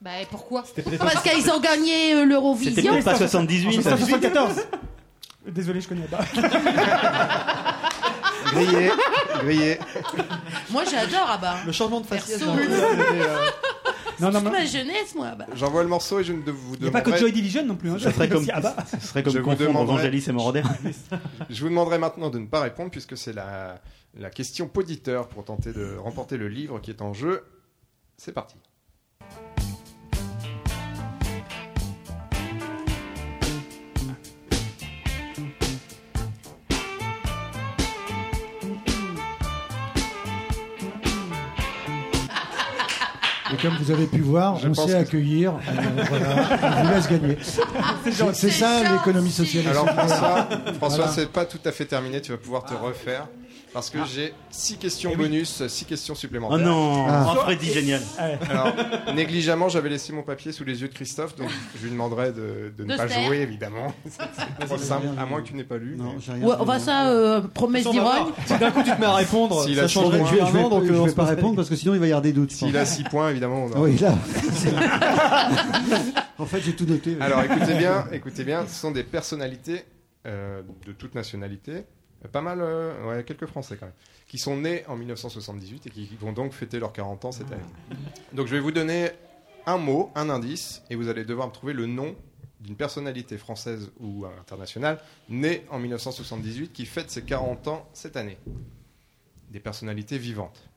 [0.00, 0.64] Bah et pourquoi
[0.98, 2.92] Parce qu'ils ont gagné euh, C'était l'Eurovision.
[2.92, 3.82] peut-être pas 78.
[3.82, 3.96] ça.
[3.96, 4.66] 1974.
[5.48, 6.18] Désolé, je connais pas.
[8.52, 8.90] Grillé,
[9.42, 9.78] grillé.
[10.70, 11.56] Moi j'adore bah.
[11.66, 12.38] Le changement de faciès.
[12.38, 12.52] Perso.
[12.56, 13.46] c'était, euh,
[14.20, 14.50] Non, non, toute non.
[14.52, 15.34] ma jeunesse, moi.
[15.36, 15.46] bah.
[15.54, 17.12] J'envoie le morceau et je ne de- vous Il n'y a pas demanderai...
[17.20, 17.90] que Joy Division non plus.
[17.90, 17.98] hein.
[18.00, 18.74] Ça serait comme, Ah bah.
[18.86, 20.62] ça serait comme Je vous confondre demanderai- Vangelis et Moroder.
[21.50, 23.80] Je vous demanderai maintenant de ne pas répondre puisque c'est la,
[24.18, 27.44] la question poditeur pour tenter de remporter le livre qui est en jeu.
[28.16, 28.56] C'est parti.
[43.60, 45.52] Comme vous avez pu voir, Je on sait que- accueillir.
[45.52, 46.26] euh, voilà,
[46.80, 47.38] on vous laisse gagner.
[48.32, 49.68] C'est ça l'économie sociale.
[49.68, 49.86] Alors.
[49.88, 50.48] François,
[50.78, 51.12] François Voilà.
[51.12, 53.26] c'est pas tout à fait terminé, tu vas pouvoir te refaire.
[53.72, 56.58] Parce que j'ai 6 questions bonus, 6 questions supplémentaires.
[56.60, 57.34] Oh non, Ah.
[57.36, 58.00] oh, Freddy, génial.
[58.50, 58.72] Alors,
[59.14, 62.72] négligemment, j'avais laissé mon papier sous les yeux de Christophe, donc je lui demanderai de,
[62.76, 63.92] de ne De pas jouer, évidemment.
[64.08, 65.96] C'est trop simple, à moins que tu n'aies pas lu.
[65.98, 68.32] mais- Ouais, on va ça, euh, promesse Ça, on va d'Irogne.
[68.34, 68.46] voir.
[68.46, 70.30] Si d'un coup tu te mets à répondre, S'il ça a change six de points.
[70.30, 72.06] jeu Je vais, donc je on vais se pas répondre parce que sinon il va
[72.06, 72.50] y avoir des doutes.
[72.50, 74.14] je S'il a 6 points, évidemment, on Ah oui, là.
[76.38, 77.16] en fait, j'ai tout noté.
[77.20, 79.84] Alors écoutez bien, écoutez bien, ce sont des personnalités
[80.26, 81.84] euh, de toute nationalité,
[82.26, 83.94] pas mal, euh, ouais, quelques Français quand même,
[84.26, 87.62] qui sont nés en 1978 et qui vont donc fêter leurs 40 ans cette année.
[88.32, 89.10] Donc je vais vous donner
[89.66, 92.16] un mot, un indice, et vous allez devoir me trouver le nom
[92.60, 98.36] d'une personnalité française ou internationale née en 1978 qui fête ses 40 ans cette année.
[99.50, 100.68] Des personnalités vivantes.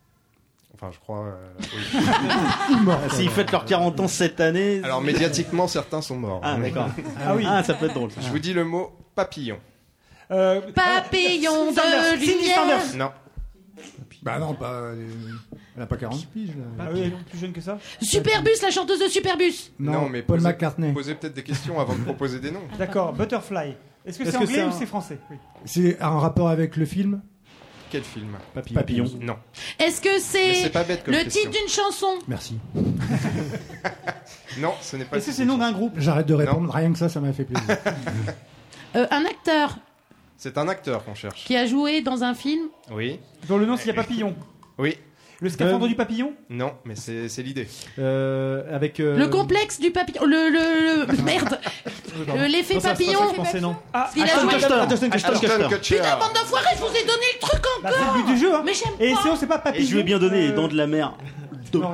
[0.75, 1.25] Enfin, je crois.
[1.25, 3.09] euh, oui.
[3.09, 4.81] S'ils fêtent leurs 40 ans cette année.
[4.83, 6.39] Alors médiatiquement, certains sont morts.
[6.43, 6.87] Ah, d'accord.
[7.19, 7.43] Ah oui.
[7.47, 8.11] Ah, ça peut être drôle.
[8.11, 8.21] ça.
[8.21, 9.59] Je vous dis le mot papillon.
[10.31, 12.81] Euh, Papillon de lumière.
[12.95, 13.11] Non.
[14.23, 14.95] Bah non, pas, euh,
[15.75, 16.49] elle n'a pas 40 piges.
[16.49, 16.63] Là.
[16.79, 17.79] Ah oui, est plus jeune que ça.
[18.01, 19.71] Superbus, la chanteuse de Superbus.
[19.79, 20.93] Non, mais Paul posez- McCartney.
[20.93, 22.61] Posez peut-être des questions avant de proposer des noms.
[22.77, 23.73] D'accord, Butterfly.
[24.05, 25.37] Est-ce que c'est anglais ou un- c'est français Oui.
[25.65, 27.21] C'est un rapport avec le film
[27.89, 29.05] Quel film Papillon.
[29.21, 29.37] Non.
[29.79, 31.41] Est-ce que c'est c'est pas bête comme le question.
[31.49, 32.59] titre d'une chanson Merci.
[34.59, 35.17] Non, ce n'est pas.
[35.17, 37.31] Est-ce que c'est le nom d'un groupe J'arrête de répondre, rien que ça, ça m'a
[37.33, 37.77] fait plaisir.
[38.95, 39.77] Euh, Un acteur
[40.43, 41.45] C'est un acteur qu'on cherche.
[41.45, 42.61] qui a joué dans un film.
[42.91, 43.19] Oui.
[43.47, 44.33] Dont le nom c'est Papillon.
[44.79, 44.97] Oui.
[45.39, 47.67] Le scaphandre Euh, du papillon Non, mais c'est c'est l'idée.
[47.99, 48.99] Euh, avec.
[48.99, 50.23] euh, Le complexe du papillon.
[50.25, 51.59] Le, le, le- merde.
[52.27, 53.19] Le- L'effet Non, ça, c'est papillon.
[53.27, 53.75] pas français, non.
[53.93, 54.65] Ah, Il a Ashton joué- Kutcher.
[54.73, 55.47] Ashton Kutcher.
[55.51, 55.95] Ashton Kutcher.
[55.97, 58.15] Putain, bande d'enfoirés, je vous ai donné le truc Bah, c'est le encore.
[58.17, 58.55] but du jeu.
[58.55, 58.61] Hein.
[58.65, 59.21] Mais j'aime Et pas.
[59.21, 59.83] sinon, c'est pas papillon.
[59.83, 61.13] Et je lui ai bien donné les euh, dents de la mer.
[61.73, 61.93] non,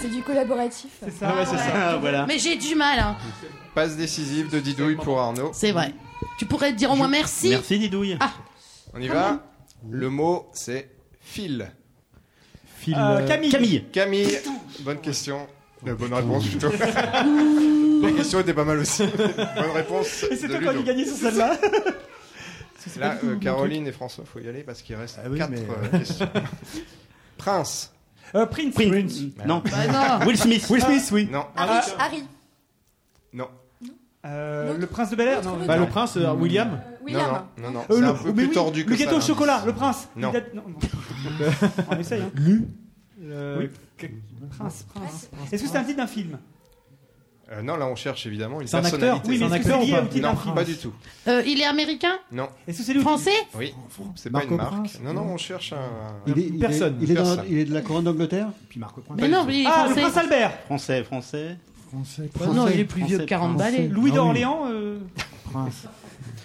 [0.00, 0.90] C'est du collaboratif.
[1.02, 1.28] C'est ça.
[1.34, 1.96] ouais, c'est ça.
[2.00, 2.26] voilà.
[2.26, 2.98] Mais j'ai du mal.
[2.98, 3.16] Hein.
[3.74, 5.50] Passe décisive de Didouille pour Arnaud.
[5.52, 5.92] C'est vrai.
[6.38, 7.50] Tu pourrais dire au moins merci.
[7.50, 8.16] Merci Didouille.
[8.20, 8.32] Ah.
[8.94, 9.42] On y va.
[9.88, 10.90] Le mot c'est
[11.20, 11.70] fil.
[12.78, 13.50] Phil, Euh, euh, Camille.
[13.50, 13.84] Camille.
[13.92, 14.38] Camille.
[14.80, 15.46] Bonne question.
[15.86, 16.70] Euh, bonne réponse plutôt.
[16.70, 19.04] La question était pas mal aussi.
[19.16, 20.24] Bonne réponse.
[20.30, 21.56] Et c'est toi qui as gagné sur celle-là
[22.98, 25.58] Là, euh, Caroline et François, faut y aller parce qu'il reste Ah oui, quatre mais-
[25.60, 26.28] euh, questions.
[27.36, 27.92] Prince.
[28.32, 28.72] Prince.
[28.74, 29.20] Prince.
[29.44, 29.62] Non.
[29.70, 30.26] Bah non.
[30.26, 30.66] Will Smith.
[30.70, 31.28] Will Smith, oui.
[31.30, 31.44] Non.
[31.56, 31.86] Harry.
[31.98, 32.24] Harry.
[33.32, 33.48] Non.
[34.26, 35.40] Euh, le prince de Bel Air.
[35.66, 36.70] Bah, le prince, euh, William.
[36.72, 37.42] Euh, William.
[37.56, 37.72] Non, non, non.
[37.72, 37.80] non.
[37.80, 39.04] Euh, c'est le- un peu mais plus oui, tordu que Le ça.
[39.04, 40.08] gâteau au chocolat, le prince.
[40.16, 40.30] Non.
[40.30, 41.48] Il date- non, non.
[41.90, 42.22] On essaye.
[42.22, 42.30] Hein.
[42.34, 42.66] Lu
[43.22, 44.08] Euh, Oui.
[44.56, 45.28] Prince, prince.
[45.52, 46.38] Est-ce que c'est un titre d'un film
[47.50, 49.28] Euh, non, là on cherche évidemment une C'est un acteur personnalité.
[49.30, 50.38] Oui, mais C'est un est-ce que acteur c'est lié ou pas au titre d'un Non,
[50.38, 50.92] film pas du tout.
[51.28, 52.48] Euh, il est américain Non.
[52.68, 53.74] Est-ce que c'est lui Français Oui.
[54.16, 54.72] C'est pas Marco une marque.
[54.72, 55.78] Prince Non, non, on cherche un.
[56.26, 56.98] Il est, il est- Personne.
[57.00, 57.44] il est dans- Personne.
[57.48, 59.18] il est de la couronne d'Angleterre Puis Marco Prince.
[59.20, 60.00] Mais non, mais il est Ah, le français.
[60.02, 60.58] prince Albert.
[60.66, 61.56] Français, français.
[61.90, 62.30] Français.
[62.40, 63.76] Oh non, il est plus vieux que Français, 40 français.
[63.76, 63.88] balais.
[63.88, 64.16] Louis Ah oui.
[64.16, 64.62] d'Orléans.
[64.70, 64.98] euh,
[65.50, 65.84] Prince.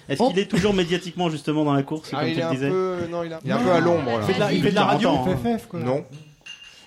[0.10, 0.30] Est-ce Oh.
[0.30, 2.56] qu'il est toujours médiatiquement justement dans la course, Ah, comme il tu est le un
[2.70, 2.98] peu.
[3.10, 4.12] Non, il, a- il est un Non, peu à l'ombre.
[4.22, 5.10] Il fait de la, il fait de la radio.
[5.10, 5.38] 40 ans.
[5.38, 5.80] FF, quoi.
[5.80, 6.06] Non.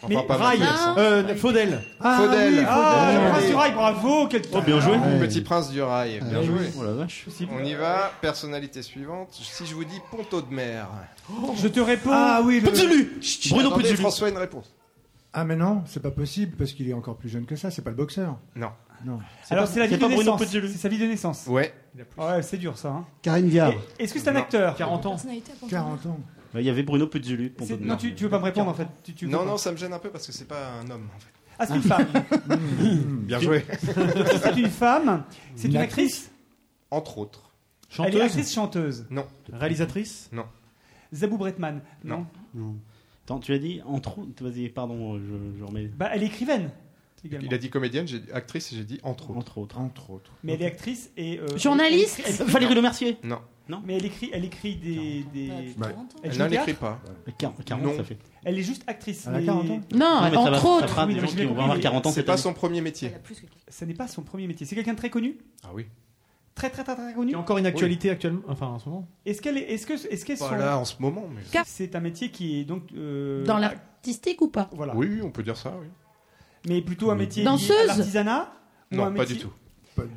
[0.03, 0.59] Enfin, Mais pas Rail.
[0.59, 0.69] mal.
[0.69, 0.95] Non.
[0.99, 1.81] Euh, Faudel.
[2.01, 2.53] Ah, Faudel.
[2.55, 2.74] oui, Ah,
[3.09, 3.24] Faudel.
[3.24, 4.27] le prince du rail, bravo.
[4.28, 4.43] Quel...
[4.53, 4.93] Oh, bien joué.
[4.93, 5.19] Ouais.
[5.20, 6.20] Petit prince du rail.
[6.23, 6.70] Bien Ah, joué.
[6.78, 7.23] Oh la vache.
[7.24, 7.51] Possible.
[7.59, 8.12] On y va.
[8.20, 9.28] Personnalité suivante.
[9.33, 10.87] Si je vous dis Ponto de mer.
[11.57, 12.11] Je te réponds.
[12.12, 12.69] Ah oui, le...
[12.70, 13.19] Puzzulu
[13.51, 13.97] Bruno Puzzulu.
[13.97, 14.70] François, une réponse.
[15.38, 17.70] Ah mais non, c'est pas possible parce qu'il est encore plus jeune que ça.
[17.70, 18.38] C'est pas le boxeur.
[18.54, 18.70] Non.
[19.04, 19.18] Non.
[19.50, 20.42] Alors c'est la vie de naissance.
[20.46, 21.46] C'est sa vie de naissance.
[21.46, 21.74] Ouais.
[22.16, 22.88] Ouais, c'est dur ça.
[22.88, 23.04] Hein.
[23.20, 23.74] Karine Viard.
[23.98, 24.40] Est-ce que c'est un Non.
[24.40, 25.10] acteur 40 ans.
[25.10, 25.70] Personnalité à Ponto.
[25.70, 26.20] 40 ans.
[26.54, 28.74] Bah, Il y avait Bruno C'est- te- Non, tu, tu veux pas me répondre en
[28.74, 28.88] fait.
[29.04, 29.44] Tu, tu veux Non, pas.
[29.44, 31.32] non, ça me gêne un peu parce que c'est pas un homme en fait.
[31.58, 32.06] Ah, c'est une femme.
[33.26, 33.64] Bien joué.
[34.42, 35.24] c'est une femme.
[35.54, 36.30] C'est une Une actrice.
[36.90, 37.50] Entre autres.
[37.98, 38.22] Elle est Chanteuse.
[38.22, 39.06] actrice chanteuse.
[39.10, 39.26] Non.
[39.52, 40.30] Réalisatrice.
[41.14, 41.80] Zabou Bretman.
[42.04, 42.26] Non.
[42.54, 42.76] Non.
[43.27, 44.44] Attends, tu as dit entre autres.
[44.48, 45.86] Vas-y, pardon, je, je remets.
[45.89, 46.70] Bah, elle est écrivaine.
[47.24, 47.47] Également.
[47.48, 49.39] Il a dit comédienne, j'ai dit actrice et j'ai dit entre autres.
[49.39, 49.78] Entre autres.
[49.81, 50.31] Entre autres.
[50.44, 51.40] Mais elle est actrice et.
[51.40, 53.16] euh, Journaliste elle- elle- elle- Valérie Le Mercier.
[53.24, 53.40] Non.
[53.85, 55.24] Mais elle écrit, elle écrit des.
[55.35, 55.48] des...
[55.48, 57.01] Elle Non, au elle théâtre n'écrit pas.
[57.36, 57.97] 40, Non.
[57.97, 58.16] ça fait.
[58.44, 59.27] Elle est juste actrice.
[59.27, 60.89] Elle a mais- 40 ans Non, Non, mais ça entre ça autres.
[60.89, 62.23] fera Oui, des mais gens je qui l'ai vont compris, avoir mais 40 ans C'est
[62.23, 62.43] pas année.
[62.43, 63.09] son premier métier.
[63.09, 64.65] Elle a plus que Ce n'est pas son premier métier.
[64.66, 65.36] C'est quelqu'un de très connu?
[65.65, 65.86] Ah oui.
[66.57, 68.41] Très, très, très, très Il connu y a encore une actualité actuellement.
[68.49, 69.07] Enfin, en ce moment.
[69.27, 69.73] Est-ce qu'elle est.
[69.73, 69.93] Est-ce que.
[69.93, 71.43] Est-ce qu'elle Pas sont- là en ce moment, mais.
[71.66, 72.85] C'est un métier qui est donc.
[72.97, 74.69] euh, Dans l'artistique ou pas?
[74.73, 74.97] Voilà.
[74.97, 75.87] Oui, on peut dire ça, oui.
[76.66, 77.87] Mais plutôt un métier Danseuse?
[77.87, 78.53] l'artisanat
[78.91, 79.53] ou Non, un pas métier- du tout.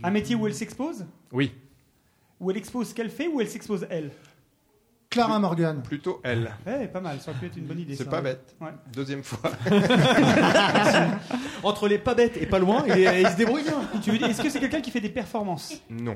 [0.02, 1.06] Un métier où elle s'expose?
[1.34, 1.52] Oui.
[2.40, 4.12] Où elle expose ce qu'elle fait ou elle s'expose elle?
[5.10, 5.82] Clara Morgan.
[5.82, 6.52] Plutôt elle.
[6.68, 7.96] Eh, pas mal, ça aurait pu être une bonne idée.
[7.96, 8.24] C'est ça, pas ouais.
[8.24, 8.56] bête.
[8.62, 8.70] Ouais.
[8.94, 9.52] Deuxième fois.
[11.64, 13.82] Entre les pas bêtes et pas loin, il, est- il se débrouille bien.
[14.04, 15.82] Tu veux dire, est-ce que c'est quelqu'un qui fait des performances?
[15.90, 16.16] Non.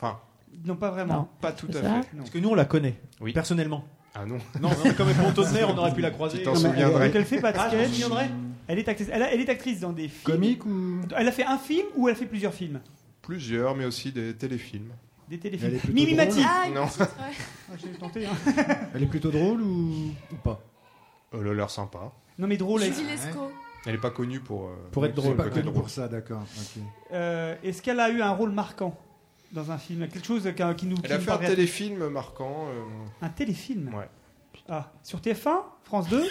[0.00, 0.18] Enfin,
[0.64, 1.28] Non, pas vraiment.
[1.40, 1.88] pas tout à Ça fait.
[1.88, 2.02] Non.
[2.18, 3.32] Parce que nous, on la connaît, Oui.
[3.34, 3.84] personnellement.
[4.14, 4.38] Ah non.
[4.60, 6.38] Non, comme ponto de mer, on aurait pu la croiser.
[6.38, 7.06] Tu t'en Non, mais souviendrais.
[7.08, 8.10] Donc elle fait pas de Ah, je sketch.
[8.68, 9.08] Elle est actrice.
[9.12, 10.22] Elle, a- elle est actrice dans des films.
[10.36, 12.80] Comique ou Elle a fait un film ou elle a fait plusieurs films?
[13.22, 14.90] Plusieurs, mais aussi des téléfilms.
[15.28, 15.80] Des téléfilms.
[15.92, 16.14] Mimi.
[16.14, 16.40] Mati.
[16.44, 16.84] Ah, Non.
[16.84, 16.88] ouais.
[17.72, 18.26] Ah, J'ai tenté.
[18.26, 18.32] Hein.
[18.94, 20.60] Elle est plutôt drôle ou, ou pas?
[21.32, 22.12] Elle a l'air sympa.
[22.38, 22.82] Non mais drôle.
[22.82, 23.50] elle- Julie Lescaut.
[23.86, 24.68] Elle est pas connue pour.
[24.68, 25.36] euh, Pour être drôle.
[25.36, 26.42] Pas côté connu pour ça, d'accord.
[26.42, 26.82] ok.
[27.12, 28.94] Euh, Est-ce qu'elle a eu un rôle marquant
[29.52, 30.06] dans un film?
[30.08, 30.96] Quelque chose qui, qui nous.
[30.96, 32.66] qui Elle a nous fait un paraît- téléfilm marquant.
[32.68, 32.82] euh,
[33.26, 33.92] Un téléfilm?
[33.94, 34.08] Ouais.
[34.68, 35.62] Ah, sur TF1
[35.92, 36.24] France 2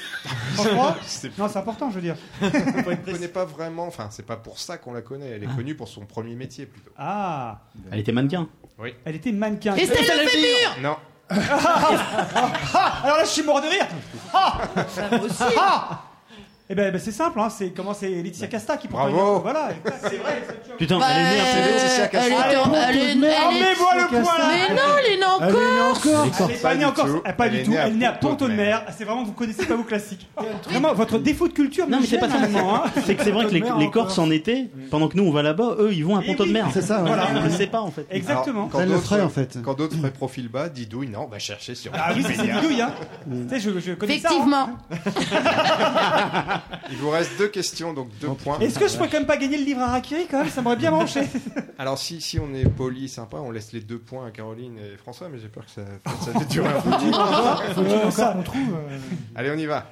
[0.56, 2.16] France 3 C'est- Non, c'est important, je veux dire.
[2.42, 3.86] On ne connaît pas vraiment.
[3.86, 5.28] Enfin, c'est pas pour ça qu'on la connaît.
[5.30, 6.90] Elle est connue pour son premier métier plutôt.
[6.98, 7.60] Ah,
[7.92, 8.48] Elle était mannequin.
[8.80, 8.96] Oui.
[9.06, 9.76] elle était mannequin.
[9.76, 10.96] Estelle Lefébure Non.
[11.30, 13.86] Ah, alors là, je suis mort de rire.
[14.34, 15.44] Ah, Ça aussi.
[15.56, 16.02] ah
[16.74, 19.10] Eh ben, ben, c'est simple, hein, c'est comment c'est Laetitia Casta qui prend.
[19.10, 19.42] Bravo.
[19.42, 19.72] Voilà,
[20.04, 20.42] c'est vrai.
[20.78, 22.28] Putain, Bah, elle est née euh, Laetitia Casta.
[22.28, 24.48] elle est en- elle est- elle est- le point là.
[24.50, 26.42] Mais non, elle est née en Elle est née en Corse.
[26.50, 27.22] Elle est pas née du en Corse, tout.
[27.26, 27.74] Ah, pas Elle du est tout.
[27.78, 28.66] Elle est née à Ponto de Ponto-de-Mer.
[28.78, 28.84] Mer.
[28.88, 30.30] Ah, C'est vraiment, vous connaissez pas vos classiques.
[30.70, 31.90] Vraiment, votre défaut de culture.
[31.90, 32.38] Non, mais c'est pas ça.
[32.38, 32.84] hein.
[33.06, 33.90] C'est que c'est vrai que les.
[33.92, 36.44] Corses en été, pendant que nous on va là-bas, eux ils vont à Eh Ponto
[36.44, 36.54] de oui.
[36.54, 36.68] Mer.
[36.74, 37.00] C'est ça.
[37.06, 37.28] Voilà.
[37.36, 38.06] On ne sait pas en fait.
[38.10, 38.70] Exactement.
[38.72, 39.58] Quand Ça le d'autres- ferait, en fait.
[39.62, 42.82] Quand d'autres feraient profil bas, Didouille, non, bah cherchez sur Ah oui, c'est c'est bidouille,
[42.82, 42.94] hein.
[43.50, 44.30] Tu sais, je, connais ça.
[44.32, 44.32] hein.
[44.32, 44.70] Effectivement.
[46.92, 48.60] Il vous reste deux questions, donc deux points.
[48.60, 50.50] Est-ce que je pourrais quand même pas gagner le livre à Rakiri quand même?
[50.50, 51.22] Ça m'aurait bien branché.
[51.78, 54.98] Alors si, si on est poli, sympa, on laisse les deux points à Caroline et
[54.98, 55.82] François, mais j'ai peur que ça,
[56.26, 56.92] ça fait durer un peu.
[56.92, 58.78] Faut-il encore ça- qu'on trouve
[59.36, 59.90] Allez, on y va.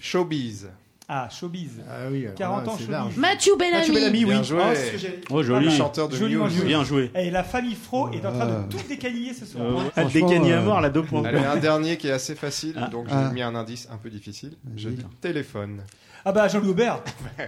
[0.00, 0.68] Showbiz.
[1.08, 1.70] Ah, showbiz.
[1.88, 2.90] Ah oui, alors 40 là, ans, c'est showbiz.
[2.90, 3.16] large.
[3.16, 3.90] Mathieu Mathieu Bellamy.
[3.94, 4.30] Bellamy, oui.
[4.32, 4.58] Bien joué.
[4.62, 5.70] Ah, c'est ce que j'ai- Oh joli.
[5.70, 6.64] Chanteur de Joliment Muse.
[6.64, 7.10] Bien joué.
[7.14, 9.64] Et la famille Fro est en train de tout décaniller ce soir.
[9.64, 11.24] Euh, Elle Franchement, dégagne à euh, mort, là, deux points.
[11.24, 12.88] Allez, un dernier qui est assez facile, Ah.
[12.88, 13.30] donc j'ai Ah.
[13.32, 14.52] mis un indice un peu difficile.
[14.76, 15.80] Je dis téléphone.
[16.28, 16.98] Ah bah Jean-Louis Aubert.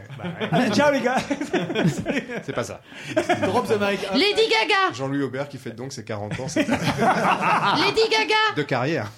[0.52, 1.16] Ah, Ciao les gars.
[2.44, 2.80] C'est pas ça.
[3.42, 4.00] Drop the mic.
[4.12, 4.94] Lady Gaga.
[4.94, 6.66] Jean-Louis Aubert qui fête donc ses 40 ans Lady
[8.10, 8.54] Gaga.
[8.56, 9.10] de carrière.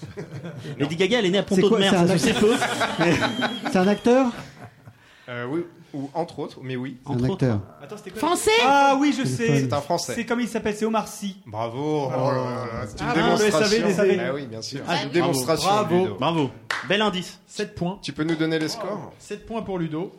[0.78, 2.66] Lady Gaga, elle est née à C'est Ponto de quoi, Mer, c'est un ça.
[3.70, 4.27] C'est un acteur
[5.28, 5.65] Euh, oui,
[5.95, 6.97] ou entre autres, mais oui.
[7.07, 7.61] C'est un acteur.
[7.83, 8.51] Attends, c'était quoi Français.
[8.65, 9.61] Ah oui, je sais.
[9.61, 10.12] C'est un Français.
[10.15, 11.37] C'est comme il s'appelle, c'est Omar Sy.
[11.47, 12.09] Bravo.
[12.09, 13.89] Oh là là, c'est une Ah, démonstration.
[13.89, 14.21] vous savez.
[14.21, 14.81] Ah oui, bien sûr.
[14.89, 15.69] Ah, une démonstration.
[15.69, 15.99] bravo.
[16.05, 16.15] Ludo.
[16.17, 16.51] Bravo.
[16.89, 17.39] Bel indice.
[17.47, 17.99] 7 points.
[18.03, 19.12] Tu peux nous donner les scores?
[19.19, 20.12] 7 points pour Ludo.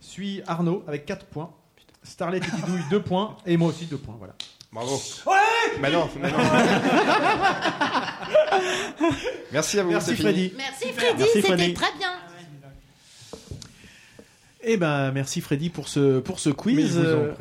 [0.00, 1.50] Suit Arnaud avec 4 points.
[2.02, 3.36] Starlet et Didouille 2 points.
[3.46, 4.14] Et moi aussi 2 points.
[4.18, 4.34] Voilà.
[4.72, 5.00] Bravo.
[5.80, 6.38] Mais non, mais non.
[9.52, 10.16] Merci à vous, Merci.
[10.16, 10.52] Freddy.
[10.56, 11.74] Merci Freddy, Merci, c'était Freddy.
[11.74, 12.10] très bien.
[14.68, 16.98] Eh ben, merci Freddy pour ce, pour ce Mais quiz.
[16.98, 17.32] Euh.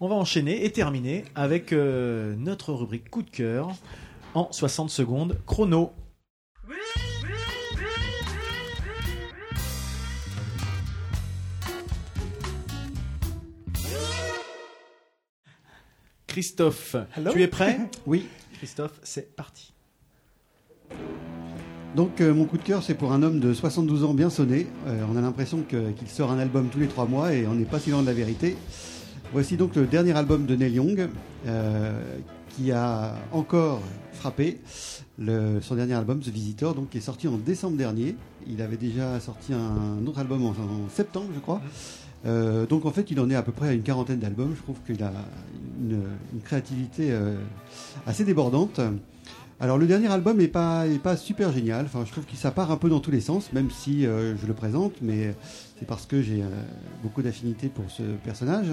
[0.00, 3.70] On va enchaîner et terminer avec euh, notre rubrique coup de cœur
[4.34, 5.92] en 60 secondes chrono.
[16.26, 16.96] Christophe,
[17.32, 17.78] tu es prêt?
[18.06, 18.26] Oui.
[18.54, 19.72] Christophe, c'est parti.
[21.94, 24.66] Donc euh, mon coup de cœur, c'est pour un homme de 72 ans bien sonné.
[24.86, 27.66] Euh, on a l'impression qu'il sort un album tous les trois mois et on n'est
[27.66, 28.56] pas si loin de la vérité.
[29.32, 31.08] Voici donc le dernier album de Neil Young
[31.46, 32.00] euh,
[32.48, 33.82] qui a encore
[34.12, 34.60] frappé.
[35.60, 38.16] Son dernier album, The Visitor, qui est sorti en décembre dernier.
[38.48, 40.54] Il avait déjà sorti un autre album en,
[40.88, 41.60] septembre, je crois.
[42.68, 44.54] Donc en fait, il en est à peu près à une quarantaine d'albums.
[44.56, 45.12] Je trouve qu'il a
[45.80, 47.14] une, créativité
[48.04, 48.80] assez débordante.
[49.62, 51.86] Alors le dernier album est pas super génial.
[52.04, 54.48] Je trouve qu'il ça part un peu dans tous les sens, même si euh, je
[54.48, 55.36] le présente, mais
[55.78, 56.48] c'est parce que j'ai euh,
[57.04, 58.66] beaucoup d'affinité pour ce personnage.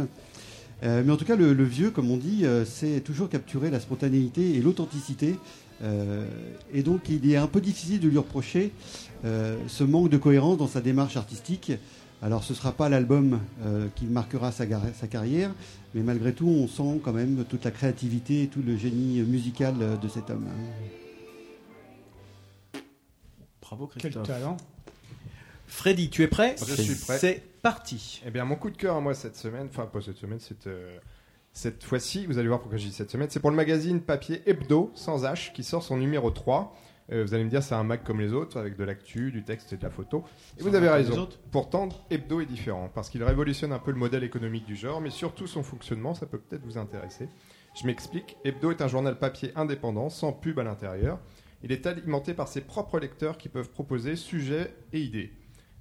[0.82, 4.56] Euh, mais en tout cas, le, vieux, comme on dit, c'est toujours capturer la spontanéité
[4.56, 5.36] et l'authenticité.
[6.74, 8.72] Et donc, il est un peu difficile de lui reprocher
[9.24, 11.72] ce manque de cohérence dans sa démarche artistique.
[12.22, 13.40] Alors, ce ne sera pas l'album
[13.95, 14.66] qui marquera sa
[15.07, 15.52] carrière,
[15.94, 19.99] mais malgré tout, on sent quand même toute la créativité et tout le génie musical
[19.99, 20.48] de cet homme.
[23.61, 24.28] Bravo Quel Christophe.
[24.28, 24.57] talent.
[25.68, 26.56] Freddy, tu es prêt?
[26.66, 27.18] Je suis prêt.
[27.20, 28.22] C'est parti.
[28.26, 30.66] Eh bien, mon coup de cœur à moi cette semaine, enfin pas cette semaine, c'est
[30.68, 30.98] euh,
[31.53, 34.41] cette fois-ci, vous allez voir pourquoi je dis cette semaine, c'est pour le magazine papier
[34.48, 36.76] Hebdo, sans H, qui sort son numéro 3.
[37.11, 39.44] Euh, vous allez me dire, c'est un mag comme les autres, avec de l'actu, du
[39.44, 40.23] texte et de la photo.
[40.57, 41.27] Et vous avez raison.
[41.52, 45.10] Pourtant, Hebdo est différent, parce qu'il révolutionne un peu le modèle économique du genre, mais
[45.10, 47.30] surtout son fonctionnement, ça peut peut-être vous intéresser.
[47.80, 51.19] Je m'explique, Hebdo est un journal papier indépendant, sans pub à l'intérieur.
[51.64, 55.34] Il est alimenté par ses propres lecteurs qui peuvent proposer sujets et idées.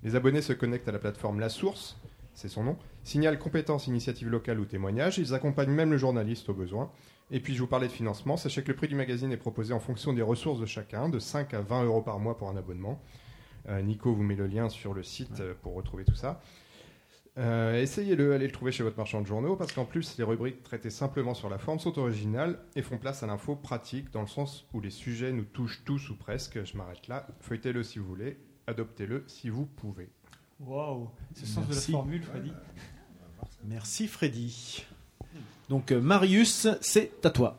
[0.03, 1.99] Les abonnés se connectent à la plateforme La Source,
[2.35, 5.19] c'est son nom, signalent compétences, initiatives locales ou témoignages.
[5.19, 6.89] Ils accompagnent même le journaliste au besoin.
[7.31, 8.37] Et puis je vous parlais de financement.
[8.37, 11.19] Sachez que le prix du magazine est proposé en fonction des ressources de chacun, de
[11.19, 13.01] 5 à 20 euros par mois pour un abonnement.
[13.69, 16.41] Euh, Nico vous met le lien sur le site pour retrouver tout ça.
[17.39, 20.63] Euh, Essayez-le, allez le trouver chez votre marchand de journaux, parce qu'en plus, les rubriques
[20.63, 24.27] traitées simplement sur la forme sont originales et font place à l'info pratique, dans le
[24.27, 26.65] sens où les sujets nous touchent tous ou presque.
[26.65, 27.29] Je m'arrête là.
[27.41, 30.09] Feuilletez-le si vous voulez, adoptez-le si vous pouvez.
[30.61, 32.53] Waouh, ce sens de la formule, Freddy.
[33.65, 34.85] Merci Freddy.
[35.69, 37.59] Donc euh, Marius, c'est à toi.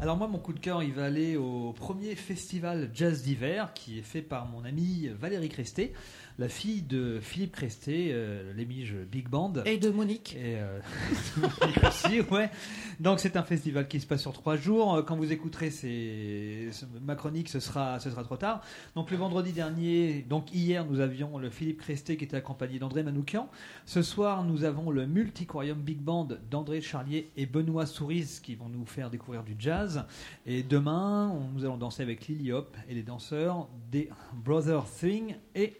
[0.00, 3.98] Alors moi, mon coup de cœur, il va aller au premier festival jazz d'hiver qui
[3.98, 5.92] est fait par mon amie Valérie Cresté,
[6.38, 9.52] la fille de Philippe Cresté, euh, l'émige Big Band.
[9.66, 10.34] Et de Monique.
[10.36, 10.80] Et euh,
[11.36, 12.50] Monique aussi, ouais.
[12.98, 14.94] Donc c'est un festival qui se passe sur trois jours.
[14.96, 18.62] Euh, Quand vous écouterez ces, ce- ma chronique, ce sera, ce sera trop tard.
[18.96, 23.04] Donc le vendredi dernier, donc hier, nous avions le Philippe Cresté qui était accompagné d'André
[23.04, 23.48] Manoukian.
[23.86, 28.68] Ce soir, nous avons le Multiquarium Big Band d'André Charlier et Benoît Souris qui vont
[28.68, 30.04] nous faire découvrir du jazz.
[30.46, 34.10] Et demain, on- nous allons danser avec Lily Hop et les danseurs des
[34.44, 35.74] Brother Thing et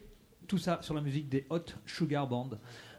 [0.47, 2.51] tout ça sur la musique des Hot Sugar Band.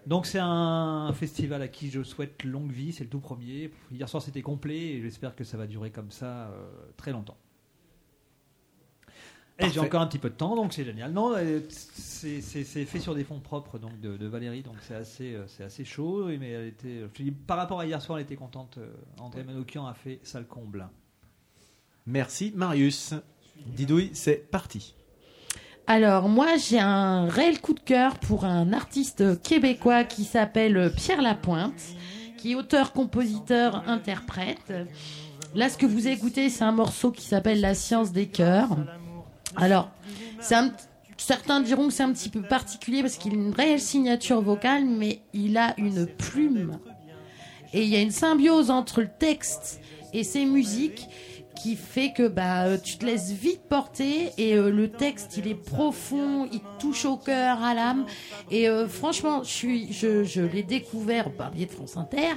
[0.05, 3.71] Donc c'est un festival à qui je souhaite longue vie, c'est le tout premier.
[3.91, 7.37] Hier soir c'était complet et j'espère que ça va durer comme ça euh, très longtemps.
[9.57, 11.13] Et j'ai encore un petit peu de temps, donc c'est génial.
[11.13, 15.33] Non, euh, c'est fait sur des fonds propres donc de, de Valérie, donc c'est assez,
[15.33, 16.25] euh, c'est assez chaud.
[16.25, 18.77] Mais elle était, je te dis, par rapport à hier soir, elle était contente.
[19.17, 20.89] André Manoukian a fait ça le comble.
[22.05, 23.13] Merci Marius.
[23.65, 24.93] Didouille, c'est parti.
[25.87, 31.21] Alors moi j'ai un réel coup de cœur pour un artiste québécois qui s'appelle Pierre
[31.21, 31.81] Lapointe,
[32.37, 34.73] qui est auteur, compositeur, interprète.
[35.53, 38.77] Là ce que vous écoutez c'est un morceau qui s'appelle La science des cœurs.
[39.55, 39.89] Alors
[41.17, 44.85] Certains diront que c'est un petit peu particulier parce qu'il a une réelle signature vocale,
[44.85, 46.77] mais il a une plume.
[47.73, 49.79] Et il y a une symbiose entre le texte
[50.13, 51.07] et ses musiques
[51.55, 55.47] qui fait que bah euh, tu te laisses vite porter et euh, le texte il
[55.47, 58.05] est profond, il touche au cœur, à l'âme
[58.51, 62.33] et euh, franchement je suis je, je l'ai découvert par biais de France Inter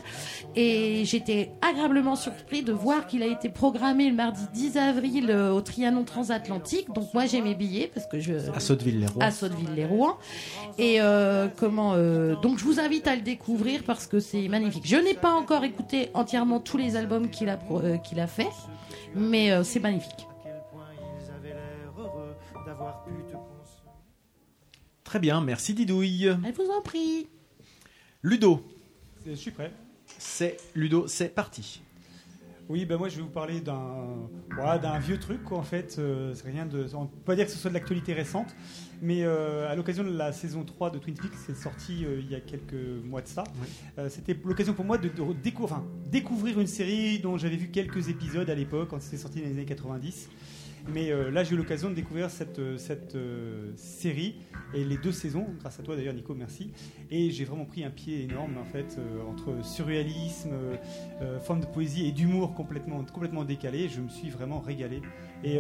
[0.57, 5.53] et j'étais agréablement surpris de voir qu'il a été programmé le mardi 10 avril euh,
[5.53, 9.21] au Trianon transatlantique donc moi j'ai mes billets parce que je À Sotteville-les-Rouen.
[9.23, 10.17] à Sotteville-les-Rouen.
[10.79, 14.85] Et euh, comment euh, donc je vous invite à le découvrir parce que c'est magnifique.
[14.87, 17.59] Je n'ai pas encore écouté entièrement tous les albums qu'il a
[18.05, 18.49] qu'il a fait,
[19.15, 20.27] mais euh, c'est magnifique.
[25.05, 26.27] Très bien, merci Didouille.
[26.27, 27.29] Elle vous en prie.
[28.23, 28.63] Ludo.
[29.27, 29.73] Je suis prêt.
[30.19, 31.83] C'est Ludo, c'est parti.
[32.69, 35.97] Oui, ben moi je vais vous parler d'un vieux truc quoi, en fait.
[35.99, 38.55] euh, c'est rien de, on peut pas dire que ce soit de l'actualité récente,
[39.01, 42.31] mais euh, à l'occasion de la saison 3 de Twin Peaks, c'est sorti euh, il
[42.31, 43.45] y a quelques mois de ça.
[43.99, 47.69] Euh, C'était l'occasion pour moi de, de décou- enfin, découvrir une série dont j'avais vu
[47.69, 50.29] quelques épisodes à l'époque quand c'était sorti dans les années 90.
[50.91, 54.37] Mais euh, là, j'ai eu l'occasion de découvrir cette, euh, cette euh, série
[54.73, 56.71] et les deux saisons, grâce à toi d'ailleurs, Nico, merci.
[57.11, 60.51] Et j'ai vraiment pris un pied énorme en fait entre surréalisme,
[61.43, 63.89] forme de poésie et d'humour complètement, complètement décalé.
[63.89, 65.01] Je me suis vraiment régalé.
[65.43, 65.59] Et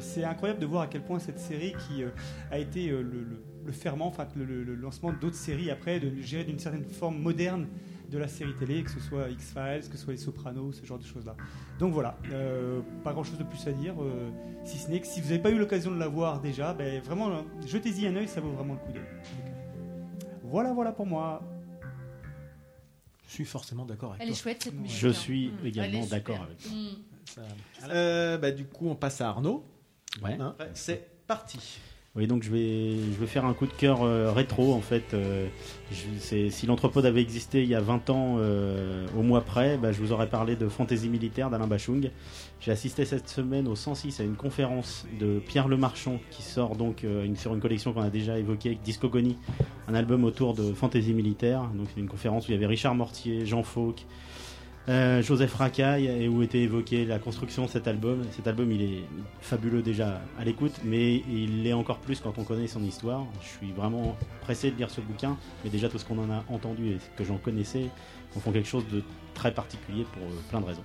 [0.00, 2.04] c'est incroyable de voir à quel point cette série qui
[2.50, 6.84] a été le, ferment, enfin le- le lancement d'autres séries après, de gérer d'une certaine
[6.84, 7.68] forme moderne
[8.12, 10.98] de la série télé, que ce soit X-Files, que ce soit Les Sopranos, ce genre
[10.98, 11.34] de choses-là.
[11.78, 14.30] Donc voilà, euh, pas grand-chose de plus à dire, euh,
[14.64, 17.00] si ce n'est que si vous n'avez pas eu l'occasion de la voir déjà, ben,
[17.02, 19.02] vraiment, jetez-y un œil, ça vaut vraiment le coup d'œil.
[20.44, 21.42] Voilà, voilà pour moi.
[23.26, 24.36] Je suis forcément d'accord avec Elle toi.
[24.36, 24.98] est chouette cette musique.
[24.98, 25.12] Je hein.
[25.14, 25.66] suis Mm.
[25.66, 26.70] également d'accord avec toi.
[26.70, 27.40] Mm.
[27.90, 29.64] Euh, bah, du coup, on passe à Arnaud.
[30.22, 30.36] Ouais.
[30.38, 31.78] Hein, c'est parti.
[32.14, 35.14] Oui, donc je vais, je vais faire un coup de cœur euh, rétro en fait.
[35.14, 35.46] euh,
[35.90, 39.92] je- si l'entrepode avait existé il y a 20 ans euh, au mois près, bah,
[39.92, 42.10] je vous aurais parlé de Fantaisie militaire d'Alain Bachung.
[42.60, 47.04] J'ai assisté cette semaine au 106 à une conférence de Pierre Lemarchand qui sort donc
[47.04, 49.38] euh, une- sur une collection qu'on a déjà évoquée avec Discogonie,
[49.88, 51.62] un album autour de Fantaisie militaire.
[51.74, 54.04] Donc c'est une conférence où il y avait Richard Mortier, Jean Fauque,
[54.88, 58.24] euh, Joseph Racaille et où était évoquée la construction de cet album.
[58.32, 59.04] Cet album, il est
[59.40, 63.24] fabuleux déjà à l'écoute, mais il l'est encore plus quand on connaît son histoire.
[63.40, 66.44] Je suis vraiment pressé de lire ce bouquin, mais déjà tout ce qu'on en a
[66.48, 67.86] entendu et ce que j'en connaissais
[68.36, 69.02] en font quelque chose de
[69.34, 70.84] très particulier pour euh, plein de raisons.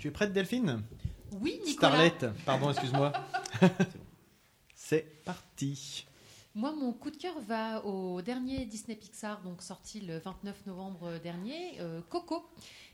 [0.00, 0.82] Tu es prête, Delphine
[1.30, 2.08] Oui, Nicolas.
[2.08, 3.12] Starlet, pardon, excuse-moi.
[4.74, 6.06] C'est parti.
[6.54, 11.18] Moi, mon coup de cœur va au dernier Disney Pixar, donc sorti le 29 novembre
[11.22, 12.46] dernier, euh, Coco.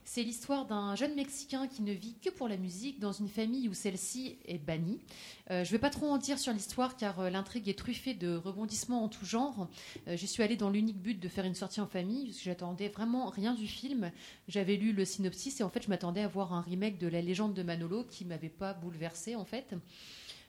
[0.09, 3.69] C'est l'histoire d'un jeune Mexicain qui ne vit que pour la musique dans une famille
[3.69, 5.01] où celle-ci est bannie.
[5.51, 8.15] Euh, je ne vais pas trop en dire sur l'histoire car euh, l'intrigue est truffée
[8.15, 9.69] de rebondissements en tout genre.
[10.07, 12.45] Euh, je suis allée dans l'unique but de faire une sortie en famille parce que
[12.45, 14.13] j'attendais vraiment rien du film.
[14.47, 17.21] J'avais lu le synopsis et en fait je m'attendais à voir un remake de La
[17.21, 19.75] légende de Manolo qui m'avait pas bouleversée en fait.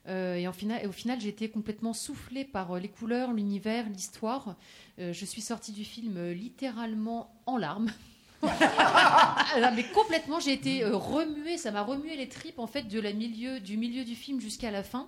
[0.07, 4.55] Et, au final, j'ai été complètement soufflée par les couleurs, l'univers, l'histoire.
[4.97, 7.91] Je suis sortie du film littéralement en larmes.
[9.75, 13.13] Mais complètement, j'ai été euh, remuée, ça m'a remué les tripes en fait de la
[13.13, 15.07] milieu, du milieu du film jusqu'à la fin.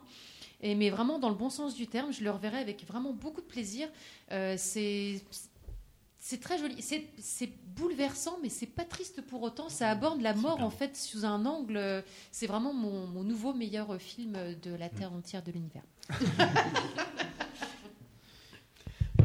[0.61, 3.41] Et, mais vraiment dans le bon sens du terme, je le reverrai avec vraiment beaucoup
[3.41, 3.88] de plaisir.
[4.31, 5.22] Euh, c'est
[6.18, 9.69] c'est très joli, c'est c'est bouleversant, mais c'est pas triste pour autant.
[9.69, 11.77] Ça aborde la mort en fait sous un angle.
[11.77, 12.01] euh,
[12.31, 15.84] C'est vraiment mon, mon nouveau meilleur film de la terre entière de l'univers.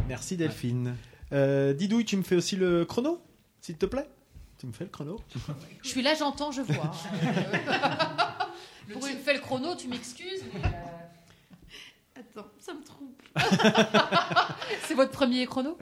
[0.09, 0.97] Merci, Delphine.
[1.32, 3.20] Euh, Didouille, tu me fais aussi le chrono,
[3.65, 4.07] s'il te plaît
[4.59, 5.19] Tu me fais le chrono
[5.82, 6.91] Je suis là, j'entends, je vois.
[8.93, 10.61] Pour une fait le chrono, tu m'excuses, mais.
[10.66, 13.23] euh, Attends, ça me trompe.
[14.86, 15.78] C'est votre premier chrono?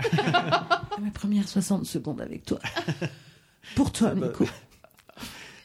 [1.00, 2.60] Ma première 60 secondes avec toi.
[3.74, 4.46] Pour toi, bah, Nico.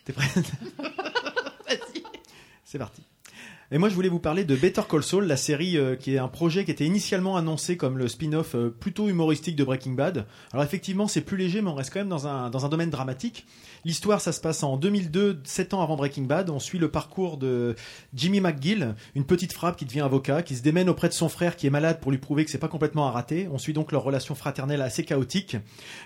[0.03, 0.39] T'es prête
[2.63, 3.03] C'est parti.
[3.69, 6.17] Et moi, je voulais vous parler de Better Call Saul, la série euh, qui est
[6.17, 10.25] un projet qui était initialement annoncé comme le spin-off euh, plutôt humoristique de Breaking Bad.
[10.53, 12.89] Alors effectivement, c'est plus léger, mais on reste quand même dans un, dans un domaine
[12.89, 13.45] dramatique.
[13.83, 16.49] L'histoire, ça se passe en 2002, 7 ans avant Breaking Bad.
[16.49, 17.75] On suit le parcours de
[18.13, 21.57] Jimmy McGill, une petite frappe qui devient avocat, qui se démène auprès de son frère
[21.57, 23.49] qui est malade pour lui prouver que c'est pas complètement à rater.
[23.51, 25.57] On suit donc leur relation fraternelle assez chaotique.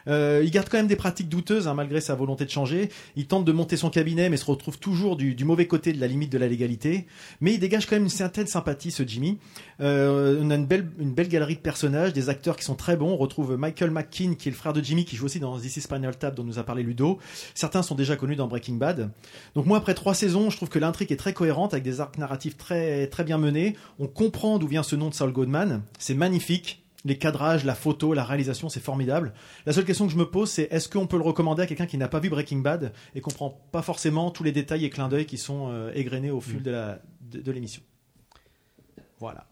[0.07, 2.89] Euh, il garde quand même des pratiques douteuses, hein, malgré sa volonté de changer.
[3.15, 6.01] Il tente de monter son cabinet, mais se retrouve toujours du, du mauvais côté de
[6.01, 7.05] la limite de la légalité.
[7.39, 9.37] Mais il dégage quand même une certaine sympathie, ce Jimmy.
[9.79, 12.95] Euh, on a une belle, une belle galerie de personnages, des acteurs qui sont très
[12.95, 13.11] bons.
[13.11, 15.77] On retrouve Michael McKean, qui est le frère de Jimmy, qui joue aussi dans This
[15.77, 17.19] is Spinal Tap, dont nous a parlé Ludo.
[17.55, 19.11] Certains sont déjà connus dans Breaking Bad.
[19.55, 22.17] Donc moi, après trois saisons, je trouve que l'intrigue est très cohérente, avec des arcs
[22.17, 23.75] narratifs très, très bien menés.
[23.99, 25.81] On comprend d'où vient ce nom de Saul Goodman.
[25.99, 26.80] C'est magnifique.
[27.03, 29.33] Les cadrages, la photo, la réalisation, c'est formidable.
[29.65, 31.87] La seule question que je me pose, c'est est-ce qu'on peut le recommander à quelqu'un
[31.87, 35.09] qui n'a pas vu Breaking Bad et comprend pas forcément tous les détails et clins
[35.09, 37.81] d'œil qui sont euh, égrenés au fil de la de, de l'émission.
[39.19, 39.47] Voilà.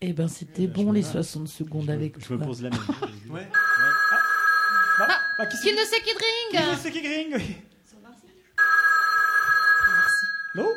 [0.00, 2.36] Eh ben, c'était bon les 60 secondes avec Je toi.
[2.36, 2.78] me pose la même.
[3.30, 3.46] Ouais.
[5.00, 7.56] Ah, Qui ne sait qui drink C'est qui gring oui.
[10.56, 10.68] Non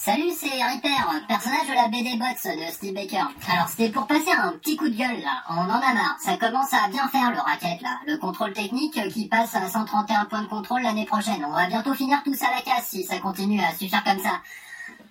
[0.00, 0.94] Salut, c'est Ripper,
[1.26, 3.24] personnage de la BD Box de Steve Baker.
[3.52, 5.42] Alors, c'était pour passer un petit coup de gueule, là.
[5.50, 6.16] On en a marre.
[6.20, 7.98] Ça commence à bien faire, le racket, là.
[8.06, 11.44] Le contrôle technique qui passe à 131 points de contrôle l'année prochaine.
[11.44, 14.40] On va bientôt finir tous à la casse si ça continue à suffire comme ça.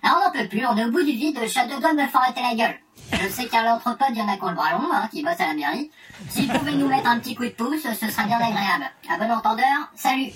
[0.02, 0.64] Alors, on n'en peut plus.
[0.64, 1.34] On est au bout du vide.
[1.34, 2.78] Doigts de me forêter la gueule.
[3.12, 5.22] Je sais qu'à l'entrepode, il y en a qui ont le bras long, hein, qui
[5.22, 5.90] bossent à la mairie.
[6.30, 8.90] S'ils pouvaient nous mettre un petit coup de pouce, ce serait bien agréable.
[9.10, 10.32] À bon entendeur, salut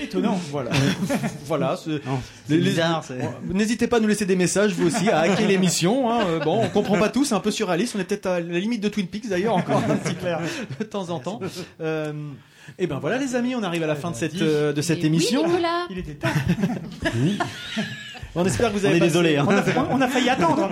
[0.00, 0.70] Étonnant, voilà.
[1.46, 1.76] voilà.
[1.76, 2.00] c'est-
[2.48, 2.62] c'est
[3.02, 3.14] c'est-
[3.52, 6.10] N'hésitez pas à nous laisser des messages, vous aussi, à hacker l'émission.
[6.10, 6.24] hein.
[6.26, 7.94] Euh, Bon, on comprend pas tout, c'est un peu surréaliste.
[7.96, 10.40] On est peut-être à la limite de Twin Peaks d'ailleurs, encore un petit clair
[10.80, 11.40] de temps en temps.
[11.80, 12.12] Euh,
[12.78, 14.98] et ben voilà, les amis, on arrive à la fin de cette euh, de cette
[14.98, 15.46] Eh oui, émission.
[15.46, 15.86] Nicolas.
[15.90, 16.28] Il était temps.
[18.34, 19.44] On espère que vous On avez est passé- désolé, hein.
[19.46, 20.68] On a, on a failli attendre.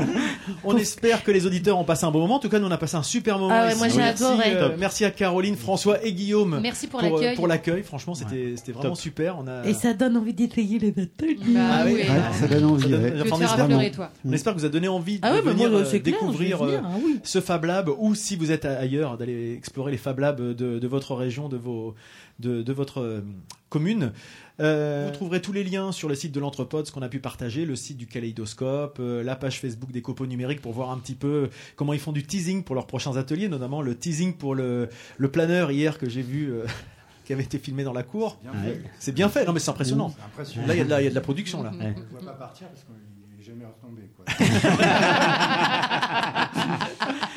[0.64, 2.36] On espère que les auditeurs ont passé un bon moment.
[2.36, 3.54] En tout cas, nous on a passé un super moment.
[3.54, 3.78] Ah ouais, ici.
[3.78, 4.52] moi, j'ai merci, adoré.
[4.56, 6.58] euh, merci à Caroline, François et Guillaume.
[6.62, 7.36] Merci pour euh, l'accueil.
[7.36, 8.98] Pour l'accueil, franchement, c'était c'était vraiment Top.
[9.02, 9.36] super.
[9.38, 9.66] On a.
[9.66, 11.36] Et ça donne envie d'essayer les ateliers.
[11.54, 11.92] Bah Ah oui.
[11.94, 12.82] Ouais, ça donne envie.
[12.84, 13.12] Ça donne- ouais.
[13.22, 14.10] Enfin, on espère- pleurer, toi.
[14.24, 16.62] On espère que vous a donné envie de Ah bah venir moi, euh, clair, découvrir
[16.62, 17.20] euh, venir, ah oui.
[17.24, 20.86] ce Fab Lab ou si vous êtes ailleurs d'aller explorer les Fab Labs de, de
[20.88, 21.94] votre région, de vos
[22.38, 23.20] de, de votre euh,
[23.68, 24.12] commune.
[24.60, 27.18] Euh, vous trouverez tous les liens sur le site de l'Entrepode, ce qu'on a pu
[27.18, 30.98] partager, le site du Kaléidoscope, euh, la page Facebook des copeaux numériques pour voir un
[30.98, 34.54] petit peu comment ils font du teasing pour leurs prochains ateliers, notamment le teasing pour
[34.54, 36.64] le, le planeur hier que j'ai vu euh,
[37.24, 38.38] qui avait été filmé dans la cour.
[38.42, 38.52] Bien.
[38.98, 40.12] C'est bien fait, non mais c'est impressionnant.
[40.16, 40.66] C'est impressionnant.
[40.66, 41.70] Là il y, a de la- il y a de la production là.
[41.72, 42.94] On ne voit pas partir parce qu'il
[43.38, 44.10] n'est jamais retombé.
[44.14, 44.26] Quoi.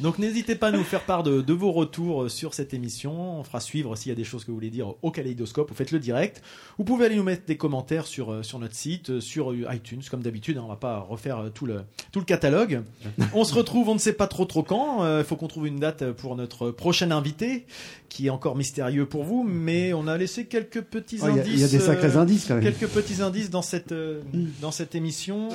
[0.00, 3.40] Donc n'hésitez pas à nous faire part de, de vos retours sur cette émission.
[3.40, 5.68] On fera suivre s'il y a des choses que vous voulez dire au kaléidoscope.
[5.68, 6.42] Vous faites le direct.
[6.78, 9.64] Vous pouvez aller nous mettre des commentaires sur, euh, sur notre site, euh, sur euh,
[9.72, 10.56] iTunes, comme d'habitude.
[10.58, 10.62] hein.
[10.64, 11.82] On va pas refaire tout le,
[12.12, 12.82] tout le catalogue.
[13.34, 15.18] On se retrouve, on ne sait pas trop trop quand.
[15.18, 17.66] Il faut qu'on trouve une date pour notre prochain invité,
[18.08, 21.38] qui est encore mystérieux pour vous, mais on a laissé quelques petits Oh, Il y
[21.38, 21.54] a- indices.
[21.54, 22.62] il y a des sacrés euh, indices quand même.
[22.64, 24.20] Quelques petits indices dans cette, euh,
[24.60, 25.48] dans cette émission.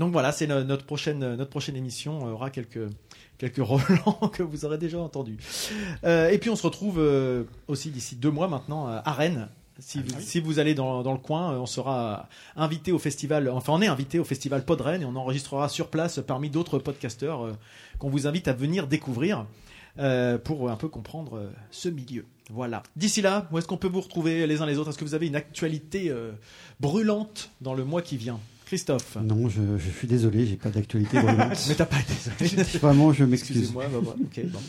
[0.00, 2.88] Euh, Donc voilà, c'est no- notre prochaine, notre prochaine émission euh, aura quelques,
[3.38, 5.36] quelques relents que vous aurez déjà entendus.
[6.04, 9.48] Euh, et puis on se retrouve euh, aussi d'ici deux mois maintenant euh, à Rennes.
[9.78, 13.48] Si, vous, si vous allez dans, dans le coin, euh, on sera invité au festival,
[13.48, 16.78] enfin on est invité au festival Pod Rennes et on enregistrera sur place parmi d'autres
[16.78, 17.52] podcasteurs euh,
[17.98, 19.46] qu'on vous invite à venir découvrir
[19.98, 22.26] euh, pour un peu comprendre euh, ce milieu.
[22.50, 22.82] Voilà.
[22.96, 24.90] D'ici là, où est-ce qu'on peut vous retrouver les uns les autres?
[24.90, 26.32] Est-ce que vous avez une actualité euh,
[26.80, 28.38] brûlante dans le mois qui vient?
[28.70, 31.58] Christophe Non, je, je suis désolé, j'ai pas d'actualité brûlante.
[31.68, 31.96] Mais t'as pas
[32.38, 32.62] désolé.
[32.78, 33.56] Vraiment, je m'excuse.
[33.56, 34.60] Excusez-moi, bah, bah, ok, bon.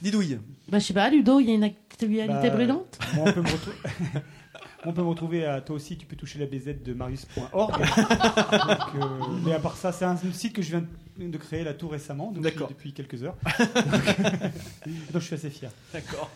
[0.00, 0.38] Didouille.
[0.68, 3.42] Bah, je sais pas, Ludo, il y a une actualité Bah, brûlante moi, on peut
[3.42, 3.76] me retrouver.
[4.84, 7.74] On peut me retrouver à toi aussi, tu peux toucher la BZ de marius.org.
[8.94, 9.04] Euh,
[9.44, 10.84] mais à part ça, c'est un site que je viens
[11.18, 13.36] de créer là tout récemment, donc, depuis quelques heures.
[13.58, 15.70] Donc, donc je suis assez fier.
[15.92, 16.30] D'accord.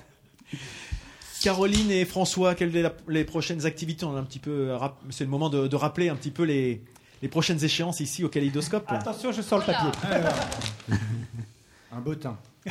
[1.40, 4.04] Caroline et François, quelles sont les prochaines activités?
[4.04, 4.78] On a un petit peu, euh,
[5.10, 6.82] c'est le moment de, de rappeler un petit peu les,
[7.22, 8.84] les prochaines échéances ici au Kaléidoscope.
[8.88, 9.90] Attention, je sors le papier.
[11.92, 12.38] Un bottin.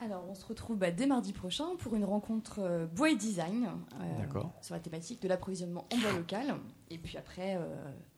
[0.00, 3.68] Alors, on se retrouve bah, dès mardi prochain pour une rencontre euh, bois et design
[4.00, 4.24] euh,
[4.62, 6.54] sur la thématique de l'approvisionnement en bois local.
[6.88, 7.66] Et puis après, euh,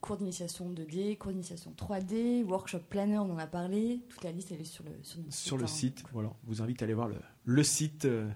[0.00, 4.02] cours d'initiation 2D, cours d'initiation 3D, workshop planner, on en a parlé.
[4.10, 5.68] Toute la liste, elle est sur le, sur notre Sur le hein.
[5.68, 6.28] site, voilà.
[6.28, 8.28] On vous invite à aller voir le, le site euh,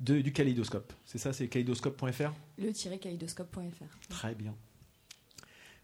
[0.00, 0.92] de- du Kaléidoscope.
[1.04, 4.08] C'est ça, c'est kaléidoscope.fr Le-kaléidoscope.fr.
[4.08, 4.54] Très bien.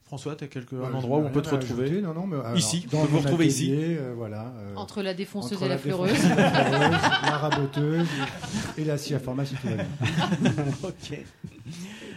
[0.05, 2.27] François, tu as quelque, Ouais, un endroit où on peut te retrouver ajouter, non, non,
[2.27, 3.71] mais, alors, Ici, on peut vous retrouver ici.
[3.73, 8.07] euh, voilà, euh, Entre la défonceuse entre et la la fleureuse, la raboteuse
[8.77, 9.79] et la scie à bien.
[10.83, 11.19] ok.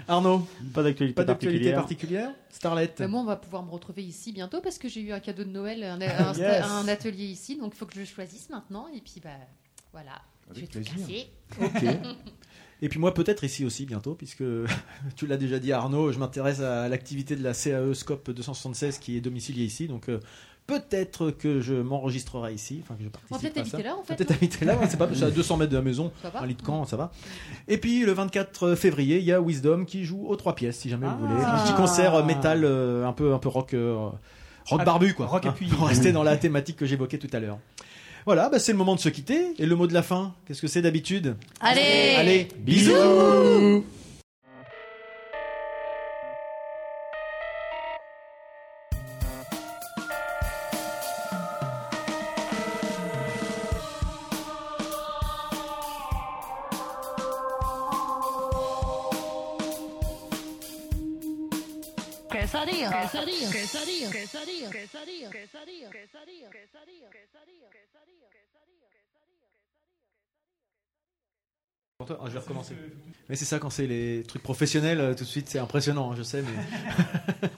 [0.09, 1.75] Arnaud, pas d'actualité particulière.
[1.79, 5.13] particulière Starlet Bah, moi, on va pouvoir me retrouver ici bientôt parce que j'ai eu
[5.13, 6.65] un cadeau de Noël, un, un- Yes.
[6.65, 8.87] un atelier ici, donc il faut que je le choisisse maintenant.
[8.93, 9.29] Et puis, bah,
[9.93, 10.21] voilà,
[10.53, 11.29] je vais tout casser.
[11.61, 11.83] Ok.
[12.81, 14.43] Et puis moi peut-être ici aussi bientôt, puisque
[15.15, 19.17] tu l'as déjà dit Arnaud, je m'intéresse à l'activité de la CAE Scope 276 qui
[19.17, 20.19] est domiciliée ici, donc euh,
[20.67, 24.15] peut-être que je m'enregistrerai ici, enfin que je On va peut-être habiter là, en fait,
[24.17, 26.41] Peut-être habiter là, ouais, c'est pas, c'est à 200 mètres de la maison, Ça va
[26.41, 27.11] un lit de camp, ça va.
[27.69, 30.89] Et puis le 24 février, il y a Wisdom qui joue aux trois pièces, si
[30.89, 31.41] jamais vous voulez.
[31.41, 33.73] Un petit concert euh, métal, euh, un peu, un peu rock,
[34.65, 35.27] rock Ah, barbu quoi.
[35.27, 35.71] rock Hein, appuyé.
[35.73, 37.57] Pour rester dans la thématique que j'évoquais tout à l'heure.
[38.25, 39.53] Voilà, bah, c'est le moment de se quitter.
[39.59, 41.35] Et le mot de la fin, qu'est-ce que c'est d'habitude?
[41.61, 43.85] Allez Allez, bisous, bisous
[62.55, 66.94] quesadilla, quesadilla, quesadilla, quesadilla, quesadilla, quesadilla, quesadilla, quesadilla.
[71.97, 72.75] Pour toi, ah, je vais recommencer.
[73.29, 76.23] Mais c'est ça quand c'est les trucs professionnels, euh, tout de suite c'est impressionnant, je
[76.23, 77.47] sais, mais.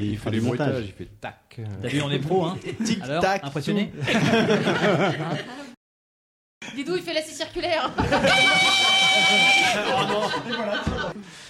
[0.00, 1.58] Il fait du bruitage, il fait tac.
[1.82, 3.90] T'as vu, on est pro, hein Tic, Alors, tac, impressionné
[6.76, 7.90] Didou, il fait la scie circulaire.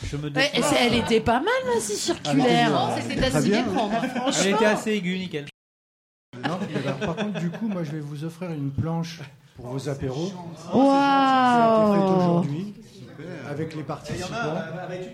[0.05, 2.97] Je me Ouais, et c'est- elle était pas mal, la scie circulaire.
[3.02, 3.67] C'était Très scie bien.
[3.68, 3.91] hein,
[4.41, 5.44] Elle était assez aiguë, nickel.
[6.43, 9.20] Non, bah, par contre, du coup, moi, je vais vous offrir une planche
[9.59, 10.33] pour vos apéros.
[10.73, 12.27] Waouh.
[12.27, 12.75] Aujourd'hui
[13.49, 14.55] avec les participants.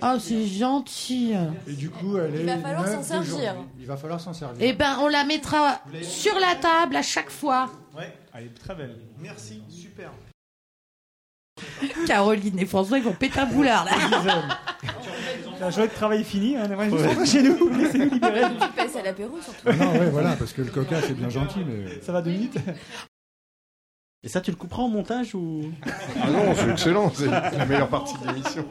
[0.00, 1.34] Ah, c'est gentil.
[1.66, 3.54] Et du coup, elle est Il va falloir s'en servir.
[3.78, 4.58] Il va falloir s'en servir.
[4.60, 7.70] Eh ben, on la mettra sur la table à chaque fois.
[7.96, 8.98] Ouais, elle est très belle.
[9.20, 10.10] Merci, super.
[12.06, 13.92] Caroline et François, ils vont péter un boulard, là.
[15.60, 17.68] La journée de travail est finie, on aimerait juste rentrer chez nous.
[17.78, 18.42] Laissez-nous libérer.
[18.60, 19.66] Tu passes à l'apéro surtout.
[19.66, 22.02] Ah non, ouais, voilà, parce que le coca, c'est bien gentil, mais.
[22.02, 22.58] Ça va deux minutes?
[24.24, 25.60] Et ça, tu le couperas en montage ou?
[26.20, 28.64] Ah non, c'est excellent, c'est la meilleure partie de l'émission.